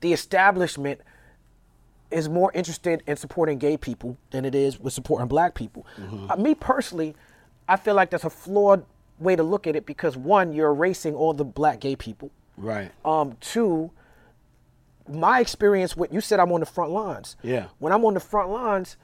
the 0.00 0.12
establishment 0.12 1.00
is 2.10 2.28
more 2.28 2.52
interested 2.52 3.02
in 3.06 3.16
supporting 3.16 3.58
gay 3.58 3.76
people 3.76 4.16
than 4.30 4.44
it 4.44 4.54
is 4.54 4.78
with 4.78 4.92
supporting 4.92 5.26
black 5.26 5.54
people. 5.54 5.86
Uh, 6.30 6.36
me 6.36 6.54
personally, 6.54 7.16
I 7.68 7.76
feel 7.76 7.94
like 7.94 8.10
that's 8.10 8.24
a 8.24 8.30
flawed 8.30 8.84
way 9.18 9.34
to 9.34 9.42
look 9.42 9.66
at 9.66 9.74
it 9.74 9.86
because 9.86 10.16
one, 10.16 10.52
you're 10.52 10.70
erasing 10.70 11.14
all 11.14 11.32
the 11.32 11.44
black 11.44 11.80
gay 11.80 11.96
people. 11.96 12.30
Right. 12.56 12.92
Um, 13.04 13.36
two, 13.40 13.90
my 15.08 15.40
experience 15.40 15.96
with 15.96 16.12
you 16.12 16.20
said 16.20 16.40
I'm 16.40 16.52
on 16.52 16.60
the 16.60 16.66
front 16.66 16.90
lines. 16.90 17.36
Yeah. 17.42 17.66
When 17.78 17.92
I'm 17.92 18.04
on 18.04 18.14
the 18.14 18.20
front 18.20 18.50
lines, 18.50 18.96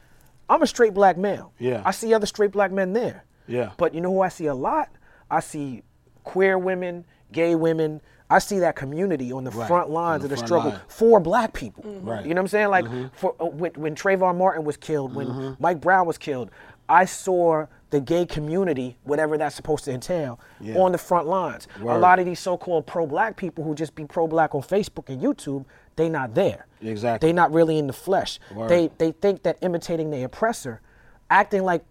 I'm 0.48 0.62
a 0.62 0.66
straight 0.66 0.94
black 0.94 1.16
male. 1.16 1.52
Yeah. 1.58 1.82
I 1.84 1.90
see 1.90 2.12
other 2.14 2.26
straight 2.26 2.50
black 2.52 2.72
men 2.72 2.92
there. 2.92 3.24
Yeah. 3.46 3.70
But 3.76 3.94
you 3.94 4.00
know 4.00 4.12
who 4.12 4.20
I 4.20 4.28
see 4.28 4.46
a 4.46 4.54
lot? 4.54 4.88
I 5.30 5.40
see 5.40 5.82
queer 6.24 6.58
women, 6.58 7.04
gay 7.32 7.54
women. 7.54 8.00
I 8.28 8.38
see 8.38 8.60
that 8.60 8.76
community 8.76 9.32
on 9.32 9.42
the 9.44 9.50
Right. 9.50 9.66
front 9.66 9.90
lines 9.90 10.22
the 10.22 10.26
of 10.26 10.30
the 10.30 10.36
struggle 10.36 10.70
line. 10.70 10.80
for 10.86 11.18
black 11.20 11.52
people. 11.52 11.82
Mm-hmm. 11.84 12.08
Right. 12.08 12.24
You 12.24 12.34
know 12.34 12.40
what 12.40 12.44
I'm 12.44 12.48
saying? 12.48 12.68
Like 12.68 12.84
mm-hmm. 12.84 13.06
for 13.12 13.34
uh, 13.40 13.46
when, 13.46 13.72
when 13.72 13.94
Trayvon 13.94 14.36
Martin 14.38 14.64
was 14.64 14.76
killed, 14.76 15.14
when 15.14 15.26
mm-hmm. 15.26 15.62
Mike 15.62 15.80
Brown 15.80 16.06
was 16.06 16.16
killed, 16.16 16.50
I 16.88 17.04
saw 17.04 17.66
the 17.90 18.00
gay 18.00 18.24
community, 18.26 18.96
whatever 19.02 19.36
that's 19.36 19.56
supposed 19.56 19.84
to 19.84 19.92
entail, 19.92 20.38
Yeah. 20.60 20.76
on 20.78 20.92
the 20.92 20.98
front 20.98 21.26
lines. 21.26 21.66
A 21.80 21.98
lot 21.98 22.18
of 22.20 22.26
these 22.26 22.38
so-called 22.38 22.86
pro-black 22.86 23.36
people 23.36 23.64
who 23.64 23.74
just 23.74 23.94
be 23.96 24.04
pro-black 24.04 24.54
on 24.54 24.62
Facebook 24.62 25.08
and 25.08 25.20
YouTube, 25.20 25.64
they 26.00 26.08
not 26.08 26.34
there. 26.34 26.66
Exactly. 26.80 27.28
They 27.28 27.32
not 27.32 27.52
really 27.52 27.78
in 27.78 27.86
the 27.86 27.92
flesh. 27.92 28.40
Word. 28.54 28.68
They 28.68 28.90
they 28.98 29.12
think 29.12 29.42
that 29.42 29.58
imitating 29.60 30.10
the 30.10 30.22
oppressor, 30.22 30.80
acting 31.28 31.62
like 31.62 31.84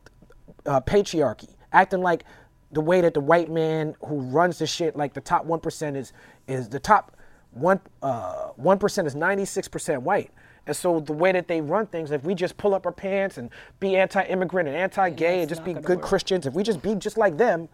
uh, 0.65 0.81
patriarchy, 0.81 1.55
acting 1.71 2.01
like 2.01 2.23
the 2.71 2.81
way 2.81 3.01
that 3.01 3.13
the 3.13 3.19
white 3.19 3.49
man 3.49 3.95
who 4.05 4.19
runs 4.19 4.59
the 4.59 4.67
shit, 4.67 4.95
like 4.95 5.13
the 5.13 5.21
top 5.21 5.45
one 5.45 5.59
percent 5.59 5.95
is 5.95 6.11
is 6.47 6.69
the 6.69 6.79
top 6.79 7.15
one 7.51 7.79
uh, 8.01 8.47
one 8.55 8.79
percent 8.79 9.07
is 9.07 9.15
ninety 9.15 9.45
six 9.45 9.67
percent 9.67 10.01
white. 10.01 10.31
And 10.67 10.75
so 10.75 10.99
the 10.99 11.13
way 11.13 11.31
that 11.31 11.47
they 11.47 11.61
run 11.61 11.87
things, 11.87 12.11
if 12.11 12.23
we 12.23 12.35
just 12.35 12.57
pull 12.57 12.75
up 12.75 12.85
our 12.85 12.91
pants 12.91 13.37
and 13.39 13.49
be 13.79 13.95
anti-immigrant 13.95 14.67
and 14.67 14.77
anti-gay 14.77 15.41
and 15.41 15.49
that's 15.49 15.59
just 15.59 15.65
be 15.65 15.73
good 15.73 15.97
work. 15.97 16.01
Christians, 16.01 16.45
if 16.45 16.53
we 16.53 16.61
just 16.61 16.81
be 16.81 16.93
just 16.93 17.17
like 17.17 17.37
them, 17.37 17.69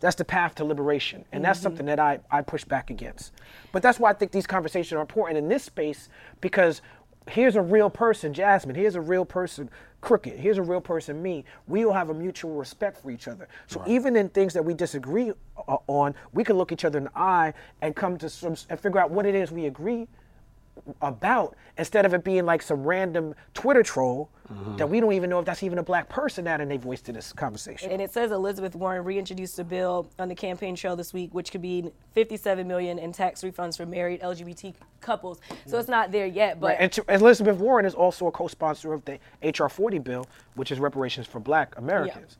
that's 0.00 0.16
the 0.16 0.24
path 0.24 0.54
to 0.56 0.64
liberation. 0.64 1.24
And 1.32 1.44
that's 1.44 1.60
something 1.60 1.86
that 1.86 1.98
I, 1.98 2.20
I 2.30 2.42
push 2.42 2.64
back 2.64 2.90
against. 2.90 3.32
But 3.72 3.82
that's 3.82 3.98
why 3.98 4.10
I 4.10 4.12
think 4.12 4.32
these 4.32 4.46
conversations 4.46 4.92
are 4.92 5.00
important 5.00 5.38
in 5.38 5.48
this 5.48 5.64
space 5.64 6.08
because 6.40 6.82
here's 7.28 7.56
a 7.56 7.62
real 7.62 7.90
person, 7.90 8.34
Jasmin. 8.34 8.76
Here's 8.76 8.96
a 8.96 9.00
real 9.00 9.24
person, 9.24 9.70
Crooked. 10.00 10.38
Here's 10.38 10.58
a 10.58 10.62
real 10.62 10.82
person, 10.82 11.22
me. 11.22 11.44
We 11.66 11.86
all 11.86 11.92
have 11.92 12.10
a 12.10 12.14
mutual 12.14 12.56
respect 12.56 12.98
for 13.00 13.10
each 13.10 13.26
other. 13.26 13.48
So 13.66 13.82
even 13.86 14.16
in 14.16 14.28
things 14.28 14.52
that 14.52 14.62
we 14.62 14.74
disagree 14.74 15.32
uh, 15.66 15.76
on, 15.86 16.14
we 16.34 16.44
can 16.44 16.56
look 16.58 16.72
each 16.72 16.84
other 16.84 16.98
in 16.98 17.04
the 17.04 17.18
eye 17.18 17.54
and 17.80 17.96
come 17.96 18.18
to 18.18 18.28
some 18.28 18.54
and 18.68 18.78
figure 18.78 19.00
out 19.00 19.10
what 19.10 19.24
it 19.24 19.34
is 19.34 19.50
we 19.50 19.66
agree 19.66 20.06
about 21.00 21.56
instead 21.78 22.04
of 22.04 22.14
it 22.14 22.24
being 22.24 22.44
like 22.44 22.62
some 22.62 22.84
random 22.84 23.34
Twitter 23.54 23.82
troll 23.82 24.28
that 24.76 24.88
we 24.88 25.00
don't 25.00 25.12
even 25.14 25.30
know 25.30 25.38
if 25.38 25.46
that's 25.46 25.62
even 25.62 25.78
a 25.78 25.82
black 25.82 26.08
person 26.08 26.44
that 26.44 26.60
and 26.60 26.70
they 26.70 26.76
voiced 26.76 27.08
in 27.08 27.14
this 27.14 27.32
conversation. 27.32 27.90
And 27.90 28.02
it 28.02 28.12
says 28.12 28.30
Elizabeth 28.30 28.74
Warren 28.74 29.02
reintroduced 29.02 29.58
a 29.58 29.64
bill 29.64 30.06
on 30.18 30.28
the 30.28 30.34
campaign 30.34 30.76
trail 30.76 30.96
this 30.96 31.12
week, 31.14 31.32
which 31.32 31.50
could 31.50 31.62
be 31.62 31.90
57 32.12 32.68
million 32.68 32.98
in 32.98 33.12
tax 33.12 33.42
refunds 33.42 33.76
for 33.76 33.86
married 33.86 34.20
LGBT 34.20 34.74
couples. 35.00 35.40
So 35.66 35.78
it's 35.78 35.88
not 35.88 36.12
there 36.12 36.26
yet, 36.26 36.60
but 36.60 36.66
Right, 36.68 36.76
and 36.78 36.92
to, 36.92 37.04
Elizabeth 37.08 37.56
Warren 37.56 37.86
is 37.86 37.94
also 37.94 38.26
a 38.26 38.30
co-sponsor 38.30 38.92
of 38.92 39.04
the 39.06 39.18
HR 39.42 39.68
40 39.68 39.98
bill, 40.00 40.26
which 40.54 40.70
is 40.70 40.78
reparations 40.78 41.26
for 41.26 41.40
Black 41.40 41.76
Americans. 41.78 42.36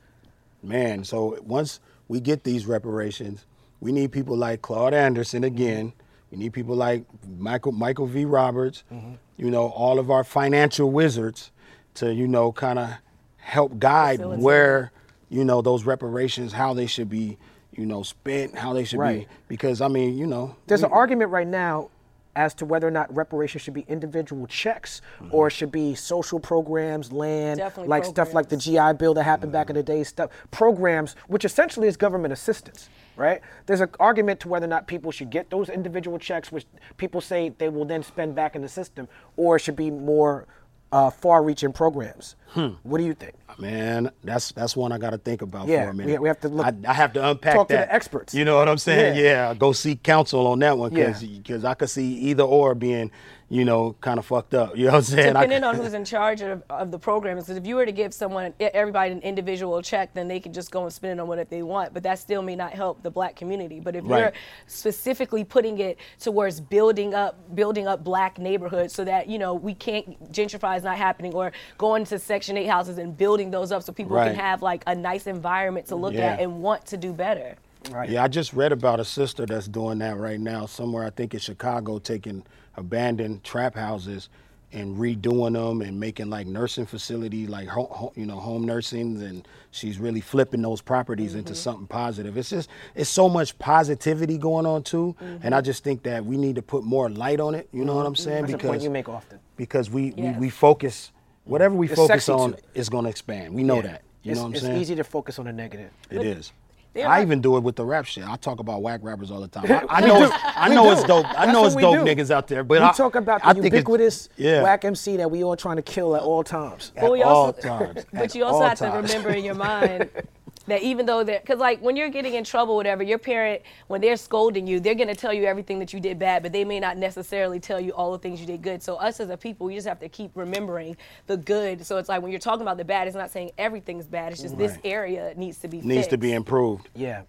Man, 0.61 1.03
so 1.03 1.37
once 1.43 1.79
we 2.07 2.19
get 2.19 2.43
these 2.43 2.65
reparations, 2.65 3.45
we 3.81 3.91
need 3.91 4.11
people 4.11 4.37
like 4.37 4.61
Claude 4.61 4.93
Anderson 4.93 5.43
again. 5.43 5.93
We 6.31 6.37
need 6.37 6.53
people 6.53 6.75
like 6.75 7.05
Michael 7.37 7.71
Michael 7.71 8.07
V. 8.07 8.25
Roberts. 8.25 8.83
Mm-hmm. 8.91 9.13
You 9.37 9.51
know, 9.51 9.67
all 9.69 9.99
of 9.99 10.09
our 10.09 10.23
financial 10.23 10.91
wizards 10.91 11.51
to 11.95 12.13
you 12.13 12.27
know 12.27 12.51
kind 12.51 12.79
of 12.79 12.89
help 13.37 13.77
guide 13.79 14.17
Facilitate. 14.17 14.43
where 14.43 14.91
you 15.29 15.43
know 15.45 15.61
those 15.61 15.85
reparations, 15.85 16.53
how 16.53 16.73
they 16.73 16.87
should 16.87 17.09
be, 17.09 17.37
you 17.71 17.85
know, 17.85 18.03
spent, 18.03 18.57
how 18.57 18.73
they 18.73 18.83
should 18.83 18.99
Right. 18.99 19.27
be. 19.27 19.35
Because 19.47 19.81
I 19.81 19.87
mean, 19.87 20.17
you 20.17 20.27
know, 20.27 20.55
There's 20.67 20.83
an 20.83 20.91
argument 20.91 21.31
right 21.31 21.47
now 21.47 21.89
as 22.35 22.53
to 22.55 22.65
whether 22.65 22.87
or 22.87 22.91
not 22.91 23.13
reparations 23.15 23.61
should 23.61 23.73
be 23.73 23.85
individual 23.87 24.45
checks 24.47 25.01
mm-hmm. 25.19 25.33
or 25.33 25.49
should 25.49 25.71
be 25.71 25.95
social 25.95 26.39
programs, 26.39 27.11
land, 27.11 27.59
Definitely 27.59 27.89
like 27.89 28.05
stuff 28.05 28.33
like 28.33 28.49
the 28.49 28.57
GI 28.57 28.93
Bill 28.97 29.13
that 29.13 29.23
happened 29.23 29.51
back 29.51 29.67
mm-hmm. 29.67 29.77
in 29.77 29.77
the 29.77 29.83
day, 29.83 30.03
stuff 30.03 30.31
programs, 30.51 31.15
which 31.27 31.45
essentially 31.45 31.87
is 31.87 31.95
government 31.95 32.33
assistance, 32.33 32.89
right? 33.15 33.41
There's 33.65 33.81
an 33.81 33.89
argument 33.99 34.39
to 34.41 34.47
whether 34.49 34.65
or 34.65 34.69
not 34.69 34.87
people 34.87 35.11
should 35.11 35.29
get 35.29 35.49
those 35.49 35.69
individual 35.69 36.17
checks, 36.19 36.51
which 36.51 36.65
people 36.97 37.21
say 37.21 37.49
they 37.57 37.69
will 37.69 37.85
then 37.85 38.03
spend 38.03 38.35
back 38.35 38.55
in 38.55 38.61
the 38.61 38.69
system, 38.69 39.07
or 39.37 39.55
it 39.55 39.59
should 39.59 39.75
be 39.75 39.91
more 39.91 40.47
uh, 40.91 41.09
far-reaching 41.09 41.73
programs. 41.73 42.35
What 42.83 42.99
do 42.99 43.03
you 43.03 43.13
think? 43.13 43.33
Man, 43.59 44.11
that's 44.23 44.51
that's 44.53 44.77
one 44.77 44.93
I 44.93 44.97
got 44.97 45.09
to 45.09 45.17
think 45.17 45.41
about 45.41 45.67
Yeah, 45.67 45.85
for 45.85 45.89
a 45.89 45.93
minute. 45.93 46.21
we 46.21 46.29
have 46.29 46.39
to 46.41 46.47
look- 46.49 46.65
I, 46.65 46.73
I 46.87 46.93
have 46.93 47.11
to 47.13 47.29
unpack 47.31 47.55
talk 47.55 47.67
to 47.67 47.73
the 47.73 47.93
experts. 47.93 48.33
You 48.33 48.45
know 48.45 48.55
what 48.57 48.69
I'm 48.69 48.77
saying? 48.77 49.17
Yeah. 49.17 49.49
Yeah, 49.49 49.53
go 49.55 49.73
seek 49.73 50.03
counsel 50.03 50.47
on 50.47 50.59
that 50.59 50.77
one 50.77 50.93
Yeah. 50.93 51.13
because 51.19 51.65
I 51.65 51.73
could 51.73 51.89
see 51.89 52.13
either 52.13 52.43
or 52.43 52.75
being, 52.75 53.11
you 53.47 53.63
know, 53.63 53.95
kind 54.01 54.17
of 54.17 54.25
fucked 54.25 54.55
up. 54.55 54.75
You 54.75 54.85
know 54.85 54.93
what 54.93 54.97
I'm 54.97 55.03
saying? 55.03 55.33
Depending 55.33 55.59
could- 55.59 55.67
on 55.67 55.75
who's 55.75 55.93
in 55.93 56.03
charge 56.03 56.41
of, 56.41 56.63
of 56.69 56.89
the 56.89 56.97
program. 56.97 57.37
Because 57.37 57.55
if 57.57 57.67
you 57.67 57.75
were 57.75 57.85
to 57.85 57.91
give 57.91 58.11
someone, 58.13 58.53
everybody 58.59 59.11
an 59.11 59.19
individual 59.21 59.81
check, 59.83 60.13
then 60.15 60.27
they 60.27 60.39
could 60.39 60.53
just 60.53 60.71
go 60.71 60.83
and 60.83 60.91
spend 60.91 61.19
it 61.19 61.21
on 61.21 61.27
what 61.27 61.47
they 61.51 61.61
want. 61.61 61.93
But 61.93 62.01
that 62.03 62.17
still 62.17 62.41
may 62.41 62.55
not 62.55 62.73
help 62.73 63.03
the 63.03 63.11
black 63.11 63.35
community. 63.35 63.79
But 63.79 63.95
if 63.95 64.03
you're 64.03 64.33
specifically 64.65 65.43
putting 65.43 65.77
it 65.79 65.97
towards 66.19 66.59
building 66.59 67.13
up, 67.13 67.55
building 67.55 67.87
up 67.87 68.03
black 68.03 68.39
neighborhoods 68.39 68.93
so 68.93 69.03
that, 69.05 69.27
you 69.29 69.37
know, 69.37 69.53
we 69.53 69.73
can't, 69.73 70.31
gentrify 70.31 70.75
is 70.77 70.83
not 70.83 70.97
happening 70.97 71.33
or 71.33 71.51
going 71.77 72.03
to 72.05 72.17
Section 72.19 72.57
8 72.57 72.65
houses 72.65 72.97
and 72.97 73.15
building 73.15 73.51
those 73.51 73.71
up 73.71 73.83
so 73.83 73.93
people 73.93 74.15
Right. 74.15 74.27
can 74.31 74.35
have 74.39 74.61
like 74.61 74.83
a 74.87 74.95
nice 74.95 75.27
environment 75.27 75.87
to 75.87 75.95
look 75.95 76.15
at 76.15 76.39
and 76.39 76.61
want 76.61 76.85
to 76.87 76.97
do 76.97 77.13
better. 77.13 77.55
Right. 77.91 78.09
Yeah, 78.09 78.23
I 78.23 78.27
just 78.27 78.53
read 78.53 78.71
about 78.71 78.99
a 78.99 79.05
sister 79.05 79.45
that's 79.45 79.67
doing 79.67 79.99
that 79.99 80.17
right 80.17 80.39
now 80.39 80.65
somewhere. 80.65 81.05
I 81.05 81.11
think 81.11 81.33
in 81.35 81.39
Chicago, 81.39 81.99
taking 81.99 82.43
abandoned 82.77 83.43
trap 83.43 83.75
houses 83.75 84.29
and 84.71 84.97
redoing 84.97 85.53
them 85.53 85.81
and 85.81 85.99
making 85.99 86.29
like 86.29 86.47
nursing 86.47 86.85
facilities, 86.85 87.47
like 87.47 87.67
ho- 87.67 87.89
ho- 87.89 88.13
you 88.15 88.25
know 88.25 88.37
home 88.37 88.65
nursing, 88.65 89.21
and 89.21 89.47
she's 89.71 89.99
really 89.99 90.21
flipping 90.21 90.61
those 90.61 90.81
properties 90.81 91.33
into 91.33 91.53
mm-hmm. 91.53 91.59
something 91.59 91.87
positive. 91.87 92.37
It's 92.37 92.49
just 92.49 92.69
it's 92.93 93.09
so 93.09 93.29
much 93.29 93.57
positivity 93.57 94.37
going 94.37 94.65
on 94.65 94.83
too, 94.83 95.15
and 95.19 95.55
I 95.55 95.59
mm-hmm. 95.59 95.65
just 95.65 95.83
think 95.83 96.03
that 96.03 96.25
we 96.25 96.35
need 96.37 96.55
to 96.55 96.61
put 96.61 96.83
more 96.83 97.09
light 97.09 97.39
on 97.39 97.55
it. 97.55 97.69
You 97.71 97.85
know 97.85 97.95
what 97.95 98.05
I'm 98.05 98.13
mm-hmm. 98.13 98.23
saying? 98.23 98.41
That's 98.41 98.53
because 98.53 98.69
point 98.69 98.81
you 98.81 98.89
make 98.89 99.07
often. 99.07 99.39
because 99.55 99.89
we, 99.89 100.13
Yes. 100.17 100.35
we 100.35 100.47
we 100.47 100.49
focus 100.49 101.11
whatever 101.45 101.75
we 101.75 101.87
It's 101.87 101.95
focus 101.95 102.27
on 102.27 102.53
too. 102.53 102.59
is 102.73 102.89
going 102.89 103.05
to 103.05 103.09
expand. 103.09 103.53
We 103.53 103.63
know 103.63 103.77
Yeah. 103.77 103.81
that. 103.83 104.01
You 104.23 104.31
it's, 104.31 104.39
know 104.39 104.43
what 104.43 104.47
I'm 104.49 104.53
it's 104.55 104.61
saying? 104.63 104.73
It's 104.73 104.81
easy 104.81 104.95
to 104.95 105.03
focus 105.03 105.39
on 105.39 105.45
the 105.45 105.53
negative. 105.53 105.91
It 106.09 106.25
is. 106.25 106.51
There 106.95 107.07
I 107.09 107.19
are- 107.19 107.21
even 107.21 107.41
do 107.41 107.57
it 107.57 107.59
with 107.59 107.75
the 107.75 107.85
rap 107.85 108.05
shit. 108.05 108.23
I 108.25 108.37
talk 108.37 108.59
about 108.61 108.81
whack 108.81 109.01
rappers 109.03 109.29
all 109.29 109.41
the 109.41 109.49
time. 109.49 109.65
I, 109.69 109.85
I 109.97 109.99
know, 110.07 110.23
it's, 110.23 110.33
I 110.43 110.73
know 110.73 110.91
it's 110.91 111.03
dope. 111.03 111.25
I 111.27 111.45
That's 111.45 111.51
know 111.53 111.65
it's 111.65 111.75
dope 111.75 112.05
do. 112.05 112.15
niggas 112.15 112.31
out 112.31 112.47
there, 112.47 112.63
but 112.63 112.79
we 112.79 112.85
I 112.87 112.93
talk 112.93 113.15
about 113.15 113.41
I 113.45 113.49
the 113.51 113.61
think 113.61 113.73
it's- 113.73 113.79
ubiquitous 113.81 114.29
yeah. 114.37 114.63
whack 114.63 114.85
MC 114.85 115.17
that 115.17 115.29
we 115.29 115.43
all 115.43 115.57
trying 115.57 115.75
to 115.75 115.81
kill 115.81 116.15
at 116.15 116.21
all 116.21 116.41
times. 116.43 116.93
at 116.95 117.01
But 117.01 117.11
we 117.11 117.21
all 117.21 117.51
times. 117.51 118.05
But 118.13 118.21
At 118.21 118.35
you 118.35 118.45
also 118.45 118.63
all 118.63 118.69
have 118.69 118.77
to 118.79 118.89
remember 118.89 119.29
in 119.31 119.43
your 119.43 119.55
mind 119.55 120.09
that 120.67 120.81
even 120.81 121.05
though 121.05 121.23
they're, 121.23 121.39
because 121.39 121.59
like 121.59 121.79
when 121.81 121.95
you're 121.95 122.09
getting 122.09 122.33
in 122.33 122.43
trouble, 122.43 122.75
whatever, 122.75 123.03
your 123.03 123.17
parent, 123.17 123.61
when 123.87 124.01
they're 124.01 124.17
scolding 124.17 124.65
you, 124.67 124.79
they're 124.79 124.95
going 124.95 125.07
to 125.07 125.15
tell 125.15 125.33
you 125.33 125.45
everything 125.45 125.79
that 125.79 125.93
you 125.93 125.99
did 125.99 126.17
bad, 126.17 126.43
but 126.43 126.51
they 126.51 126.65
may 126.65 126.79
not 126.79 126.97
necessarily 126.97 127.59
tell 127.59 127.79
you 127.79 127.91
all 127.91 128.11
the 128.11 128.19
things 128.19 128.39
you 128.39 128.47
did 128.47 128.61
good. 128.61 128.81
So 128.81 128.95
us 128.95 129.19
as 129.19 129.29
a 129.29 129.37
people, 129.37 129.67
we 129.67 129.75
just 129.75 129.87
have 129.87 129.99
to 129.99 130.09
keep 130.09 130.31
remembering 130.35 130.97
the 131.27 131.37
good. 131.37 131.85
So 131.85 131.97
it's 131.97 132.09
like 132.09 132.21
when 132.21 132.31
you're 132.31 132.39
talking 132.39 132.61
about 132.61 132.77
the 132.77 132.85
bad, 132.85 133.07
it's 133.07 133.15
not 133.15 133.31
saying 133.31 133.51
everything's 133.57 134.07
bad. 134.07 134.31
It's 134.31 134.41
just 134.41 134.57
this 134.57 134.77
area 134.83 135.33
needs 135.35 135.59
to 135.59 135.67
be 135.67 135.81
needs 135.81 136.07
to 136.07 136.17
be 136.17 136.33
improved. 136.33 136.89
Yeah. 136.95 137.23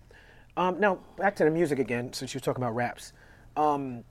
Um, 0.57 0.81
now 0.81 0.99
back 1.19 1.37
to 1.37 1.45
the 1.45 1.51
music 1.51 1.79
again, 1.79 2.13
since 2.13 2.33
you're 2.33 2.41
talking 2.41 2.63
about 2.63 2.75
raps. 2.75 3.13
Um, 3.57 4.05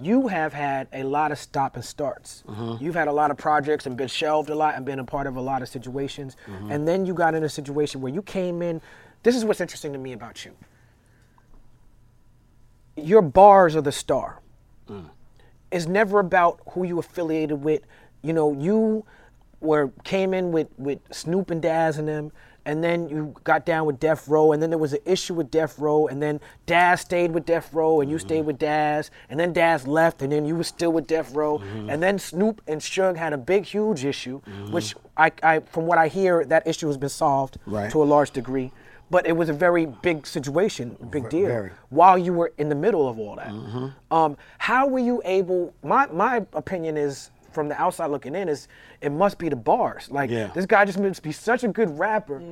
you 0.00 0.28
have 0.28 0.52
had 0.52 0.88
a 0.92 1.02
lot 1.02 1.32
of 1.32 1.38
stop 1.38 1.76
and 1.76 1.84
starts. 1.84 2.42
Mm-hmm. 2.48 2.82
You've 2.84 2.94
had 2.94 3.08
a 3.08 3.12
lot 3.12 3.30
of 3.30 3.36
projects 3.36 3.86
and 3.86 3.96
been 3.96 4.08
shelved 4.08 4.50
a 4.50 4.54
lot 4.54 4.74
and 4.74 4.84
been 4.84 4.98
a 4.98 5.04
part 5.04 5.26
of 5.26 5.36
a 5.36 5.40
lot 5.40 5.62
of 5.62 5.68
situations. 5.68 6.36
Mm-hmm. 6.46 6.70
And 6.70 6.88
then 6.88 7.06
you 7.06 7.14
got 7.14 7.34
in 7.34 7.44
a 7.44 7.48
situation 7.48 8.00
where 8.00 8.12
you 8.12 8.22
came 8.22 8.62
in. 8.62 8.80
This 9.22 9.36
is 9.36 9.44
what's 9.44 9.60
interesting 9.60 9.92
to 9.92 9.98
me 9.98 10.12
about 10.12 10.44
you. 10.44 10.56
Your 12.96 13.22
bars 13.22 13.76
are 13.76 13.82
the 13.82 13.92
star. 13.92 14.40
It's 15.70 15.86
never 15.86 16.18
about 16.18 16.60
who 16.70 16.84
you 16.84 16.98
affiliated 16.98 17.62
with. 17.62 17.82
You 18.22 18.32
know, 18.32 18.52
you 18.52 19.04
were 19.60 19.92
came 20.04 20.34
in 20.34 20.52
with 20.52 20.68
with 20.78 20.98
Snoop 21.12 21.50
and 21.50 21.62
Daz 21.62 21.98
and 21.98 22.08
them, 22.08 22.32
and 22.70 22.84
then 22.84 23.08
you 23.08 23.34
got 23.42 23.66
down 23.66 23.84
with 23.84 23.98
Death 23.98 24.28
Row, 24.28 24.52
and 24.52 24.62
then 24.62 24.70
there 24.70 24.78
was 24.78 24.92
an 24.92 25.00
issue 25.04 25.34
with 25.34 25.50
Death 25.50 25.76
Row, 25.76 26.06
and 26.06 26.22
then 26.22 26.38
Daz 26.66 27.00
stayed 27.00 27.32
with 27.32 27.44
Death 27.44 27.74
Row, 27.74 28.00
and 28.00 28.08
you 28.08 28.16
mm-hmm. 28.16 28.28
stayed 28.28 28.46
with 28.46 28.60
Daz, 28.60 29.10
and 29.28 29.40
then 29.40 29.52
Daz 29.52 29.88
left, 29.88 30.22
and 30.22 30.30
then 30.30 30.44
you 30.44 30.54
were 30.54 30.62
still 30.62 30.92
with 30.92 31.08
Death 31.08 31.34
Row, 31.34 31.58
mm-hmm. 31.58 31.90
and 31.90 32.00
then 32.00 32.16
Snoop 32.16 32.62
and 32.68 32.80
Suge 32.80 33.16
had 33.16 33.32
a 33.32 33.38
big, 33.38 33.64
huge 33.64 34.04
issue, 34.04 34.40
mm-hmm. 34.42 34.70
which 34.70 34.94
I, 35.16 35.32
I, 35.42 35.58
from 35.58 35.86
what 35.86 35.98
I 35.98 36.06
hear, 36.06 36.44
that 36.44 36.64
issue 36.64 36.86
has 36.86 36.96
been 36.96 37.08
solved 37.08 37.58
Right. 37.66 37.90
to 37.90 38.02
a 38.02 38.04
large 38.04 38.30
degree. 38.30 38.70
But 39.10 39.26
it 39.26 39.32
was 39.36 39.48
a 39.48 39.52
very 39.52 39.86
big 39.86 40.24
situation, 40.24 40.96
big 41.10 41.28
deal 41.28 41.48
very. 41.48 41.72
while 41.88 42.16
you 42.16 42.32
were 42.32 42.52
in 42.58 42.68
the 42.68 42.76
middle 42.76 43.08
of 43.08 43.18
all 43.18 43.34
that. 43.34 43.50
Um, 44.12 44.36
how 44.58 44.86
were 44.86 45.00
you 45.00 45.20
able? 45.24 45.74
My 45.82 46.06
my 46.06 46.46
opinion 46.52 46.96
is 46.96 47.32
from 47.52 47.68
the 47.68 47.80
outside 47.80 48.06
looking 48.10 48.34
in 48.34 48.48
is 48.48 48.68
it 49.00 49.10
must 49.12 49.38
be 49.38 49.48
the 49.48 49.56
bars. 49.56 50.08
Like 50.10 50.30
Yeah. 50.30 50.48
this 50.54 50.66
guy 50.66 50.84
just 50.84 50.98
must 50.98 51.22
be 51.22 51.32
such 51.32 51.64
a 51.64 51.68
good 51.68 51.98
rapper 51.98 52.42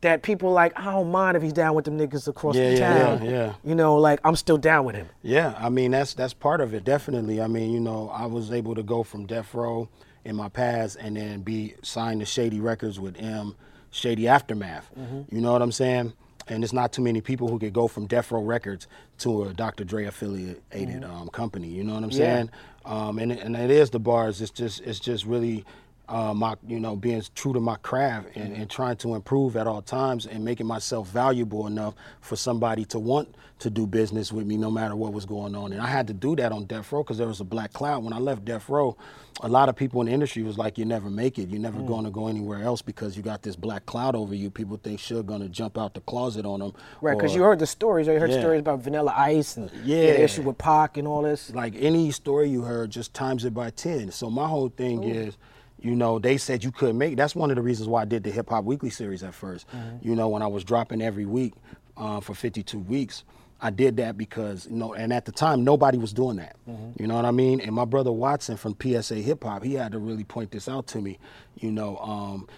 that 0.00 0.22
people 0.22 0.50
like 0.52 0.78
I 0.78 0.84
don't 0.92 1.10
mind 1.10 1.36
if 1.36 1.42
he's 1.42 1.52
down 1.52 1.74
with 1.74 1.84
them 1.84 1.98
niggas 1.98 2.28
across 2.28 2.56
Yeah, 2.56 2.70
the 2.70 2.76
yeah, 2.76 2.94
town. 2.98 3.24
yeah, 3.24 3.30
yeah. 3.30 3.52
You 3.64 3.74
know, 3.74 3.96
like 3.96 4.20
I'm 4.24 4.36
still 4.36 4.58
down 4.58 4.84
with 4.84 4.94
him. 4.96 5.08
Yeah, 5.22 5.54
I 5.58 5.68
mean 5.68 5.90
that's 5.92 6.14
that's 6.14 6.34
part 6.34 6.60
of 6.60 6.74
it, 6.74 6.84
definitely. 6.84 7.40
I 7.40 7.46
mean, 7.46 7.72
you 7.72 7.80
know, 7.80 8.10
I 8.12 8.26
was 8.26 8.52
able 8.52 8.74
to 8.74 8.82
go 8.82 9.02
from 9.02 9.26
Death 9.26 9.54
Row 9.54 9.88
in 10.24 10.36
my 10.36 10.48
past 10.48 10.96
and 11.00 11.16
then 11.16 11.40
be 11.42 11.74
signed 11.82 12.20
to 12.20 12.26
Shady 12.26 12.60
Records 12.60 12.98
with 13.00 13.16
Em, 13.20 13.54
Shady 13.90 14.28
Aftermath. 14.28 14.90
Mm-hmm. 14.98 15.34
You 15.34 15.40
know 15.40 15.52
what 15.52 15.62
I'm 15.62 15.72
saying? 15.72 16.12
And 16.48 16.64
it's 16.64 16.72
not 16.72 16.92
too 16.92 17.02
many 17.02 17.20
people 17.20 17.48
who 17.48 17.58
could 17.58 17.72
go 17.72 17.88
from 17.88 18.06
Death 18.06 18.30
Row 18.32 18.42
Records 18.42 18.86
to 19.18 19.44
a 19.44 19.52
Dr. 19.54 19.84
Dre 19.84 20.06
affiliated 20.06 21.04
um, 21.04 21.28
company. 21.28 21.68
You 21.68 21.84
know 21.84 21.94
what 21.94 22.02
I'm 22.04 22.10
Yeah. 22.10 22.16
saying? 22.16 22.50
Um, 22.84 23.18
and 23.18 23.32
and 23.32 23.54
it 23.56 23.70
is 23.70 23.90
the 23.90 23.98
bars. 23.98 24.40
It's 24.40 24.50
just 24.50 24.80
it's 24.82 24.98
just 25.00 25.24
really. 25.26 25.64
Uh, 26.08 26.32
my, 26.32 26.54
you 26.66 26.80
know, 26.80 26.96
being 26.96 27.22
true 27.34 27.52
to 27.52 27.60
my 27.60 27.76
craft 27.76 28.34
and, 28.34 28.56
and 28.56 28.70
trying 28.70 28.96
to 28.96 29.14
improve 29.14 29.56
at 29.58 29.66
all 29.66 29.82
times 29.82 30.24
and 30.24 30.42
making 30.42 30.66
myself 30.66 31.06
valuable 31.08 31.66
enough 31.66 31.94
for 32.22 32.34
somebody 32.34 32.86
to 32.86 32.98
want 32.98 33.34
to 33.58 33.68
do 33.68 33.86
business 33.86 34.32
with 34.32 34.46
me 34.46 34.56
no 34.56 34.70
matter 34.70 34.96
what 34.96 35.12
was 35.12 35.26
going 35.26 35.54
on. 35.54 35.70
And 35.72 35.82
I 35.82 35.86
had 35.86 36.06
to 36.06 36.14
do 36.14 36.34
that 36.36 36.50
on 36.50 36.64
Death 36.64 36.90
Row 36.92 37.02
because 37.02 37.18
there 37.18 37.26
was 37.26 37.40
a 37.40 37.44
black 37.44 37.74
cloud. 37.74 38.04
When 38.04 38.14
I 38.14 38.18
left 38.20 38.46
Death 38.46 38.70
Row, 38.70 38.96
a 39.42 39.48
lot 39.50 39.68
of 39.68 39.76
people 39.76 40.00
in 40.00 40.06
the 40.06 40.12
industry 40.14 40.42
was 40.42 40.56
like, 40.56 40.78
you 40.78 40.86
never 40.86 41.10
make 41.10 41.38
it. 41.38 41.50
You're 41.50 41.60
never 41.60 41.82
going 41.82 42.04
to 42.06 42.10
go 42.10 42.28
anywhere 42.28 42.62
else 42.62 42.80
because 42.80 43.14
you 43.14 43.22
got 43.22 43.42
this 43.42 43.54
black 43.54 43.84
cloud 43.84 44.16
over 44.16 44.34
you. 44.34 44.48
People 44.48 44.78
think 44.82 45.00
Suge 45.00 45.26
going 45.26 45.42
to 45.42 45.48
jump 45.50 45.76
out 45.76 45.92
the 45.92 46.00
closet 46.00 46.46
on 46.46 46.60
them. 46.60 46.72
Right, 47.02 47.18
because 47.18 47.34
you 47.34 47.42
heard 47.42 47.58
the 47.58 47.66
stories. 47.66 48.08
or 48.08 48.14
You 48.14 48.20
heard 48.20 48.30
Yeah. 48.30 48.40
stories 48.40 48.60
about 48.60 48.80
Vanilla 48.80 49.12
Ice 49.14 49.58
and 49.58 49.70
Yeah. 49.84 50.12
the 50.12 50.22
issue 50.22 50.40
with 50.42 50.56
Pac 50.56 50.96
and 50.96 51.06
all 51.06 51.20
this. 51.20 51.52
like 51.52 51.74
any 51.78 52.10
story 52.12 52.48
you 52.48 52.62
heard, 52.62 52.88
just 52.90 53.12
times 53.12 53.44
it 53.44 53.52
by 53.52 53.68
10. 53.68 54.10
So 54.10 54.30
my 54.30 54.46
whole 54.48 54.70
thing 54.70 55.04
is, 55.04 55.36
you 55.80 55.94
know, 55.94 56.18
they 56.18 56.36
said 56.36 56.64
you 56.64 56.72
couldn't 56.72 56.98
make. 56.98 57.16
That's 57.16 57.34
one 57.34 57.50
of 57.50 57.56
the 57.56 57.62
reasons 57.62 57.88
why 57.88 58.02
I 58.02 58.04
did 58.04 58.24
the 58.24 58.30
Hip 58.30 58.48
Hop 58.50 58.64
Weekly 58.64 58.90
series 58.90 59.22
at 59.22 59.32
1st 59.32 59.64
You 60.02 60.14
know, 60.14 60.28
when 60.28 60.42
I 60.42 60.46
was 60.46 60.64
dropping 60.64 61.02
every 61.02 61.26
week 61.26 61.54
uh, 61.96 62.20
for 62.20 62.34
52 62.34 62.78
weeks, 62.78 63.24
I 63.60 63.70
did 63.70 63.96
that 63.96 64.16
because, 64.16 64.66
you 64.70 64.76
know, 64.76 64.94
and 64.94 65.12
at 65.12 65.24
the 65.24 65.32
time 65.32 65.64
nobody 65.64 65.98
was 65.98 66.12
doing 66.12 66.36
that. 66.36 66.56
You 66.98 67.06
know 67.06 67.14
what 67.16 67.24
I 67.24 67.32
mean? 67.32 67.60
And 67.60 67.74
my 67.74 67.84
brother 67.84 68.12
Watson 68.12 68.56
from 68.56 68.76
PSA 68.80 69.16
Hip 69.16 69.42
Hop, 69.44 69.64
he 69.64 69.74
had 69.74 69.92
to 69.92 69.98
really 69.98 70.24
point 70.24 70.50
this 70.52 70.68
out 70.68 70.86
to 70.88 71.00
me. 71.00 71.18
You 71.56 71.72
know, 71.72 71.96
um, 71.98 72.48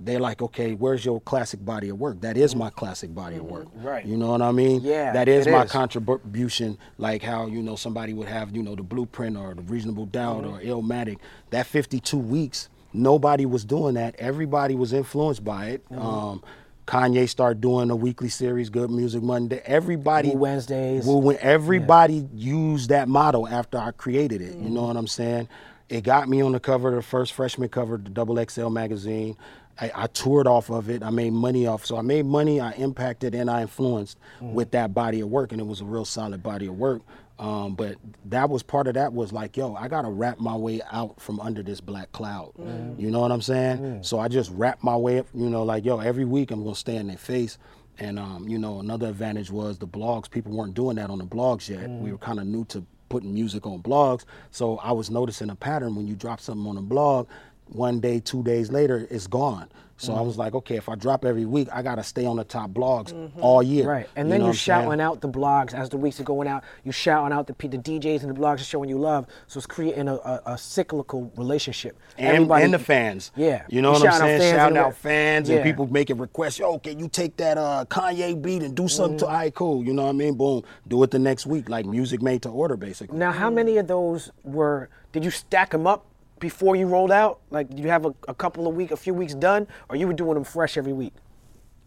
they're 0.00 0.20
like, 0.20 0.42
okay, 0.42 0.74
where's 0.74 1.04
your 1.04 1.20
classic 1.20 1.64
body 1.64 1.88
of 1.88 1.98
work? 1.98 2.20
That 2.20 2.36
is 2.36 2.56
my 2.56 2.70
classic 2.70 3.14
body 3.14 3.36
of 3.36 3.42
mm-hmm. 3.42 3.52
work. 3.52 3.66
Right. 3.74 4.04
You 4.04 4.16
know 4.16 4.28
what 4.28 4.42
I 4.42 4.52
mean? 4.52 4.80
Yeah, 4.82 5.12
That 5.12 5.28
is 5.28 5.46
my 5.46 5.64
is. 5.64 5.70
contribution, 5.70 6.78
like 6.98 7.22
how 7.22 7.46
you 7.46 7.62
know 7.62 7.76
somebody 7.76 8.12
would 8.12 8.28
have 8.28 8.54
you 8.54 8.62
know 8.62 8.74
the 8.74 8.82
blueprint 8.82 9.36
or 9.36 9.54
the 9.54 9.62
reasonable 9.62 10.06
doubt 10.06 10.44
mm-hmm. 10.44 10.54
or 10.54 10.60
Illmatic. 10.60 11.18
That 11.50 11.66
52 11.66 12.18
weeks, 12.18 12.68
nobody 12.92 13.46
was 13.46 13.64
doing 13.64 13.94
that. 13.94 14.16
Everybody 14.18 14.74
was 14.74 14.92
influenced 14.92 15.44
by 15.44 15.66
it. 15.66 15.84
Mm-hmm. 15.88 16.00
Um, 16.00 16.42
Kanye 16.86 17.28
started 17.28 17.60
doing 17.60 17.90
a 17.90 17.96
weekly 17.96 18.28
series, 18.28 18.68
Good 18.68 18.90
Music 18.90 19.22
Monday. 19.22 19.62
Everybody 19.64 20.30
Woo 20.30 20.38
Wednesdays. 20.38 21.06
Woo 21.06 21.18
Wed- 21.18 21.38
everybody 21.40 22.28
used 22.34 22.90
that 22.90 23.08
model 23.08 23.48
after 23.48 23.78
I 23.78 23.92
created 23.92 24.42
it. 24.42 24.56
You 24.56 24.68
know 24.68 24.82
what 24.82 24.96
I'm 24.96 25.06
saying? 25.06 25.48
It 25.88 26.02
got 26.02 26.28
me 26.28 26.42
on 26.42 26.52
the 26.52 26.60
cover, 26.60 26.90
of 26.90 26.96
the 26.96 27.02
first 27.02 27.32
freshman 27.32 27.68
cover, 27.68 27.94
of 27.94 28.04
the 28.04 28.10
Double 28.10 28.42
XL 28.42 28.68
magazine. 28.68 29.36
I, 29.80 29.90
I 29.94 30.06
toured 30.08 30.46
off 30.46 30.70
of 30.70 30.88
it. 30.88 31.02
I 31.02 31.10
made 31.10 31.32
money 31.32 31.66
off. 31.66 31.84
So 31.84 31.96
I 31.96 32.02
made 32.02 32.26
money. 32.26 32.60
I 32.60 32.72
impacted 32.72 33.34
and 33.34 33.50
I 33.50 33.62
influenced 33.62 34.18
with 34.40 34.70
that 34.72 34.94
body 34.94 35.20
of 35.20 35.28
work, 35.28 35.52
and 35.52 35.60
it 35.60 35.64
was 35.66 35.80
a 35.80 35.84
real 35.84 36.04
solid 36.04 36.42
body 36.42 36.66
of 36.66 36.76
work. 36.78 37.02
Um, 37.36 37.74
but 37.74 37.96
that 38.26 38.48
was 38.48 38.62
part 38.62 38.86
of 38.86 38.94
that 38.94 39.12
was 39.12 39.32
like, 39.32 39.56
yo, 39.56 39.74
I 39.74 39.88
gotta 39.88 40.08
wrap 40.08 40.38
my 40.38 40.54
way 40.56 40.80
out 40.92 41.20
from 41.20 41.40
under 41.40 41.64
this 41.64 41.80
black 41.80 42.12
cloud. 42.12 42.52
You 42.96 43.10
know 43.10 43.18
what 43.20 43.32
I'm 43.32 43.42
saying? 43.42 44.04
So 44.04 44.20
I 44.20 44.28
just 44.28 44.50
wrapped 44.52 44.84
my 44.84 44.96
way 44.96 45.18
up. 45.18 45.26
You 45.34 45.50
know, 45.50 45.64
like 45.64 45.84
yo, 45.84 45.98
every 45.98 46.24
week 46.24 46.52
I'm 46.52 46.62
gonna 46.62 46.76
stay 46.76 46.94
in 46.96 47.08
their 47.08 47.16
face. 47.16 47.58
And 47.98 48.18
um, 48.20 48.48
you 48.48 48.58
know, 48.58 48.78
another 48.80 49.08
advantage 49.08 49.50
was 49.50 49.78
the 49.78 49.86
blogs. 49.88 50.30
People 50.30 50.52
weren't 50.52 50.74
doing 50.74 50.96
that 50.96 51.10
on 51.10 51.18
the 51.18 51.24
blogs 51.26 51.68
yet. 51.68 51.88
We 51.90 52.12
were 52.12 52.18
kind 52.18 52.38
of 52.38 52.46
new 52.46 52.64
to 52.66 52.84
putting 53.08 53.34
music 53.34 53.66
on 53.66 53.80
blogs. 53.82 54.24
So 54.50 54.78
I 54.78 54.92
was 54.92 55.10
noticing 55.10 55.50
a 55.50 55.54
pattern 55.56 55.94
when 55.96 56.06
you 56.06 56.14
drop 56.16 56.40
something 56.40 56.66
on 56.68 56.76
a 56.76 56.82
blog, 56.82 57.28
one 57.68 58.00
day, 58.00 58.20
two 58.20 58.42
days 58.42 58.70
later, 58.70 59.06
it's 59.10 59.26
gone. 59.26 59.68
So 59.96 60.12
I 60.12 60.20
was 60.20 60.36
like, 60.36 60.54
okay, 60.56 60.74
if 60.76 60.88
I 60.88 60.96
drop 60.96 61.24
every 61.24 61.46
week, 61.46 61.68
I 61.72 61.80
gotta 61.80 62.02
stay 62.02 62.26
on 62.26 62.36
the 62.36 62.42
top 62.42 62.70
blogs 62.72 63.14
all 63.40 63.62
year. 63.62 63.88
Right, 63.88 64.08
and 64.16 64.26
You 64.26 64.32
then 64.32 64.40
you're 64.40 64.48
what 64.48 64.56
saying? 64.56 64.82
shouting 64.82 65.00
out 65.00 65.20
the 65.20 65.28
blogs 65.28 65.72
as 65.72 65.88
the 65.88 65.96
weeks 65.96 66.18
are 66.18 66.24
going 66.24 66.48
out. 66.48 66.64
You're 66.82 66.92
shouting 66.92 67.32
out 67.32 67.46
the 67.46 67.54
the 67.68 67.78
DJs 67.78 68.22
and 68.24 68.36
the 68.36 68.38
blogs 68.38 68.56
are 68.56 68.64
showing 68.64 68.88
you 68.90 68.98
love. 68.98 69.26
So 69.46 69.58
it's 69.58 69.66
creating 69.68 70.08
a, 70.08 70.14
a, 70.16 70.42
a 70.46 70.58
cyclical 70.58 71.32
relationship. 71.36 71.96
and, 72.18 72.50
and 72.50 72.74
the 72.74 72.78
fans. 72.80 73.30
Yeah, 73.36 73.62
You 73.68 73.82
know 73.82 73.92
You're 73.92 74.00
what 74.00 74.14
I'm 74.14 74.18
saying? 74.20 74.40
fans 74.40 74.52
Shouting 74.56 74.78
out 74.78 74.96
fans 74.96 75.48
Yeah. 75.48 75.56
and 75.56 75.64
people 75.64 75.86
making 75.86 76.18
requests. 76.18 76.58
Yo, 76.58 76.76
can 76.80 76.98
you 76.98 77.08
take 77.08 77.36
that 77.36 77.56
uh, 77.56 77.84
Kanye 77.88 78.42
beat 78.42 78.64
and 78.64 78.74
do 78.74 78.88
something 78.88 79.16
Mm-hmm. 79.16 79.26
to 79.26 79.26
all 79.26 79.32
right, 79.32 79.54
cool. 79.54 79.84
You 79.84 79.94
know 79.94 80.02
what 80.02 80.08
I 80.08 80.12
mean? 80.12 80.34
Boom. 80.34 80.64
Do 80.88 81.00
it 81.04 81.12
the 81.12 81.20
next 81.20 81.46
week. 81.46 81.68
Like 81.68 81.86
music 81.86 82.20
made 82.20 82.42
to 82.42 82.48
order, 82.48 82.76
basically. 82.76 83.16
Now, 83.16 83.30
how 83.30 83.48
many 83.48 83.76
of 83.78 83.86
those 83.86 84.32
were? 84.42 84.88
Did 85.12 85.24
you 85.24 85.30
stack 85.30 85.70
them 85.70 85.86
up 85.86 86.04
before 86.40 86.76
you 86.76 86.86
rolled 86.86 87.12
out? 87.12 87.40
Like, 87.50 87.68
did 87.70 87.80
you 87.80 87.88
have 87.88 88.06
a, 88.06 88.14
a 88.28 88.34
couple 88.34 88.66
of 88.66 88.74
week, 88.74 88.90
a 88.90 88.96
few 88.96 89.14
weeks 89.14 89.34
done, 89.34 89.66
or 89.88 89.96
you 89.96 90.06
were 90.06 90.12
doing 90.12 90.34
them 90.34 90.44
fresh 90.44 90.76
every 90.76 90.92
week? 90.92 91.12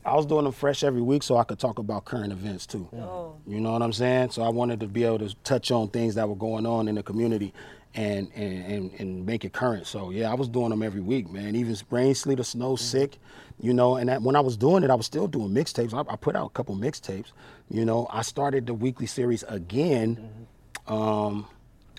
I 0.06 0.16
was 0.16 0.26
doing 0.26 0.46
them 0.46 0.54
fresh 0.54 0.84
every 0.84 1.02
week 1.02 1.22
so 1.22 1.36
I 1.36 1.44
could 1.44 1.60
talk 1.60 1.80
about 1.80 2.06
current 2.06 2.32
events 2.32 2.66
too. 2.66 2.88
Oh. 2.94 3.36
You 3.46 3.60
know 3.60 3.74
what 3.74 3.82
I'm 3.82 3.92
saying? 3.92 4.32
So 4.32 4.42
I 4.42 4.50
wanted 4.50 4.80
to 4.80 4.88
be 4.88 5.04
able 5.04 5.20
to 5.20 5.36
touch 5.44 5.70
on 5.70 5.90
things 5.90 6.16
that 6.16 6.30
were 6.30 6.36
going 6.36 6.66
on 6.66 6.88
in 6.88 6.96
the 6.96 7.04
community 7.04 7.54
and 7.94 8.32
and, 8.36 8.66
and, 8.66 8.92
and 9.00 9.26
make 9.26 9.44
it 9.44 9.52
current. 9.52 9.86
So 9.86 10.12
yeah, 10.12 10.32
I 10.32 10.36
was 10.36 10.48
doing 10.48 10.70
them 10.70 10.82
every 10.82 11.02
week, 11.02 11.30
man. 11.30 11.56
Even 11.56 11.76
rain, 11.90 12.16
sleet, 12.16 12.40
or 12.40 12.44
snow, 12.44 12.78
sick, 12.78 13.18
you 13.60 13.74
know. 13.74 13.98
And 13.98 14.08
that, 14.08 14.22
when 14.22 14.38
I 14.38 14.40
was 14.40 14.56
doing 14.56 14.84
it, 14.84 14.90
I 14.90 14.96
was 14.96 15.06
still 15.06 15.28
doing 15.28 15.50
mixtapes. 15.50 15.94
I, 15.94 16.10
I 16.10 16.16
put 16.16 16.38
out 16.38 16.46
a 16.46 16.50
couple 16.52 16.76
mixtapes. 16.78 17.34
You 17.70 17.84
know, 17.84 18.08
I 18.10 18.22
started 18.22 18.66
the 18.66 18.74
weekly 18.74 19.08
series 19.08 19.44
again 19.44 20.48
um, 20.88 21.48
a 21.50 21.57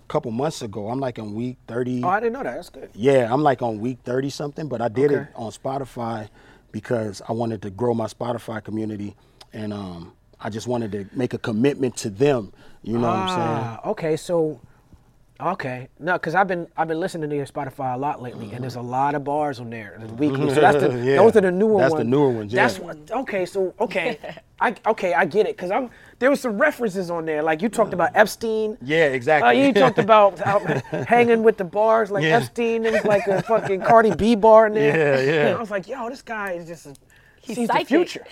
couple 0.09 0.31
months 0.31 0.63
ago. 0.63 0.89
I'm 0.89 0.99
like 0.99 1.19
on 1.19 1.35
week 1.35 1.59
30. 1.69 2.03
Oh, 2.03 2.09
I 2.09 2.21
didn't 2.21 2.33
know 2.33 2.43
that. 2.43 2.55
That's 2.57 2.71
good. 2.71 2.91
Yeah, 2.95 3.33
I'm 3.33 3.43
like 3.43 3.63
on 3.63 3.79
week 3.79 3.99
30 4.05 4.31
something, 4.31 4.69
but 4.69 4.81
I 4.81 4.89
did 4.89 5.13
it 5.13 5.29
on 5.37 5.53
Spotify 5.53 6.29
because 6.73 7.23
I 7.29 7.33
wanted 7.33 7.63
to 7.63 7.71
grow 7.71 7.95
my 7.95 8.07
Spotify 8.07 8.63
community 8.65 9.15
and 9.53 9.73
um, 9.73 10.13
I 10.41 10.51
just 10.51 10.67
wanted 10.67 10.93
to 10.93 11.07
make 11.17 11.35
a 11.35 11.39
commitment 11.39 11.97
to 11.99 12.11
them. 12.11 12.53
You 12.83 12.99
know 12.99 13.09
what 13.09 13.17
I'm 13.17 13.29
saying? 13.29 13.41
Ah, 13.41 13.81
okay, 13.91 14.17
so 14.17 14.61
okay, 15.41 15.89
no, 15.99 16.15
because 16.15 16.35
I've 16.35 16.49
been 16.49 16.67
I've 16.77 16.89
been 16.89 17.01
listening 17.01 17.31
to 17.31 17.37
your 17.37 17.47
Spotify 17.47 17.95
a 17.95 17.99
lot 17.99 18.21
lately, 18.21 18.51
and 18.53 18.63
there's 18.63 18.77
a 18.77 18.81
lot 18.81 19.15
of 19.15 19.25
bars 19.25 19.61
on 19.61 19.71
there. 19.71 19.97
There's 19.99 20.13
weekly, 20.13 20.49
so 20.55 20.61
that's 20.61 20.79
the 20.83 20.89
Yeah. 21.05 21.17
those 21.17 21.37
are 21.37 21.41
the 21.43 21.51
newer 21.53 21.81
That's 21.81 21.93
the 21.93 21.99
ones. 21.99 22.09
newer 22.11 22.31
ones, 22.31 22.53
yeah. 22.53 22.63
That's 22.67 22.79
what. 22.79 22.97
Okay, 23.11 23.47
so 23.47 23.73
okay, 23.81 24.19
I 24.61 24.75
okay 24.87 25.15
I 25.15 25.25
get 25.25 25.47
it 25.47 25.57
because 25.57 25.71
I'm 25.71 25.91
there 26.19 26.31
was 26.31 26.41
some 26.41 26.59
references 26.59 27.11
on 27.11 27.25
there 27.25 27.43
like 27.43 27.63
you 27.63 27.69
talked 27.69 27.93
about 27.95 28.11
Epstein. 28.15 28.77
Yeah, 28.83 29.05
Uh, 29.07 29.11
exactly. 29.11 29.65
you 29.67 29.73
talked 29.73 29.99
about 30.09 30.41
out 30.47 30.63
hanging 31.07 31.43
with 31.43 31.57
the 31.57 31.65
bars 31.65 32.11
like 32.11 32.25
Yeah. 32.25 32.39
Epstein. 32.39 32.83
There 32.83 32.93
was 32.93 33.05
like 33.05 33.27
a 33.29 33.43
fucking 33.43 33.83
Cardi 33.83 34.15
B 34.15 34.35
bar 34.35 34.67
in 34.67 34.75
there. 34.75 34.97
Yeah, 35.25 35.33
yeah. 35.33 35.47
And 35.49 35.57
I 35.57 35.61
was 35.61 35.71
like, 35.71 35.87
yo, 35.89 36.09
this 36.09 36.23
guy 36.23 36.53
is 36.53 36.67
just 36.67 36.87
a, 36.87 36.95
He's 37.41 37.57
sees 37.57 37.69
the 37.69 37.85
future. 37.85 38.25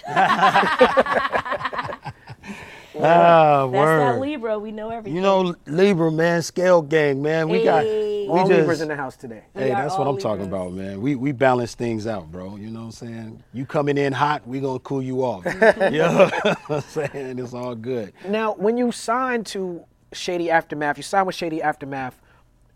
Ah, 3.02 3.66
That's 3.66 3.72
word. 3.72 4.00
that 4.00 4.20
Libra. 4.20 4.58
We 4.58 4.72
know 4.72 4.90
everything. 4.90 5.16
You 5.16 5.22
know, 5.22 5.54
Libra, 5.66 6.10
man, 6.10 6.42
scale 6.42 6.82
gang, 6.82 7.22
man. 7.22 7.48
We 7.48 7.64
got, 7.64 7.84
we 7.84 8.26
All 8.28 8.46
just, 8.46 8.60
Libras 8.60 8.80
in 8.80 8.88
the 8.88 8.96
house 8.96 9.16
today. 9.16 9.42
Hey, 9.54 9.70
that's 9.70 9.96
what 9.98 10.06
I'm 10.06 10.18
talking 10.18 10.46
about, 10.46 10.72
man. 10.72 11.00
We 11.00 11.14
we 11.14 11.32
balance 11.32 11.74
things 11.74 12.06
out, 12.06 12.30
bro. 12.30 12.56
You 12.56 12.70
know 12.70 12.80
what 12.80 12.86
I'm 12.86 12.92
saying? 12.92 13.42
You 13.52 13.66
coming 13.66 13.98
in 13.98 14.12
hot, 14.12 14.46
we 14.46 14.60
gonna 14.60 14.78
cool 14.80 15.02
you 15.02 15.22
off. 15.22 15.44
you 15.90 15.98
know 15.98 16.30
what 16.42 16.58
I'm 16.68 16.80
saying? 16.82 17.38
It's 17.38 17.54
all 17.54 17.74
good. 17.74 18.12
Now, 18.28 18.54
when 18.54 18.76
you 18.76 18.92
signed 18.92 19.46
to 19.46 19.84
Shady 20.12 20.50
Aftermath, 20.50 20.96
you 20.96 21.02
signed 21.02 21.26
with 21.26 21.36
Shady 21.36 21.62
Aftermath 21.62 22.20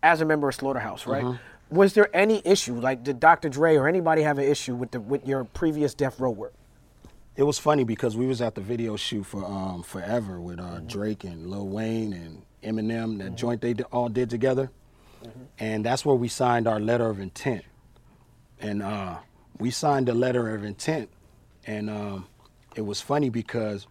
as 0.03 0.21
a 0.21 0.25
member 0.25 0.49
of 0.49 0.55
Slaughterhouse, 0.55 1.05
right? 1.05 1.23
Mm-hmm. 1.23 1.75
Was 1.75 1.93
there 1.93 2.13
any 2.15 2.41
issue, 2.43 2.75
like 2.79 3.03
did 3.03 3.19
Dr. 3.19 3.47
Dre 3.47 3.75
or 3.77 3.87
anybody 3.87 4.23
have 4.23 4.37
an 4.37 4.45
issue 4.45 4.75
with 4.75 4.91
the 4.91 4.99
with 4.99 5.25
your 5.25 5.45
previous 5.45 5.93
Death 5.93 6.19
Row 6.19 6.31
work? 6.31 6.53
It 7.35 7.43
was 7.43 7.57
funny 7.57 7.85
because 7.85 8.17
we 8.17 8.27
was 8.27 8.41
at 8.41 8.55
the 8.55 8.61
video 8.61 8.97
shoot 8.97 9.23
for 9.23 9.45
um, 9.45 9.83
Forever 9.83 10.41
with 10.41 10.59
uh, 10.59 10.79
Drake 10.81 11.23
and 11.23 11.49
Lil 11.49 11.67
Wayne 11.67 12.13
and 12.13 12.43
Eminem, 12.61 13.19
that 13.19 13.35
joint 13.35 13.61
they 13.61 13.73
all 13.91 14.09
did 14.09 14.29
together, 14.29 14.69
and 15.57 15.85
that's 15.85 16.05
where 16.05 16.15
we 16.15 16.27
signed 16.27 16.67
our 16.67 16.79
letter 16.79 17.09
of 17.09 17.19
intent. 17.19 17.63
And 18.59 18.83
uh, 18.83 19.17
we 19.59 19.71
signed 19.71 20.07
the 20.07 20.13
letter 20.13 20.53
of 20.53 20.63
intent, 20.63 21.09
and 21.65 21.89
um, 21.89 22.27
it 22.75 22.81
was 22.81 23.01
funny 23.01 23.29
because 23.29 23.87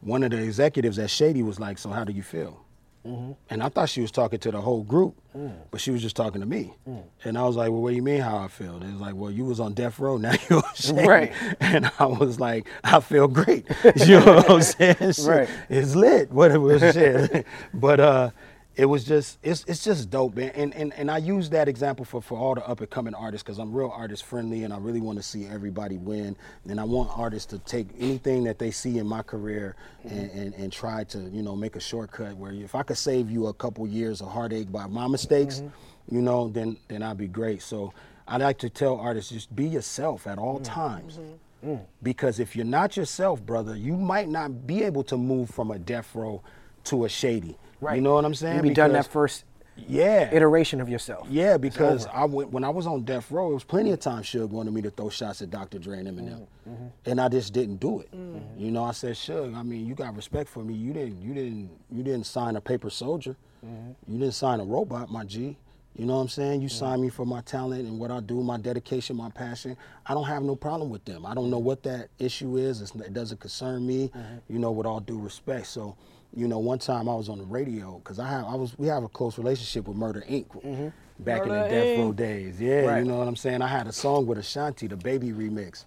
one 0.00 0.22
of 0.22 0.30
the 0.30 0.38
executives 0.42 0.98
at 0.98 1.10
Shady 1.10 1.42
was 1.42 1.58
like, 1.58 1.78
"So 1.78 1.90
how 1.90 2.04
do 2.04 2.12
you 2.12 2.22
feel?" 2.22 2.65
Mm-hmm. 3.06 3.32
And 3.50 3.62
I 3.62 3.68
thought 3.68 3.88
she 3.88 4.00
was 4.00 4.10
talking 4.10 4.38
to 4.40 4.50
the 4.50 4.60
whole 4.60 4.82
group, 4.82 5.14
mm. 5.36 5.52
but 5.70 5.80
she 5.80 5.92
was 5.92 6.02
just 6.02 6.16
talking 6.16 6.40
to 6.40 6.46
me. 6.46 6.74
Mm. 6.88 7.02
And 7.24 7.38
I 7.38 7.44
was 7.44 7.54
like, 7.54 7.70
"Well, 7.70 7.80
what 7.80 7.90
do 7.90 7.96
you 7.96 8.02
mean 8.02 8.20
how 8.20 8.38
I 8.38 8.48
feel?" 8.48 8.78
They 8.80 8.90
was 8.90 9.00
like, 9.00 9.14
"Well, 9.14 9.30
you 9.30 9.44
was 9.44 9.60
on 9.60 9.74
death 9.74 9.98
row, 10.00 10.16
now 10.16 10.34
you're 10.50 10.62
Shady." 10.74 11.06
Right. 11.06 11.32
And 11.60 11.90
I 11.98 12.06
was 12.06 12.40
like, 12.40 12.66
"I 12.82 13.00
feel 13.00 13.28
great." 13.28 13.66
You 14.06 14.20
know 14.20 14.36
what 14.36 14.50
I'm 14.50 14.62
saying? 14.62 14.96
Right. 15.26 15.48
It's 15.68 15.94
lit. 15.94 16.30
Whatever. 16.30 16.92
Shit. 16.92 17.46
but 17.72 18.00
uh, 18.00 18.30
it 18.76 18.84
was 18.84 19.04
just 19.04 19.38
it's 19.42 19.64
it's 19.66 19.82
just 19.82 20.10
dope, 20.10 20.36
man. 20.36 20.50
And 20.54 20.74
and 20.74 20.92
and 20.94 21.10
I 21.10 21.16
use 21.16 21.48
that 21.50 21.66
example 21.66 22.04
for 22.04 22.20
for 22.20 22.38
all 22.38 22.54
the 22.54 22.66
up 22.68 22.80
and 22.80 22.90
coming 22.90 23.14
artists 23.14 23.42
because 23.42 23.58
I'm 23.58 23.72
real 23.72 23.90
artist 23.94 24.24
friendly 24.24 24.64
and 24.64 24.72
I 24.72 24.76
really 24.76 25.00
want 25.00 25.18
to 25.18 25.22
see 25.22 25.46
everybody 25.46 25.96
win. 25.96 26.36
And 26.68 26.78
I 26.78 26.84
want 26.84 27.10
artists 27.16 27.46
to 27.52 27.58
take 27.58 27.88
anything 27.98 28.44
that 28.44 28.58
they 28.58 28.70
see 28.70 28.98
in 28.98 29.06
my 29.06 29.22
career 29.22 29.76
and, 30.04 30.30
and 30.30 30.54
and 30.54 30.70
try 30.70 31.04
to 31.04 31.18
you 31.18 31.42
know 31.42 31.56
make 31.56 31.74
a 31.74 31.80
shortcut 31.80 32.36
where 32.36 32.52
if 32.52 32.74
I 32.74 32.82
could 32.82 32.98
save 32.98 33.30
you 33.30 33.46
a 33.46 33.54
couple 33.54 33.86
years 33.86 34.20
of 34.20 34.28
heartache 34.28 34.70
by 34.70 34.86
my 34.86 35.06
mistakes, 35.06 35.60
mm-hmm. 35.60 36.14
you 36.14 36.20
know, 36.20 36.48
then 36.48 36.76
then 36.88 37.02
I'd 37.02 37.16
be 37.16 37.28
great. 37.28 37.62
So 37.62 37.94
I 38.28 38.36
like 38.36 38.58
to 38.58 38.68
tell 38.68 38.96
artists 38.96 39.32
just 39.32 39.56
be 39.56 39.66
yourself 39.66 40.26
at 40.26 40.36
all 40.36 40.60
mm. 40.60 40.64
times. 40.64 41.16
Mm-hmm. 41.18 41.70
Mm. 41.70 41.80
Because 42.02 42.38
if 42.40 42.54
you're 42.54 42.66
not 42.66 42.94
yourself, 42.96 43.40
brother, 43.40 43.74
you 43.74 43.96
might 43.96 44.28
not 44.28 44.66
be 44.66 44.82
able 44.82 45.02
to 45.04 45.16
move 45.16 45.48
from 45.48 45.70
a 45.70 45.78
death 45.78 46.14
row 46.14 46.42
to 46.84 47.06
a 47.06 47.08
shady. 47.08 47.56
Right. 47.80 47.96
You 47.96 48.02
know 48.02 48.14
what 48.14 48.24
I'm 48.24 48.34
saying? 48.34 48.56
You 48.56 48.62
be 48.62 48.70
done 48.70 48.92
that 48.92 49.06
first 49.06 49.44
Yeah. 49.76 50.30
iteration 50.32 50.80
of 50.80 50.88
yourself. 50.88 51.26
Yeah, 51.30 51.58
because 51.58 52.06
I 52.06 52.24
went 52.24 52.50
when 52.50 52.64
I 52.64 52.70
was 52.70 52.86
on 52.86 53.04
death 53.04 53.30
row, 53.30 53.50
it 53.50 53.54
was 53.54 53.64
plenty 53.64 53.90
of 53.90 54.00
times 54.00 54.26
Suge 54.26 54.48
wanted 54.48 54.72
me 54.72 54.80
to 54.82 54.90
throw 54.90 55.10
shots 55.10 55.42
at 55.42 55.50
Dr. 55.50 55.78
Dre 55.78 55.98
and 55.98 56.08
Eminem, 56.08 56.46
Mm-hmm. 56.68 56.86
and 57.04 57.20
I 57.20 57.28
just 57.28 57.52
didn't 57.52 57.76
do 57.76 58.00
it. 58.00 58.08
You 58.56 58.70
know, 58.70 58.82
I 58.84 58.92
said, 58.92 59.14
Suge, 59.14 59.54
I 59.54 59.62
mean, 59.62 59.86
you 59.86 59.94
got 59.94 60.16
respect 60.16 60.48
for 60.48 60.60
me. 60.64 60.74
You 60.74 60.92
didn't, 60.94 61.20
you 61.20 61.34
didn't, 61.34 61.70
you 61.90 62.02
didn't 62.02 62.24
sign 62.24 62.56
a 62.56 62.60
paper 62.60 62.88
soldier. 62.90 63.36
Mm-hmm. 63.64 64.12
You 64.12 64.18
didn't 64.20 64.34
sign 64.34 64.60
a 64.60 64.64
robot, 64.64 65.10
my 65.10 65.24
G. 65.24 65.56
You 65.94 66.04
know 66.04 66.16
what 66.16 66.22
I'm 66.22 66.28
saying? 66.28 66.60
You 66.60 66.68
signed 66.68 67.00
me 67.00 67.08
for 67.08 67.24
my 67.24 67.40
talent 67.40 67.86
and 67.88 67.98
what 67.98 68.10
I 68.10 68.20
do, 68.20 68.42
my 68.42 68.58
dedication, 68.58 69.16
my 69.16 69.30
passion. 69.30 69.78
I 70.04 70.12
don't 70.12 70.24
have 70.26 70.42
no 70.42 70.54
problem 70.54 70.90
with 70.90 71.04
them. 71.06 71.24
I 71.24 71.32
don't 71.34 71.48
know 71.48 71.58
what 71.58 71.82
that 71.84 72.08
issue 72.18 72.58
is. 72.58 72.82
It's, 72.82 72.94
it 72.96 73.14
doesn't 73.14 73.40
concern 73.40 73.86
me. 73.86 74.08
Mm-hmm. 74.08 74.52
You 74.52 74.58
know, 74.58 74.72
with 74.72 74.86
all 74.86 75.00
due 75.00 75.18
respect. 75.18 75.66
So, 75.68 75.96
you 76.34 76.48
know, 76.48 76.58
one 76.58 76.78
time 76.78 77.08
I 77.08 77.14
was 77.14 77.28
on 77.28 77.38
the 77.38 77.44
radio 77.44 77.98
because 77.98 78.18
I 78.18 78.28
have, 78.28 78.44
I 78.46 78.54
was, 78.54 78.76
we 78.78 78.86
have 78.88 79.02
a 79.04 79.08
close 79.08 79.38
relationship 79.38 79.88
with 79.88 79.96
Murder 79.96 80.24
Inc. 80.28 80.92
Back 81.18 81.42
in 81.42 81.48
Murder 81.48 81.62
the 81.64 81.68
Death 81.70 81.98
Row 81.98 82.12
days. 82.12 82.60
Yeah, 82.60 82.80
Right. 82.82 82.98
you 82.98 83.04
know 83.08 83.16
what 83.18 83.26
I'm 83.28 83.36
saying? 83.36 83.62
I 83.62 83.68
had 83.68 83.86
a 83.86 83.92
song 83.92 84.26
with 84.26 84.36
Ashanti, 84.38 84.86
the 84.86 84.96
baby 84.96 85.30
remix. 85.32 85.84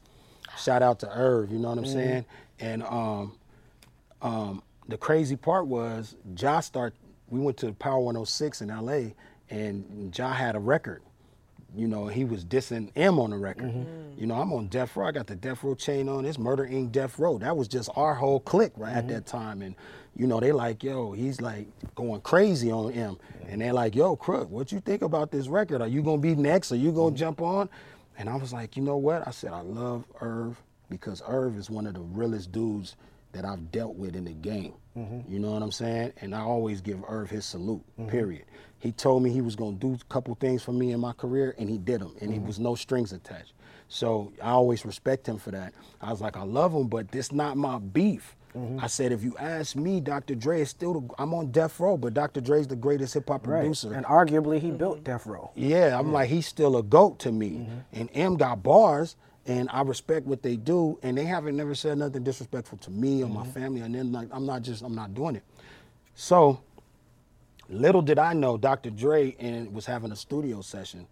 Shout 0.58 0.82
out 0.82 1.00
to 1.02 1.10
Irv, 1.16 1.52
you 1.52 1.60
know 1.60 1.70
what 1.70 1.78
I'm 1.78 1.86
saying? 1.86 2.26
And 2.60 2.82
um, 2.84 3.38
um, 4.22 4.64
the 4.88 4.98
crazy 4.98 5.36
part 5.36 5.68
was 5.68 6.16
Ja 6.38 6.60
start 6.62 6.94
we 7.30 7.40
went 7.40 7.58
to 7.58 7.72
Power 7.74 8.00
106 8.00 8.62
in 8.62 8.70
LA 8.70 9.12
and 9.52 10.12
Ja 10.18 10.34
had 10.34 10.56
a 10.56 10.60
record. 10.60 11.04
You 11.76 11.88
know, 11.88 12.08
he 12.08 12.26
was 12.26 12.44
dissing 12.44 12.90
Em 12.96 13.20
on 13.20 13.30
the 13.30 13.38
record. 13.38 13.72
You 14.18 14.26
know, 14.26 14.34
I'm 14.34 14.52
on 14.52 14.68
Death 14.68 14.96
Row. 14.96 15.06
I 15.08 15.12
got 15.12 15.28
the 15.28 15.36
Death 15.36 15.64
Row 15.64 15.76
chain 15.76 16.10
on. 16.10 16.26
It's 16.26 16.40
Murder 16.40 16.66
Inc. 16.66 16.92
Death 16.92 17.20
Row. 17.20 17.38
That 17.38 17.56
was 17.56 17.68
just 17.68 17.92
our 17.96 18.16
whole 18.16 18.40
clique 18.40 18.72
right 18.76 18.96
at 18.96 19.08
that 19.10 19.28
time. 19.28 19.62
And 19.62 19.76
you 20.16 20.28
know, 20.28 20.40
they 20.40 20.52
like, 20.52 20.84
yo, 20.84 21.12
he's 21.12 21.42
like 21.42 21.68
going 21.96 22.22
crazy 22.22 22.72
on 22.72 22.92
him. 22.92 23.18
And 23.48 23.62
they're 23.62 23.74
like, 23.74 23.96
yo, 23.96 24.16
Crook, 24.16 24.50
what 24.50 24.72
you 24.72 24.80
think 24.80 25.02
about 25.02 25.32
this 25.32 25.48
record? 25.48 25.82
Are 25.82 25.88
you 25.88 26.02
gonna 26.02 26.18
be 26.18 26.36
next? 26.36 26.72
Are 26.72 26.76
you 26.76 26.92
gonna 26.92 27.08
mm-hmm. 27.08 27.16
jump 27.16 27.42
on? 27.42 27.70
And 28.18 28.30
I 28.30 28.36
was 28.36 28.52
like, 28.52 28.76
you 28.76 28.84
know 28.84 28.98
what? 28.98 29.28
I 29.28 29.32
said, 29.32 29.54
I 29.54 29.62
love 29.62 30.06
Irv 30.22 30.62
because 30.90 31.22
Irv 31.28 31.58
is 31.58 31.70
one 31.70 31.88
of 31.88 31.94
the 31.94 32.02
realest 32.02 32.52
dudes 32.52 32.96
that 33.32 33.46
I've 33.46 33.72
dealt 33.72 33.96
with 33.96 34.16
in 34.16 34.26
the 34.26 34.34
game. 34.34 34.74
Mm-hmm. 34.98 35.32
You 35.32 35.40
know 35.40 35.52
what 35.52 35.62
I'm 35.62 35.72
saying? 35.72 36.14
And 36.22 36.36
I 36.36 36.42
always 36.42 36.82
give 36.82 37.04
Irv 37.08 37.30
his 37.30 37.46
salute, 37.46 37.84
mm-hmm. 38.00 38.10
period. 38.10 38.46
He 38.80 38.92
told 38.92 39.24
me 39.24 39.30
he 39.30 39.42
was 39.42 39.56
going 39.56 39.78
to 39.78 39.88
do 39.88 39.94
a 39.94 40.14
couple 40.14 40.36
things 40.36 40.64
for 40.64 40.72
me 40.72 40.92
in 40.92 41.00
my 41.00 41.14
career, 41.14 41.54
and 41.58 41.70
he 41.70 41.78
did 41.78 42.02
them, 42.02 42.16
and 42.22 42.32
he 42.32 42.40
was 42.40 42.60
no 42.60 42.76
strings 42.76 43.14
attached. 43.14 43.54
So 43.88 44.32
I 44.42 44.52
always 44.52 44.86
respect 44.86 45.28
him 45.28 45.38
for 45.38 45.52
that. 45.52 45.74
I 46.02 46.12
was 46.12 46.22
like, 46.22 46.38
I 46.38 46.44
love 46.44 46.74
him, 46.74 46.88
but 46.88 47.12
this 47.12 47.32
not 47.32 47.58
my 47.58 47.78
beef. 47.78 48.36
Mm-hmm. 48.56 48.80
I 48.84 48.88
said, 48.88 49.12
if 49.12 49.24
you 49.24 49.36
ask 49.38 49.76
me, 49.76 50.00
Dr. 50.00 50.36
Dre 50.36 50.62
is 50.62 50.70
still, 50.70 51.02
the, 51.02 51.10
I'm 51.20 51.34
on 51.34 51.52
death 51.52 51.80
row, 51.80 51.98
but 51.98 52.14
Dr. 52.14 52.42
Dre's 52.42 52.68
the 52.68 52.76
greatest 52.76 53.14
hip 53.14 53.28
hop 53.28 53.46
Right. 53.46 53.60
producer. 53.60 53.94
And 53.94 54.06
arguably, 54.06 54.60
he 54.60 54.72
built 54.72 54.98
mm-hmm. 54.98 55.04
Death 55.04 55.28
Row. 55.28 55.52
Yeah, 55.56 55.98
I'm 55.98 56.12
like 56.12 56.30
he's 56.30 56.48
still 56.48 56.78
a 56.78 56.84
goat 56.84 57.20
to 57.20 57.32
me. 57.32 57.50
Mm-hmm. 57.52 57.78
And 57.94 58.10
Em 58.14 58.38
got 58.38 58.64
bars, 58.64 59.16
and 59.46 59.70
I 59.72 59.82
respect 59.82 60.26
what 60.26 60.42
they 60.44 60.56
do, 60.56 61.00
and 61.04 61.18
they 61.18 61.26
haven't 61.26 61.58
never 61.58 61.76
said 61.76 61.98
nothing 61.98 62.24
disrespectful 62.24 62.78
to 62.80 62.92
me 62.92 63.24
or 63.24 63.30
my 63.30 63.46
family. 63.46 63.82
And 63.82 63.94
then 63.96 64.12
like 64.12 64.28
I'm 64.32 64.46
not 64.46 64.62
just 64.64 64.84
I'm 64.84 64.96
not 64.96 65.14
doing 65.14 65.36
it. 65.36 65.44
So 66.16 66.62
little 67.70 68.02
did 68.02 68.20
I 68.20 68.34
know, 68.34 68.58
Dr. 68.58 68.90
Dre 68.90 69.36
and 69.40 69.74
was 69.74 69.86
having 69.86 70.12
a 70.12 70.16
studio 70.16 70.62
session, 70.62 71.08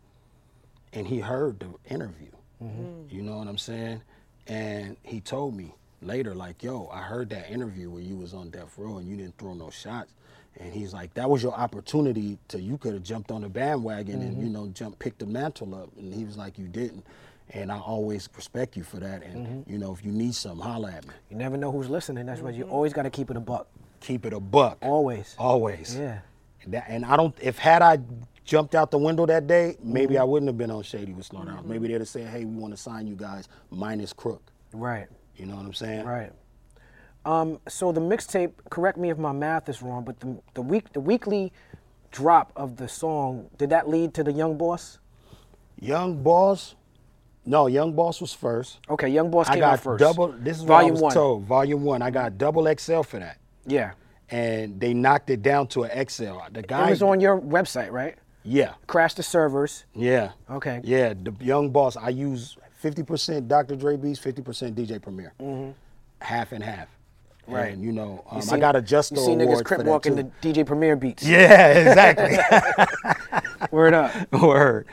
and 0.94 1.08
he 1.08 1.20
heard 1.20 1.60
the 1.60 1.74
interview. 1.94 2.32
Mm. 2.64 3.12
You 3.12 3.22
know 3.22 3.38
what 3.38 3.48
I'm 3.48 3.58
saying? 3.58 4.02
And 4.48 4.98
he 5.04 5.20
told 5.22 5.56
me 5.56 5.74
later, 6.02 6.36
like, 6.36 6.64
yo, 6.64 6.90
I 6.92 7.02
heard 7.02 7.30
that 7.30 7.50
interview 7.50 7.90
where 7.90 8.02
you 8.02 8.16
was 8.16 8.34
on 8.34 8.50
death 8.50 8.74
row 8.78 8.98
and 8.98 9.08
you 9.08 9.16
didn't 9.16 9.38
throw 9.38 9.54
no 9.54 9.70
shots. 9.70 10.14
And 10.60 10.74
he's 10.74 10.94
like, 10.94 11.14
that 11.14 11.30
was 11.30 11.44
your 11.44 11.54
opportunity 11.54 12.38
to 12.48 12.60
you 12.60 12.78
could 12.78 12.94
have 12.94 13.04
jumped 13.04 13.32
on 13.32 13.42
the 13.42 13.50
bandwagon 13.50 14.22
and 14.22 14.38
you 14.38 14.46
mm-hmm. 14.46 14.54
know 14.54 14.68
jump 14.70 14.98
pick 14.98 15.18
the 15.18 15.26
mantle 15.26 15.76
up. 15.76 15.90
And 15.98 16.14
he 16.14 16.26
was 16.26 16.38
like, 16.38 16.58
you 16.58 16.68
didn't. 16.68 17.06
And 17.52 17.72
I 17.72 17.78
always 17.78 18.28
respect 18.36 18.76
you 18.76 18.84
for 18.84 18.98
that. 18.98 19.24
And 19.24 19.48
mm-hmm. 19.48 19.72
you 19.72 19.78
know, 19.78 19.94
if 19.94 20.04
you 20.04 20.12
need 20.12 20.34
something, 20.34 20.66
holla 20.66 20.92
at 20.92 21.08
me. 21.08 21.14
You 21.30 21.38
never 21.38 21.58
know 21.58 21.72
who's 21.72 21.90
listening. 21.90 22.26
That's 22.26 22.42
why 22.42 22.50
you 22.50 22.64
mm-hmm. 22.64 22.74
always 22.74 22.92
got 22.92 23.04
to 23.04 23.10
keep 23.10 23.30
it 23.30 23.38
a 23.38 23.40
buck. 23.40 23.68
Keep 24.00 24.26
it 24.26 24.34
a 24.34 24.40
buck. 24.40 24.80
Always. 24.82 25.36
Always. 25.38 25.96
Yeah. 25.96 26.20
That, 26.68 26.86
and 26.88 27.06
I 27.06 27.16
don't. 27.16 27.36
If 27.40 27.58
had 27.58 27.82
I 27.82 28.00
jumped 28.44 28.76
out 28.76 28.92
the 28.92 28.98
window 28.98 29.26
that 29.26 29.48
day, 29.48 29.78
maybe 29.82 30.18
I 30.18 30.24
wouldn't 30.24 30.50
have 30.50 30.58
been 30.58 30.72
on 30.72 30.84
Shady 30.84 31.14
with 31.14 31.26
Slaughterhouse. 31.26 31.64
Maybe 31.66 31.88
they'd 31.88 32.02
have 32.02 32.10
said, 32.10 32.28
"Hey, 32.28 32.46
we 32.46 32.60
want 32.60 32.74
to 32.74 32.78
sign 32.78 33.08
you 33.08 33.16
guys 33.16 33.48
minus 33.70 34.12
Crook." 34.12 34.42
Right. 34.74 35.08
You 35.38 35.46
know 35.46 35.56
what 35.56 35.66
I'm 35.66 35.74
saying? 35.74 36.06
Right. 36.06 36.32
Um, 37.26 37.60
so 37.68 37.92
the 37.92 38.02
mixtape, 38.02 38.54
correct 38.70 38.98
me 38.98 39.10
if 39.10 39.18
my 39.18 39.32
math 39.32 39.68
is 39.70 39.82
wrong, 39.82 40.04
but 40.04 40.20
the, 40.20 40.38
the 40.54 40.62
week 40.62 40.94
the 40.94 41.00
weekly 41.02 41.52
drop 42.12 42.52
of 42.56 42.78
the 42.78 42.88
song, 42.88 43.50
did 43.58 43.70
that 43.72 43.90
lead 43.90 44.14
to 44.16 44.24
the 44.24 44.32
Young 44.32 44.58
Boss? 44.58 45.00
Young 45.80 46.24
Boss. 46.24 46.76
No, 47.46 47.68
Young 47.68 47.94
Boss 47.94 48.20
was 48.22 48.34
first. 48.34 48.80
Okay, 48.90 49.10
Young 49.10 49.30
Boss 49.30 49.48
I 49.50 49.54
came 49.54 49.60
got 49.62 49.74
out 49.74 49.80
first. 49.82 50.00
double. 50.00 50.30
This 50.30 50.58
is 50.58 50.64
Volume 50.64 50.94
what 50.96 51.00
I 51.00 51.02
was 51.02 51.02
one. 51.02 51.14
told. 51.14 51.44
Volume 51.44 51.84
one. 51.84 52.02
I 52.02 52.10
got 52.12 52.38
double 52.38 52.66
XL 52.78 53.02
for 53.04 53.20
that, 53.20 53.38
Yeah. 53.66 53.92
and 54.30 54.80
they 54.80 54.94
knocked 54.94 55.30
it 55.30 55.42
down 55.42 55.68
to 55.68 55.84
an 55.84 56.08
XL. 56.10 56.40
The 56.52 56.62
guy 56.62 56.88
It 56.88 56.92
was 56.92 57.02
on 57.04 57.20
your 57.22 57.40
website, 57.40 57.92
right? 57.92 58.16
Yeah, 58.44 58.74
Crash 58.88 59.14
the 59.16 59.24
servers. 59.24 59.84
yeah. 59.94 60.32
Okay. 60.50 60.80
Yeah, 60.84 61.14
the 61.14 61.34
Young 61.42 61.70
Boss. 61.72 61.98
I 61.98 62.10
use 62.10 62.58
50% 62.84 63.48
Dr. 63.48 63.76
Dre 63.76 63.98
beats, 63.98 64.20
50% 64.20 64.74
DJ 64.76 65.02
Premier. 65.02 65.34
Half 66.22 66.52
and 66.52 66.64
half. 66.64 66.88
Mm-hmm. 66.88 67.54
Right. 67.54 67.74
And 67.74 67.84
you 67.84 67.92
know, 67.92 68.24
um, 68.30 68.38
I 68.38 68.42
seen- 68.42 68.60
got 68.60 68.76
a 68.76 68.82
Justo 68.82 69.16
You 69.16 69.26
see 69.26 69.32
niggas 69.32 69.64
crip 69.64 69.84
walking 69.86 70.16
the 70.16 70.24
DJ 70.42 70.66
Premier 70.66 70.96
beats. 70.96 71.24
Yeah, 71.24 71.68
exactly. 71.70 72.38
Word 73.72 73.94
up. 73.94 74.32
Word. 74.34 74.88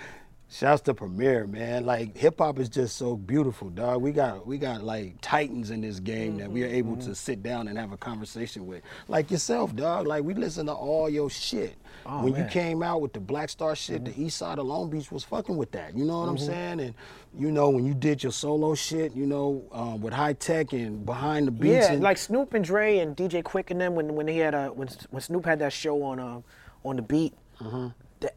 Shouts 0.54 0.82
to 0.82 0.94
Premier, 0.94 1.48
man. 1.48 1.84
Like 1.84 2.16
hip 2.16 2.38
hop 2.38 2.60
is 2.60 2.68
just 2.68 2.96
so 2.96 3.16
beautiful, 3.16 3.70
dog. 3.70 4.00
We 4.02 4.12
got 4.12 4.46
we 4.46 4.56
got 4.56 4.84
like 4.84 5.16
titans 5.20 5.70
in 5.70 5.80
this 5.80 5.98
game 5.98 6.36
that 6.38 6.48
we 6.48 6.62
are 6.62 6.68
able 6.68 6.92
Mm-hmm. 6.92 7.08
to 7.08 7.14
sit 7.16 7.42
down 7.42 7.66
and 7.66 7.76
have 7.76 7.90
a 7.90 7.96
conversation 7.96 8.64
with. 8.68 8.82
Like 9.08 9.32
yourself, 9.32 9.74
dog. 9.74 10.06
Like 10.06 10.22
we 10.22 10.32
listen 10.34 10.66
to 10.66 10.72
all 10.72 11.10
your 11.10 11.28
shit. 11.28 11.74
Oh, 12.06 12.18
when 12.18 12.26
you 12.28 12.32
man. 12.34 12.42
Mm-hmm. 12.42 12.52
came 12.52 12.82
out 12.84 13.00
with 13.00 13.12
the 13.14 13.18
Black 13.18 13.48
Star 13.48 13.74
shit, 13.74 14.04
the 14.04 14.12
East 14.22 14.36
Side 14.38 14.60
of 14.60 14.66
Long 14.66 14.90
Beach 14.90 15.10
was 15.10 15.24
fucking 15.24 15.56
with 15.56 15.72
that. 15.72 15.96
You 15.96 16.04
know 16.04 16.20
what 16.20 16.28
I'm 16.28 16.36
Mm-hmm. 16.36 16.46
saying? 16.46 16.80
And 16.80 16.94
you 17.36 17.50
know 17.50 17.70
when 17.70 17.84
you 17.84 17.94
did 17.94 18.22
your 18.22 18.30
solo 18.30 18.76
shit, 18.76 19.12
you 19.16 19.26
know 19.26 19.64
um, 19.72 20.00
with 20.02 20.12
Hi-Tek 20.14 20.72
and 20.72 21.04
behind 21.04 21.48
the 21.48 21.50
beats. 21.50 21.86
Yeah, 21.86 21.92
and, 21.94 22.02
like 22.02 22.16
Snoop 22.16 22.54
and 22.54 22.64
Dre 22.64 22.98
and 22.98 23.16
DJ 23.16 23.42
Quik 23.42 23.72
and 23.72 23.80
them 23.80 23.96
when 23.96 24.14
when 24.14 24.28
he 24.28 24.38
had 24.38 24.54
a 24.54 24.68
when 24.68 24.88
when 25.10 25.20
Snoop 25.20 25.46
had 25.46 25.58
that 25.58 25.72
show 25.72 26.00
on 26.04 26.20
um 26.20 26.44
on 26.84 26.94
the 26.94 27.02
beat, 27.02 27.34
Mm-hmm. 27.60 27.88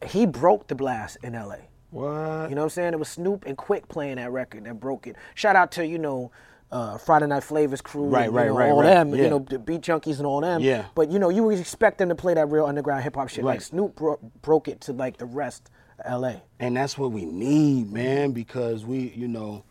he 0.08 0.26
broke 0.26 0.66
the 0.66 0.74
blast 0.74 1.18
in 1.22 1.36
L.A. 1.36 1.58
what? 1.90 2.48
You 2.48 2.54
know 2.54 2.62
what 2.62 2.64
I'm 2.64 2.68
saying? 2.70 2.92
It 2.94 2.98
was 2.98 3.08
Snoop 3.08 3.44
and 3.46 3.56
Quik 3.56 3.88
playing 3.88 4.16
that 4.16 4.30
record 4.30 4.64
that 4.64 4.78
broke 4.80 5.06
it. 5.06 5.16
Shout 5.34 5.56
out 5.56 5.72
to 5.72 5.86
you 5.86 5.98
know. 5.98 6.30
Uh, 6.70 6.98
Friday 6.98 7.26
Night 7.26 7.42
Flavors 7.42 7.80
crew, 7.80 8.04
Right, 8.10 8.26
and, 8.26 8.34
right, 8.34 8.48
know, 8.48 8.58
right, 8.58 8.70
all 8.70 8.80
right. 8.82 8.88
them, 8.90 9.14
Yeah. 9.14 9.22
you 9.24 9.30
know, 9.30 9.38
the 9.38 9.58
beat 9.58 9.80
junkies 9.80 10.18
and 10.18 10.26
all 10.26 10.42
them. 10.42 10.60
Yeah. 10.60 10.84
But 10.94 11.10
you 11.10 11.18
know, 11.18 11.30
you 11.30 11.42
would 11.44 11.58
expect 11.58 11.96
them 11.96 12.10
to 12.10 12.14
play 12.14 12.34
that 12.34 12.50
real 12.50 12.66
underground 12.66 13.04
hip 13.04 13.14
hop 13.16 13.30
shit. 13.30 13.42
Like 13.42 13.62
Snoop 13.62 13.96
bro- 13.96 14.18
broke 14.42 14.68
it 14.68 14.82
to 14.82 14.92
like 14.92 15.16
the 15.16 15.24
rest 15.24 15.70
of 16.00 16.04
L.A. 16.24 16.42
And 16.60 16.76
that's 16.76 16.98
what 16.98 17.10
we 17.10 17.24
need, 17.24 17.90
man, 17.90 18.32
because 18.32 18.84
we, 18.84 19.14
you 19.16 19.28
know, 19.28 19.64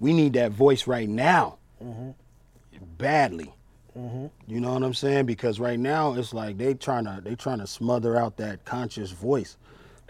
we 0.00 0.12
need 0.12 0.32
that 0.32 0.50
voice 0.50 0.88
right 0.88 1.08
now, 1.08 1.58
badly. 2.98 3.54
You 3.94 4.60
know 4.60 4.72
what 4.72 4.82
I'm 4.82 4.94
saying? 4.94 5.26
Because 5.26 5.60
right 5.60 5.78
now 5.78 6.14
it's 6.14 6.32
like 6.32 6.58
they 6.58 6.74
trying 6.74 7.04
to 7.04 7.20
they 7.22 7.36
trying 7.36 7.58
to 7.58 7.66
smother 7.68 8.16
out 8.16 8.38
that 8.38 8.64
conscious 8.64 9.10
voice. 9.12 9.56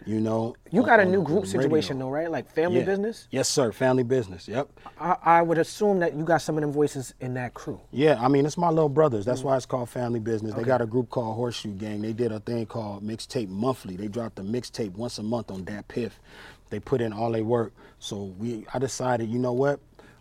You 0.07 0.20
know. 0.20 0.55
You 0.70 0.82
got 0.82 0.98
a 1.01 1.05
new 1.05 1.22
group 1.22 1.46
situation 1.46 1.98
though, 1.98 2.09
right? 2.11 2.30
Like 2.30 2.51
family 2.51 2.78
Yeah. 2.80 2.86
business. 2.86 3.28
Yes, 3.30 3.48
sir. 3.48 3.70
Family 3.72 4.03
business. 4.03 4.48
Yep. 4.48 4.68
I, 4.98 5.16
I 5.22 5.42
would 5.42 5.59
assume 5.59 5.98
that 6.01 6.14
you 6.14 6.24
got 6.24 6.40
some 6.42 6.57
of 6.57 6.62
them 6.62 6.72
voices 6.72 7.12
in 7.20 7.34
that 7.34 7.55
crew. 7.55 7.80
Yeah, 7.90 8.18
I 8.20 8.28
mean 8.28 8.46
it's 8.46 8.57
my 8.57 8.70
little 8.70 8.88
brothers. 8.88 9.24
That's 9.24 9.42
why 9.42 9.57
it's 9.57 9.66
called 9.66 9.88
Family 9.90 10.20
Business. 10.20 10.55
They 10.55 10.62
got 10.64 10.80
a 10.80 10.86
group 10.86 11.11
called 11.11 11.36
Horseshoe 11.36 11.72
Gang. 11.74 12.01
They 12.03 12.12
did 12.12 12.32
a 12.32 12.40
thing 12.40 12.66
called 12.66 13.05
Mixtape 13.05 13.48
Monthly. 13.48 13.96
They 13.96 14.09
dropped 14.09 14.38
a 14.38 14.42
mixtape 14.42 14.92
once 14.92 15.18
a 15.18 15.22
month 15.22 15.51
on 15.51 15.64
that 15.64 15.86
Piff. 15.88 16.18
They 16.70 16.80
put 16.80 17.01
in 17.01 17.12
all 17.12 17.32
their 17.32 17.44
work. 17.44 17.72
So 17.98 18.34
we, 18.38 18.64
I 18.72 18.78
decided, 18.78 19.28
you 19.28 19.38
know 19.38 19.53
what? 19.53 19.80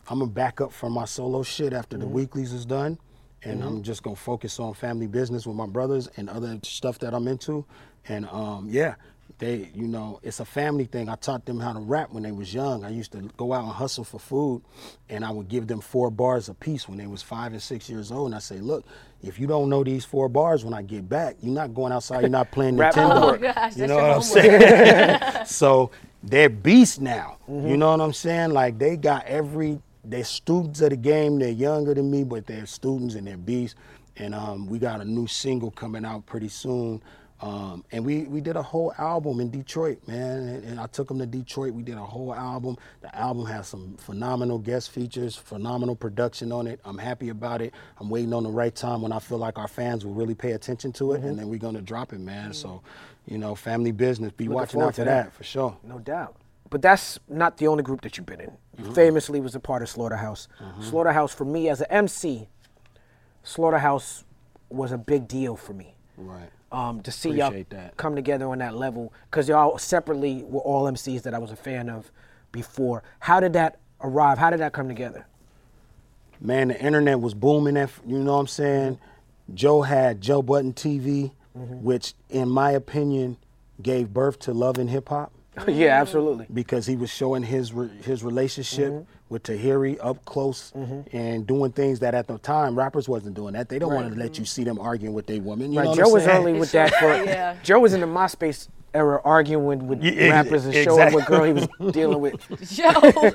I'm 0.10 0.20
gonna 0.20 0.32
back 0.32 0.60
up 0.62 0.74
from 0.74 0.94
my 0.94 1.06
solo 1.06 1.44
shit 1.44 1.72
after 1.74 1.96
Mm-hmm. 1.96 2.02
the 2.08 2.14
weeklies 2.14 2.52
is 2.54 2.66
done, 2.66 2.98
and 3.44 3.64
I'm 3.64 3.84
just 3.84 4.02
gonna 4.04 4.16
focus 4.16 4.60
on 4.60 4.74
family 4.74 5.08
business 5.08 5.46
with 5.48 5.56
my 5.56 5.68
brothers 5.68 6.10
and 6.18 6.30
other 6.30 6.60
stuff 6.64 6.98
that 7.00 7.14
I'm 7.14 7.28
into. 7.28 7.66
And 8.08 8.26
um, 8.30 8.68
yeah, 8.70 8.96
they, 9.40 9.70
you 9.74 9.88
know, 9.88 10.20
it's 10.22 10.42
a 10.42 10.46
family 10.46 10.84
thing. 10.84 11.10
I 11.10 11.16
taught 11.16 11.46
them 11.46 11.60
how 11.60 11.74
to 11.74 11.80
rap 11.80 12.12
when 12.12 12.24
they 12.24 12.32
was 12.32 12.54
young. 12.54 12.84
I 12.84 12.90
used 12.90 13.14
to 13.14 13.22
go 13.38 13.54
out 13.54 13.64
and 13.64 13.72
hustle 13.72 14.04
for 14.04 14.20
food, 14.20 14.62
and 15.08 15.24
I 15.24 15.32
would 15.32 15.48
give 15.48 15.66
them 15.66 15.80
four 15.80 16.12
bars 16.12 16.50
apiece 16.50 16.88
when 16.88 16.98
they 16.98 17.08
was 17.08 17.22
five 17.22 17.54
and 17.54 17.62
six 17.62 17.90
years 17.90 18.12
old. 18.12 18.28
And 18.28 18.36
I 18.36 18.40
say, 18.40 18.60
look, 18.60 18.86
if 19.24 19.40
you 19.40 19.48
don't 19.48 19.70
know 19.70 19.84
these 19.84 20.04
four 20.04 20.28
bars 20.28 20.66
when 20.66 20.74
I 20.74 20.82
get 20.82 21.08
back, 21.08 21.38
you're 21.42 21.54
not 21.54 21.74
going 21.74 21.94
outside. 21.94 22.22
You're 22.22 22.30
not 22.30 22.52
playing 22.54 22.76
Rap 22.78 22.94
Nintendo. 22.96 23.14
homework. 23.14 23.42
Oh, 23.42 23.54
gosh, 23.54 23.78
you 23.78 23.88
know 23.88 23.98
your 23.98 24.08
what 24.08 24.16
I'm 24.18 24.22
saying? 24.22 25.32
so 25.46 25.92
they're 26.22 26.50
beasts 26.50 27.00
now. 27.00 27.38
Mm-hmm. 27.50 27.70
You 27.70 27.78
know 27.78 27.92
what 27.92 28.02
I'm 28.02 28.14
saying? 28.14 28.52
Like 28.52 28.78
they 28.78 28.98
got 28.98 29.26
every. 29.26 29.80
They're 30.04 30.24
students 30.24 30.82
of 30.82 30.90
the 30.90 30.98
game. 30.98 31.40
They're 31.40 31.50
younger 31.50 31.94
than 31.94 32.10
me, 32.12 32.24
but 32.24 32.46
they're 32.46 32.66
students 32.66 33.16
and 33.16 33.28
they're 33.28 33.38
beasts. 33.38 33.78
And 34.18 34.36
um, 34.36 34.68
we 34.68 34.80
got 34.80 35.00
a 35.02 35.06
new 35.06 35.28
single 35.28 35.72
coming 35.72 36.04
out 36.04 36.26
pretty 36.26 36.50
soon. 36.50 37.02
Um, 37.42 37.86
and 37.94 38.06
we, 38.06 38.24
we 38.24 38.42
did 38.42 38.58
a 38.58 38.62
whole 38.62 38.94
album 38.98 39.40
in 39.40 39.50
Detroit, 39.50 40.06
man. 40.08 40.40
And, 40.48 40.64
and 40.66 40.80
I 40.80 40.88
took 40.88 41.08
them 41.08 41.20
to 41.20 41.26
Detroit. 41.26 41.74
We 41.74 41.84
did 41.84 41.96
a 41.98 42.04
whole 42.04 42.34
album. 42.36 42.78
The 43.00 43.16
album 43.16 43.46
has 43.46 43.68
some 43.68 43.96
phenomenal 43.98 44.58
guest 44.60 44.92
features, 44.92 45.36
phenomenal 45.38 45.96
production 45.96 46.52
on 46.52 46.68
it. 46.68 46.82
I'm 46.84 46.98
happy 46.98 47.30
about 47.30 47.62
it. 47.62 47.74
I'm 48.00 48.10
waiting 48.10 48.34
on 48.34 48.44
the 48.44 48.50
right 48.52 48.76
time 48.76 49.02
when 49.02 49.14
I 49.14 49.20
feel 49.20 49.38
like 49.38 49.58
our 49.58 49.70
fans 49.70 50.06
will 50.06 50.14
really 50.14 50.36
pay 50.36 50.52
attention 50.52 50.92
to 50.94 51.14
it, 51.14 51.22
and 51.24 51.40
then 51.40 51.48
we're 51.48 51.60
gonna 51.60 51.82
drop 51.82 52.12
it, 52.12 52.20
man. 52.20 52.52
So, 52.54 52.82
you 53.26 53.38
know, 53.38 53.56
family 53.56 53.92
business. 53.94 54.34
Be 54.34 54.50
watching 54.50 54.82
out 54.82 54.96
for 54.96 55.06
that. 55.06 55.26
that 55.26 55.34
for 55.34 55.44
sure. 55.46 55.78
No 55.84 56.00
doubt. 56.00 56.36
But 56.70 56.82
that's 56.82 57.20
not 57.30 57.58
the 57.58 57.68
only 57.68 57.84
group 57.84 58.02
that 58.02 58.18
you've 58.18 58.26
been 58.28 58.42
in. 58.42 58.52
You 58.78 58.84
Mm-hmm. 58.84 58.94
famously 58.94 59.40
was 59.42 59.56
a 59.56 59.60
part 59.60 59.82
of 59.82 59.90
Slaughterhouse. 59.90 60.48
Slaughterhouse 60.82 61.34
for 61.34 61.44
me 61.46 61.68
as 61.70 61.82
an 61.82 61.88
MC, 61.90 62.48
Slaughterhouse 63.44 64.24
was 64.70 64.92
a 64.92 64.98
big 64.98 65.28
deal 65.28 65.56
for 65.56 65.74
me. 65.74 65.96
Right. 66.18 66.50
Um, 66.72 67.02
to 67.02 67.12
see 67.12 67.32
y'all 67.32 67.52
that. 67.70 67.98
come 67.98 68.16
together 68.16 68.46
on 68.48 68.60
that 68.60 68.76
level, 68.76 69.12
because 69.30 69.50
y'all 69.50 69.78
separately 69.80 70.44
were 70.44 70.62
all 70.62 70.84
MCs 70.84 71.24
that 71.24 71.34
I 71.34 71.40
was 71.40 71.50
a 71.52 71.56
fan 71.56 71.90
of 71.90 72.12
before. 72.52 73.02
How 73.20 73.40
did 73.40 73.54
that 73.54 73.80
arrive? 74.02 74.38
How 74.38 74.52
did 74.52 74.60
that 74.60 74.72
come 74.72 74.88
together? 74.88 75.26
man, 76.42 76.70
the 76.70 76.82
internet 76.82 77.20
was 77.20 77.34
booming. 77.34 77.78
At, 77.78 77.90
you 78.06 78.20
know 78.20 78.34
what 78.34 78.40
I'm 78.40 78.48
saying? 78.48 79.00
Joe 79.54 79.82
had 79.82 80.22
Joe 80.22 80.42
Budden 80.42 80.74
TV, 80.74 81.32
which, 81.54 82.14
in 82.30 82.50
my 82.50 82.72
opinion, 82.72 83.38
gave 83.82 84.14
birth 84.14 84.40
to 84.40 84.54
love 84.54 84.78
and 84.78 84.90
hip 84.90 85.10
hop 85.10 85.32
yeah, 85.68 86.00
absolutely. 86.02 86.46
because 86.54 86.86
he 86.86 86.96
was 86.96 87.10
showing 87.10 87.44
his 87.44 87.74
re- 87.74 87.90
his 88.04 88.24
relationship 88.24 88.92
mm-hmm. 88.92 89.12
with 89.30 89.44
Tahiry 89.44 89.98
up 90.02 90.24
close 90.26 90.72
mm-hmm. 90.76 91.16
and 91.16 91.46
doing 91.48 91.72
things 91.72 92.00
that 92.00 92.14
at 92.14 92.28
the 92.28 92.38
time 92.40 92.78
rappers 92.78 93.08
wasn't 93.10 93.36
doing 93.36 93.54
that. 93.54 93.70
They 93.70 93.80
don't 93.80 93.94
want 93.94 94.12
to 94.14 94.20
let 94.20 94.38
you 94.38 94.44
mm-hmm. 94.44 94.46
see 94.46 94.64
them 94.64 94.80
arguing 94.80 95.14
with 95.14 95.28
their 95.28 95.42
woman. 95.42 95.72
You 95.72 95.80
Right, 95.80 95.86
know 95.86 95.96
Joe 95.96 96.02
what 96.04 96.08
I'm 96.10 96.14
was 96.14 96.24
saying? 96.24 96.42
early 96.48 96.60
with 96.60 96.72
that. 96.74 96.94
For, 96.96 97.06
Yeah. 97.26 97.56
Joe 97.64 97.80
was 97.80 97.94
in 97.94 98.02
the 98.02 98.08
MySpace 98.08 98.68
era 98.94 99.22
arguing 99.24 99.88
with 99.88 100.02
Yeah, 100.04 100.30
rappers 100.44 100.66
and 100.66 100.74
showing 100.74 101.14
what 101.14 101.24
exactly. 101.24 101.38
girl 101.38 101.44
he 101.44 101.54
was 101.86 101.94
dealing 101.94 102.20
with. 102.22 102.72
Joe. 102.72 103.32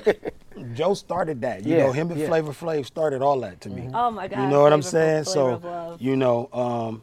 Joe 0.73 0.93
started 0.93 1.41
that. 1.41 1.63
You 1.65 1.75
Yeah, 1.77 1.83
know, 1.87 1.91
him 1.93 2.11
and 2.11 2.19
yeah. 2.19 2.27
Flavor 2.27 2.51
Flav 2.51 2.85
started 2.85 3.21
all 3.21 3.39
that 3.41 3.61
to 3.61 3.69
me. 3.69 3.89
Oh 3.93 4.11
my 4.11 4.27
God. 4.27 4.41
You 4.43 4.47
know 4.49 4.61
what 4.61 4.73
I'm 4.73 4.81
saying? 4.81 5.23
Flav 5.23 5.27
So, 5.27 5.97
you 5.99 6.15
know, 6.15 6.49
um, 6.53 7.01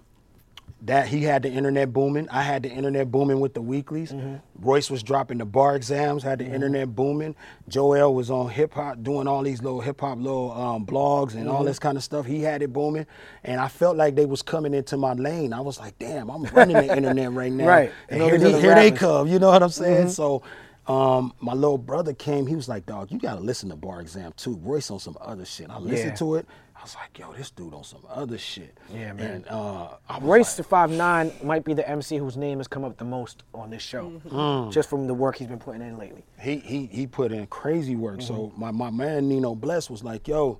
that 0.84 1.06
he 1.06 1.22
had 1.22 1.42
the 1.44 1.48
internet 1.48 1.92
booming. 1.92 2.28
I 2.28 2.42
had 2.42 2.64
the 2.64 2.68
internet 2.68 3.10
booming 3.10 3.38
with 3.38 3.54
the 3.54 3.62
weeklies. 3.62 4.10
Mm-hmm. 4.12 4.36
Royce 4.56 4.90
was 4.90 5.02
dropping 5.02 5.38
the 5.38 5.44
bar 5.44 5.76
exams, 5.76 6.24
had 6.24 6.40
the 6.40 6.44
internet 6.44 6.94
booming. 6.94 7.36
Joell 7.70 8.12
was 8.12 8.30
on 8.30 8.48
hip 8.50 8.74
hop, 8.74 9.00
doing 9.02 9.28
all 9.28 9.42
these 9.42 9.62
little 9.62 9.80
hip 9.80 10.00
hop 10.00 10.18
little 10.18 10.50
um, 10.52 10.84
blogs 10.84 11.34
and 11.34 11.42
Mm-hmm. 11.46 11.50
all 11.50 11.62
this 11.64 11.78
kind 11.78 11.96
of 11.96 12.02
stuff. 12.02 12.26
He 12.26 12.40
had 12.42 12.62
it 12.62 12.72
booming, 12.72 13.06
and 13.44 13.60
I 13.60 13.68
felt 13.68 13.96
like 13.96 14.16
they 14.16 14.26
was 14.26 14.42
coming 14.42 14.74
into 14.74 14.96
my 14.96 15.12
lane. 15.12 15.52
I 15.52 15.60
was 15.60 15.78
like, 15.78 15.98
damn, 15.98 16.28
I'm 16.30 16.42
running 16.46 16.76
the 16.76 16.96
internet 16.96 17.32
right 17.32 17.52
now. 17.62 17.68
Right. 17.68 17.92
And 18.08 18.20
And 18.22 18.30
here, 18.30 18.38
they, 18.52 18.60
here 18.60 18.74
they 18.74 18.90
come. 18.90 19.28
You 19.28 19.38
know 19.38 19.48
what 19.50 19.62
I'm 19.62 19.68
saying? 19.70 20.06
Mm-hmm. 20.06 20.10
So. 20.10 20.42
Um, 20.84 21.32
my 21.38 21.52
little 21.52 21.78
brother 21.78 22.12
came. 22.12 22.44
He 22.48 22.56
was 22.56 22.68
like, 22.68 22.86
"Dog, 22.86 23.12
you 23.12 23.18
gotta 23.20 23.40
listen 23.40 23.68
to 23.68 23.76
Bar 23.76 24.00
Exam 24.00 24.32
too. 24.36 24.56
Royce 24.64 24.90
on 24.90 24.98
some 24.98 25.16
other 25.20 25.44
shit." 25.44 25.70
I 25.70 25.78
listened 25.78 26.08
Yeah. 26.10 26.14
to 26.16 26.34
it. 26.34 26.46
I 26.82 26.84
was 26.84 26.96
like, 26.96 27.16
"Yo, 27.16 27.32
this 27.32 27.52
dude 27.52 27.74
on 27.74 27.84
some 27.84 28.00
other 28.10 28.36
shit." 28.36 28.76
Yeah, 28.92 29.12
man. 29.12 29.30
And 29.30 29.48
uh, 29.48 29.90
I 30.08 30.18
was 30.18 30.22
Royce 30.24 30.54
the 30.56 30.62
like, 30.62 30.68
Five 30.68 30.90
Nine 30.90 31.30
might 31.44 31.64
be 31.64 31.74
the 31.74 31.88
MC 31.88 32.16
whose 32.16 32.36
name 32.36 32.58
has 32.58 32.66
come 32.66 32.82
up 32.82 32.96
the 32.98 33.04
most 33.04 33.44
on 33.54 33.70
this 33.70 33.82
show, 33.82 34.20
Mm. 34.28 34.72
just 34.72 34.90
from 34.90 35.06
the 35.06 35.14
work 35.14 35.36
he's 35.36 35.46
been 35.46 35.60
putting 35.60 35.80
in 35.80 35.96
lately. 35.96 36.24
he 36.40 36.56
he 36.58 36.86
he 36.86 37.06
put 37.06 37.30
in 37.30 37.46
crazy 37.46 37.94
work. 37.94 38.20
So 38.20 38.34
Mm-hmm. 38.34 38.60
my, 38.60 38.70
my 38.72 38.90
man 38.90 39.28
Nino 39.28 39.54
Bless 39.54 39.88
was 39.90 40.02
like, 40.02 40.26
"Yo, 40.26 40.58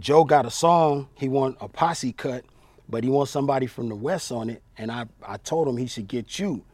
Joe 0.00 0.24
got 0.24 0.46
a 0.46 0.50
song. 0.50 1.08
He 1.14 1.28
want 1.28 1.58
a 1.60 1.68
posse 1.68 2.12
cut, 2.12 2.44
but 2.88 3.04
he 3.04 3.10
wants 3.10 3.30
somebody 3.30 3.66
from 3.66 3.90
the 3.90 3.94
West 3.94 4.32
on 4.32 4.48
it." 4.48 4.62
And 4.78 4.90
I 4.90 5.04
I 5.26 5.36
told 5.36 5.68
him 5.68 5.76
he 5.76 5.86
should 5.88 6.08
get 6.08 6.38
you. 6.38 6.64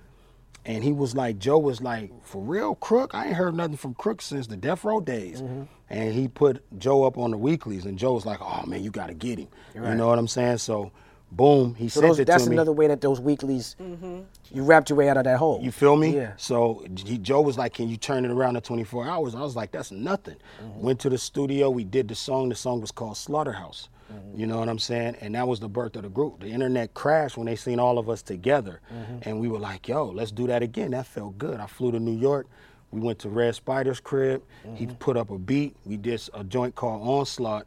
And 0.66 0.82
he 0.82 0.92
was 0.92 1.14
like, 1.14 1.38
Joe 1.38 1.58
was 1.58 1.80
like, 1.80 2.10
for 2.24 2.42
real, 2.42 2.74
Crook? 2.74 3.14
I 3.14 3.26
ain't 3.26 3.36
heard 3.36 3.54
nothing 3.54 3.76
from 3.76 3.94
Crook 3.94 4.20
since 4.20 4.48
the 4.48 4.56
Death 4.56 4.82
Row 4.82 5.00
days. 5.00 5.40
Mm-hmm. 5.40 5.62
And 5.88 6.12
he 6.12 6.26
put 6.26 6.60
Joe 6.76 7.04
up 7.04 7.16
on 7.16 7.30
the 7.30 7.38
weeklies, 7.38 7.86
and 7.86 7.96
Joe 7.96 8.14
was 8.14 8.26
like, 8.26 8.40
oh 8.42 8.64
man, 8.66 8.82
you 8.82 8.90
got 8.90 9.06
to 9.06 9.14
get 9.14 9.38
him. 9.38 9.46
Right. 9.76 9.90
You 9.90 9.94
know 9.94 10.08
what 10.08 10.18
I'm 10.18 10.26
saying? 10.26 10.58
So, 10.58 10.90
boom, 11.30 11.76
he 11.76 11.88
So 11.88 12.00
sent 12.00 12.10
those, 12.10 12.18
it 12.18 12.24
to 12.24 12.32
me. 12.32 12.34
That's 12.34 12.46
another 12.48 12.72
way 12.72 12.88
that 12.88 13.00
those 13.00 13.20
weeklies, 13.20 13.76
you 13.78 14.62
wrapped 14.62 14.90
your 14.90 14.98
way 14.98 15.08
out 15.08 15.16
of 15.16 15.22
that 15.22 15.38
hole. 15.38 15.60
You 15.62 15.70
feel 15.70 15.94
me? 15.94 16.16
Yeah. 16.16 16.32
So 16.36 16.84
he, 17.04 17.18
Joe 17.18 17.42
was 17.42 17.56
like, 17.56 17.72
"Can 17.74 17.88
you 17.88 17.96
turn 17.96 18.24
it 18.24 18.32
around 18.32 18.56
in 18.56 18.62
24 18.62 19.06
hours?" 19.06 19.36
I 19.36 19.40
was 19.42 19.54
like, 19.54 19.70
"That's 19.70 19.92
nothing." 19.92 20.36
Mm-hmm. 20.60 20.80
Went 20.80 21.00
to 21.00 21.08
the 21.08 21.18
studio. 21.18 21.70
We 21.70 21.84
did 21.84 22.08
the 22.08 22.16
song. 22.16 22.48
The 22.48 22.56
song 22.56 22.80
was 22.80 22.90
called 22.90 23.16
Slaughterhouse. 23.16 23.88
Mm-hmm. 24.12 24.40
You 24.40 24.46
know 24.46 24.59
what 24.59 24.68
I'm 24.68 24.78
saying? 24.78 25.16
And 25.20 25.34
that 25.34 25.48
was 25.48 25.61
the 25.61 25.68
birth 25.68 25.96
of 25.96 26.02
the 26.02 26.09
group. 26.09 26.40
The 26.40 26.48
internet 26.48 26.94
crashed 26.94 27.36
when 27.36 27.46
they 27.46 27.57
seen 27.57 27.78
all 27.80 27.98
of 27.98 28.09
us 28.09 28.22
together, 28.22 28.80
Mm-hmm. 28.92 29.28
and 29.28 29.40
we 29.40 29.48
were 29.48 29.59
like, 29.59 29.88
"Yo, 29.88 30.07
let's 30.07 30.30
do 30.32 30.46
that 30.46 30.62
again." 30.62 30.92
That 30.92 31.07
felt 31.07 31.36
good. 31.38 31.59
I 31.61 31.66
flew 31.66 31.90
to 31.92 31.98
New 32.00 32.16
York. 32.16 32.46
We 32.92 33.00
went 33.00 33.18
to 33.20 33.28
Red 33.28 33.54
Spyda's 33.54 34.00
crib. 34.00 34.42
He 34.74 34.86
Mm-hmm. 34.86 34.94
put 34.96 35.16
up 35.16 35.30
a 35.30 35.38
beat. 35.38 35.76
We 35.84 35.96
did 35.96 36.22
a 36.34 36.44
joint 36.44 36.74
called 36.76 37.02
Onslaught 37.07 37.66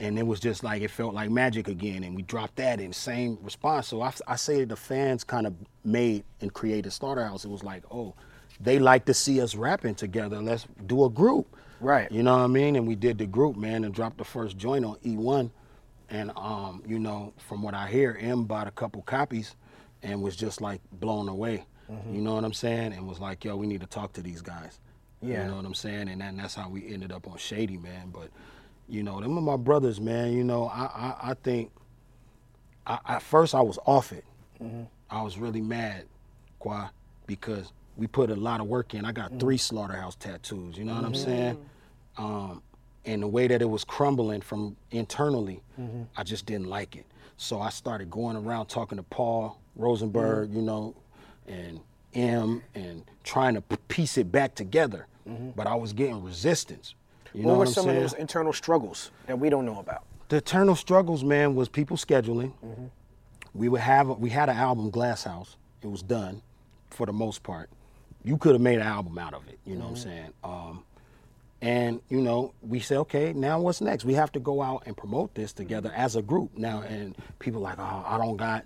and 0.00 0.16
it 0.16 0.24
was 0.24 0.38
just 0.38 0.62
like 0.62 0.80
it 0.80 0.92
felt 0.92 1.12
like 1.12 1.28
magic 1.28 1.66
again 1.66 2.04
and 2.04 2.14
we 2.14 2.22
dropped 2.22 2.54
that 2.54 2.78
in 2.80 2.92
same 2.92 3.36
response 3.42 3.88
so 3.88 4.00
i, 4.00 4.12
I 4.28 4.36
say 4.36 4.62
the 4.64 4.76
fans 4.76 5.24
kind 5.24 5.44
of 5.44 5.54
made 5.84 6.22
and 6.40 6.54
created 6.54 6.92
slaughterhouse 6.92 7.44
it 7.44 7.50
was 7.50 7.64
like 7.64 7.82
oh 7.90 8.14
they 8.60 8.78
like 8.78 9.06
to 9.06 9.14
see 9.14 9.40
us 9.40 9.56
rapping 9.56 9.96
together 9.96 10.40
let's 10.40 10.68
do 10.86 11.04
a 11.04 11.10
group 11.10 11.48
Right. 11.80 12.10
you 12.12 12.22
know 12.22 12.36
what 12.36 12.44
i 12.44 12.46
mean 12.46 12.76
and 12.76 12.86
we 12.86 12.94
did 12.94 13.18
the 13.18 13.26
group 13.26 13.56
man 13.56 13.82
and 13.82 13.92
dropped 13.92 14.18
the 14.18 14.24
first 14.24 14.56
joint 14.56 14.84
on 14.84 14.94
e1 15.04 15.50
and 16.10 16.30
um, 16.36 16.82
you 16.86 16.98
know 16.98 17.32
from 17.38 17.62
what 17.62 17.74
i 17.74 17.86
hear 17.88 18.16
Em 18.20 18.44
bought 18.44 18.66
a 18.66 18.70
couple 18.70 19.02
copies 19.02 19.54
and 20.02 20.22
was 20.22 20.36
just 20.36 20.60
like 20.60 20.80
blown 20.92 21.28
away 21.28 21.64
you 22.12 22.20
know 22.20 22.34
what 22.34 22.44
i'm 22.44 22.52
saying 22.52 22.92
and 22.92 23.06
was 23.08 23.18
like 23.18 23.44
yo 23.44 23.56
we 23.56 23.66
need 23.66 23.80
to 23.80 23.86
talk 23.86 24.12
to 24.12 24.20
these 24.22 24.42
guys 24.42 24.78
Yeah. 25.22 25.42
you 25.44 25.50
know 25.50 25.56
what 25.56 25.64
i'm 25.64 25.74
saying 25.74 26.08
and, 26.08 26.20
then 26.20 26.36
that's 26.36 26.54
how 26.54 26.68
we 26.68 26.92
ended 26.92 27.12
up 27.12 27.26
on 27.26 27.38
shady 27.38 27.76
man 27.78 28.10
but 28.12 28.28
you 28.90 29.02
know, 29.02 29.20
them 29.20 29.36
are 29.36 29.42
my 29.42 29.56
brothers, 29.58 30.00
man. 30.00 30.32
You 30.32 30.44
know, 30.44 30.64
I 30.64 30.84
I, 30.84 31.30
I 31.30 31.34
think 31.34 31.70
I, 32.86 32.98
at 33.06 33.22
first 33.22 33.54
I 33.54 33.60
was 33.60 33.78
off 33.84 34.12
it. 34.12 34.24
I 35.10 35.20
was 35.20 35.36
really 35.36 35.60
mad, 35.60 36.04
Qua, 36.58 36.88
because 37.26 37.70
we 37.98 38.06
put 38.06 38.30
a 38.30 38.34
lot 38.34 38.60
of 38.62 38.66
work 38.66 38.94
in. 38.94 39.04
I 39.04 39.12
got 39.12 39.38
three 39.38 39.58
slaughterhouse 39.58 40.14
tattoos. 40.16 40.78
You 40.78 40.84
know 40.86 40.94
what 40.94 41.04
I'm 41.04 41.14
saying? 41.14 41.58
Um, 42.16 42.62
and 43.04 43.22
the 43.22 43.28
way 43.28 43.46
that 43.46 43.62
it 43.62 43.68
was 43.68 43.84
crumbling 43.84 44.40
from 44.40 44.76
internally, 44.90 45.62
mm-hmm. 45.80 46.02
I 46.16 46.22
just 46.22 46.46
didn't 46.46 46.68
like 46.68 46.96
it. 46.96 47.06
So 47.36 47.60
I 47.60 47.70
started 47.70 48.10
going 48.10 48.36
around 48.36 48.66
talking 48.66 48.96
to 48.98 49.04
Paul 49.04 49.58
Rosenberg, 49.76 50.48
mm-hmm. 50.48 50.58
you 50.58 50.62
know, 50.64 50.96
and 51.46 51.80
Em, 52.14 52.62
and 52.74 53.04
trying 53.22 53.54
to 53.54 53.60
p- 53.60 53.76
piece 53.88 54.16
it 54.18 54.32
back 54.32 54.54
together. 54.54 55.06
Mm-hmm. 55.28 55.50
But 55.50 55.66
I 55.66 55.74
was 55.74 55.92
getting 55.92 56.22
resistance. 56.22 56.94
You 57.34 57.42
know 57.42 57.48
what 57.48 57.58
were 57.58 57.64
what 57.66 57.74
some 57.74 57.84
saying? 57.84 57.96
of 57.96 58.02
those 58.02 58.14
internal 58.14 58.52
struggles 58.52 59.10
that 59.26 59.38
we 59.38 59.50
don't 59.50 59.66
know 59.66 59.78
about? 59.78 60.04
the 60.28 60.36
internal 60.36 60.76
struggles, 60.76 61.24
man, 61.24 61.54
was 61.54 61.68
people 61.68 61.96
scheduling. 61.96 62.52
We 63.54 63.68
would 63.68 63.80
have 63.80 64.08
we 64.18 64.30
had 64.30 64.48
an 64.48 64.56
album, 64.56 64.90
Glass 64.90 65.24
House. 65.24 65.56
It 65.82 65.88
was 65.88 66.02
done 66.02 66.42
for 66.90 67.06
the 67.06 67.12
most 67.12 67.42
part. 67.42 67.70
You 68.24 68.36
could 68.36 68.52
have 68.52 68.60
made 68.60 68.76
an 68.76 68.86
album 68.86 69.18
out 69.18 69.32
of 69.32 69.46
it. 69.48 69.58
You 69.64 69.76
know 69.76 69.84
what 69.84 69.90
I'm 69.90 69.96
saying? 69.96 70.32
Um, 70.44 70.84
and 71.60 72.00
you 72.08 72.20
know, 72.20 72.54
we 72.62 72.80
say 72.80 72.96
okay, 72.96 73.32
now 73.32 73.60
what's 73.60 73.80
next? 73.80 74.04
We 74.04 74.14
have 74.14 74.32
to 74.32 74.40
go 74.40 74.62
out 74.62 74.84
and 74.86 74.96
promote 74.96 75.34
this 75.34 75.52
together 75.52 75.92
as 75.94 76.16
a 76.16 76.22
group 76.22 76.56
now. 76.56 76.82
And 76.82 77.16
people 77.38 77.60
like, 77.60 77.78
oh, 77.78 78.04
I 78.06 78.18
don't 78.18 78.36
got 78.36 78.64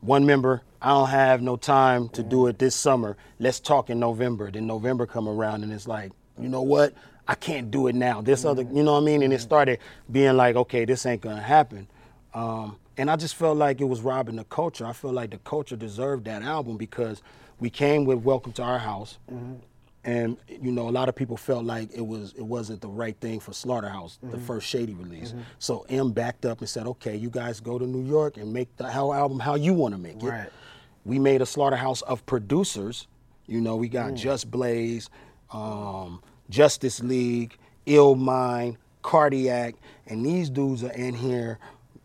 one 0.00 0.26
member. 0.26 0.62
I 0.80 0.88
don't 0.88 1.08
have 1.08 1.42
no 1.42 1.56
time 1.56 2.08
to 2.10 2.22
do 2.22 2.48
it 2.48 2.58
this 2.58 2.74
summer. 2.74 3.16
Let's 3.38 3.60
talk 3.60 3.90
in 3.90 4.00
November. 4.00 4.50
Then 4.50 4.66
November 4.66 5.06
come 5.06 5.28
around 5.28 5.62
and 5.62 5.72
it's 5.72 5.86
like, 5.86 6.12
you 6.38 6.48
know 6.48 6.62
what? 6.62 6.94
I 7.28 7.36
can't 7.36 7.70
do 7.70 7.86
it 7.86 7.94
now. 7.94 8.20
This 8.20 8.44
other, 8.44 8.62
you 8.62 8.82
know 8.82 8.94
what 8.94 9.02
I 9.02 9.04
mean? 9.04 9.22
And 9.22 9.32
it 9.32 9.40
started 9.40 9.78
being 10.10 10.36
like, 10.36 10.56
okay, 10.56 10.84
this 10.84 11.06
ain't 11.06 11.20
gonna 11.20 11.40
happen. 11.40 11.86
Um, 12.34 12.76
and 12.96 13.10
I 13.10 13.16
just 13.16 13.36
felt 13.36 13.56
like 13.56 13.80
it 13.80 13.84
was 13.84 14.00
robbing 14.00 14.36
the 14.36 14.44
culture. 14.44 14.84
I 14.84 14.92
felt 14.92 15.14
like 15.14 15.30
the 15.30 15.38
culture 15.38 15.76
deserved 15.76 16.24
that 16.24 16.42
album 16.42 16.76
because 16.76 17.22
we 17.60 17.70
came 17.70 18.04
with 18.04 18.18
Welcome 18.18 18.52
to 18.54 18.62
Our 18.62 18.80
House, 18.80 19.18
and 20.04 20.36
you 20.48 20.72
know 20.72 20.88
a 20.88 20.90
lot 20.90 21.08
of 21.08 21.14
people 21.14 21.36
felt 21.36 21.64
like 21.64 21.90
it 21.94 22.04
was 22.06 22.32
it 22.36 22.42
wasn't 22.42 22.80
the 22.80 22.88
right 22.88 23.16
thing 23.20 23.38
for 23.40 23.52
Slaughterhouse, 23.52 24.18
the 24.22 24.38
first 24.38 24.66
Shady 24.66 24.94
release. 24.94 25.32
So 25.58 25.86
Em 25.88 26.10
backed 26.12 26.44
up 26.44 26.58
and 26.60 26.68
said, 26.68 26.86
okay, 26.86 27.14
you 27.16 27.30
guys 27.30 27.60
go 27.60 27.78
to 27.78 27.86
New 27.86 28.02
York 28.04 28.36
and 28.36 28.52
make 28.52 28.76
the 28.76 28.90
Hell 28.90 29.12
album 29.14 29.38
how 29.38 29.54
you 29.54 29.72
want 29.74 29.94
to 29.94 29.98
make 29.98 30.22
it. 30.22 30.26
Right. 30.26 30.48
we 31.04 31.18
made 31.18 31.40
a 31.42 31.46
slaughterhouse 31.46 32.02
of 32.02 32.24
producers. 32.26 33.06
You 33.46 33.60
know, 33.60 33.76
we 33.76 33.88
got 33.88 34.14
Just 34.14 34.50
Blaze, 34.50 35.10
um, 35.52 36.22
Justice 36.50 37.00
League, 37.02 37.56
Ill 37.86 38.14
Mind, 38.14 38.78
Cardiak, 39.02 39.74
and 40.06 40.24
these 40.24 40.48
dudes 40.50 40.82
are 40.84 40.92
in 40.92 41.14
here 41.14 41.58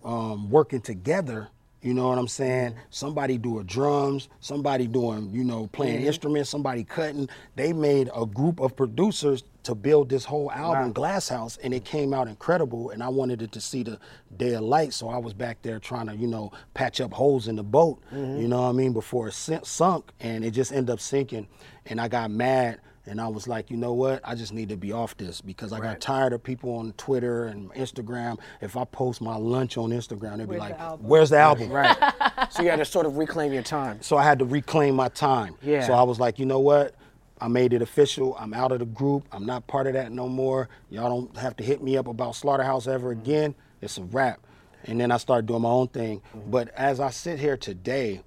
um, 0.04 0.50
working 0.50 0.82
together. 0.82 1.50
You 1.82 1.94
know 1.94 2.10
what 2.10 2.18
I'm 2.18 2.28
saying? 2.28 2.76
Somebody 2.90 3.38
doing 3.38 3.66
drums, 3.66 4.30
somebody 4.40 4.88
doing, 4.88 5.30
you 5.32 5.44
know, 5.44 5.68
playing 5.68 6.02
instruments, 6.06 6.50
somebody 6.50 6.84
cutting. 6.84 7.30
They 7.56 7.72
made 7.72 8.10
a 8.16 8.26
group 8.26 8.60
of 8.60 8.76
producers 8.76 9.44
to 9.64 9.76
build 9.76 10.10
this 10.10 10.26
whole 10.26 10.52
album, 10.52 10.92
Glass 10.92 11.30
House, 11.30 11.58
and 11.62 11.74
it 11.74 11.86
came 11.86 12.14
out 12.14 12.28
incredible. 12.28 12.90
And 12.90 13.04
I 13.04 13.10
wanted 13.10 13.42
it 13.42 13.52
to 13.52 13.62
see 13.62 13.84
the 13.84 14.00
day 14.38 14.54
of 14.54 14.64
light, 14.64 14.94
so 14.94 15.10
I 15.10 15.18
was 15.18 15.34
back 15.34 15.62
there 15.62 15.78
trying 15.78 16.08
to, 16.08 16.16
you 16.16 16.28
know, 16.28 16.52
patch 16.74 17.00
up 17.00 17.14
holes 17.14 17.48
in 17.48 17.56
the 17.56 17.64
boat. 17.64 18.02
You 18.12 18.18
mm-hmm. 18.18 18.50
know 18.50 18.62
what 18.64 18.70
I 18.70 18.72
mean? 18.72 18.94
Before 18.94 19.28
it 19.28 19.34
sunk, 19.34 20.12
and 20.20 20.44
it 20.44 20.52
just 20.52 20.72
ended 20.72 20.90
up 20.90 21.00
sinking. 21.00 21.48
And 21.86 22.02
I 22.02 22.08
got 22.08 22.32
mad, 22.32 22.80
and 23.08 23.22
I 23.22 23.28
was 23.28 23.48
like, 23.48 23.72
you 23.72 23.78
know 23.78 23.94
what? 23.94 24.20
I 24.24 24.36
just 24.36 24.54
need 24.54 24.70
to 24.70 24.78
be 24.78 24.92
off 24.92 25.16
this 25.16 25.40
because 25.40 25.72
I 25.72 25.80
got 25.80 26.02
tired 26.02 26.34
of 26.34 26.44
people 26.44 26.76
on 26.76 26.92
Twitter 26.94 27.46
and 27.46 27.72
Instagram. 27.74 28.38
If 28.62 28.76
I 28.76 28.84
post 28.84 29.22
my 29.22 29.36
lunch 29.38 29.78
on 29.78 29.92
Instagram, 29.92 30.38
they'd 30.38 30.50
be 30.50 30.58
Where's 30.58 30.60
like, 30.60 30.78
the 30.78 30.98
"Where's 30.98 31.30
the 31.30 31.38
album?" 31.38 31.70
Right. 31.70 31.96
so 32.52 32.64
you 32.64 32.70
had 32.70 32.80
to 32.80 32.86
sort 32.86 33.06
of 33.06 33.16
reclaim 33.16 33.54
your 33.54 33.64
time. 33.64 34.02
So 34.02 34.18
I 34.18 34.24
had 34.24 34.40
to 34.40 34.46
reclaim 34.46 34.96
my 34.96 35.08
time. 35.08 35.56
Yeah. 35.62 35.88
So 35.88 35.94
I 35.94 36.04
was 36.04 36.20
like, 36.20 36.38
you 36.38 36.46
know 36.46 36.60
what? 36.60 36.96
I 37.40 37.48
made 37.48 37.72
it 37.72 37.82
official. 37.82 38.36
I'm 38.38 38.54
out 38.54 38.72
of 38.72 38.80
the 38.80 38.86
group. 38.86 39.26
I'm 39.32 39.46
not 39.46 39.68
part 39.68 39.88
of 39.88 39.94
that 39.94 40.12
no 40.12 40.28
more. 40.28 40.68
Y'all 40.90 41.10
don't 41.10 41.38
have 41.38 41.56
to 41.58 41.64
hit 41.64 41.82
me 41.82 41.96
up 41.96 42.08
about 42.08 42.36
Slaughterhouse 42.36 42.88
ever 42.88 43.12
mm-hmm. 43.12 43.22
again. 43.22 43.56
It's 43.82 43.98
a 43.98 44.04
wrap. 44.04 44.42
And 44.86 45.00
then 45.00 45.12
I 45.12 45.18
started 45.18 45.46
doing 45.46 45.62
my 45.62 45.70
own 45.70 45.88
thing. 45.88 46.22
Mm-hmm. 46.36 46.52
But 46.52 46.70
as 46.70 47.00
I 47.00 47.12
sit 47.12 47.40
here 47.40 47.56
today, 47.56 48.22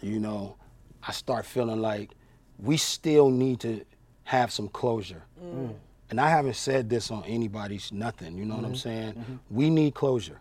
you 0.00 0.18
know, 0.18 0.56
I 1.02 1.12
start 1.12 1.46
feeling 1.46 1.80
like 1.80 2.10
we 2.58 2.76
still 2.76 3.30
need 3.30 3.60
to 3.60 3.84
have 4.26 4.52
some 4.52 4.68
closure. 4.68 5.22
Mm. 5.42 5.74
And 6.10 6.20
I 6.20 6.28
haven't 6.28 6.56
said 6.56 6.90
this 6.90 7.10
on 7.10 7.24
anybody's 7.24 7.92
nothing. 7.92 8.36
You 8.36 8.44
know 8.44 8.56
what 8.56 8.64
I'm 8.64 8.72
mm-hmm. 8.72 8.88
saying? 8.88 9.12
Mm-hmm. 9.14 9.34
We 9.50 9.70
need 9.70 9.94
closure. 9.94 10.40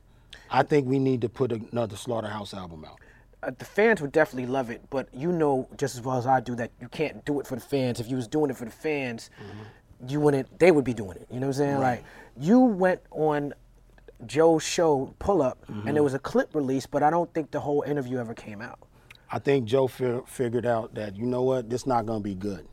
I 0.50 0.64
think 0.64 0.88
we 0.88 1.00
need 1.00 1.22
to 1.22 1.30
put 1.30 1.52
another 1.52 1.96
Slaughterhouse 1.96 2.54
album 2.54 2.86
out. 2.86 3.00
uh, 3.44 3.52
the 3.58 3.66
fans 3.66 4.02
would 4.02 4.12
definitely 4.12 4.52
love 4.52 4.70
it, 4.72 4.82
but 4.90 5.08
you 5.14 5.32
know 5.32 5.68
just 5.78 5.96
as 5.96 6.02
well 6.02 6.18
as 6.18 6.26
I 6.26 6.40
do 6.40 6.56
that 6.56 6.72
you 6.82 6.88
can't 6.88 7.24
do 7.26 7.40
it 7.40 7.48
for 7.48 7.56
the 7.56 7.62
fans. 7.62 8.00
If 8.00 8.10
you 8.10 8.16
was 8.16 8.28
doing 8.28 8.50
it 8.50 8.58
for 8.58 8.66
the 8.66 8.72
fans, 8.72 9.30
mm-hmm. 9.40 10.10
you 10.10 10.20
wouldn't. 10.20 10.60
They 10.60 10.72
would 10.72 10.86
be 10.86 10.94
doing 10.94 11.18
it. 11.18 11.28
You 11.30 11.40
know 11.40 11.48
what 11.48 11.56
I'm 11.58 11.62
saying? 11.62 11.80
Like 11.80 12.04
you 12.40 12.60
went 12.60 13.02
on 13.12 13.54
Joe's 14.26 14.64
show 14.64 15.14
Pull 15.20 15.44
Up, 15.44 15.64
and 15.68 15.96
there 15.96 16.04
was 16.04 16.16
a 16.16 16.20
clip 16.20 16.56
released, 16.56 16.90
but 16.90 17.04
I 17.04 17.12
don't 17.12 17.32
think 17.36 17.52
the 17.52 17.60
whole 17.60 17.84
interview 17.84 18.18
ever 18.18 18.34
came 18.34 18.62
out. 18.62 18.80
I 19.32 19.40
think 19.40 19.66
Joe 19.66 19.88
fi- 19.88 20.22
figured 20.26 20.66
out 20.66 20.96
that 20.96 21.16
you 21.16 21.26
know 21.26 21.44
what, 21.44 21.70
this 21.70 21.86
not 21.86 22.06
gonna 22.06 22.20
be 22.20 22.36
good. 22.36 22.66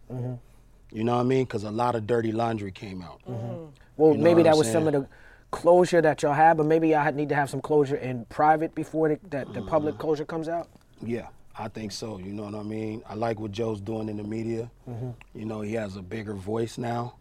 You 0.93 1.05
know 1.05 1.15
what 1.15 1.21
I 1.23 1.25
mean? 1.25 1.45
Because 1.45 1.65
a 1.65 1.71
lot 1.71 1.95
of 1.95 2.07
dirty 2.07 2.33
laundry 2.33 2.71
came 2.71 3.03
out. 3.03 3.21
Well, 3.27 4.13
You 4.13 4.19
know 4.19 4.23
maybe 4.23 4.43
that 4.43 4.57
was 4.57 4.71
some 4.71 4.87
of 4.87 4.93
the 4.93 5.07
closure 5.51 6.01
that 6.01 6.23
y'all 6.23 6.33
had, 6.33 6.57
but 6.57 6.67
maybe 6.67 6.95
I 6.95 7.11
need 7.11 7.29
to 7.31 7.35
have 7.35 7.51
some 7.51 7.61
closure 7.61 7.97
in 7.97 8.25
private 8.27 8.75
before 8.75 9.09
the, 9.09 9.21
that 9.31 9.53
the 9.53 9.63
public 9.63 9.99
closure 9.99 10.25
comes 10.25 10.49
out. 10.49 10.69
Yeah, 11.03 11.29
I 11.59 11.69
think 11.69 11.93
so. 11.93 12.19
You 12.19 12.33
know 12.33 12.45
what 12.45 12.55
I 12.55 12.63
mean? 12.63 13.03
I 13.09 13.15
like 13.15 13.41
what 13.41 13.53
Joe's 13.53 13.81
doing 13.81 14.09
in 14.09 14.17
the 14.17 14.23
media. 14.23 14.71
Mm-hmm. 14.89 15.11
You 15.39 15.45
know, 15.45 15.61
he 15.61 15.75
has 15.75 15.97
a 15.97 16.03
bigger 16.03 16.35
voice 16.35 16.79
now. 16.79 17.15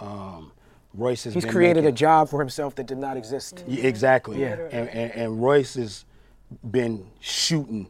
Um, 0.00 0.52
Royce 0.94 1.24
has 1.24 1.34
He's 1.34 1.44
created 1.44 1.84
a 1.84 1.92
job 1.92 2.28
for 2.28 2.40
himself 2.40 2.74
that 2.76 2.86
did 2.86 2.98
not 2.98 3.16
exist. 3.16 3.64
Yeah, 3.66 3.84
exactly. 3.84 4.40
Yeah. 4.40 4.56
And, 4.72 4.88
and, 4.88 5.12
and 5.12 5.42
Royce 5.42 5.74
has 5.74 6.04
been 6.70 7.06
shooting 7.20 7.88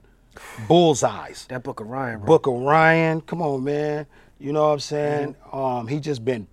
bullseyes. 0.67 1.47
That 1.49 1.63
book 1.63 1.81
of 1.81 1.87
Ryan, 1.87 2.19
bro. 2.19 2.27
Book 2.27 2.47
of 2.47 2.55
Ryan, 2.55 3.21
come 3.21 3.43
on, 3.43 3.65
man. 3.65 4.07
You 4.39 4.53
know 4.53 4.67
what 4.67 4.73
I'm 4.75 4.81
saying? 4.81 5.37
Um, 5.53 5.87
he 5.89 5.99
just 6.01 6.25
been 6.25 6.47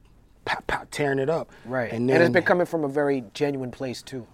pop, 0.45 0.65
pop, 0.67 0.87
tearing 0.91 1.19
it 1.19 1.29
up. 1.29 1.51
Right. 1.65 1.91
And 1.91 2.09
And, 2.09 2.21
it's 2.23 2.31
been 2.33 2.43
coming 2.43 2.65
from 2.65 2.83
a 2.83 2.87
very 2.87 3.23
genuine 3.33 3.71
place 3.71 4.01
too. 4.01 4.25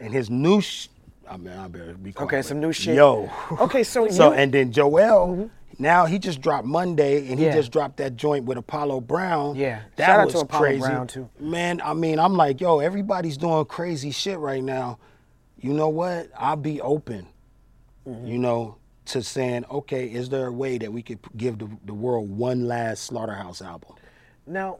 and 0.00 0.12
his 0.12 0.28
new. 0.30 0.60
Sh- 0.60 0.88
I 1.30 1.36
mean, 1.36 1.54
I 1.56 1.68
better 1.68 1.94
be 1.94 2.12
quiet. 2.12 2.26
Okay, 2.26 2.42
some 2.42 2.60
new 2.60 2.72
shit. 2.72 2.96
Yo. 2.96 3.30
Okay, 3.60 3.82
so 3.84 4.08
so 4.10 4.28
you- 4.32 4.34
and 4.34 4.52
then 4.52 4.72
Joell. 4.72 5.48
Now 5.78 6.04
he 6.04 6.18
just 6.18 6.40
dropped 6.42 6.66
Monday, 6.66 7.28
and 7.30 7.38
he 7.38 7.46
Yeah. 7.46 7.54
just 7.54 7.72
dropped 7.72 7.96
that 7.96 8.14
joint 8.16 8.44
with 8.44 8.58
Apollo 8.58 9.00
Brown. 9.00 9.56
Yeah. 9.56 9.80
that 9.96 10.06
Shout 10.06 10.20
out 10.20 10.24
was 10.26 10.34
to 10.34 10.40
Apollo 10.40 10.62
crazy. 10.64 10.80
Brown, 10.80 11.06
too. 11.06 11.28
Man, 11.40 11.80
I 11.82 11.94
mean, 11.94 12.18
I'm 12.20 12.34
like, 12.34 12.60
yo, 12.60 12.80
everybody's 12.80 13.38
doing 13.38 13.64
crazy 13.64 14.10
shit 14.10 14.38
right 14.38 14.62
now. 14.62 14.98
You 15.58 15.72
know 15.72 15.88
what? 15.88 16.28
I'll 16.38 16.56
be 16.56 16.80
open. 16.82 17.26
Mm-hmm. 18.06 18.26
You 18.26 18.38
know, 18.38 18.76
to 19.06 19.22
saying, 19.22 19.64
okay, 19.70 20.06
is 20.06 20.28
there 20.28 20.46
a 20.46 20.52
way 20.52 20.78
that 20.78 20.92
we 20.92 21.02
could 21.02 21.18
give 21.36 21.58
the, 21.58 21.68
the 21.84 21.94
world 21.94 22.30
one 22.30 22.66
last 22.66 23.04
Slaughterhouse 23.04 23.60
album? 23.60 23.94
Now, 24.46 24.78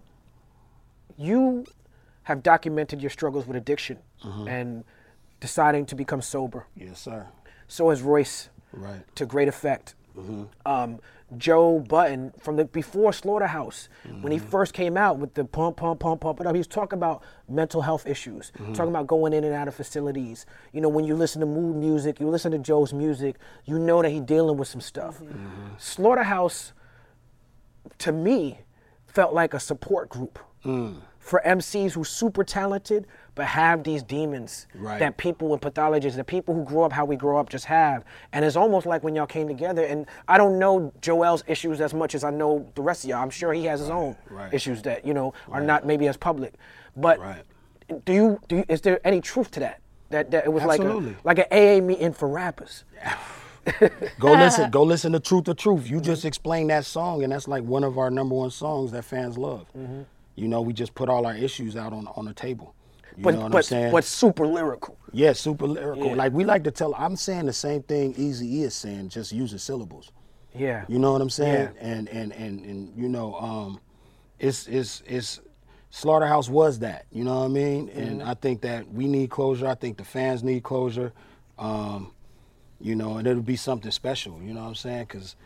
you 1.19 1.67
have 2.25 2.43
documented 2.43 3.01
your 3.01 3.11
struggles 3.11 3.47
with 3.47 3.57
addiction 3.57 3.99
Mm-hmm. 4.25 4.47
and 4.47 4.85
deciding 5.41 5.85
to 5.87 5.97
become 5.97 6.23
sober. 6.23 6.67
Yes, 6.77 7.01
sir. 7.01 7.27
So 7.67 7.91
has 7.91 8.03
Royce, 8.03 8.49
Right. 8.73 9.03
to 9.17 9.27
great 9.27 9.49
effect. 9.49 9.97
Mm-hmm. 10.17 10.43
Um, 10.67 11.01
Joe 11.39 11.79
Budden 11.81 12.33
from 12.39 12.57
the 12.57 12.67
before 12.67 13.13
Slaughterhouse, 13.13 13.89
when 14.05 14.15
Mm-hmm. 14.17 14.31
he 14.33 14.39
first 14.39 14.75
came 14.75 14.97
out 14.99 15.17
with 15.19 15.33
the 15.35 15.45
pump, 15.47 15.79
pump, 15.79 16.01
pump, 16.01 16.21
pump 16.21 16.41
it 16.41 16.47
up, 16.47 16.55
he 16.55 16.59
was 16.59 16.67
talking 16.67 16.99
about 16.99 17.23
mental 17.49 17.81
health 17.83 18.07
issues, 18.07 18.53
Mm-hmm. 18.59 18.75
talking 18.75 18.91
about 18.91 19.07
going 19.07 19.33
in 19.33 19.43
and 19.45 19.55
out 19.55 19.67
of 19.69 19.75
facilities. 19.75 20.45
You 20.73 20.81
know, 20.83 20.91
when 20.91 21.05
you 21.07 21.15
listen 21.15 21.41
to 21.41 21.47
Mood 21.47 21.77
Muzik, 21.77 22.21
you 22.21 22.29
listen 22.29 22.53
to 22.53 22.59
Joe's 22.59 22.93
music, 22.93 23.37
you 23.65 23.79
know 23.79 24.03
that 24.03 24.11
he's 24.11 24.21
dealing 24.23 24.59
with 24.59 24.69
some 24.69 24.83
stuff. 24.83 25.21
Mm-hmm. 25.21 25.75
Slaughterhouse, 25.79 26.73
to 27.99 28.13
me, 28.13 28.59
felt 29.07 29.33
like 29.35 29.55
a 29.55 29.61
support 29.61 30.09
group 30.09 30.39
Mm. 30.65 31.01
For 31.23 31.41
MCs 31.47 31.93
who 31.93 32.03
super 32.03 32.43
talented 32.43 33.07
but 33.37 33.47
have 33.47 33.85
these 33.85 34.03
demons 34.03 34.67
Right. 34.75 34.99
that 34.99 35.17
people 35.17 35.53
and 35.53 35.63
pathologists, 35.63 36.17
the 36.17 36.25
people 36.25 36.53
who 36.55 36.65
grow 36.65 36.83
up 36.83 36.93
how 36.93 37.05
we 37.05 37.15
grow 37.17 37.39
up 37.39 37.49
just 37.49 37.65
have. 37.67 38.05
And 38.33 38.45
it's 38.45 38.57
almost 38.57 38.87
like 38.87 39.03
when 39.05 39.15
y'all 39.15 39.27
came 39.27 39.47
together, 39.47 39.85
and 39.85 40.07
I 40.27 40.37
don't 40.37 40.59
know 40.59 40.93
Joell's 41.01 41.45
issues 41.47 41.81
as 41.81 41.95
much 41.95 42.15
as 42.17 42.25
I 42.25 42.31
know 42.31 42.67
the 42.75 42.83
rest 42.83 43.05
of 43.05 43.11
y'all. 43.11 43.23
I'm 43.23 43.31
sure 43.31 43.53
he 43.53 43.65
has 43.67 43.79
his 43.81 43.89
own 43.89 44.17
right. 44.29 44.53
issues 44.53 44.83
that, 44.83 45.07
you 45.07 45.15
know, 45.15 45.33
are 45.49 45.61
not 45.61 45.87
maybe 45.87 46.09
as 46.09 46.17
public. 46.17 46.55
But 46.97 47.21
Right. 47.21 47.45
do 48.05 48.13
you 48.13 48.41
do 48.49 48.57
you, 48.57 48.65
is 48.69 48.81
there 48.81 49.01
any 49.07 49.21
truth 49.21 49.51
to 49.53 49.61
that? 49.61 49.81
That, 50.11 50.31
that 50.33 50.45
it 50.45 50.53
was 50.53 50.65
Absolutely. 50.65 51.17
like 51.25 51.39
a 51.39 51.45
like 51.45 51.51
an 51.51 51.81
AA 51.81 51.81
meeting 51.87 52.13
for 52.13 52.29
rappers. 52.29 52.85
Go 54.19 54.33
listen. 54.33 54.71
Go 54.71 54.83
listen 54.83 55.13
to 55.13 55.21
Truth 55.21 55.49
or 55.49 55.55
Truth. 55.55 55.89
You 55.89 56.01
just 56.01 56.25
explained 56.25 56.71
that 56.71 56.85
song, 56.85 57.23
and 57.23 57.33
that's 57.33 57.47
like 57.47 57.63
one 57.63 57.85
of 57.85 57.97
our 57.97 58.11
number 58.11 58.35
one 58.35 58.51
songs 58.51 58.91
that 58.91 59.05
fans 59.05 59.39
love. 59.39 59.69
Mm-hmm. 59.79 60.03
You 60.35 60.49
know, 60.49 60.61
we 60.63 60.73
just 60.73 60.95
put 60.95 61.09
all 61.09 61.27
our 61.27 61.35
issues 61.37 61.77
out 61.77 61.93
on 61.93 62.07
on 62.17 62.25
the 62.25 62.35
table. 62.35 62.75
You 63.17 63.25
But 63.25 63.35
know 63.35 63.41
what 63.43 63.55
I'm 63.55 63.63
saying? 63.63 63.93
but 63.93 64.05
super 64.05 64.47
lyrical. 64.47 64.97
yeah, 65.13 65.33
super 65.35 65.67
lyrical. 65.67 66.07
Yeah. 66.09 66.15
Like 66.15 66.33
we 66.33 66.45
like 66.45 66.65
to 66.65 66.71
tell. 66.71 66.95
I'm 66.97 67.17
saying 67.17 67.47
the 67.47 67.53
same 67.53 67.83
thing 67.83 68.15
Easy 68.17 68.63
is 68.63 68.75
saying, 68.75 69.11
just 69.11 69.33
using 69.33 69.59
syllables. 69.59 70.11
Yeah. 70.55 70.85
You 70.89 70.99
know 70.99 71.13
what 71.13 71.21
I'm 71.21 71.31
saying? 71.31 71.71
Yeah. 71.77 71.87
And 71.93 72.09
and 72.09 72.33
and 72.33 72.65
and 72.65 72.93
you 72.97 73.09
know, 73.09 73.35
um, 73.37 73.81
it's 74.39 74.67
it's 74.67 75.03
it's 75.07 75.41
Slaughterhouse 75.91 76.49
was 76.49 76.79
that. 76.79 77.05
You 77.13 77.25
know 77.25 77.41
what 77.41 77.45
I 77.45 77.49
mean? 77.49 77.91
And 77.91 78.21
Mm-hmm. 78.21 78.29
I 78.31 78.35
think 78.35 78.63
that 78.63 78.91
we 78.91 79.07
need 79.07 79.29
closure. 79.31 79.67
I 79.67 79.75
think 79.75 79.99
the 79.99 80.05
fans 80.05 80.43
need 80.43 80.63
closure. 80.63 81.13
Um, 81.59 82.13
you 82.81 82.97
know, 82.97 83.19
and 83.19 83.27
it'll 83.29 83.43
be 83.43 83.57
something 83.57 83.91
special. 83.91 84.41
You 84.43 84.55
know 84.55 84.63
what 84.63 84.69
I'm 84.69 84.75
saying? 84.75 85.05
Because 85.09 85.37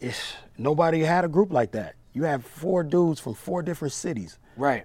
it's 0.00 0.34
nobody 0.58 1.00
had 1.00 1.24
a 1.24 1.28
group 1.28 1.52
like 1.52 1.70
that. 1.72 1.94
You 2.14 2.22
have 2.22 2.44
four 2.46 2.82
dudes 2.82 3.20
from 3.20 3.34
four 3.34 3.60
different 3.62 3.92
cities, 3.92 4.38
Right. 4.56 4.84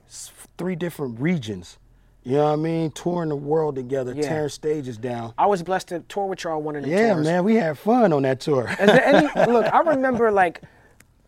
three 0.58 0.76
different 0.76 1.20
regions. 1.22 1.78
You 2.24 2.36
know 2.38 2.46
what 2.46 2.52
I 2.54 2.56
mean? 2.58 2.92
Touring 2.92 3.30
the 3.30 3.36
world 3.36 3.76
together, 3.76 4.14
Yeah. 4.14 4.28
tearing 4.28 4.50
stages 4.50 4.98
down. 4.98 5.34
I 5.38 5.46
was 5.46 5.64
blessed 5.64 5.88
to 5.90 6.00
tour 6.02 6.26
with 6.26 6.44
y'all 6.44 6.62
one 6.62 6.76
of 6.76 6.84
the 6.84 6.90
Yeah, 6.90 7.14
tours. 7.14 7.26
man, 7.26 7.44
we 7.46 7.56
had 7.56 7.78
fun 7.78 8.12
on 8.12 8.24
that 8.24 8.40
tour. 8.42 8.68
Is 8.68 8.78
there 8.78 9.06
any 9.06 9.28
look? 9.52 9.72
I 9.74 9.80
remember 9.82 10.32
like 10.32 10.62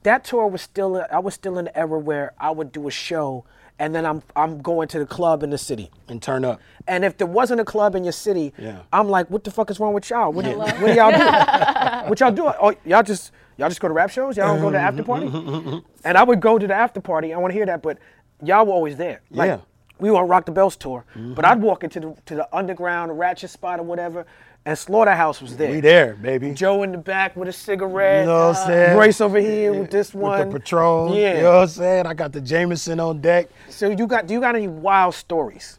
that 0.04 0.24
tour 0.26 0.48
was 0.48 0.62
still. 0.62 1.06
I 1.12 1.20
was 1.20 1.34
still 1.36 1.58
in 1.60 1.66
the 1.66 1.78
era 1.78 1.98
where 2.00 2.34
I 2.40 2.50
would 2.52 2.72
do 2.72 2.88
a 2.88 2.92
show, 2.92 3.46
and 3.80 3.94
then 3.96 4.06
I'm 4.06 4.22
I'm 4.36 4.62
going 4.62 4.88
to 4.90 5.00
the 5.00 5.06
club 5.06 5.44
in 5.44 5.50
the 5.52 5.58
city. 5.60 5.92
and 6.10 6.22
turn 6.22 6.44
up. 6.44 6.60
And 6.88 7.06
if 7.06 7.18
there 7.18 7.28
wasn't 7.28 7.62
a 7.62 7.66
club 7.66 7.96
in 7.96 8.04
your 8.04 8.12
city, 8.12 8.54
Yeah. 8.58 8.80
I'm 8.92 9.08
like, 9.10 9.30
what 9.30 9.44
the 9.46 9.52
fuck 9.52 9.70
is 9.70 9.80
wrong 9.80 9.94
with 9.94 10.10
y'all? 10.10 10.34
What, 10.34 10.46
what 10.58 10.82
are 10.84 10.94
y'all 10.94 11.12
doing? 11.12 12.10
what 12.10 12.20
y'all 12.20 12.32
doing? 12.32 12.54
Oh, 12.60 12.74
y'all 12.84 13.04
just 13.04 13.32
y'all 13.58 13.70
just 13.70 13.80
go 13.82 13.88
to 13.88 13.94
rap 13.94 14.10
shows? 14.10 14.38
Y'all 14.38 14.48
don't 14.48 14.60
go 14.60 14.70
to 14.70 14.72
the 14.72 14.78
mm-hmm. 14.78 14.88
after 14.88 15.04
party? 15.04 15.28
Mm-hmm. 15.28 15.78
and 16.04 16.18
I 16.18 16.24
would 16.24 16.40
go 16.40 16.58
to 16.58 16.68
the 16.68 16.74
after 16.74 17.02
party. 17.02 17.34
I 17.34 17.38
want 17.38 17.52
to 17.52 17.56
hear 17.56 17.66
that, 17.66 17.82
but 17.82 17.98
y'all 18.44 18.66
were 18.66 18.74
always 18.74 18.98
there. 18.98 19.22
Like, 19.30 19.48
Yeah. 19.48 19.60
We 20.00 20.10
were 20.10 20.18
on 20.18 20.28
Rock 20.28 20.48
the 20.48 20.52
Bells 20.52 20.76
tour, 20.76 21.06
mm-hmm. 21.12 21.36
but 21.36 21.46
I'd 21.46 21.62
walk 21.62 21.84
into 21.84 22.00
the 22.00 22.16
to 22.26 22.36
the 22.36 22.48
underground 22.52 23.20
ratchet 23.20 23.52
spot 23.52 23.80
or 23.80 23.84
whatever, 23.84 24.26
and 24.66 24.76
Slaughterhouse 24.78 25.42
was 25.42 25.58
there. 25.58 25.72
We 25.72 25.80
there, 25.80 26.16
baby. 26.16 26.54
Joe 26.54 26.82
in 26.82 26.92
the 26.92 26.98
back 26.98 27.36
with 27.36 27.48
a 27.48 27.54
cigarette. 27.54 28.22
You 28.22 28.32
know 28.32 28.48
what 28.48 28.58
I'm 28.58 28.64
uh, 28.64 28.68
saying? 28.68 28.98
Grace 28.98 29.22
over 29.22 29.40
here 29.40 29.74
with 29.74 29.92
this 29.92 30.14
one. 30.14 30.40
With 30.40 30.52
the 30.52 30.60
Patron. 30.60 31.14
Yeah. 31.14 31.36
You 31.36 31.42
know 31.44 31.52
what 31.54 31.62
I'm 31.62 31.68
saying? 31.68 32.06
I 32.08 32.16
got 32.16 32.32
the 32.32 32.42
Jameson 32.42 33.00
on 33.00 33.22
deck. 33.22 33.50
So 33.70 33.90
you 33.90 34.08
got 34.08 34.26
do 34.26 34.34
you 34.34 34.40
got 34.40 34.56
any 34.56 34.68
wild 34.68 35.14
stories? 35.14 35.78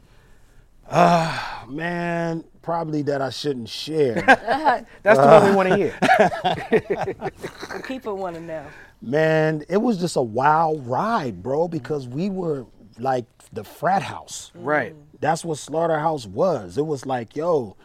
Ah, 0.90 1.64
man, 1.68 2.44
probably 2.62 3.02
that 3.02 3.20
I 3.20 3.30
shouldn't 3.30 3.68
share. 3.68 4.14
That's 5.02 5.18
the 5.18 5.26
one 5.26 5.48
we 5.50 5.56
want 5.56 5.68
to 5.68 5.76
hear. 5.76 5.98
The 6.70 7.82
people 7.84 8.16
want 8.16 8.36
to 8.36 8.40
know. 8.40 8.64
Man, 9.00 9.64
it 9.68 9.78
was 9.78 9.98
just 9.98 10.16
a 10.16 10.22
wild 10.22 10.86
ride, 10.86 11.42
bro, 11.42 11.68
because 11.68 12.06
we 12.06 12.30
were 12.30 12.66
like 12.98 13.26
the 13.52 13.64
frat 13.64 14.02
house. 14.02 14.50
Right. 14.54 14.94
That's 15.20 15.44
what 15.44 15.58
Slaughterhouse 15.58 16.26
was. 16.26 16.78
It 16.78 16.86
was 16.86 17.04
like, 17.04 17.36
yo, 17.36 17.76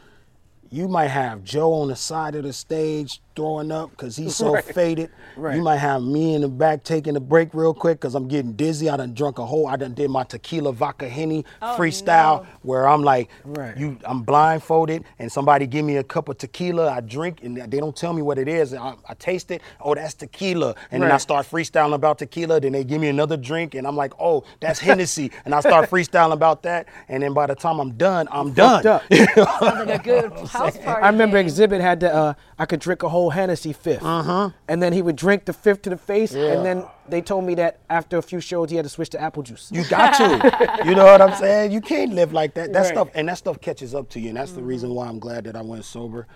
you 0.70 0.88
might 0.88 1.08
have 1.08 1.44
Joe 1.44 1.74
on 1.74 1.88
the 1.88 1.96
side 1.96 2.36
of 2.36 2.44
the 2.44 2.54
stage 2.54 3.22
throwing 3.38 3.72
up 3.72 3.92
because 3.92 4.16
he's 4.18 4.36
so 4.36 4.56
Right. 4.56 4.64
faded. 4.66 5.12
Right. 5.38 5.56
You 5.56 5.62
might 5.62 5.78
have 5.78 6.02
me 6.02 6.34
in 6.34 6.42
the 6.42 6.50
back 6.50 6.84
taking 6.84 7.16
a 7.16 7.20
break 7.20 7.54
real 7.54 7.74
quick 7.74 8.00
because 8.02 8.16
I'm 8.16 8.28
getting 8.28 8.54
dizzy. 8.54 8.90
I 8.90 8.98
done 8.98 9.14
drunk 9.14 9.38
a 9.38 9.46
whole. 9.46 9.68
I 9.68 9.76
done 9.76 9.94
did 9.94 10.10
my 10.10 10.24
tequila 10.24 10.74
vodka 10.74 11.08
henny 11.08 11.46
freestyle 11.62 12.42
no. 12.42 12.48
where 12.64 12.88
I'm 12.88 13.04
like, 13.04 13.30
Right. 13.46 13.78
you, 13.78 13.98
I'm 14.06 14.24
blindfolded 14.24 15.06
and 15.20 15.32
somebody 15.32 15.68
give 15.68 15.86
me 15.86 15.98
a 15.98 16.04
cup 16.04 16.30
of 16.30 16.40
tequila. 16.40 16.92
I 16.92 17.00
drink 17.02 17.44
and 17.44 17.56
they 17.72 17.80
don't 17.80 17.96
tell 17.96 18.12
me 18.12 18.24
what 18.24 18.40
it 18.40 18.48
is. 18.48 18.74
I, 18.74 18.96
I 19.08 19.14
taste 19.14 19.52
it. 19.52 19.62
Oh, 19.80 19.94
that's 19.94 20.16
tequila. 20.16 20.74
And 20.92 21.04
then 21.04 21.12
I 21.12 21.18
start 21.18 21.46
freestyling 21.46 21.94
about 21.94 22.18
tequila. 22.18 22.60
Then 22.60 22.72
they 22.72 22.84
give 22.84 23.00
me 23.00 23.08
another 23.10 23.38
drink 23.38 23.76
and 23.76 23.86
I'm 23.86 23.96
like, 23.96 24.14
oh, 24.20 24.44
that's 24.60 24.80
Hennessy. 24.80 25.32
and 25.46 25.54
I 25.54 25.60
start 25.60 25.90
freestyling 25.92 26.34
about 26.34 26.64
that. 26.64 26.88
And 27.08 27.22
then 27.22 27.34
by 27.34 27.46
the 27.46 27.56
time 27.56 27.80
I'm 27.80 27.92
done, 27.92 28.28
I'm 28.32 28.52
done. 28.54 28.86
Up. 28.88 29.04
Sounds 29.14 29.62
like 29.62 30.00
a 30.00 30.04
good 30.04 30.32
house 30.50 30.78
party. 30.78 31.04
I 31.04 31.10
remember. 31.10 31.38
Exhibit 31.38 31.82
had 31.82 32.00
the 32.00 32.12
uh, 32.14 32.34
I 32.58 32.66
could 32.66 32.80
drink 32.80 33.04
a 33.04 33.10
whole 33.10 33.27
Hennessy 33.30 33.74
5th 33.74 34.02
Uh-huh. 34.04 34.50
and 34.68 34.82
then 34.82 34.94
he 34.94 35.02
would 35.02 35.16
drink 35.16 35.46
the 35.46 35.54
fifth 35.54 35.82
to 35.84 35.90
the 35.90 35.98
face, 35.98 36.34
and 36.34 36.66
then 36.66 36.86
they 37.10 37.22
told 37.22 37.44
me 37.46 37.56
that 37.56 37.80
after 37.90 38.18
a 38.18 38.22
few 38.22 38.40
shows 38.40 38.70
he 38.70 38.76
had 38.76 38.84
to 38.86 38.90
switch 38.90 39.10
to 39.12 39.22
apple 39.22 39.44
juice. 39.44 39.70
You 39.72 39.84
got 39.86 40.14
to. 40.18 40.84
you 40.86 40.96
know 40.96 41.06
what 41.06 41.22
I'm 41.22 41.36
saying? 41.36 41.72
You 41.72 41.82
can't 41.82 42.14
live 42.14 42.34
like 42.34 42.54
that. 42.56 42.74
That 42.74 42.80
Right. 42.82 42.88
stuff 42.88 43.10
and 43.16 43.28
that 43.30 43.38
stuff 43.38 43.60
catches 43.62 43.94
up 43.96 44.10
to 44.10 44.20
you. 44.20 44.30
And 44.30 44.38
that's 44.38 44.52
the 44.54 44.62
reason 44.64 44.94
why 44.94 45.08
I'm 45.08 45.20
glad 45.20 45.44
that 45.46 45.56
I 45.56 45.62
went 45.62 45.86
sober 45.86 46.28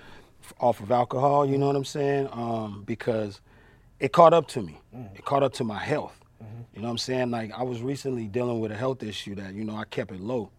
off 0.60 0.80
of 0.82 0.92
alcohol, 0.92 1.46
you 1.46 1.58
know 1.58 1.68
what 1.68 1.76
I'm 1.76 1.86
saying? 1.86 2.28
Um, 2.32 2.84
because 2.86 3.42
it 4.00 4.12
caught 4.12 4.34
up 4.34 4.48
to 4.50 4.62
me. 4.62 4.80
It 5.16 5.24
caught 5.26 5.44
up 5.44 5.54
to 5.54 5.64
my 5.64 5.80
health. 5.80 6.18
You 6.74 6.82
know 6.82 6.88
what 6.88 6.92
I'm 6.92 6.98
saying? 6.98 7.32
Like 7.32 7.52
I 7.58 7.64
was 7.64 7.82
recently 7.82 8.28
dealing 8.28 8.60
with 8.60 8.72
a 8.72 8.76
health 8.78 9.04
issue 9.04 9.36
that, 9.36 9.54
you 9.54 9.64
know, 9.66 9.76
I 9.76 9.84
kept 9.86 10.12
it 10.12 10.20
low. 10.22 10.50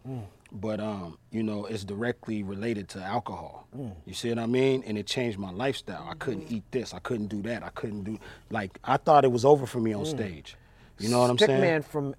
But 0.55 0.81
um, 0.81 1.19
you 1.31 1.43
know, 1.43 1.65
it's 1.65 1.85
directly 1.85 2.43
related 2.43 2.89
to 2.91 3.03
alcohol. 3.03 3.67
Hmm. 3.75 3.89
You 4.05 4.13
see 4.13 4.29
what 4.29 4.39
I 4.39 4.47
mean? 4.47 4.83
And 4.87 4.99
it 4.99 5.07
changed 5.07 5.39
my 5.39 5.51
lifestyle. 5.51 6.07
I 6.09 6.15
couldn't 6.15 6.49
hmm. 6.49 6.57
eat 6.57 6.65
this. 6.71 6.93
I 6.93 6.99
couldn't 6.99 7.29
do 7.29 7.41
that. 7.43 7.63
I 7.63 7.71
couldn't 7.71 8.05
do 8.05 8.19
like 8.51 8.79
I 8.85 8.99
thought 8.99 9.25
it 9.25 9.33
was 9.33 9.45
over 9.45 9.67
for 9.67 9.81
me 9.81 9.93
on 9.93 10.05
hmm. 10.05 10.11
stage. 10.11 10.57
You 10.99 11.09
know 11.09 11.21
what 11.21 11.31
I'm 11.31 11.39
saying? 11.39 11.63
Stickman 11.63 11.85
from 11.85 12.15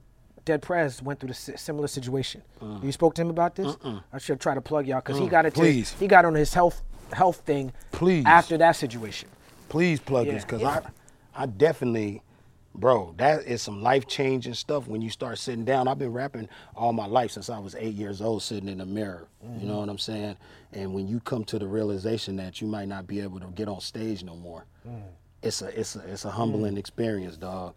Dead 0.45 0.61
Prez 0.61 1.01
went 1.01 1.19
through 1.19 1.29
the 1.29 1.35
si- 1.35 1.55
similar 1.55 1.87
situation. 1.87 2.41
Uh-uh. 2.61 2.79
You 2.81 2.91
spoke 2.91 3.13
to 3.15 3.21
him 3.21 3.29
about 3.29 3.55
this? 3.55 3.77
I 4.11 4.17
should 4.17 4.39
try 4.41 4.55
to 4.55 4.61
plug 4.61 4.87
y'all 4.87 4.99
because 4.99 5.17
he 5.19 5.25
uh, 5.25 5.29
got 5.29 5.45
it. 5.45 5.53
please. 5.53 5.93
He 5.99 6.07
got 6.07 6.25
on 6.25 6.33
his 6.33 6.53
health 6.53 6.81
health 7.13 7.37
thing. 7.45 7.71
Please. 7.91 8.25
After 8.25 8.57
that 8.57 8.75
situation. 8.75 9.29
please 9.69 9.99
plug 9.99 10.27
Yeah. 10.27 10.33
this 10.33 10.43
because 10.43 10.63
I, 10.63 10.81
I 11.35 11.45
definitely, 11.45 12.21
bro, 12.75 13.13
that 13.17 13.45
is 13.45 13.61
some 13.61 13.81
life 13.81 14.07
changing 14.07 14.53
stuff 14.53 14.87
when 14.87 15.01
you 15.01 15.09
start 15.09 15.37
sitting 15.37 15.65
down. 15.65 15.87
I've 15.87 15.99
been 15.99 16.13
rapping 16.13 16.49
all 16.75 16.93
my 16.93 17.05
life 17.05 17.31
since 17.31 17.49
I 17.49 17.59
was 17.59 17.75
eight 17.75 17.93
years 17.93 18.21
old, 18.21 18.41
sitting 18.43 18.69
in 18.69 18.79
the 18.79 18.85
mirror. 18.85 19.27
You 19.59 19.67
know 19.67 19.75
mm. 19.75 19.79
what 19.79 19.89
I'm 19.89 19.97
saying? 19.97 20.37
And 20.71 20.93
when 20.93 21.07
you 21.07 21.19
come 21.19 21.43
to 21.45 21.59
the 21.59 21.67
realization 21.67 22.35
that 22.37 22.61
you 22.61 22.67
might 22.67 22.87
not 22.87 23.07
be 23.07 23.19
able 23.19 23.39
to 23.39 23.47
get 23.47 23.67
on 23.67 23.81
stage 23.81 24.23
no 24.23 24.35
more. 24.35 24.65
Mm. 24.87 25.01
It's 25.41 25.61
a 25.61 25.77
it's 25.77 25.95
a 25.97 25.99
it's 25.99 26.25
a 26.25 26.29
mm. 26.29 26.31
humbling 26.31 26.77
experience, 26.77 27.35
dog. 27.35 27.75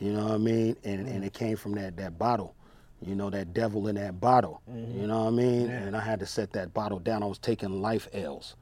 You 0.00 0.12
know 0.12 0.24
what 0.24 0.34
I 0.34 0.38
mean? 0.38 0.76
And 0.84 1.08
and 1.08 1.24
it 1.24 1.32
came 1.32 1.56
from 1.56 1.74
that 1.76 1.96
that 1.96 2.18
bottle, 2.18 2.54
you 3.00 3.14
know, 3.14 3.30
that 3.30 3.54
devil 3.54 3.88
in 3.88 3.94
that 3.94 4.20
bottle. 4.20 4.60
You 4.68 4.74
mm-hmm. 4.74 5.06
know 5.06 5.24
what 5.24 5.28
I 5.28 5.30
mean? 5.30 5.70
And 5.70 5.96
I 5.96 6.00
had 6.00 6.20
to 6.20 6.26
set 6.26 6.52
that 6.52 6.74
bottle 6.74 6.98
down. 6.98 7.22
I 7.22 7.26
was 7.26 7.38
taking 7.38 7.80
life 7.80 8.06
L's. 8.12 8.54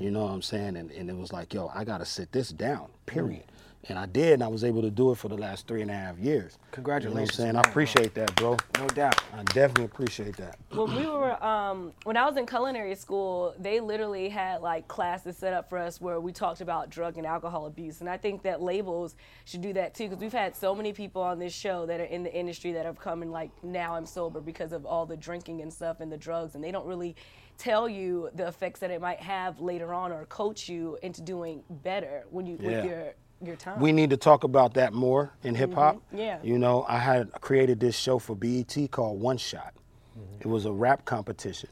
You 0.00 0.10
know 0.10 0.24
what 0.24 0.32
I'm 0.32 0.42
saying? 0.42 0.76
And 0.76 0.90
and 0.90 1.08
it 1.08 1.16
was 1.16 1.32
like, 1.32 1.54
yo, 1.54 1.70
I 1.72 1.84
gotta 1.84 2.04
sit 2.04 2.32
this 2.32 2.50
down. 2.50 2.88
Period. 3.06 3.44
And 3.88 3.98
I 3.98 4.04
did, 4.04 4.34
and 4.34 4.42
I 4.44 4.48
was 4.48 4.62
able 4.62 4.82
to 4.82 4.90
do 4.90 5.10
it 5.10 5.14
for 5.16 5.28
the 5.28 5.38
last 5.38 5.66
three 5.66 5.80
and 5.80 5.90
a 5.90 5.94
half 5.94 6.18
years. 6.18 6.58
Congratulations, 6.72 7.38
You 7.38 7.44
know 7.46 7.52
what 7.52 7.56
I'm 7.56 7.64
saying? 7.64 7.66
I 7.66 7.70
appreciate 7.70 8.14
that, 8.14 8.34
bro. 8.36 8.58
No 8.78 8.86
doubt. 8.88 9.18
I 9.34 9.42
definitely 9.44 9.84
appreciate 9.84 10.36
that. 10.36 10.56
when 10.70 10.94
we 10.94 11.06
were 11.06 11.42
um, 11.42 11.92
when 12.04 12.16
I 12.18 12.26
was 12.26 12.36
in 12.36 12.44
culinary 12.44 12.94
school, 12.94 13.54
they 13.58 13.80
literally 13.80 14.28
had 14.28 14.60
like 14.60 14.86
classes 14.86 15.38
set 15.38 15.54
up 15.54 15.70
for 15.70 15.78
us 15.78 15.98
where 15.98 16.20
we 16.20 16.30
talked 16.30 16.60
about 16.60 16.90
drug 16.90 17.16
and 17.16 17.26
alcohol 17.26 17.64
abuse, 17.66 18.00
and 18.00 18.08
I 18.10 18.18
think 18.18 18.42
that 18.42 18.60
labels 18.60 19.16
should 19.46 19.62
do 19.62 19.72
that 19.72 19.94
too 19.94 20.08
because 20.10 20.20
we've 20.20 20.30
had 20.32 20.54
so 20.54 20.74
many 20.74 20.92
people 20.92 21.22
on 21.22 21.38
this 21.38 21.54
show 21.54 21.86
that 21.86 22.00
are 22.00 22.04
in 22.04 22.22
the 22.22 22.32
industry 22.34 22.72
that 22.72 22.84
have 22.84 22.98
come 23.00 23.22
and 23.22 23.32
like 23.32 23.50
now 23.64 23.94
I'm 23.94 24.04
sober 24.04 24.40
because 24.42 24.72
of 24.72 24.84
all 24.84 25.06
the 25.06 25.16
drinking 25.16 25.62
and 25.62 25.72
stuff 25.72 26.00
and 26.00 26.12
the 26.12 26.18
drugs, 26.18 26.54
and 26.54 26.62
they 26.62 26.70
don't 26.70 26.86
really 26.86 27.16
tell 27.56 27.88
you 27.88 28.28
the 28.34 28.46
effects 28.46 28.80
that 28.80 28.90
it 28.90 29.00
might 29.00 29.20
have 29.20 29.58
later 29.60 29.94
on 29.94 30.12
or 30.12 30.26
coach 30.26 30.68
you 30.68 30.98
into 31.02 31.22
doing 31.22 31.62
better 31.70 32.24
when 32.30 32.44
you 32.46 32.58
Yeah. 32.60 32.66
with 32.68 32.84
your 32.84 33.14
your 33.42 33.56
time. 33.56 33.80
We 33.80 33.92
need 33.92 34.10
to 34.10 34.16
talk 34.16 34.44
about 34.44 34.74
that 34.74 34.92
more 34.92 35.32
in 35.42 35.54
hip 35.54 35.72
hop. 35.72 35.96
Mm-hmm. 35.96 36.18
Yeah. 36.18 36.38
You 36.42 36.58
know, 36.58 36.84
I 36.88 36.98
had 36.98 37.32
created 37.40 37.80
this 37.80 37.96
show 37.96 38.18
for 38.18 38.36
BET 38.36 38.76
called 38.90 39.20
One 39.20 39.38
Shot. 39.38 39.74
Mm-hmm. 40.18 40.40
It 40.40 40.46
was 40.46 40.66
a 40.66 40.72
rap 40.72 41.04
competition. 41.04 41.70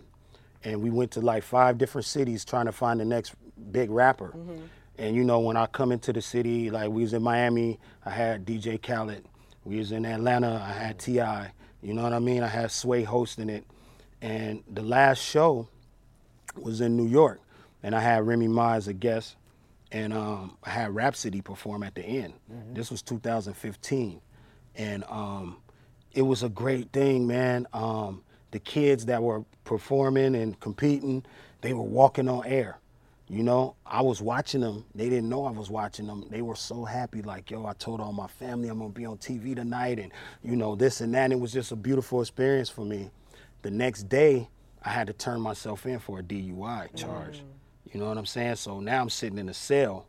And 0.65 0.83
we 0.83 0.91
went 0.91 1.13
to 1.13 1.21
like 1.21 1.43
five 1.43 1.79
different 1.79 2.07
cities 2.07 2.45
trying 2.45 2.67
to 2.67 2.73
find 2.73 3.01
the 3.01 3.05
next 3.05 3.35
big 3.71 3.91
rapper. 3.91 4.29
Mm-hmm. 4.29 4.65
And 4.99 5.15
you 5.15 5.23
know, 5.23 5.39
when 5.39 5.57
I 5.57 5.67
come 5.67 5.93
into 5.93 6.13
the 6.13 6.23
city, 6.23 6.71
like 6.71 6.91
we 6.91 7.03
was 7.03 7.13
in 7.13 7.23
Miami, 7.23 7.79
I 8.05 8.11
had 8.11 8.45
DJ 8.45 8.83
Khaled. 8.83 9.25
We 9.65 9.79
was 9.79 9.93
in 9.93 10.05
Atlanta, 10.05 10.65
I 10.67 10.73
had 10.73 10.99
T.I. 10.99 11.53
You 11.83 11.95
know 11.95 12.03
what 12.03 12.13
I 12.13 12.19
mean? 12.19 12.43
I 12.43 12.49
had 12.49 12.71
Sway 12.73 13.05
hosting 13.05 13.49
it. 13.49 13.65
And 14.21 14.65
the 14.73 14.83
last 14.83 15.19
show 15.23 15.69
was 16.57 16.81
in 16.81 16.97
New 16.97 17.07
York. 17.07 17.41
And 17.83 17.95
I 17.95 18.01
had 18.01 18.27
Remy 18.27 18.49
Ma 18.49 18.73
as 18.73 18.89
a 18.89 18.93
guest 18.93 19.37
and 19.93 20.13
um, 20.13 20.57
I 20.65 20.71
had 20.71 20.95
Rapsody 20.95 21.41
perform 21.41 21.83
at 21.83 21.95
the 21.95 22.03
end. 22.03 22.35
This 22.75 22.91
was 22.91 23.03
2015, 23.03 24.21
and 24.77 25.05
um, 25.09 25.59
it 26.13 26.23
was 26.23 26.43
a 26.43 26.49
great 26.49 26.93
thing, 26.93 27.27
man. 27.27 27.67
Um, 27.73 28.23
the 28.51 28.59
kids 28.59 29.07
that 29.07 29.23
were 29.23 29.45
performing 29.65 30.35
and 30.35 30.59
competing, 30.61 31.25
they 31.61 31.73
were 31.73 31.83
walking 31.83 32.29
on 32.29 32.47
air. 32.47 32.79
You 33.31 33.43
know, 33.43 33.77
I 33.85 34.01
was 34.01 34.23
watching 34.23 34.63
them. 34.63 34.87
They 34.95 35.11
didn't 35.11 35.29
know 35.29 35.45
I 35.45 35.51
was 35.51 35.69
watching 35.69 36.07
them. 36.07 36.25
They 36.31 36.41
were 36.41 36.57
so 36.57 36.85
happy, 36.87 37.21
like, 37.21 37.51
yo, 37.51 37.67
I 37.67 37.75
told 37.75 38.01
all 38.01 38.13
my 38.13 38.27
family 38.27 38.69
I'm 38.69 38.79
gonna 38.79 38.89
be 38.91 39.05
on 39.05 39.19
TV 39.19 39.55
tonight, 39.55 39.99
and 39.99 40.13
you 40.43 40.57
know 40.57 40.75
this 40.75 41.03
and 41.03 41.13
that. 41.15 41.25
And 41.25 41.35
it 41.35 41.41
was 41.41 41.53
just 41.53 41.71
a 41.71 41.77
beautiful 41.77 42.23
experience 42.23 42.71
for 42.71 42.87
me. 42.87 43.11
The 43.61 43.71
next 43.71 44.09
day, 44.09 44.49
I 44.83 44.89
had 44.91 45.09
to 45.09 45.13
turn 45.13 45.43
myself 45.43 45.85
in 45.85 45.99
for 45.99 46.21
a 46.21 46.23
DUI 46.23 46.95
charge. 46.97 47.43
You 47.93 48.01
know 48.01 48.09
what 48.09 48.19
I'm 48.19 48.27
saying? 48.27 48.57
So 48.57 48.81
now 48.81 49.01
I'm 49.01 49.11
sitting 49.11 49.39
in 49.39 49.49
a 49.49 49.55
cell, 49.55 50.07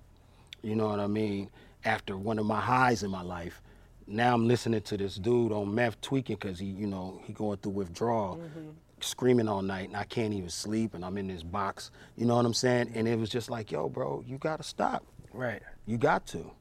you 0.61 0.75
know 0.75 0.88
what 0.88 0.99
I 0.99 1.07
mean, 1.07 1.49
after 1.86 2.17
one 2.17 2.38
of 2.39 2.45
my 2.45 2.59
highs 2.59 3.03
in 3.03 3.11
my 3.11 3.21
life. 3.21 3.61
Now 4.07 4.34
I'm 4.34 4.47
listening 4.47 4.82
to 4.82 4.97
this 4.97 5.15
dude 5.15 5.51
on 5.51 5.73
meth 5.73 6.01
tweaking 6.01 6.38
because 6.38 6.59
he, 6.59 6.65
you 6.67 6.88
know, 6.88 7.21
he 7.25 7.32
going 7.34 7.57
through 7.59 7.73
withdrawal, 7.73 8.41
screaming 9.01 9.47
all 9.47 9.61
night, 9.61 9.88
and 9.88 9.95
I 9.95 10.03
can't 10.03 10.34
even 10.34 10.49
sleep, 10.49 10.93
and 10.95 11.05
I'm 11.05 11.17
in 11.17 11.27
this 11.27 11.43
box. 11.43 11.91
You 12.17 12.25
know 12.25 12.36
what 12.36 12.45
I'm 12.45 12.53
saying? 12.53 12.91
And 12.95 13.07
it 13.07 13.17
was 13.19 13.30
just 13.30 13.49
like, 13.49 13.71
yo, 13.71 13.88
bro, 13.88 14.23
you 14.27 14.38
gotta 14.38 14.63
stop. 14.63 15.05
Right. 15.32 15.61
You 15.86 15.97
got 15.97 16.25
to. 16.27 16.51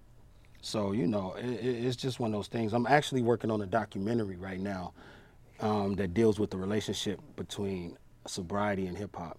So 0.61 0.93
you 0.93 1.07
know, 1.07 1.35
it, 1.39 1.47
it- 1.47 1.85
it's 1.87 1.97
just 1.97 2.21
one 2.21 2.31
of 2.31 2.39
those 2.39 2.49
things. 2.49 2.73
I'm 2.75 2.87
actually 2.87 3.23
working 3.23 3.51
on 3.51 3.61
a 3.63 3.67
documentary 3.67 4.37
right 4.37 4.61
now 4.61 4.93
um, 5.61 5.95
that 5.95 6.13
deals 6.15 6.39
with 6.39 6.51
the 6.51 6.59
relationship 6.59 7.19
between 7.37 7.97
sobriety 8.27 8.87
and 8.87 8.97
hip 8.97 9.17
hop. 9.17 9.39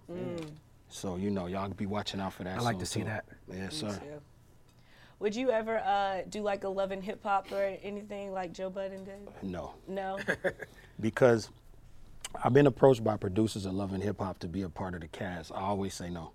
So 0.90 1.16
you 1.16 1.30
know, 1.30 1.46
y'all 1.46 1.68
be 1.70 1.86
watching 1.86 2.20
out 2.20 2.34
for 2.34 2.44
that. 2.44 2.58
I 2.58 2.62
like 2.62 2.78
to 2.80 2.86
see 2.86 3.00
too. 3.00 3.06
that. 3.06 3.24
Yes, 3.52 3.76
sir. 3.76 3.98
Yeah. 4.04 4.16
Would 5.20 5.36
you 5.36 5.50
ever 5.50 5.78
uh, 5.78 6.22
do 6.28 6.40
like 6.42 6.64
a 6.64 6.68
love 6.68 6.90
and 6.92 7.02
hip 7.04 7.22
hop 7.22 7.52
or 7.52 7.76
anything 7.82 8.32
like 8.32 8.52
Joe 8.52 8.70
Budden 8.70 9.04
did? 9.04 9.18
No, 9.42 9.74
No. 9.86 10.18
because 11.00 11.50
I've 12.42 12.52
been 12.54 12.66
approached 12.66 13.04
by 13.04 13.16
producers 13.16 13.66
of 13.66 13.74
Love 13.74 13.92
and 13.92 14.02
Hip 14.02 14.18
Hop 14.20 14.38
to 14.38 14.48
be 14.48 14.62
a 14.62 14.68
part 14.68 14.94
of 14.94 15.00
the 15.00 15.08
cast. 15.08 15.52
I 15.52 15.60
always 15.60 15.94
say 15.94 16.08
no 16.10 16.30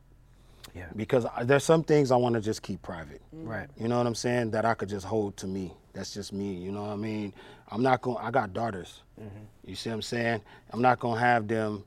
Yeah. 0.76 0.86
because 0.96 1.26
I, 1.26 1.44
there's 1.46 1.64
some 1.64 1.84
things 1.84 2.12
I 2.12 2.16
want 2.18 2.36
to 2.36 2.42
just 2.42 2.62
keep 2.62 2.82
private. 2.82 3.22
Right. 3.32 3.68
You 3.78 3.88
know 3.88 3.98
what 3.98 4.06
I'm 4.06 4.14
saying? 4.16 4.52
That 4.52 4.66
I 4.66 4.74
could 4.76 4.90
just 4.90 5.06
hold 5.06 5.36
to 5.38 5.48
me. 5.48 5.74
That's 5.94 6.14
just 6.14 6.32
me. 6.34 6.54
You 6.54 6.72
know 6.72 6.84
what 6.84 6.92
I 6.92 6.96
mean? 6.98 7.34
I'm 7.72 7.82
not 7.82 8.02
going. 8.02 8.18
I 8.20 8.30
got 8.30 8.54
daughters. 8.54 9.02
You 9.66 9.76
see 9.76 9.90
what 9.90 9.96
I'm 9.96 10.02
saying? 10.04 10.42
I'm 10.72 10.82
not 10.82 11.00
gonna 11.00 11.20
have 11.20 11.48
them 11.48 11.84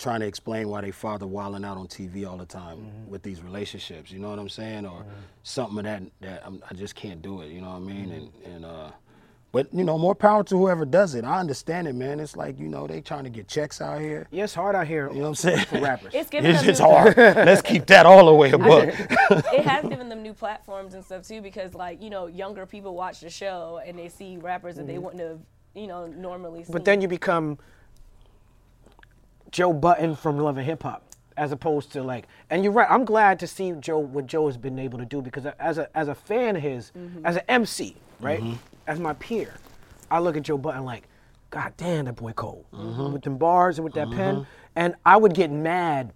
trying 0.00 0.20
to 0.20 0.26
explain 0.26 0.68
why 0.68 0.80
they 0.80 0.90
father 0.90 1.26
wilding 1.26 1.64
out 1.64 1.76
on 1.76 1.86
TV 1.86 2.28
all 2.28 2.36
the 2.36 2.46
time 2.46 2.78
mm-hmm. 2.78 3.10
with 3.10 3.22
these 3.22 3.42
relationships. 3.42 4.10
You 4.10 4.18
know 4.18 4.30
what 4.30 4.38
I'm 4.38 4.48
saying? 4.48 4.86
Or 4.86 5.00
mm-hmm. 5.00 5.10
something 5.42 5.78
of 5.78 5.84
that 5.84 6.02
that 6.22 6.42
I'm, 6.44 6.62
I 6.68 6.74
just 6.74 6.94
can't 6.94 7.22
do 7.22 7.42
it. 7.42 7.50
You 7.50 7.60
know 7.60 7.68
what 7.68 7.76
I 7.76 7.80
mean? 7.80 8.06
Mm-hmm. 8.06 8.46
And 8.46 8.54
and 8.54 8.64
uh, 8.64 8.90
but 9.52 9.72
you 9.74 9.84
know, 9.84 9.98
more 9.98 10.14
power 10.14 10.44
to 10.44 10.56
whoever 10.56 10.84
does 10.84 11.14
it. 11.14 11.24
I 11.24 11.38
understand 11.38 11.88
it, 11.88 11.94
man. 11.94 12.18
It's 12.18 12.36
like 12.36 12.58
you 12.58 12.68
know 12.68 12.86
they 12.86 13.00
trying 13.00 13.24
to 13.24 13.30
get 13.30 13.46
checks 13.46 13.80
out 13.80 14.00
here. 14.00 14.26
Yeah, 14.30 14.44
it's 14.44 14.54
hard 14.54 14.74
out 14.74 14.86
here 14.86 15.08
You 15.08 15.16
know 15.16 15.22
what 15.22 15.28
I'm 15.28 15.34
saying? 15.34 15.66
for 15.66 15.80
rappers. 15.80 16.14
It's 16.14 16.30
giving 16.30 16.50
It's 16.50 16.60
them 16.60 16.68
just 16.68 16.80
new- 16.80 16.88
hard. 16.88 17.16
Let's 17.16 17.62
keep 17.62 17.86
that 17.86 18.06
all 18.06 18.26
the 18.26 18.34
way 18.34 18.52
above. 18.52 18.84
it 18.84 19.64
has 19.64 19.86
given 19.88 20.08
them 20.08 20.22
new 20.22 20.34
platforms 20.34 20.94
and 20.94 21.04
stuff 21.04 21.26
too 21.26 21.42
because 21.42 21.74
like 21.74 22.02
you 22.02 22.10
know 22.10 22.26
younger 22.26 22.64
people 22.64 22.94
watch 22.94 23.20
the 23.20 23.30
show 23.30 23.80
and 23.84 23.98
they 23.98 24.08
see 24.08 24.38
rappers 24.38 24.76
that 24.76 24.86
they 24.86 24.98
wouldn't 24.98 25.22
have 25.22 25.40
you 25.74 25.86
know 25.86 26.06
normally 26.06 26.64
seen. 26.64 26.72
But 26.72 26.84
then 26.84 27.00
you 27.00 27.08
become 27.08 27.58
Joe 29.50 29.72
Budden 29.72 30.16
from 30.16 30.38
Love 30.38 30.56
and 30.56 30.66
Hip 30.66 30.82
Hop 30.82 31.04
as 31.36 31.52
opposed 31.52 31.92
to 31.92 32.02
like. 32.02 32.26
And 32.50 32.62
you're 32.62 32.72
right. 32.72 32.90
I'm 32.90 33.04
glad 33.04 33.38
to 33.40 33.46
see 33.46 33.72
Joe 33.72 33.98
what 33.98 34.26
Joe 34.26 34.46
has 34.46 34.56
been 34.56 34.78
able 34.78 34.98
to 34.98 35.04
do 35.04 35.22
because 35.22 35.46
as 35.58 35.78
a 35.78 35.96
as 35.96 36.08
a 36.08 36.14
fan 36.14 36.56
of 36.56 36.62
his, 36.62 36.92
mm-hmm. 36.96 37.24
as 37.24 37.36
an 37.36 37.42
MC, 37.48 37.96
right, 38.20 38.40
mm-hmm. 38.40 38.54
as 38.86 39.00
my 39.00 39.14
peer, 39.14 39.54
I 40.10 40.20
look 40.20 40.36
at 40.36 40.42
Joe 40.42 40.58
Budden 40.58 40.84
like, 40.84 41.04
God 41.50 41.72
damn, 41.76 42.04
that 42.04 42.16
boy 42.16 42.32
cold 42.32 42.64
mm-hmm. 42.72 43.12
with 43.12 43.22
them 43.22 43.38
bars 43.38 43.78
and 43.78 43.84
with 43.84 43.94
that 43.94 44.10
pen, 44.10 44.46
and 44.76 44.94
I 45.04 45.16
would 45.16 45.34
get 45.34 45.50
mad 45.50 46.12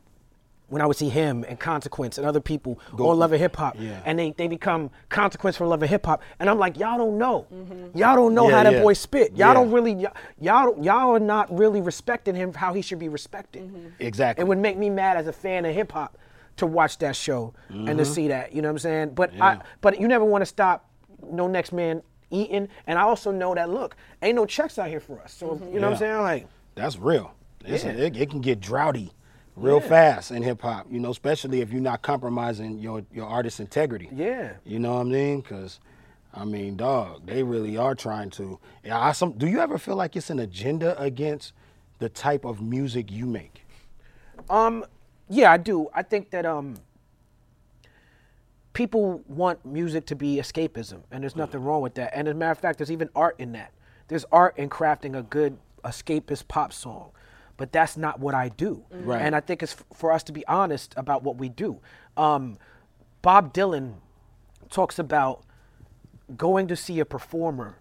when 0.69 0.81
I 0.81 0.87
would 0.87 0.97
see 0.97 1.09
him 1.09 1.45
and 1.47 1.61
Consequence 1.61 2.19
and 2.19 2.27
other 2.27 2.41
people 2.41 2.79
on 2.99 3.19
Love 3.19 3.33
and 3.33 3.41
Hip 3.41 3.55
Hop, 3.57 3.77
Yeah. 3.79 4.01
and 4.05 4.19
they, 4.19 4.33
they 4.33 4.49
become 4.49 4.91
Consequence 5.09 5.57
for 5.57 5.67
Love 5.67 5.83
and 5.83 5.91
Hip 5.91 6.07
Hop, 6.07 6.23
and 6.39 6.49
I'm 6.49 6.59
like, 6.59 6.79
y'all 6.79 6.99
don't 6.99 7.19
know, 7.19 7.47
mm-hmm. 7.53 7.97
y'all 7.97 8.17
don't 8.17 8.35
know 8.35 8.49
Yeah, 8.49 8.57
how 8.57 8.62
that 8.65 8.73
yeah. 8.75 8.83
boy 8.83 8.95
spit, 8.95 9.37
y'all 9.37 9.55
don't 9.55 9.71
really, 9.71 9.93
y'all, 9.93 10.15
y'all 10.41 10.85
y'all 10.85 11.15
are 11.15 11.21
not 11.21 11.57
really 11.57 11.81
respecting 11.81 12.35
him 12.35 12.53
how 12.55 12.73
he 12.73 12.83
should 12.83 12.99
be 12.99 13.09
respected. 13.09 13.62
Mm-hmm. 13.62 13.89
Exactly. 14.01 14.43
It 14.43 14.47
would 14.47 14.59
make 14.59 14.79
me 14.79 14.91
mad 14.91 15.17
as 15.17 15.27
a 15.27 15.33
fan 15.33 15.65
of 15.65 15.75
hip 15.75 15.93
hop 15.93 16.17
to 16.57 16.67
watch 16.67 16.99
that 16.99 17.17
show 17.17 17.53
and 17.69 17.87
to 17.87 17.93
mm-hmm. 17.93 18.05
see 18.05 18.29
that, 18.29 18.53
you 18.53 18.62
know 18.62 18.69
what 18.69 18.73
I'm 18.73 18.79
saying? 18.79 19.11
But 19.15 19.33
I, 19.41 19.55
Mm-hmm. 19.57 19.62
But 19.81 20.01
you 20.01 20.09
never 20.09 20.25
want 20.25 20.43
to 20.43 20.47
stop 20.47 20.89
no 21.31 21.47
next 21.47 21.73
man 21.73 22.03
eating, 22.31 22.69
and 22.87 22.99
I 22.99 23.03
also 23.03 23.31
know 23.31 23.55
that 23.55 23.71
look, 23.71 23.97
ain't 24.23 24.37
no 24.37 24.47
checks 24.47 24.79
out 24.79 24.89
here 24.89 25.01
for 25.01 25.21
us, 25.21 25.33
so 25.33 25.61
you 25.73 25.79
know 25.79 25.89
what 25.89 25.95
I'm 25.95 25.99
saying? 25.99 26.21
Like, 26.21 26.47
That's 26.75 26.99
real. 26.99 27.35
It, 27.65 28.17
it 28.17 28.31
can 28.31 28.41
get 28.41 28.61
droughty 28.61 29.12
real 29.57 29.81
Yeah. 29.81 29.89
fast 29.89 30.31
in 30.31 30.43
hip 30.43 30.61
hop, 30.63 30.87
you 30.91 30.99
know, 31.01 31.11
especially 31.11 31.61
if 31.61 31.73
you're 31.73 31.81
not 31.81 32.03
compromising 32.03 32.79
your, 32.79 33.05
your 33.13 33.27
artist's 33.27 33.61
integrity. 33.61 34.09
Yeah. 34.13 34.55
You 34.65 34.79
know 34.79 34.95
what 34.95 35.03
I 35.03 35.11
mean? 35.11 35.41
Because, 35.41 35.81
I 36.33 36.45
mean, 36.45 36.77
dog, 36.77 37.27
they 37.27 37.43
really 37.43 37.77
are 37.77 37.95
trying 37.95 38.31
to. 38.31 38.59
Yeah, 38.85 38.99
I, 39.01 39.13
some, 39.13 39.33
do 39.33 39.47
you 39.47 39.61
ever 39.61 39.79
feel 39.79 39.97
like 39.97 40.17
it's 40.17 40.31
an 40.31 40.41
agenda 40.41 41.01
against 41.01 41.53
the 42.01 42.09
type 42.09 42.45
of 42.45 42.61
music 42.61 43.13
you 43.13 43.27
make? 43.27 43.65
Um, 44.51 44.85
yeah, 45.29 45.53
I 45.53 45.57
do. 45.57 45.89
I 45.95 46.03
think 46.03 46.31
that 46.31 46.45
um, 46.45 46.75
people 48.73 49.23
want 49.29 49.65
music 49.65 50.07
to 50.07 50.17
be 50.17 50.37
escapism, 50.37 51.03
and 51.11 51.23
there's 51.23 51.37
nothing 51.37 51.63
wrong 51.63 51.81
with 51.83 51.95
that. 51.95 52.13
And 52.15 52.27
as 52.29 52.33
a 52.33 52.35
matter 52.37 52.53
of 52.53 52.59
fact, 52.59 52.79
there's 52.79 52.91
even 52.91 53.09
art 53.15 53.37
in 53.39 53.53
that. 53.53 53.73
There's 54.09 54.25
art 54.33 54.59
in 54.59 54.69
crafting 54.69 55.17
a 55.17 55.23
good 55.23 55.57
escapist 55.85 56.49
pop 56.49 56.73
song, 56.73 57.11
but 57.57 57.73
that's 57.73 57.97
not 57.97 58.21
what 58.21 58.35
I 58.35 58.49
do. 58.49 58.85
Mm-hmm. 58.93 59.09
Right. 59.09 59.23
And 59.23 59.35
I 59.35 59.41
think 59.41 59.63
it's 59.63 59.75
f- 59.75 59.85
for 59.95 60.13
us 60.13 60.23
to 60.25 60.33
be 60.33 60.47
honest 60.47 60.95
about 60.97 61.23
what 61.23 61.37
we 61.37 61.49
do. 61.49 61.81
Um, 62.17 62.59
Bob 63.23 63.55
Dylan 63.55 63.95
talks 64.71 64.99
about 64.99 65.45
going 66.37 66.69
to 66.69 66.77
see 66.77 67.01
a 67.01 67.05
performer 67.05 67.79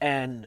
and 0.00 0.46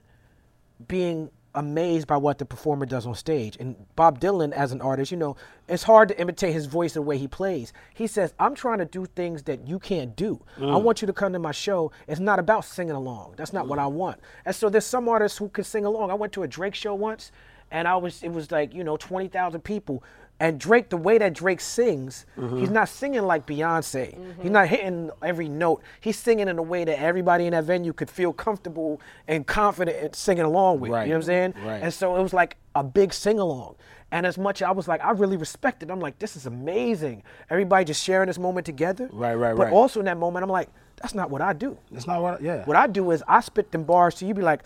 being 0.87 1.29
amazed 1.55 2.07
by 2.07 2.15
what 2.15 2.37
the 2.37 2.45
performer 2.45 2.85
does 2.85 3.05
on 3.07 3.15
stage. 3.15 3.57
And 3.59 3.75
Bob 3.95 4.19
Dylan, 4.19 4.51
as 4.51 4.71
an 4.71 4.81
artist, 4.81 5.11
you 5.11 5.17
know, 5.17 5.35
it's 5.67 5.83
hard 5.83 6.07
to 6.09 6.19
imitate 6.19 6.53
his 6.53 6.67
voice 6.67 6.95
and 6.95 7.03
the 7.03 7.07
way 7.07 7.17
he 7.17 7.27
plays. 7.27 7.73
He 7.93 8.07
says, 8.07 8.33
I'm 8.39 8.55
trying 8.55 8.77
to 8.79 8.85
do 8.85 9.05
things 9.05 9.43
that 9.43 9.67
you 9.67 9.79
can't 9.79 10.15
do. 10.15 10.39
I 10.57 10.61
mm. 10.61 10.83
want 10.83 11.01
you 11.01 11.07
to 11.07 11.13
come 11.13 11.33
to 11.33 11.39
my 11.39 11.51
show. 11.51 11.91
It's 12.07 12.19
not 12.19 12.39
about 12.39 12.65
singing 12.65 12.95
along. 12.95 13.33
That's 13.35 13.51
not 13.51 13.67
what 13.67 13.79
mm. 13.79 13.83
I 13.83 13.87
want. 13.87 14.19
And 14.45 14.55
so 14.55 14.69
there's 14.69 14.85
some 14.85 15.09
artists 15.09 15.37
who 15.37 15.49
can 15.49 15.63
sing 15.63 15.85
along. 15.85 16.11
I 16.11 16.13
went 16.13 16.33
to 16.33 16.43
a 16.43 16.47
Drake 16.47 16.75
show 16.75 16.93
once 16.93 17.31
and 17.71 17.87
I 17.87 17.95
was 17.97 18.23
it 18.23 18.31
was 18.31 18.51
like, 18.51 18.73
you 18.73 18.83
know, 18.83 18.97
20,000 18.97 19.61
people. 19.61 20.03
And 20.41 20.57
Drake, 20.57 20.89
the 20.89 20.95
way 20.95 21.17
that 21.17 21.33
Drake 21.33 21.59
sings, 21.59 22.25
he's 22.35 22.43
mm-hmm. 22.45 22.73
not 22.73 22.87
singing 22.87 23.23
like 23.23 23.45
Beyonce. 23.45 24.05
He's 24.05 24.15
mm-hmm. 24.15 24.47
not 24.47 24.69
hitting 24.69 25.11
every 25.21 25.49
note. 25.49 25.83
He's 25.99 26.17
singing 26.17 26.47
in 26.47 26.57
a 26.57 26.61
way 26.61 26.85
that 26.85 26.97
everybody 26.97 27.45
in 27.45 27.51
that 27.51 27.65
venue 27.65 27.91
could 27.91 28.09
feel 28.09 28.31
comfortable 28.31 29.01
and 29.27 29.45
confident 29.45 29.97
in 29.97 30.13
singing 30.13 30.45
along 30.45 30.79
with. 30.79 30.91
Right. 30.91 31.03
You 31.03 31.09
know 31.09 31.15
what 31.15 31.23
I'm 31.23 31.25
saying? 31.25 31.53
Right. 31.61 31.83
And 31.83 31.93
so 31.93 32.15
it 32.15 32.23
was 32.23 32.31
like 32.31 32.55
a 32.73 32.85
big 32.85 33.13
sing 33.13 33.37
along. 33.37 33.75
And 34.11 34.25
as 34.25 34.37
much 34.37 34.61
I 34.61 34.71
was 34.71 34.87
like, 34.87 35.03
I 35.03 35.11
really 35.11 35.35
respect 35.35 35.83
it. 35.83 35.91
I'm 35.91 35.99
like, 35.99 36.19
this 36.19 36.37
is 36.37 36.45
amazing. 36.45 37.23
Everybody 37.49 37.85
just 37.85 38.01
sharing 38.01 38.27
this 38.27 38.39
moment 38.39 38.65
together. 38.65 39.09
Right, 39.11 39.35
right, 39.35 39.55
but 39.55 39.63
right. 39.63 39.71
But 39.71 39.75
also 39.75 39.99
in 39.99 40.05
that 40.05 40.17
moment, 40.17 40.43
I'm 40.43 40.49
like, 40.49 40.69
that's 41.01 41.13
not 41.13 41.29
what 41.29 41.41
I 41.41 41.51
do. 41.51 41.77
That's 41.91 42.07
not 42.07 42.21
what, 42.21 42.41
yeah. 42.41 42.65
What 42.65 42.77
I 42.77 42.87
do 42.87 43.11
is 43.11 43.23
I 43.27 43.41
spit 43.41 43.71
them 43.71 43.83
bars 43.83 44.17
so 44.17 44.25
you, 44.25 44.33
be 44.33 44.41
like, 44.41 44.65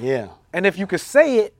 yeah. 0.00 0.28
and 0.52 0.66
if 0.66 0.78
you 0.78 0.86
could 0.86 1.00
say 1.00 1.38
it, 1.38 1.54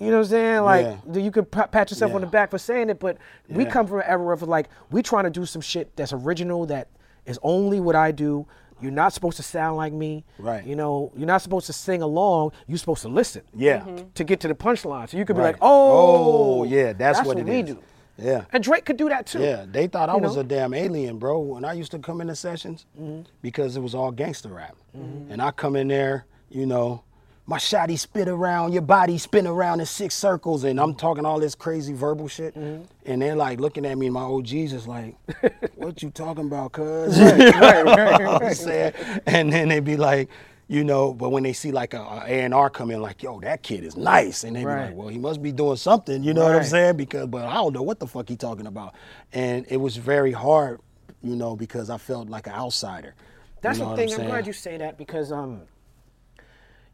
you 0.00 0.06
know 0.10 0.18
what 0.18 0.24
I'm 0.24 0.30
saying? 0.30 0.62
Like, 0.62 0.86
Yeah. 1.12 1.20
you 1.22 1.30
could 1.30 1.50
pat 1.50 1.90
yourself 1.90 2.14
on 2.14 2.20
the 2.22 2.26
back 2.26 2.50
for 2.50 2.58
saying 2.58 2.90
it. 2.90 2.98
But 2.98 3.18
we 3.48 3.64
come 3.64 3.86
from 3.86 3.98
an 3.98 4.06
era 4.06 4.32
of 4.32 4.42
like, 4.42 4.68
we 4.90 5.02
trying 5.02 5.24
to 5.24 5.30
do 5.30 5.44
some 5.46 5.62
shit 5.62 5.94
that's 5.96 6.12
original, 6.12 6.66
that 6.66 6.88
is 7.26 7.38
only 7.42 7.80
what 7.80 7.94
I 7.94 8.10
do. 8.10 8.46
You're 8.80 8.90
not 8.92 9.12
supposed 9.12 9.36
to 9.36 9.42
sound 9.42 9.76
like 9.76 9.92
me. 9.92 10.24
Right. 10.38 10.64
You 10.64 10.74
know, 10.74 11.12
you're 11.14 11.26
not 11.26 11.42
supposed 11.42 11.66
to 11.66 11.74
sing 11.74 12.00
along. 12.00 12.52
You're 12.66 12.78
supposed 12.78 13.02
to 13.02 13.08
listen. 13.08 13.42
Yeah. 13.54 13.84
To 14.14 14.24
get 14.24 14.40
to 14.40 14.48
the 14.48 14.54
punchline. 14.54 15.10
So 15.10 15.18
you 15.18 15.26
could 15.26 15.36
be 15.36 15.42
like, 15.42 15.56
oh, 15.60 16.60
Oh, 16.60 16.64
yeah, 16.64 16.94
that's 16.94 17.22
what 17.26 17.38
it 17.38 17.44
we 17.44 17.60
is. 17.60 17.66
do. 17.66 17.78
Yeah. 18.16 18.44
And 18.52 18.62
Drake 18.64 18.86
could 18.86 18.96
do 18.96 19.08
that 19.10 19.26
too. 19.26 19.40
Yeah, 19.40 19.64
they 19.70 19.86
thought 19.86 20.08
I 20.08 20.14
You 20.16 20.20
was 20.22 20.34
know? 20.36 20.40
a 20.40 20.44
damn 20.44 20.72
alien, 20.74 21.18
bro. 21.18 21.38
When 21.40 21.64
I 21.64 21.74
used 21.74 21.90
to 21.92 21.98
come 21.98 22.20
into 22.22 22.34
sessions, 22.34 22.86
Mm-hmm. 22.98 23.22
because 23.42 23.76
it 23.76 23.80
was 23.80 23.94
all 23.94 24.10
gangster 24.12 24.48
rap, 24.48 24.76
and 24.94 25.40
I 25.42 25.50
come 25.50 25.76
in 25.76 25.88
there, 25.88 26.24
you 26.50 26.64
know, 26.66 27.02
my 27.46 27.58
shotty 27.58 27.98
spit 27.98 28.28
around, 28.28 28.72
your 28.72 28.82
body 28.82 29.18
spin 29.18 29.46
around 29.46 29.80
in 29.80 29.86
six 29.86 30.14
circles, 30.14 30.62
and 30.62 30.78
I'm 30.80 30.94
talking 30.94 31.24
all 31.26 31.40
this 31.40 31.54
crazy 31.56 31.92
verbal 31.92 32.28
shit, 32.28 32.54
Mm-hmm. 32.54 32.84
and 33.06 33.20
they're 33.22 33.34
like 33.34 33.58
looking 33.58 33.84
at 33.86 33.98
me, 33.98 34.06
and 34.06 34.14
my 34.14 34.20
OGs 34.22 34.72
is 34.72 34.86
like, 34.86 35.16
"What 35.76 36.02
you 36.02 36.10
talking 36.10 36.46
about, 36.46 36.72
cuz?" 36.72 37.18
right, 37.18 37.54
right, 37.84 38.42
I'm 38.42 38.54
saying? 38.54 38.92
And 39.26 39.52
then 39.52 39.68
they'd 39.68 39.84
be 39.84 39.96
like, 39.96 40.28
you 40.68 40.84
know, 40.84 41.12
but 41.12 41.30
when 41.30 41.42
they 41.42 41.52
see 41.52 41.72
like 41.72 41.94
a 41.94 41.98
A 42.26 42.42
and 42.44 42.54
R 42.54 42.70
come 42.70 42.92
in, 42.92 43.02
like, 43.02 43.24
yo, 43.24 43.40
that 43.40 43.64
kid 43.64 43.82
is 43.82 43.96
nice, 43.96 44.44
and 44.44 44.54
they 44.54 44.60
be 44.60 44.66
Right. 44.66 44.86
like, 44.86 44.94
well, 44.96 45.08
he 45.08 45.18
must 45.18 45.42
be 45.42 45.50
doing 45.50 45.74
something, 45.76 46.22
you 46.22 46.32
know 46.32 46.44
what 46.44 46.54
I'm 46.54 46.62
saying? 46.62 46.96
Because, 46.98 47.26
but 47.26 47.44
I 47.46 47.54
don't 47.54 47.72
know 47.72 47.82
what 47.82 47.98
the 47.98 48.06
fuck 48.06 48.28
he 48.28 48.36
talking 48.36 48.68
about, 48.68 48.94
and 49.32 49.66
it 49.68 49.78
was 49.78 49.96
very 49.96 50.30
hard, 50.30 50.78
you 51.20 51.34
know, 51.34 51.56
because 51.56 51.90
I 51.90 51.98
felt 51.98 52.28
like 52.28 52.46
an 52.46 52.52
outsider. 52.52 53.14
That's 53.60 53.78
you 53.78 53.84
know 53.84 53.90
the 53.90 53.96
thing. 53.96 54.10
I'm, 54.12 54.16
saying? 54.18 54.28
glad 54.28 54.46
you 54.46 54.52
say 54.52 54.76
that 54.76 54.96
because, 54.96 55.32
um, 55.32 55.62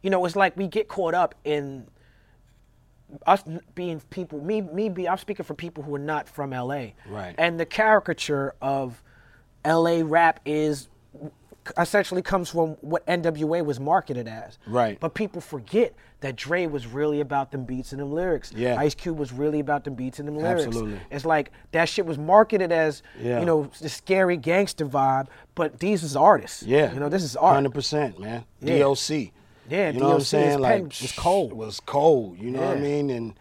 you 0.06 0.10
know, 0.10 0.24
it's 0.24 0.36
like 0.36 0.56
we 0.56 0.68
get 0.68 0.86
caught 0.86 1.14
up 1.14 1.34
in 1.42 1.88
us 3.26 3.42
being 3.74 3.98
people. 4.10 4.40
Me, 4.40 4.60
me, 4.60 4.88
be. 4.88 5.08
I'm 5.08 5.18
speaking 5.18 5.44
for 5.44 5.54
people 5.54 5.82
who 5.82 5.92
are 5.96 5.98
not 5.98 6.28
from 6.28 6.50
LA. 6.50 6.90
Right. 7.08 7.34
And 7.36 7.58
the 7.58 7.66
caricature 7.66 8.54
of 8.62 9.02
LA 9.66 10.02
rap 10.04 10.38
is 10.46 10.88
essentially 11.76 12.22
comes 12.22 12.50
from 12.50 12.76
what 12.82 13.04
NWA 13.06 13.64
was 13.64 13.80
marketed 13.80 14.28
as. 14.28 14.58
Right. 14.68 14.96
But 15.00 15.14
people 15.14 15.40
forget 15.40 15.92
that 16.20 16.36
Dre 16.36 16.66
was 16.66 16.86
really 16.86 17.20
about 17.20 17.50
them 17.50 17.64
beats 17.64 17.90
and 17.90 18.00
them 18.00 18.12
lyrics. 18.12 18.52
Yeah. 18.54 18.76
Ice 18.78 18.94
Cube 18.94 19.18
was 19.18 19.32
really 19.32 19.58
about 19.58 19.82
them 19.82 19.94
beats 19.94 20.20
and 20.20 20.28
them 20.28 20.36
lyrics. 20.36 20.66
Absolutely. 20.66 21.00
It's 21.10 21.24
like 21.24 21.50
that 21.72 21.88
shit 21.88 22.06
was 22.06 22.18
marketed 22.18 22.70
as, 22.70 23.02
Yeah. 23.20 23.40
you 23.40 23.46
know, 23.46 23.68
the 23.80 23.88
scary 23.88 24.36
gangster 24.36 24.86
vibe, 24.86 25.26
but 25.56 25.80
these 25.80 26.04
is 26.04 26.14
artists. 26.14 26.62
Yeah, 26.62 26.92
You 26.92 27.00
know, 27.00 27.08
this 27.08 27.24
is 27.24 27.34
art. 27.36 27.54
Hundred 27.54 27.74
percent, 27.74 28.20
man. 28.20 28.44
Yeah. 28.60 28.78
DOC. 28.78 29.32
Yeah, 29.68 29.90
you 29.90 30.00
know 30.00 30.08
what 30.08 30.14
I'm 30.16 30.20
saying? 30.22 30.58
Like 30.60 30.84
was 30.84 31.12
cold. 31.16 31.50
It 31.52 31.56
was 31.56 31.80
cold. 31.80 32.38
You 32.38 32.50
know 32.50 32.60
what 32.60 32.76
I 32.76 32.80
mean? 32.80 33.10
And 33.10 33.34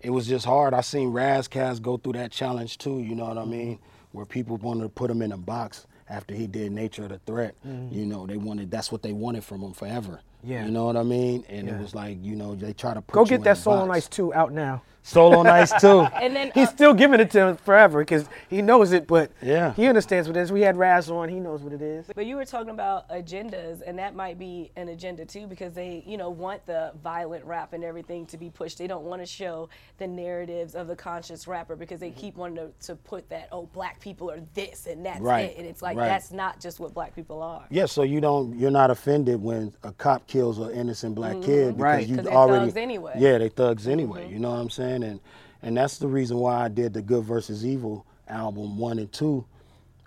it 0.00 0.10
was 0.10 0.26
just 0.26 0.44
hard. 0.44 0.74
I 0.74 0.80
seen 0.80 1.08
Ras 1.10 1.48
Kass 1.48 1.78
go 1.78 1.96
through 1.96 2.14
that 2.14 2.30
challenge 2.32 2.78
too. 2.78 3.00
You 3.00 3.14
know 3.14 3.26
what 3.26 3.38
I 3.38 3.44
mean? 3.44 3.78
Where 4.12 4.26
people 4.26 4.56
wanted 4.58 4.82
to 4.84 4.88
put 4.88 5.10
him 5.10 5.22
in 5.22 5.32
a 5.32 5.36
box 5.38 5.86
after 6.08 6.34
he 6.34 6.46
did 6.46 6.72
Nature 6.72 7.04
of 7.04 7.08
the 7.10 7.18
Threat. 7.18 7.54
You 7.64 8.04
know, 8.06 8.26
they 8.26 8.36
wanted 8.36 8.70
that's 8.70 8.92
what 8.92 9.02
they 9.02 9.12
wanted 9.12 9.44
from 9.44 9.62
him 9.62 9.72
forever. 9.72 10.20
Mm-hmm. 10.44 10.50
Yeah. 10.52 10.64
You 10.64 10.70
know 10.72 10.84
what 10.86 10.96
I 10.96 11.02
mean? 11.04 11.44
And 11.48 11.68
Yeah. 11.68 11.74
it 11.76 11.80
was 11.80 11.94
like, 11.94 12.18
you 12.22 12.34
know, 12.36 12.54
they 12.54 12.72
try 12.72 12.94
to 12.94 13.00
put 13.00 13.14
Go 13.14 13.24
get 13.24 13.44
that 13.44 13.58
Soul 13.58 13.74
on. 13.74 13.90
Ice 13.92 14.08
2 14.08 14.34
out 14.34 14.52
now. 14.52 14.82
Soul 15.04 15.36
on 15.36 15.46
Ice 15.48 15.72
too. 15.80 16.06
And 16.22 16.36
then 16.36 16.52
He's 16.54 16.68
uh, 16.68 16.72
still 16.72 16.94
giving 16.94 17.18
it 17.20 17.30
to 17.32 17.40
him 17.48 17.56
forever 17.56 17.98
because 18.00 18.26
he 18.48 18.62
knows 18.62 18.92
it, 18.92 19.06
but 19.08 19.32
Yeah. 19.42 19.72
he 19.74 19.86
understands 19.88 20.28
what 20.28 20.36
it 20.36 20.40
is. 20.40 20.52
We 20.52 20.60
had 20.60 20.76
Ras 20.76 21.10
on, 21.10 21.28
he 21.28 21.40
knows 21.40 21.60
what 21.62 21.72
it 21.72 21.82
is. 21.82 22.06
But 22.14 22.26
you 22.26 22.36
were 22.36 22.44
talking 22.44 22.70
about 22.70 23.08
agendas, 23.08 23.82
and 23.84 23.98
that 23.98 24.14
might 24.14 24.38
be 24.38 24.70
an 24.76 24.88
agenda 24.88 25.24
too, 25.24 25.46
because 25.48 25.72
they, 25.74 26.04
you 26.06 26.16
know, 26.16 26.30
want 26.30 26.64
the 26.66 26.92
violent 27.02 27.44
rap 27.44 27.72
and 27.72 27.82
everything 27.82 28.26
to 28.26 28.36
be 28.36 28.48
pushed. 28.50 28.78
They 28.78 28.86
don't 28.86 29.04
want 29.04 29.20
to 29.22 29.26
show 29.26 29.68
the 29.98 30.06
narratives 30.06 30.74
of 30.76 30.86
the 30.86 30.94
conscious 30.96 31.48
rapper 31.48 31.74
because 31.74 31.98
they 31.98 32.10
keep 32.10 32.36
wanting 32.36 32.56
to, 32.56 32.86
to 32.86 32.94
put 32.94 33.28
that, 33.30 33.48
oh, 33.50 33.66
black 33.72 33.98
people 34.00 34.30
are 34.30 34.40
this 34.54 34.86
and 34.86 35.04
that's 35.04 35.20
Right, 35.20 35.50
it, 35.50 35.56
and 35.58 35.66
it's 35.66 35.82
like 35.82 35.96
right. 35.96 36.06
that's 36.06 36.30
not 36.30 36.60
just 36.60 36.78
what 36.78 36.94
black 36.94 37.14
people 37.16 37.42
are. 37.42 37.64
Yeah, 37.70 37.86
so 37.86 38.02
you 38.04 38.20
don't 38.20 38.56
you're 38.58 38.70
not 38.70 38.90
offended 38.90 39.42
when 39.42 39.72
a 39.82 39.92
cop 39.92 40.26
kills 40.28 40.58
an 40.58 40.70
innocent 40.70 41.14
black 41.16 41.40
kid 41.42 41.76
because 41.76 41.80
Right. 41.80 42.06
you 42.06 42.16
'Cause 42.16 42.24
they're 42.26 42.34
already 42.34 42.66
thugs 42.66 42.76
anyway. 42.76 43.14
Yeah, 43.18 43.38
they 43.38 43.48
thugs 43.48 43.88
anyway. 43.88 44.28
You 44.30 44.38
know 44.38 44.50
what 44.50 44.58
I'm 44.60 44.70
saying? 44.70 44.91
And 45.00 45.20
and 45.62 45.76
that's 45.76 45.98
the 45.98 46.08
reason 46.08 46.38
why 46.38 46.64
I 46.64 46.68
did 46.68 46.92
the 46.92 47.02
Good 47.02 47.24
versus 47.24 47.64
Evil 47.64 48.04
album 48.28 48.78
one 48.78 48.98
and 48.98 49.10
two. 49.12 49.44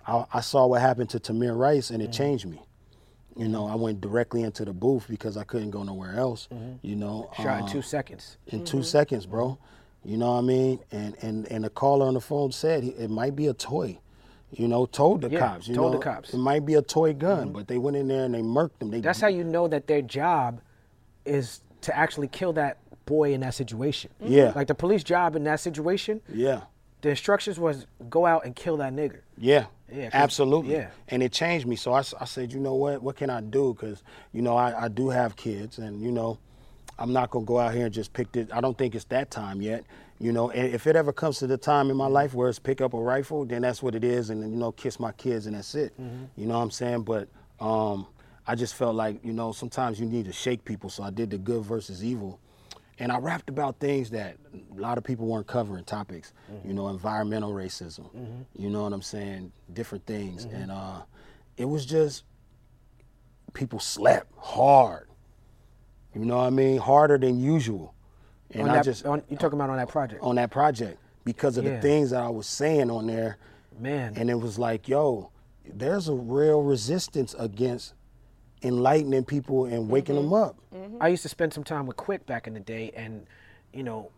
I, 0.06 0.24
I 0.34 0.40
saw 0.40 0.66
what 0.66 0.80
happened 0.80 1.10
to 1.10 1.18
Tamir 1.18 1.56
Rice 1.58 1.90
and 1.90 2.02
it 2.02 2.12
changed 2.12 2.46
me. 2.46 2.60
You 3.36 3.48
know, 3.48 3.66
I 3.66 3.74
went 3.74 4.00
directly 4.00 4.42
into 4.42 4.64
the 4.64 4.72
booth 4.72 5.06
because 5.08 5.36
I 5.36 5.44
couldn't 5.44 5.70
go 5.70 5.82
nowhere 5.82 6.18
else. 6.18 6.48
You 6.82 6.96
know, 6.96 7.30
Shot 7.36 7.58
in 7.58 7.64
um, 7.64 7.68
two 7.68 7.82
seconds. 7.82 8.38
in 8.46 8.64
two 8.64 8.82
seconds, 8.82 9.26
bro. 9.26 9.58
You 10.04 10.16
know 10.16 10.32
what 10.32 10.38
I 10.38 10.42
mean? 10.42 10.78
And 10.92 11.16
and 11.22 11.50
and 11.50 11.64
the 11.64 11.70
caller 11.70 12.06
on 12.06 12.14
the 12.14 12.20
phone 12.20 12.52
said 12.52 12.84
it 12.84 13.10
might 13.10 13.34
be 13.34 13.48
a 13.48 13.54
toy. 13.54 13.98
You 14.52 14.68
know, 14.68 14.86
told 14.86 15.22
the 15.22 15.28
Yeah, 15.28 15.40
cops. 15.40 15.68
You 15.68 15.74
told 15.74 15.92
the 15.94 15.98
cops. 15.98 16.28
Mm-hmm. 16.28 16.38
It 16.38 16.42
might 16.42 16.64
be 16.64 16.74
a 16.74 16.82
toy 16.82 17.12
gun, 17.12 17.52
but 17.52 17.66
they 17.66 17.78
went 17.78 17.96
in 17.96 18.06
there 18.08 18.24
and 18.24 18.32
they 18.34 18.42
murked 18.42 18.78
them. 18.78 18.90
They 18.90 19.00
That's 19.00 19.20
how 19.20 19.26
you 19.26 19.42
know 19.42 19.66
that 19.68 19.86
their 19.88 20.02
job 20.02 20.60
is 21.24 21.60
to 21.82 21.96
actually 21.96 22.28
kill 22.28 22.52
that 22.54 22.78
boy 23.06 23.32
in 23.32 23.40
that 23.40 23.54
situation. 23.54 24.10
Mm-hmm. 24.22 24.32
Yeah. 24.32 24.52
Like 24.54 24.66
the 24.66 24.74
police 24.74 25.02
job 25.02 25.36
in 25.36 25.44
that 25.44 25.60
situation, 25.60 26.20
Yeah. 26.32 26.62
the 27.00 27.10
instructions 27.10 27.58
was 27.58 27.86
go 28.10 28.26
out 28.26 28.44
and 28.44 28.54
kill 28.54 28.76
that 28.78 28.92
nigger. 28.92 29.20
Yeah, 29.38 29.66
Yeah. 29.90 30.10
absolutely. 30.12 30.74
yeah. 30.74 30.90
And 31.08 31.22
it 31.22 31.32
changed 31.32 31.66
me. 31.66 31.76
So 31.76 31.92
I, 31.92 32.02
I 32.20 32.24
said, 32.26 32.52
you 32.52 32.60
know 32.60 32.74
what? 32.74 33.02
What 33.02 33.16
can 33.16 33.30
I 33.30 33.40
do? 33.40 33.72
Because, 33.74 34.02
you 34.32 34.42
know, 34.42 34.56
I, 34.56 34.84
I 34.84 34.88
do 34.88 35.08
have 35.08 35.36
kids 35.36 35.78
and, 35.78 36.02
you 36.02 36.12
know, 36.12 36.38
I'm 36.98 37.12
not 37.12 37.30
going 37.30 37.44
to 37.44 37.48
go 37.48 37.58
out 37.58 37.74
here 37.74 37.86
and 37.86 37.94
just 37.94 38.12
pick 38.12 38.32
this. 38.32 38.48
I 38.52 38.60
don't 38.60 38.76
think 38.76 38.94
it's 38.94 39.04
that 39.06 39.30
time 39.30 39.62
yet. 39.62 39.84
You 40.18 40.32
know, 40.32 40.50
and 40.50 40.72
if 40.72 40.86
it 40.86 40.96
ever 40.96 41.12
comes 41.12 41.38
to 41.40 41.46
the 41.46 41.58
time 41.58 41.90
in 41.90 41.96
my 41.96 42.06
mm-hmm. 42.06 42.14
life 42.14 42.34
where 42.34 42.48
it's 42.48 42.58
pick 42.58 42.80
up 42.80 42.94
a 42.94 42.98
rifle, 42.98 43.44
then 43.44 43.62
that's 43.62 43.82
what 43.82 43.94
it 43.94 44.02
is. 44.02 44.30
And, 44.30 44.40
you 44.50 44.56
know, 44.56 44.72
kiss 44.72 44.98
my 44.98 45.12
kids 45.12 45.46
and 45.46 45.54
that's 45.54 45.74
it. 45.74 45.92
Mm-hmm. 46.00 46.24
You 46.36 46.46
know 46.46 46.56
what 46.56 46.64
I'm 46.64 46.70
saying? 46.70 47.02
But 47.02 47.28
um, 47.60 48.06
I 48.46 48.54
just 48.54 48.74
felt 48.74 48.94
like, 48.94 49.22
you 49.22 49.34
know, 49.34 49.52
sometimes 49.52 50.00
you 50.00 50.06
need 50.06 50.24
to 50.24 50.32
shake 50.32 50.64
people. 50.64 50.88
So 50.88 51.02
I 51.02 51.10
did 51.10 51.30
the 51.30 51.38
good 51.38 51.64
versus 51.64 52.02
evil. 52.02 52.40
And 52.98 53.12
I 53.12 53.18
rapped 53.18 53.50
about 53.50 53.78
things 53.78 54.10
that 54.10 54.36
a 54.54 54.80
lot 54.80 54.96
of 54.96 55.04
people 55.04 55.26
weren't 55.26 55.46
covering 55.46 55.84
topics, 55.84 56.32
you 56.48 56.54
mm-hmm. 56.54 56.74
know, 56.76 56.88
environmental 56.88 57.52
racism, 57.52 58.10
mm-hmm. 58.14 58.42
you 58.62 58.70
know 58.70 58.84
what 58.84 58.92
I'm 58.92 59.02
saying, 59.02 59.52
different 59.72 60.06
things. 60.06 60.46
Mm-hmm. 60.46 60.56
And 60.56 60.70
uh, 60.70 61.02
it 61.58 61.66
was 61.66 61.84
just, 61.84 62.24
people 63.52 63.80
slept 63.80 64.32
hard, 64.38 65.08
you 66.14 66.24
know 66.24 66.38
what 66.38 66.46
I 66.46 66.50
mean, 66.50 66.78
harder 66.78 67.18
than 67.18 67.38
usual. 67.38 67.94
And 68.52 68.62
on 68.62 68.70
I 68.70 68.74
that, 68.76 68.84
just, 68.84 69.04
on, 69.04 69.22
you 69.28 69.36
talking 69.36 69.58
about 69.58 69.68
on 69.70 69.76
that 69.76 69.88
project? 69.88 70.22
on 70.22 70.36
that 70.36 70.50
project, 70.50 70.98
because 71.24 71.58
of 71.58 71.64
Yeah. 71.64 71.76
the 71.76 71.82
things 71.82 72.10
that 72.10 72.22
I 72.22 72.30
was 72.30 72.46
saying 72.46 72.90
on 72.90 73.06
there. 73.08 73.36
Man. 73.78 74.14
And 74.16 74.30
it 74.30 74.40
was 74.40 74.58
like, 74.58 74.88
yo, 74.88 75.32
there's 75.68 76.08
a 76.08 76.14
real 76.14 76.62
resistance 76.62 77.34
against 77.38 77.92
enlightening 78.62 79.24
people 79.24 79.64
and 79.66 79.88
waking 79.88 80.16
them 80.16 80.32
up. 80.32 80.56
I 81.00 81.08
used 81.08 81.22
to 81.22 81.28
spend 81.28 81.52
some 81.52 81.64
time 81.64 81.86
with 81.86 81.96
Quik 81.96 82.26
back 82.26 82.46
in 82.46 82.54
the 82.54 82.60
day, 82.60 82.90
and 82.94 83.26
you 83.72 83.82
know, 83.82 84.10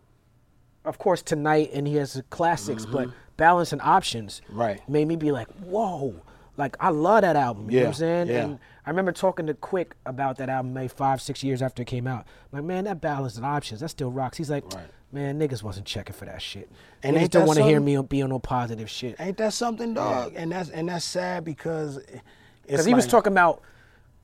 of 0.85 0.97
course 0.97 1.21
tonight, 1.21 1.71
and 1.73 1.87
he 1.87 1.95
has 1.97 2.13
the 2.13 2.23
classics, 2.23 2.85
but 2.85 3.09
Balance 3.37 3.71
and 3.73 3.81
Options 3.81 4.41
Mm-hmm. 4.47 4.59
Right. 4.59 4.89
made 4.89 5.07
me 5.07 5.15
be 5.15 5.31
like, 5.31 5.47
whoa, 5.59 6.15
like 6.57 6.75
I 6.79 6.89
love 6.89 7.21
that 7.21 7.35
album. 7.35 7.69
You 7.69 7.77
know 7.79 7.83
what 7.83 7.87
I'm 7.89 7.93
saying? 7.95 8.27
yeah. 8.27 8.43
And 8.45 8.59
I 8.85 8.89
remember 8.89 9.11
talking 9.11 9.45
to 9.47 9.53
Quik 9.53 9.91
about 10.05 10.37
that 10.37 10.49
album 10.49 10.73
maybe 10.73 10.87
five, 10.87 11.21
six 11.21 11.43
years 11.43 11.61
after 11.61 11.81
it 11.83 11.85
came 11.87 12.07
out. 12.07 12.25
I'm 12.51 12.59
like, 12.59 12.63
man, 12.65 12.83
that 12.85 12.99
Balance 13.01 13.37
and 13.37 13.45
Options, 13.45 13.81
that 13.81 13.89
still 13.89 14.11
rocks. 14.11 14.37
He's 14.37 14.49
like, 14.49 14.63
Right. 14.73 14.87
man, 15.11 15.39
niggas 15.39 15.63
wasn't 15.63 15.85
checking 15.85 16.13
for 16.13 16.25
that 16.25 16.41
shit. 16.41 16.69
And 17.03 17.15
they 17.15 17.27
don't 17.27 17.45
want 17.45 17.57
to 17.59 17.63
hear 17.65 17.79
me 17.79 18.01
be 18.01 18.21
on 18.21 18.29
no 18.29 18.39
positive 18.39 18.89
shit. 18.89 19.15
Ain't 19.19 19.37
that 19.37 19.53
something, 19.53 19.93
dog? 19.93 20.33
And 20.35 20.51
that's 20.51 20.69
and 20.69 20.89
that's 20.89 21.05
sad 21.05 21.43
because 21.45 21.97
it's 21.97 22.21
Because 22.67 22.85
he 22.85 22.93
was 22.93 23.07
talking 23.07 23.31
about 23.33 23.61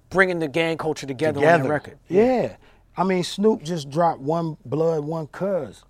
bringing 0.10 0.40
the 0.40 0.48
gang 0.48 0.78
culture 0.78 1.08
together, 1.08 1.40
on 1.40 1.62
that 1.62 1.70
record. 1.70 1.98
Yeah. 2.08 2.56
I 2.98 3.04
mean, 3.04 3.24
Snoop 3.24 3.64
just 3.64 3.90
dropped 3.90 4.22
one 4.22 4.58
blood, 4.66 5.04
one 5.04 5.28
cuz. 5.28 5.84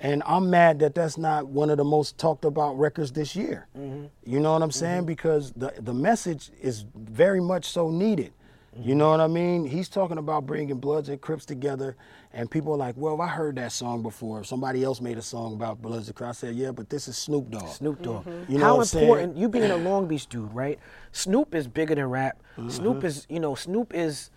And 0.00 0.22
I'm 0.24 0.48
mad 0.48 0.78
that 0.78 0.94
that's 0.94 1.18
not 1.18 1.46
one 1.46 1.68
of 1.68 1.76
the 1.76 1.84
most 1.84 2.16
talked 2.16 2.46
about 2.46 2.78
records 2.78 3.12
this 3.12 3.36
year. 3.36 3.68
Mm-hmm. 3.78 4.06
You 4.24 4.40
know 4.40 4.54
what 4.54 4.62
I'm 4.62 4.70
saying? 4.70 5.04
Because 5.04 5.52
the, 5.52 5.74
the 5.78 5.92
message 5.92 6.50
is 6.60 6.86
very 6.94 7.40
much 7.40 7.66
so 7.66 7.90
needed. 7.90 8.32
Mm-hmm. 8.74 8.88
You 8.88 8.94
know 8.94 9.10
what 9.10 9.20
I 9.20 9.26
mean? 9.26 9.66
He's 9.66 9.90
talking 9.90 10.16
about 10.16 10.46
bringing 10.46 10.78
Bloods 10.78 11.10
and 11.10 11.20
Crips 11.20 11.44
together, 11.44 11.96
and 12.32 12.50
people 12.50 12.72
are 12.72 12.76
like, 12.76 12.94
"Well, 12.96 13.20
I 13.20 13.28
heard 13.28 13.56
that 13.56 13.72
song 13.72 14.02
before. 14.02 14.44
Somebody 14.44 14.84
else 14.84 15.00
made 15.00 15.18
a 15.18 15.22
song 15.22 15.54
about 15.54 15.80
Bloods 15.82 16.06
and 16.08 16.14
Crips." 16.16 16.38
I 16.44 16.48
said, 16.48 16.54
"Yeah, 16.56 16.70
but 16.70 16.88
this 16.88 17.08
is 17.08 17.16
Snoop 17.16 17.50
Dogg." 17.50 17.68
Snoop 17.68 18.02
Dogg. 18.02 18.26
You 18.48 18.58
know 18.58 18.64
How 18.64 18.74
what 18.76 18.80
I'm 18.82 18.86
saying? 18.86 19.04
important 19.08 19.36
you 19.36 19.48
being 19.48 19.70
a 19.70 19.76
Long 19.76 20.06
Beach 20.06 20.26
dude, 20.26 20.52
right? 20.54 20.78
Snoop 21.12 21.54
is 21.54 21.66
bigger 21.66 21.94
than 21.94 22.06
rap. 22.06 22.40
Mm-hmm. 22.56 22.68
Snoop 22.70 23.04
is, 23.04 23.26
you 23.28 23.40
know, 23.40 23.54
Snoop 23.54 23.92
is. 23.94 24.30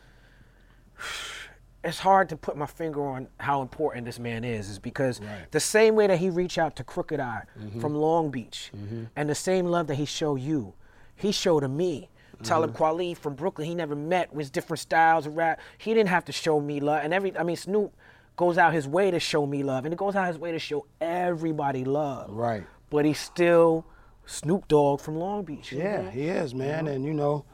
It's 1.84 2.00
hard 2.00 2.30
to 2.30 2.38
put 2.38 2.56
my 2.56 2.66
finger 2.66 3.06
on 3.06 3.28
how 3.42 3.62
important 3.62 4.06
this 4.06 4.18
man 4.18 4.46
is, 4.46 4.70
is 4.70 4.80
because 4.80 5.20
Right. 5.20 5.52
the 5.52 5.60
same 5.60 5.96
way 5.96 6.08
that 6.08 6.18
he 6.18 6.30
reached 6.30 6.58
out 6.58 6.78
to 6.78 6.84
Crooked 6.84 7.20
I 7.20 7.44
Mm-hmm. 7.60 7.82
from 7.82 7.94
Long 7.96 8.32
Beach, 8.32 8.72
and 9.18 9.30
the 9.30 9.36
same 9.36 9.66
love 9.66 9.88
that 9.88 9.96
he 9.96 10.06
showed 10.06 10.40
you, 10.40 10.74
he 11.16 11.32
showed 11.34 11.60
to 11.60 11.68
me. 11.68 12.10
Talib 12.44 12.74
Mm-hmm. 12.74 12.84
Kweli 12.84 13.18
from 13.18 13.36
Brooklyn, 13.36 13.68
he 13.68 13.76
never 13.76 13.96
met 13.96 14.34
with 14.34 14.52
different 14.52 14.80
styles 14.80 15.26
of 15.26 15.36
rap. 15.38 15.60
He 15.78 15.94
didn't 15.94 16.10
have 16.10 16.26
to 16.26 16.32
show 16.32 16.60
me 16.60 16.80
love, 16.80 17.02
and 17.04 17.14
every, 17.14 17.36
I 17.38 17.44
mean, 17.44 17.56
Snoop 17.56 17.94
goes 18.36 18.58
out 18.58 18.74
his 18.74 18.88
way 18.88 19.12
to 19.12 19.20
show 19.20 19.46
me 19.46 19.64
love, 19.64 19.86
and 19.86 19.94
he 19.94 19.96
goes 19.98 20.16
out 20.16 20.28
his 20.28 20.38
way 20.38 20.52
to 20.52 20.60
show 20.60 20.86
everybody 21.02 21.86
love 21.86 22.30
Right. 22.32 22.64
but 22.90 23.06
he's 23.06 23.20
still 23.20 23.86
Snoop 24.26 24.68
Dogg 24.68 25.02
from 25.02 25.18
Long 25.18 25.44
Beach. 25.44 25.72
Yeah, 25.72 26.10
he 26.10 26.28
is, 26.28 26.54
man. 26.56 26.88
And 26.88 27.06
you 27.06 27.14
know, 27.14 27.46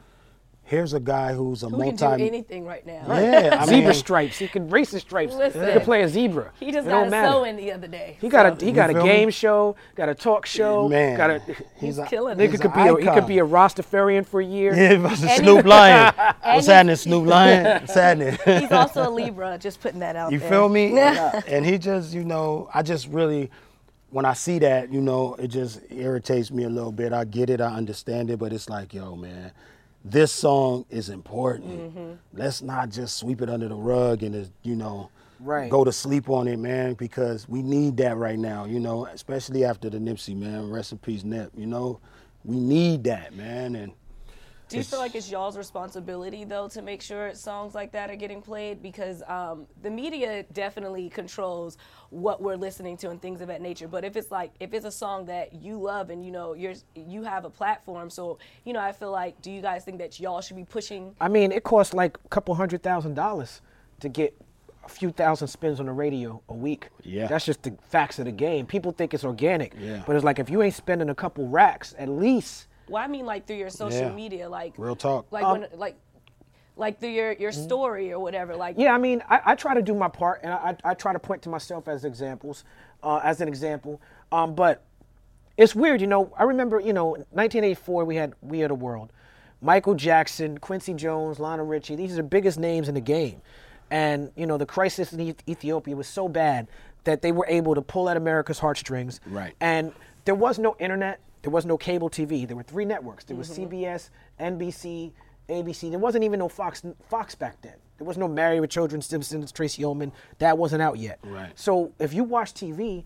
here's 0.70 0.92
a 0.94 1.00
guy 1.00 1.32
who's 1.34 1.64
a 1.64 1.66
Who 1.68 1.72
can 1.76 1.96
multi. 1.96 2.16
do 2.22 2.26
anything 2.28 2.64
right 2.64 2.86
now? 2.86 3.02
Yeah, 3.08 3.58
I 3.60 3.66
zebra 3.66 3.84
mean, 3.90 3.94
stripes. 3.94 4.38
He 4.38 4.46
can 4.46 4.70
race 4.70 4.92
the 4.92 5.00
stripes. 5.00 5.34
Listen. 5.34 5.66
He 5.66 5.72
can 5.72 5.80
play 5.80 6.02
a 6.02 6.08
zebra. 6.08 6.52
He 6.60 6.70
just 6.70 6.86
it 6.86 6.90
got 6.90 6.98
don't 7.00 7.08
a 7.08 7.10
matter. 7.10 7.32
sew 7.32 7.44
in 7.44 7.56
the 7.56 7.72
other 7.72 7.88
day. 7.88 8.16
He 8.20 8.28
got 8.28 8.46
a 8.46 8.54
he 8.64 8.70
You 8.70 8.76
got 8.76 8.90
a 8.90 8.92
feel 8.94 9.02
me? 9.02 9.08
game 9.08 9.30
show, 9.30 9.74
got 9.96 10.08
a 10.08 10.14
talk 10.14 10.46
show, 10.46 10.88
man. 10.88 11.16
got 11.16 11.30
a 11.30 11.42
He's 11.76 11.98
a- 11.98 12.06
killing 12.06 12.38
nigga 12.38 12.54
it. 12.54 12.60
could 12.60 12.72
be 12.72 12.80
a, 12.80 12.96
he 13.12 13.18
could 13.20 13.26
be 13.26 13.38
a 13.40 13.44
Rastafarian 13.44 14.24
for 14.24 14.40
a 14.40 14.44
year. 14.44 14.72
Yeah, 14.74 14.96
versus 14.98 15.24
And 15.24 15.42
Snoop 15.42 15.64
he- 15.64 15.68
Lion. 15.68 16.14
What's 16.16 16.68
and 16.68 16.74
happening, 16.76 16.96
Snoop 16.96 17.26
Lion? 17.26 17.64
What's 17.82 17.94
happening? 17.94 18.38
He's 18.60 18.70
also 18.72 19.08
a 19.08 19.10
Libra. 19.10 19.58
Just 19.58 19.80
putting 19.80 19.98
that 20.00 20.14
out 20.16 20.30
You 20.32 20.38
there. 20.38 20.48
feel 20.48 20.68
me? 20.68 20.92
Uh, 21.00 21.40
and 21.48 21.66
he 21.66 21.76
just, 21.78 22.14
you 22.14 22.24
know, 22.24 22.68
I 22.72 22.82
just 22.82 23.08
really, 23.08 23.50
when 24.10 24.24
I 24.24 24.32
see 24.34 24.60
that, 24.60 24.92
you 24.92 25.00
know, 25.00 25.34
it 25.34 25.48
just 25.48 25.80
irritates 25.90 26.50
me 26.50 26.62
a 26.64 26.68
little 26.68 26.92
bit. 26.92 27.12
I 27.12 27.24
get 27.24 27.50
it, 27.50 27.60
I 27.60 27.74
understand 27.74 28.30
it, 28.30 28.38
but 28.38 28.52
it's 28.52 28.68
like, 28.68 28.94
yo, 28.94 29.16
man, 29.16 29.50
this 30.04 30.32
song 30.32 30.86
is 30.90 31.08
important. 31.08 31.94
Mm-hmm. 31.94 32.12
Let's 32.32 32.62
not 32.62 32.90
just 32.90 33.18
sweep 33.18 33.42
it 33.42 33.50
under 33.50 33.68
the 33.68 33.74
rug 33.74 34.22
and, 34.22 34.50
you 34.62 34.76
know, 34.76 35.10
Right. 35.42 35.70
go 35.70 35.84
to 35.84 35.92
sleep 35.92 36.28
on 36.28 36.48
it, 36.48 36.58
man, 36.58 36.94
because 36.94 37.48
we 37.48 37.62
need 37.62 37.96
that 37.98 38.16
right 38.18 38.38
now, 38.38 38.66
you 38.66 38.78
know, 38.78 39.06
especially 39.06 39.64
after 39.64 39.88
the 39.88 39.96
Nipsey, 39.98 40.36
man. 40.36 40.68
Rest 40.70 40.92
in 40.92 40.98
peace, 40.98 41.24
Nip, 41.24 41.50
you 41.56 41.66
know. 41.66 41.98
We 42.44 42.58
need 42.60 43.04
that, 43.04 43.34
man. 43.34 43.74
And 43.74 43.92
Do 44.70 44.76
you 44.76 44.84
feel 44.84 45.00
like 45.00 45.16
it's 45.16 45.28
y'all's 45.28 45.58
responsibility 45.58 46.44
though 46.44 46.68
to 46.68 46.80
make 46.80 47.02
sure 47.02 47.34
songs 47.34 47.74
like 47.74 47.90
that 47.90 48.08
are 48.08 48.14
getting 48.14 48.40
played? 48.40 48.80
Because 48.80 49.20
um, 49.26 49.66
the 49.82 49.90
media 49.90 50.44
definitely 50.52 51.10
controls 51.10 51.76
what 52.10 52.40
we're 52.40 52.54
listening 52.54 52.96
to 52.98 53.10
and 53.10 53.20
things 53.20 53.40
of 53.40 53.48
that 53.48 53.60
nature. 53.60 53.88
But 53.88 54.04
if 54.04 54.16
it's 54.16 54.30
like 54.30 54.52
if 54.60 54.72
it's 54.72 54.86
a 54.86 54.90
song 54.92 55.26
that 55.26 55.52
you 55.52 55.76
love 55.76 56.10
and 56.10 56.24
you 56.24 56.30
know 56.30 56.54
you're 56.54 56.74
you 56.94 57.24
have 57.24 57.44
a 57.44 57.50
platform, 57.50 58.10
so 58.10 58.38
you 58.64 58.72
know 58.72 58.80
I 58.80 58.92
feel 58.92 59.10
like 59.10 59.42
do 59.42 59.50
you 59.50 59.60
guys 59.60 59.84
think 59.84 59.98
that 59.98 60.20
y'all 60.20 60.40
should 60.40 60.56
be 60.56 60.64
pushing? 60.64 61.16
I 61.20 61.26
mean, 61.26 61.50
it 61.50 61.64
costs 61.64 61.92
like 61.92 62.16
a 62.24 62.28
couple 62.28 62.54
hundred 62.54 62.84
thousand 62.84 63.14
dollars 63.14 63.62
to 63.98 64.08
get 64.08 64.40
a 64.84 64.88
few 64.88 65.10
thousand 65.10 65.48
spins 65.48 65.80
on 65.80 65.86
the 65.86 65.92
radio 65.92 66.40
a 66.48 66.54
week. 66.54 66.90
Yeah. 67.02 67.26
That's 67.26 67.44
just 67.44 67.64
the 67.64 67.76
facts 67.88 68.20
of 68.20 68.26
the 68.26 68.32
game. 68.32 68.66
People 68.66 68.92
think 68.92 69.14
it's 69.14 69.24
organic. 69.24 69.74
Yeah. 69.78 70.04
But 70.06 70.14
it's 70.14 70.24
like 70.24 70.38
if 70.38 70.48
you 70.48 70.62
ain't 70.62 70.74
spending 70.74 71.10
a 71.10 71.14
couple 71.14 71.48
racks 71.48 71.92
at 71.98 72.08
least 72.08 72.68
Well, 72.90 73.02
I 73.02 73.06
mean 73.06 73.24
like 73.26 73.46
through 73.46 73.56
your 73.56 73.70
social 73.70 74.00
Yeah. 74.08 74.12
media, 74.12 74.48
like 74.48 74.74
Real 74.76 74.96
talk. 74.96 75.26
like 75.30 75.44
when 75.46 75.66
like 75.78 75.96
like 76.76 76.98
through 77.00 77.10
your 77.10 77.32
your 77.32 77.52
story 77.52 78.12
or 78.12 78.18
whatever, 78.18 78.56
like 78.56 78.76
Yeah, 78.78 78.92
I 78.94 78.98
mean, 78.98 79.22
I, 79.28 79.40
I 79.46 79.54
try 79.54 79.74
to 79.74 79.82
do 79.82 79.94
my 79.94 80.08
part, 80.08 80.40
and 80.42 80.52
I, 80.52 80.76
I 80.84 80.94
try 80.94 81.12
to 81.12 81.18
point 81.18 81.42
to 81.42 81.48
myself 81.48 81.88
as 81.88 82.04
examples, 82.04 82.64
uh, 83.02 83.20
as 83.22 83.40
an 83.40 83.48
example. 83.48 84.00
Um, 84.32 84.54
but 84.54 84.82
it's 85.56 85.74
weird, 85.74 86.00
you 86.00 86.06
know. 86.06 86.32
I 86.38 86.44
remember, 86.44 86.80
you 86.80 86.92
know, 86.92 87.08
1984, 87.32 88.04
we 88.04 88.16
had 88.16 88.32
We 88.40 88.62
Are 88.62 88.68
the 88.68 88.74
World, 88.74 89.12
Michael 89.60 89.94
Jackson, 89.94 90.58
Quincy 90.58 90.94
Jones, 90.94 91.38
Lionel 91.38 91.66
Richie. 91.66 91.96
These 91.96 92.12
are 92.14 92.16
the 92.16 92.22
biggest 92.22 92.58
names 92.58 92.88
in 92.88 92.94
the 92.94 93.00
game, 93.00 93.42
and 93.90 94.32
you 94.36 94.46
know, 94.46 94.56
the 94.56 94.66
crisis 94.66 95.12
in 95.12 95.20
Ethiopia 95.46 95.94
was 95.94 96.06
so 96.08 96.28
bad 96.28 96.66
that 97.04 97.20
they 97.22 97.32
were 97.32 97.46
able 97.48 97.74
to 97.74 97.82
pull 97.82 98.08
at 98.08 98.16
America's 98.16 98.58
heartstrings. 98.58 99.20
Right. 99.26 99.54
And 99.60 99.92
there 100.24 100.34
was 100.34 100.58
no 100.58 100.76
internet. 100.78 101.18
There 101.42 101.50
was 101.50 101.64
no 101.64 101.76
cable 101.78 102.10
TV. 102.10 102.46
There 102.46 102.56
were 102.56 102.62
three 102.62 102.84
networks. 102.84 103.24
There 103.24 103.36
was 103.36 103.50
Mm-hmm. 103.50 103.64
CBS, 103.74 104.10
NBC, 104.40 105.12
ABC. 105.48 105.90
There 105.90 105.98
wasn't 105.98 106.24
even 106.24 106.38
no 106.38 106.48
Fox 106.48 106.82
Fox 107.08 107.34
back 107.34 107.60
then. 107.62 107.74
There 107.98 108.06
was 108.06 108.16
no 108.16 108.28
Married 108.28 108.60
with 108.60 108.70
Children, 108.70 109.02
Simpsons, 109.02 109.52
Tracey 109.52 109.84
Ullman. 109.84 110.12
That 110.38 110.56
wasn't 110.58 110.82
out 110.82 110.98
yet. 110.98 111.18
Right. 111.22 111.52
So 111.58 111.92
if 111.98 112.14
you 112.14 112.24
watch 112.24 112.54
TV, 112.54 113.04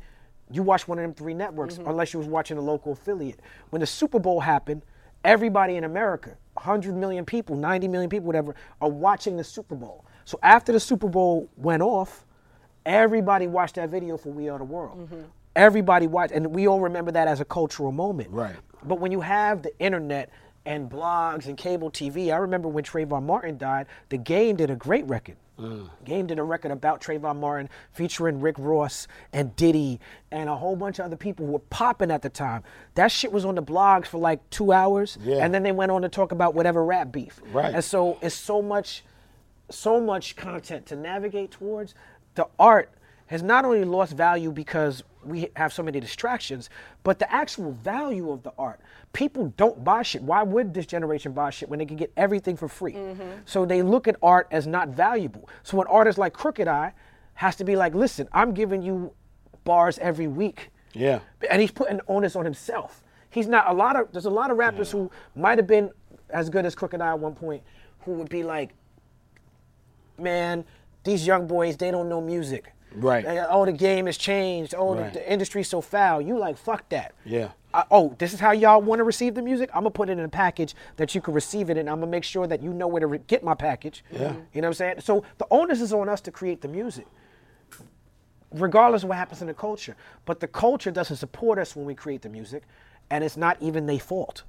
you 0.51 0.63
watch 0.63 0.87
one 0.87 0.99
of 0.99 1.03
them 1.03 1.15
three 1.15 1.35
networks, 1.35 1.75
Mm-hmm. 1.75 1.89
unless 1.89 2.13
you 2.13 2.19
was 2.19 2.29
watching 2.29 2.59
a 2.59 2.61
local 2.61 2.93
affiliate. 2.93 3.41
When 3.71 3.81
the 3.81 3.87
Super 3.87 4.19
Bowl 4.19 4.41
happened, 4.41 4.83
everybody 5.25 5.77
in 5.77 5.85
America, 5.85 6.37
100 6.55 6.95
million 6.95 7.25
people, 7.25 7.57
90 7.57 7.89
million 7.89 8.11
people, 8.11 8.27
whatever, 8.27 8.55
are 8.81 8.91
watching 8.91 9.37
the 9.37 9.45
Super 9.45 9.75
Bowl. 9.75 10.05
So 10.25 10.39
after 10.43 10.71
the 10.73 10.81
Super 10.81 11.09
Bowl 11.09 11.49
went 11.57 11.83
off, 11.83 12.25
everybody 12.87 13.47
watched 13.47 13.77
that 13.77 13.89
video 13.89 14.17
for 14.17 14.31
We 14.31 14.49
Are 14.49 14.59
the 14.59 14.65
World. 14.65 14.99
Mm-hmm. 15.11 15.23
Everybody 15.57 16.07
watched, 16.07 16.33
and 16.33 16.49
we 16.49 16.67
all 16.67 16.81
remember 16.81 17.13
that 17.13 17.29
as 17.29 17.41
a 17.41 17.45
cultural 17.45 17.93
moment. 17.93 18.31
Right. 18.31 18.57
But 18.85 19.01
when 19.01 19.13
you 19.13 19.21
have 19.21 19.63
the 19.63 19.77
internet 19.79 20.31
and 20.67 20.91
blogs 20.91 21.47
and 21.47 21.57
cable 21.57 21.91
TV, 21.91 22.33
I 22.33 22.37
remember 22.37 22.69
when 22.69 22.85
Trayvon 22.85 23.23
Martin 23.25 23.57
died, 23.59 23.87
the 24.09 24.19
game 24.19 24.57
did 24.57 24.71
a 24.71 24.77
great 24.77 25.07
record. 25.07 25.37
Mm. 25.59 25.89
Game 26.05 26.27
did 26.27 26.41
a 26.41 26.43
record 26.43 26.73
about 26.73 27.01
Trayvon 27.01 27.37
Martin 27.39 27.69
featuring 27.93 28.41
Rick 28.41 28.57
Ross 28.59 29.07
and 29.33 29.55
Diddy 29.55 30.01
and 30.33 30.49
a 30.49 30.57
whole 30.57 30.75
bunch 30.75 30.99
of 30.99 31.05
other 31.05 31.17
people 31.17 31.47
who 31.47 31.53
were 31.53 31.59
popping 31.61 32.11
at 32.11 32.23
the 32.23 32.29
time. 32.29 32.65
That 32.97 33.13
shit 33.13 33.31
was 33.31 33.45
on 33.45 33.55
the 33.55 33.63
blogs 33.63 34.07
for 34.07 34.19
like 34.19 34.49
two 34.51 34.73
hours, 34.73 35.17
Yeah. 35.23 35.37
and 35.45 35.55
then 35.55 35.63
they 35.63 35.71
went 35.71 35.93
on 35.93 36.03
to 36.03 36.09
talk 36.09 36.33
about 36.33 36.55
whatever 36.55 36.85
rap 36.85 37.13
beef. 37.13 37.41
Right. 37.53 37.73
And 37.73 37.85
so 37.85 38.19
it's 38.21 38.35
so 38.35 38.61
much, 38.61 39.05
so 39.71 40.01
much 40.01 40.35
content 40.35 40.87
to 40.87 40.97
navigate 40.97 41.53
towards. 41.53 41.95
The 42.35 42.49
art 42.59 42.91
has 43.35 43.43
not 43.43 43.65
only 43.65 43.83
lost 43.85 44.13
value 44.13 44.53
because 44.53 45.03
we 45.25 45.49
have 45.57 45.73
so 45.73 45.83
many 45.83 45.99
distractions, 45.99 46.71
but 47.03 47.19
the 47.19 47.33
actual 47.33 47.73
value 47.73 48.31
of 48.31 48.45
the 48.45 48.53
art. 48.57 48.79
People 49.13 49.53
don't 49.57 49.83
buy 49.83 50.03
shit. 50.03 50.23
Why 50.23 50.45
would 50.45 50.73
this 50.73 50.87
generation 50.87 51.33
buy 51.33 51.51
shit 51.51 51.69
when 51.69 51.81
they 51.81 51.85
can 51.85 51.97
get 51.97 52.13
everything 52.17 52.57
for 52.57 52.69
free? 52.69 52.93
Mm-hmm. 52.93 53.23
So 53.45 53.67
they 53.67 53.83
look 53.83 54.07
at 54.07 54.15
art 54.23 54.47
as 54.53 54.69
not 54.69 54.91
valuable. 54.91 55.49
So 55.65 55.81
an 55.81 55.89
artist 55.89 56.17
like 56.17 56.33
Crooked 56.33 56.69
I 56.69 56.93
has 57.35 57.57
to 57.57 57.65
be 57.65 57.75
like, 57.75 57.93
listen, 57.93 58.29
I'm 58.33 58.55
giving 58.55 58.83
you 58.83 59.13
bars 59.65 59.99
every 59.99 60.29
week 60.29 60.71
Yeah. 60.93 61.19
and 61.51 61.61
he's 61.61 61.73
putting 61.73 62.01
onus 62.07 62.37
on 62.37 62.45
himself. 62.45 63.03
He's 63.31 63.49
not 63.49 63.69
a 63.69 63.73
lot 63.75 63.97
of 63.97 64.13
there's 64.13 64.27
a 64.27 64.31
lot 64.31 64.53
of 64.53 64.59
rappers 64.59 64.93
who 64.93 65.11
might 65.35 65.59
have 65.59 65.67
been 65.67 65.91
as 66.31 66.49
good 66.51 66.65
as 66.65 66.77
Crooked 66.77 67.01
I 67.01 67.09
at 67.09 67.19
one 67.19 67.35
point 67.35 67.65
who 68.03 68.13
would 68.13 68.29
be 68.29 68.45
like, 68.45 68.75
man, 70.19 70.65
these 71.03 71.27
young 71.27 71.49
boys 71.49 71.77
they 71.77 71.91
don't 71.91 72.09
know 72.09 72.21
music. 72.21 72.71
Right. 72.95 73.25
They- 73.25 73.39
oh, 73.41 73.65
the 73.65 73.73
game 73.73 74.07
has 74.07 74.17
changed. 74.17 74.75
Oh, 74.77 74.95
Right. 74.95 75.13
the, 75.13 75.21
the 75.21 75.33
industry's 75.33 75.69
so 75.69 75.81
foul. 75.81 76.21
You 76.21 76.39
like 76.39 76.57
fuck 76.57 76.89
that. 76.91 77.15
Yeah. 77.25 77.49
I- 77.73 77.85
oh, 77.91 78.15
this 78.19 78.33
is 78.33 78.41
how 78.41 78.53
y'all 78.53 78.81
want 78.81 79.01
to 79.01 79.05
receive 79.05 79.35
the 79.35 79.43
music. 79.43 79.71
I'm 79.75 79.81
gonna 79.81 79.91
put 79.91 80.09
it 80.09 80.13
in 80.13 80.21
a 80.21 80.29
package 80.29 80.75
that 80.97 81.15
you 81.15 81.21
can 81.21 81.35
receive 81.35 81.71
it, 81.71 81.77
and 81.77 81.89
I'm 81.91 82.01
gonna 82.01 82.11
make 82.11 82.25
sure 82.25 82.47
that 82.47 82.63
you 82.63 82.73
know 82.73 82.87
where 82.87 83.01
to 83.01 83.07
re- 83.07 83.21
get 83.27 83.43
my 83.43 83.55
package. 83.55 84.05
Yeah. 84.11 84.35
You 84.53 84.61
know 84.61 84.69
what 84.69 84.69
I'm 84.69 84.75
saying? 84.75 85.01
So 85.01 85.25
the 85.39 85.47
onus 85.51 85.81
is 85.81 85.93
on 85.93 86.09
us 86.09 86.21
to 86.23 86.31
create 86.31 86.61
the 86.61 86.69
music 86.69 87.07
regardless 88.55 89.03
of 89.03 89.09
what 89.09 89.19
happens 89.19 89.41
in 89.41 89.49
the 89.49 89.55
culture. 89.55 89.97
But 90.25 90.41
the 90.41 90.47
culture 90.47 90.91
doesn't 90.91 91.17
support 91.17 91.59
us 91.59 91.77
when 91.77 91.85
we 91.85 91.95
create 91.95 92.23
the 92.23 92.29
music, 92.29 92.63
and 93.11 93.23
it's 93.25 93.37
not 93.37 93.57
even 93.61 93.87
their 93.87 93.99
fault. 93.99 94.45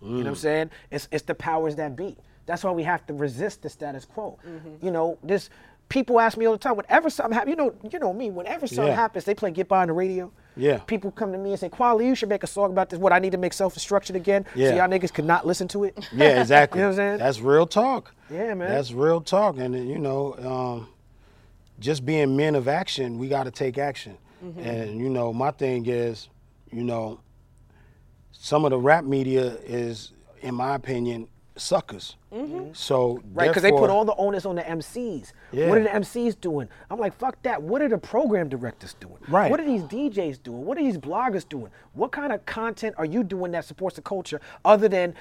You 0.00 0.08
know 0.08 0.16
what 0.18 0.26
I'm 0.26 0.34
mm. 0.34 0.36
saying? 0.36 0.70
It's 0.90 1.08
it's 1.10 1.24
the 1.24 1.34
powers 1.34 1.74
that 1.76 1.96
be. 1.96 2.16
That's 2.46 2.62
why 2.62 2.70
we 2.70 2.84
have 2.84 3.04
to 3.06 3.14
resist 3.14 3.62
the 3.62 3.68
status 3.68 4.04
quo. 4.04 4.38
Mm-hmm. 4.46 4.84
You 4.84 4.92
know, 4.92 5.18
this 5.22 5.50
people 5.88 6.20
ask 6.20 6.36
me 6.36 6.46
all 6.46 6.52
the 6.52 6.58
time, 6.58 6.76
whenever 6.76 7.08
something 7.10 7.32
happens, 7.32 7.50
you 7.50 7.56
know, 7.56 7.74
you 7.90 7.98
know 7.98 8.12
me, 8.12 8.30
whenever 8.30 8.66
something 8.66 8.88
Yeah. 8.88 8.94
happens, 8.94 9.24
they 9.24 9.34
play 9.34 9.50
Get 9.50 9.68
By 9.68 9.82
on 9.82 9.88
the 9.88 9.94
radio. 9.94 10.30
Yeah. 10.56 10.78
People 10.78 11.10
come 11.10 11.32
to 11.32 11.38
me 11.38 11.50
and 11.50 11.60
say, 11.60 11.68
Kweli, 11.68 12.04
you 12.06 12.14
should 12.14 12.28
make 12.28 12.42
a 12.42 12.46
song 12.46 12.72
about 12.72 12.90
this. 12.90 12.98
What 12.98 13.12
I 13.12 13.18
need 13.20 13.32
to 13.32 13.38
make 13.38 13.52
self-destruction 13.52 14.16
again. 14.16 14.44
Yeah. 14.54 14.70
So 14.70 14.76
y'all 14.76 14.88
niggas 14.88 15.12
could 15.12 15.24
not 15.24 15.46
listen 15.46 15.68
to 15.68 15.84
it. 15.84 15.96
Yeah, 16.12 16.40
exactly. 16.40 16.80
You 16.80 16.82
know 16.82 16.88
what 16.90 16.92
I'm 16.92 16.96
saying? 16.96 17.18
That's 17.18 17.40
real 17.40 17.66
talk. 17.66 18.12
Yeah, 18.30 18.54
man. 18.54 18.68
That's 18.68 18.92
real 18.92 19.20
talk, 19.20 19.56
and 19.58 19.74
uh, 19.74 19.78
you 19.78 19.98
know, 19.98 20.34
um, 20.38 20.88
just 21.78 22.04
being 22.04 22.36
men 22.36 22.54
of 22.54 22.66
action, 22.68 23.18
we 23.18 23.28
got 23.28 23.44
to 23.44 23.50
take 23.50 23.78
action. 23.78 24.18
Mm-hmm. 24.44 24.60
And 24.60 25.00
you 25.00 25.08
know, 25.08 25.32
my 25.32 25.52
thing 25.52 25.86
is, 25.86 26.28
you 26.70 26.84
know, 26.84 27.20
some 28.32 28.64
of 28.64 28.70
the 28.70 28.78
rap 28.78 29.04
media 29.04 29.56
is, 29.64 30.12
in 30.42 30.54
my 30.54 30.74
opinion, 30.74 31.28
suckers. 31.58 32.16
So 32.72 33.18
Mm-hmm. 33.18 33.34
Right, 33.34 33.48
because 33.48 33.62
they 33.62 33.70
put 33.70 33.90
all 33.90 34.04
the 34.04 34.14
onus 34.16 34.44
on 34.44 34.56
the 34.56 34.62
MCs. 34.62 35.32
Yeah. 35.50 35.68
What 35.68 35.78
are 35.78 35.82
the 35.82 35.88
MCs 35.88 36.40
doing? 36.40 36.68
I'm 36.90 36.98
like, 36.98 37.16
fuck 37.18 37.40
that. 37.42 37.62
What 37.62 37.80
are 37.80 37.88
the 37.88 37.98
program 37.98 38.48
directors 38.48 38.94
doing? 38.94 39.16
Right. 39.28 39.50
What 39.50 39.60
are 39.60 39.64
these 39.64 39.82
DJs 39.82 40.42
doing? 40.42 40.64
What 40.64 40.76
are 40.76 40.82
these 40.82 40.98
bloggers 40.98 41.48
doing? 41.48 41.70
What 41.94 42.12
kind 42.12 42.32
of 42.32 42.44
content 42.44 42.94
are 42.98 43.06
you 43.06 43.24
doing 43.24 43.52
that 43.52 43.64
supports 43.64 43.96
the 43.96 44.02
culture 44.02 44.40
other 44.64 44.88
than 44.88 45.14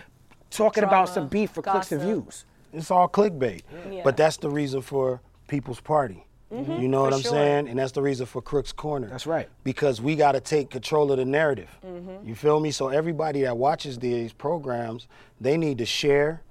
talking 0.50 0.84
about 0.84 1.10
some 1.10 1.28
beef 1.28 1.52
for 1.52 1.62
clicks 1.62 1.92
and 1.92 2.02
views? 2.02 2.46
It's 2.74 2.92
all 2.92 3.08
clickbait. 3.08 3.62
Yeah. 3.90 4.02
But 4.04 4.18
that's 4.18 4.38
the 4.38 4.50
reason 4.50 4.82
for 4.82 5.22
People's 5.48 5.80
Party. 5.80 6.27
Mm-hmm. 6.52 6.82
You 6.82 6.88
know 6.88 7.02
what 7.02 7.14
I'm 7.14 7.22
sure. 7.22 7.32
saying? 7.32 7.68
And 7.68 7.78
that's 7.78 7.92
the 7.92 8.02
reason 8.02 8.26
for 8.26 8.42
Crook's 8.42 8.72
Corner. 8.72 9.10
That's 9.10 9.28
right. 9.28 9.50
Because 9.64 10.02
we 10.02 10.16
got 10.16 10.32
to 10.32 10.40
take 10.40 10.70
control 10.70 11.12
of 11.12 11.18
the 11.18 11.26
narrative. 11.26 11.70
Mm-hmm. 11.86 12.28
You 12.28 12.36
feel 12.36 12.60
me? 12.60 12.72
So 12.72 12.88
everybody 12.90 13.42
that 13.42 13.58
watches 13.58 14.00
these 14.00 14.32
programs, 14.32 15.08
they 15.42 15.58
need 15.58 15.78
to 15.80 15.86
share, 15.86 16.42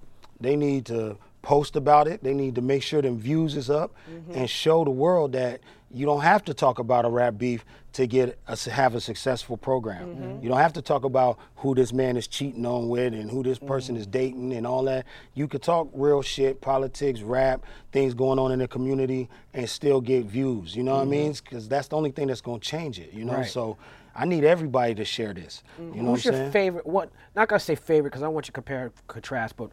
they 0.40 0.54
need 0.56 0.86
to 0.86 1.16
post 1.40 1.76
about 1.76 2.08
it, 2.08 2.22
they 2.22 2.34
need 2.34 2.56
to 2.56 2.60
make 2.60 2.82
sure 2.82 3.00
them 3.00 3.16
views 3.18 3.56
is 3.56 3.70
up, 3.70 3.94
mm-hmm. 4.10 4.32
and 4.32 4.50
show 4.50 4.84
the 4.84 4.90
world 4.90 5.32
that 5.32 5.60
you 5.96 6.04
don't 6.04 6.20
have 6.20 6.44
to 6.44 6.52
talk 6.52 6.78
about 6.78 7.06
a 7.06 7.08
rap 7.08 7.38
beef 7.38 7.64
to 7.94 8.06
get 8.06 8.38
a, 8.46 8.70
have 8.70 8.94
a 8.94 9.00
successful 9.00 9.56
program. 9.56 10.08
Mm-hmm. 10.08 10.22
Mm-hmm. 10.24 10.42
You 10.42 10.48
don't 10.50 10.58
have 10.58 10.74
to 10.74 10.82
talk 10.82 11.04
about 11.04 11.38
who 11.56 11.74
this 11.74 11.92
man 11.92 12.18
is 12.18 12.26
cheating 12.26 12.66
on 12.66 12.90
with 12.90 13.14
and 13.14 13.30
who 13.30 13.42
this 13.42 13.58
person 13.58 13.94
mm-hmm. 13.94 14.02
is 14.02 14.06
dating 14.06 14.52
and 14.52 14.66
all 14.66 14.84
that. 14.84 15.06
You 15.32 15.48
could 15.48 15.62
talk 15.62 15.88
real 15.94 16.20
shit, 16.20 16.60
politics, 16.60 17.22
rap, 17.22 17.64
things 17.92 18.12
going 18.12 18.38
on 18.38 18.52
in 18.52 18.58
the 18.58 18.68
community, 18.68 19.30
and 19.54 19.68
still 19.68 20.02
get 20.02 20.26
views. 20.26 20.76
You 20.76 20.82
know 20.82 20.96
what 20.96 21.02
I 21.02 21.06
mean? 21.06 21.32
Because 21.32 21.66
that's 21.66 21.88
the 21.88 21.96
only 21.96 22.10
thing 22.10 22.26
that's 22.26 22.42
going 22.42 22.60
to 22.60 22.68
change 22.68 22.98
it. 22.98 23.14
You 23.14 23.24
know, 23.24 23.36
Right. 23.36 23.46
so 23.46 23.78
I 24.14 24.26
need 24.26 24.44
everybody 24.44 24.94
to 24.96 25.04
share 25.04 25.32
this. 25.32 25.62
You 25.78 26.02
know 26.02 26.10
Who's 26.10 26.24
what 26.24 26.24
your 26.24 26.34
I'm 26.34 26.38
saying? 26.40 26.52
favorite? 26.52 26.86
What? 26.86 27.10
Not 27.34 27.48
gonna 27.48 27.60
say 27.60 27.74
favorite 27.74 28.10
because 28.10 28.22
I 28.22 28.28
want 28.28 28.46
you 28.46 28.48
to 28.48 28.52
compare 28.52 28.92
contrast, 29.08 29.56
but 29.56 29.70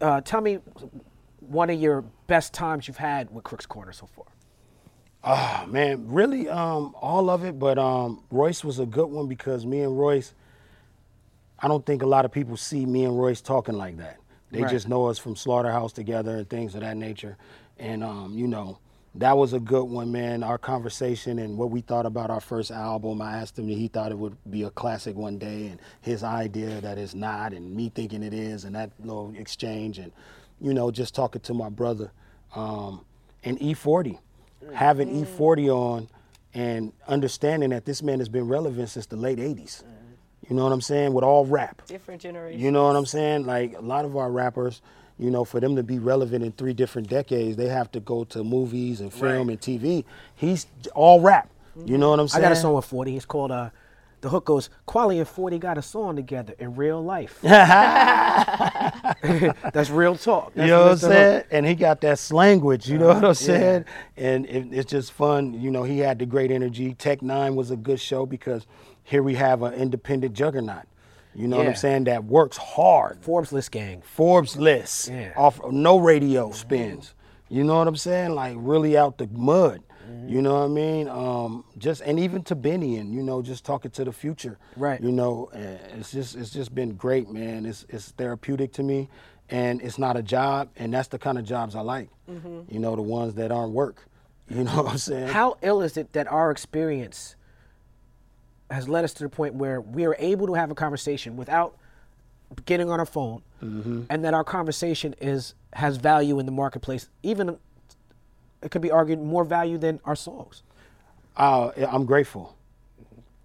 uh, 0.00 0.20
tell 0.22 0.40
me 0.40 0.58
one 1.40 1.70
of 1.70 1.80
your 1.80 2.02
best 2.26 2.52
times 2.54 2.88
you've 2.88 2.96
had 2.96 3.30
with 3.30 3.44
Crook's 3.44 3.66
Corner 3.66 3.92
so 3.92 4.06
far. 4.06 4.26
Oh, 5.24 5.66
man, 5.68 6.08
really, 6.08 6.48
um, 6.48 6.94
all 7.00 7.30
of 7.30 7.44
it. 7.44 7.58
But 7.58 7.78
um, 7.78 8.22
Royce 8.30 8.64
was 8.64 8.78
a 8.78 8.86
good 8.86 9.06
one 9.08 9.28
because 9.28 9.66
me 9.66 9.80
and 9.82 9.98
Royce, 9.98 10.34
I 11.58 11.68
don't 11.68 11.84
think 11.84 12.02
a 12.02 12.06
lot 12.06 12.24
of 12.24 12.32
people 12.32 12.56
see 12.56 12.86
me 12.86 13.04
and 13.04 13.18
Royce 13.18 13.40
talking 13.40 13.76
like 13.76 13.98
that. 13.98 14.18
They 14.52 14.62
Right. 14.62 14.70
just 14.70 14.88
know 14.88 15.06
us 15.06 15.18
from 15.18 15.36
Slaughterhouse 15.36 15.92
together 15.92 16.36
and 16.38 16.48
things 16.48 16.74
of 16.74 16.80
that 16.82 16.96
nature. 16.96 17.36
And 17.78 18.02
um, 18.04 18.34
you 18.36 18.46
know, 18.48 18.78
that 19.16 19.36
was 19.36 19.52
a 19.52 19.60
good 19.60 19.84
one, 19.84 20.12
man. 20.12 20.42
Our 20.42 20.58
conversation 20.58 21.38
and 21.38 21.58
what 21.58 21.70
we 21.70 21.80
thought 21.82 22.06
about 22.06 22.30
our 22.30 22.40
first 22.40 22.70
album. 22.70 23.20
I 23.22 23.38
asked 23.38 23.58
him 23.58 23.68
if 23.68 23.76
he 23.78 23.88
thought 23.88 24.12
it 24.12 24.18
would 24.18 24.36
be 24.50 24.62
a 24.62 24.70
classic 24.70 25.16
one 25.16 25.38
day, 25.38 25.66
and 25.68 25.80
his 26.00 26.22
idea 26.24 26.80
that 26.80 26.98
it's 26.98 27.14
not, 27.14 27.52
and 27.52 27.74
me 27.74 27.90
thinking 27.94 28.22
it 28.22 28.34
is, 28.34 28.64
and 28.64 28.74
that 28.76 28.90
little 29.00 29.34
exchange, 29.36 29.98
and 29.98 30.12
you 30.60 30.74
know, 30.74 30.90
just 30.90 31.14
talking 31.14 31.40
to 31.42 31.54
my 31.54 31.68
brother. 31.68 32.12
Um, 32.54 33.04
and 33.44 33.58
E40, 33.60 34.18
having 34.74 35.24
E40 35.24 35.36
mm. 35.36 35.76
on, 35.76 36.08
and 36.54 36.92
understanding 37.06 37.70
that 37.70 37.84
this 37.84 38.02
man 38.02 38.18
has 38.18 38.28
been 38.28 38.48
relevant 38.48 38.90
since 38.90 39.06
the 39.06 39.16
late 39.16 39.38
'80s. 39.38 39.82
Mm. 39.82 39.98
You 40.48 40.56
know 40.56 40.64
what 40.64 40.72
I'm 40.72 40.80
saying? 40.80 41.12
With 41.12 41.24
all 41.24 41.44
rap. 41.44 41.82
Different 41.86 42.22
generation. 42.22 42.60
You 42.60 42.70
know 42.70 42.86
what 42.86 42.96
I'm 42.96 43.06
saying? 43.06 43.44
Like 43.44 43.76
a 43.76 43.82
lot 43.82 44.04
of 44.04 44.16
our 44.16 44.30
rappers, 44.30 44.80
you 45.18 45.30
know, 45.30 45.44
for 45.44 45.60
them 45.60 45.76
to 45.76 45.82
be 45.82 45.98
relevant 45.98 46.44
in 46.44 46.52
three 46.52 46.72
different 46.72 47.08
decades, 47.08 47.56
they 47.56 47.68
have 47.68 47.92
to 47.92 48.00
go 48.00 48.24
to 48.24 48.42
movies 48.42 49.00
and 49.00 49.12
film 49.12 49.50
and 49.50 49.60
TV. 49.60 50.04
He's 50.34 50.66
all 50.94 51.20
rap. 51.20 51.50
You 51.76 51.82
mm-hmm. 51.82 52.00
know 52.00 52.10
what 52.10 52.20
I'm 52.20 52.28
saying? 52.28 52.44
I 52.44 52.48
got 52.48 52.56
a 52.56 52.60
song 52.60 52.74
with 52.74 52.86
40. 52.86 53.16
It's 53.16 53.24
called 53.24 53.50
uh 53.50 53.70
the 54.20 54.28
hook 54.28 54.44
goes, 54.46 54.70
Kweli 54.86 55.18
and 55.18 55.28
40 55.28 55.58
got 55.58 55.78
a 55.78 55.82
song 55.82 56.16
together 56.16 56.54
in 56.58 56.74
real 56.74 57.02
life. 57.02 57.38
That's 57.42 57.60
real 59.90 60.16
talk. 60.16 60.52
You 60.56 60.66
know 60.66 60.78
what 60.78 60.82
I'm 60.82 60.88
that's 60.88 61.00
saying? 61.02 61.44
And 61.50 61.66
he 61.66 61.74
got 61.74 62.00
that 62.02 62.30
language, 62.30 62.88
you 62.88 62.98
know 62.98 63.10
uh-huh. 63.10 63.20
what 63.20 63.28
I'm 63.28 63.34
saying? 63.34 63.84
And 64.16 64.46
it, 64.46 64.68
it's 64.72 64.90
just 64.90 65.12
fun. 65.12 65.54
You 65.54 65.70
know, 65.70 65.84
he 65.84 66.00
had 66.00 66.18
the 66.18 66.26
great 66.26 66.50
energy. 66.50 66.94
Tech 66.94 67.20
N9ne 67.20 67.54
was 67.54 67.70
a 67.70 67.76
good 67.76 68.00
show 68.00 68.26
because 68.26 68.66
here 69.04 69.22
we 69.22 69.34
have 69.34 69.62
an 69.62 69.74
independent 69.74 70.34
juggernaut. 70.34 70.84
You 71.34 71.46
know 71.46 71.58
what 71.58 71.68
I'm 71.68 71.76
saying? 71.76 72.04
That 72.04 72.24
works 72.24 72.56
hard. 72.56 73.18
Forbes 73.20 73.52
list 73.52 73.70
gang. 73.70 74.00
Forbes 74.02 74.56
list 74.56 75.08
Yeah. 75.08 75.32
off 75.36 75.60
no 75.70 75.98
radio 75.98 76.50
spins. 76.50 77.14
You 77.48 77.62
know 77.64 77.78
what 77.78 77.86
I'm 77.86 77.96
saying? 77.96 78.34
Like 78.34 78.56
really 78.58 78.98
out 78.98 79.18
the 79.18 79.28
mud. 79.28 79.82
Mm-hmm. 80.08 80.28
You 80.28 80.42
know 80.42 80.54
what 80.54 80.64
I 80.64 80.68
mean? 80.68 81.08
Um, 81.08 81.64
just 81.76 82.00
and 82.02 82.18
even 82.18 82.42
to 82.44 82.54
Benny 82.54 82.96
and 82.96 83.12
you 83.14 83.22
know 83.22 83.42
just 83.42 83.64
talking 83.64 83.90
to 83.92 84.04
the 84.04 84.12
future. 84.12 84.58
Right. 84.76 85.00
You 85.00 85.12
know, 85.12 85.50
uh, 85.54 85.58
it's 85.98 86.12
just 86.12 86.36
it's 86.36 86.50
just 86.50 86.74
been 86.74 86.94
great, 86.94 87.28
man. 87.30 87.66
It's 87.66 87.84
it's 87.88 88.10
therapeutic 88.12 88.72
to 88.74 88.82
me, 88.82 89.08
and 89.50 89.82
it's 89.82 89.98
not 89.98 90.16
a 90.16 90.22
job, 90.22 90.70
and 90.76 90.92
that's 90.94 91.08
the 91.08 91.18
kind 91.18 91.38
of 91.38 91.44
jobs 91.44 91.74
I 91.74 91.80
like. 91.80 92.08
You 92.26 92.78
know, 92.78 92.94
the 92.96 93.02
ones 93.02 93.34
that 93.34 93.50
aren't 93.52 93.72
work. 93.72 94.04
You 94.50 94.64
know 94.64 94.82
what 94.82 94.92
I'm 94.92 94.96
saying? 94.98 95.28
How 95.28 95.58
ill 95.60 95.82
is 95.82 95.98
it 95.98 96.14
that 96.14 96.26
our 96.32 96.50
experience 96.50 97.36
has 98.70 98.88
led 98.88 99.04
us 99.04 99.12
to 99.14 99.22
the 99.24 99.28
point 99.28 99.54
where 99.54 99.78
we 99.80 100.06
are 100.06 100.16
able 100.18 100.46
to 100.46 100.54
have 100.54 100.70
a 100.70 100.74
conversation 100.74 101.36
without 101.36 101.76
getting 102.64 102.90
on 102.90 102.98
our 102.98 103.04
phone, 103.06 103.42
Mm-hmm. 103.62 104.02
and 104.08 104.24
that 104.24 104.34
our 104.34 104.44
conversation 104.44 105.14
is 105.20 105.54
has 105.72 105.96
value 105.98 106.38
in 106.38 106.46
the 106.46 106.52
marketplace. 106.52 107.08
Even 107.24 107.58
it 108.62 108.70
could 108.70 108.82
be 108.82 108.90
argued 108.90 109.20
more 109.20 109.44
value 109.44 109.78
than 109.78 110.00
our 110.04 110.16
songs. 110.16 110.62
Uh, 111.36 111.70
I'm 111.90 112.04
grateful. 112.04 112.56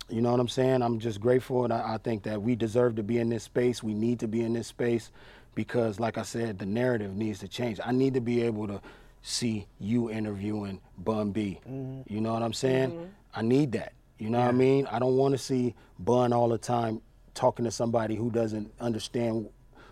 You 0.09 0.21
know 0.21 0.31
what 0.31 0.39
I'm 0.39 0.47
saying? 0.47 0.81
I'm 0.81 0.99
just 0.99 1.21
grateful, 1.21 1.63
and 1.63 1.73
I, 1.73 1.93
I 1.93 1.97
think 1.97 2.23
that 2.23 2.41
we 2.41 2.55
deserve 2.55 2.95
to 2.97 3.03
be 3.03 3.17
in 3.19 3.29
this 3.29 3.43
space. 3.43 3.81
We 3.81 3.93
need 3.93 4.19
to 4.19 4.27
be 4.27 4.41
in 4.41 4.53
this 4.53 4.67
space 4.67 5.11
because, 5.55 5.99
like 5.99 6.17
I 6.17 6.23
said, 6.23 6.59
the 6.59 6.65
narrative 6.65 7.15
needs 7.15 7.39
to 7.39 7.47
change. 7.47 7.79
I 7.83 7.91
need 7.91 8.13
to 8.15 8.21
be 8.21 8.41
able 8.43 8.67
to 8.67 8.81
see 9.21 9.67
you 9.79 10.09
interviewing 10.11 10.81
Bun 10.97 11.31
B. 11.31 11.59
You 11.65 12.19
know 12.21 12.33
what 12.33 12.43
I'm 12.43 12.53
saying? 12.53 13.09
I 13.33 13.41
need 13.41 13.71
that. 13.73 13.93
You 14.19 14.29
know 14.29 14.39
what 14.39 14.49
I 14.49 14.51
mean? 14.51 14.87
I 14.91 14.99
don't 14.99 15.15
want 15.17 15.33
to 15.33 15.37
see 15.37 15.73
Bun 15.99 16.33
all 16.33 16.49
the 16.49 16.57
time 16.57 17.01
talking 17.33 17.65
to 17.65 17.71
somebody 17.71 18.15
who 18.15 18.29
doesn't 18.29 18.71
understand 18.79 19.49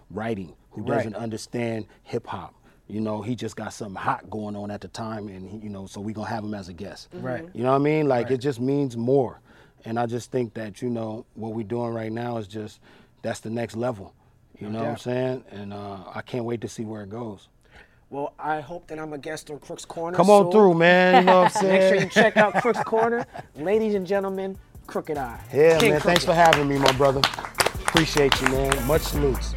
writing, 0.09 0.53
who 0.71 0.81
Right. 0.81 0.97
doesn't 0.97 1.15
understand 1.15 1.85
hip 2.03 2.27
hop. 2.27 2.53
You 2.91 2.99
know, 2.99 3.21
he 3.21 3.35
just 3.35 3.55
got 3.55 3.73
something 3.73 3.95
hot 3.95 4.29
going 4.29 4.53
on 4.57 4.69
at 4.69 4.81
the 4.81 4.89
time, 4.89 5.29
and 5.29 5.49
he, 5.49 5.57
you 5.59 5.69
know, 5.69 5.85
so 5.85 6.01
we 6.01 6.11
gonna 6.11 6.27
have 6.27 6.43
him 6.43 6.53
as 6.53 6.67
a 6.67 6.73
guest. 6.73 7.07
Right. 7.13 7.47
You 7.53 7.63
know 7.63 7.69
what 7.69 7.77
I 7.77 7.79
mean? 7.79 8.09
Like 8.09 8.29
it 8.31 8.39
just 8.39 8.59
means 8.59 8.97
more, 8.97 9.39
and 9.85 9.97
I 9.97 10.05
just 10.07 10.29
think 10.29 10.53
that 10.55 10.81
you 10.81 10.89
know 10.89 11.25
what 11.35 11.53
we're 11.53 11.63
doing 11.63 11.93
right 11.93 12.11
now 12.11 12.35
is 12.35 12.47
just 12.47 12.81
that's 13.21 13.39
the 13.39 13.49
next 13.49 13.77
level. 13.77 14.13
You 14.59 14.69
know 14.69 14.79
what 14.79 14.89
I'm 14.89 14.97
saying? 14.97 15.45
And 15.51 15.73
uh, 15.73 15.99
I 16.13 16.21
can't 16.21 16.43
wait 16.43 16.59
to 16.61 16.67
see 16.67 16.83
where 16.83 17.03
it 17.03 17.09
goes. 17.09 17.47
Well, 18.09 18.33
I 18.37 18.59
hope 18.59 18.87
that 18.87 18.99
I'm 18.99 19.13
a 19.13 19.17
guest 19.17 19.49
on 19.49 19.59
Crooks 19.59 19.85
Corner. 19.85 20.17
Come 20.17 20.29
on 20.29 20.43
soon. 20.43 20.51
through, 20.51 20.73
man. 20.73 21.21
You 21.21 21.25
know 21.27 21.43
what 21.43 21.55
I'm 21.55 21.61
saying? 21.61 21.71
Make 21.79 21.81
sure 21.81 21.89
saying? 21.89 22.01
you 22.03 22.09
check 22.09 22.37
out 22.37 22.53
Crooks 22.61 22.83
Corner. 22.83 23.25
Ladies 23.55 23.95
and 23.95 24.05
gentlemen, 24.05 24.57
Crooked 24.85 25.17
I. 25.17 25.39
Yeah, 25.53 25.79
King 25.79 25.91
man. 25.91 26.01
Thanks 26.01 26.25
for 26.25 26.33
having 26.33 26.67
me, 26.67 26.77
my 26.77 26.91
brother. 26.91 27.21
Appreciate 27.87 28.39
you, 28.41 28.49
man. 28.49 28.85
Much 28.85 29.03
salutes. 29.03 29.55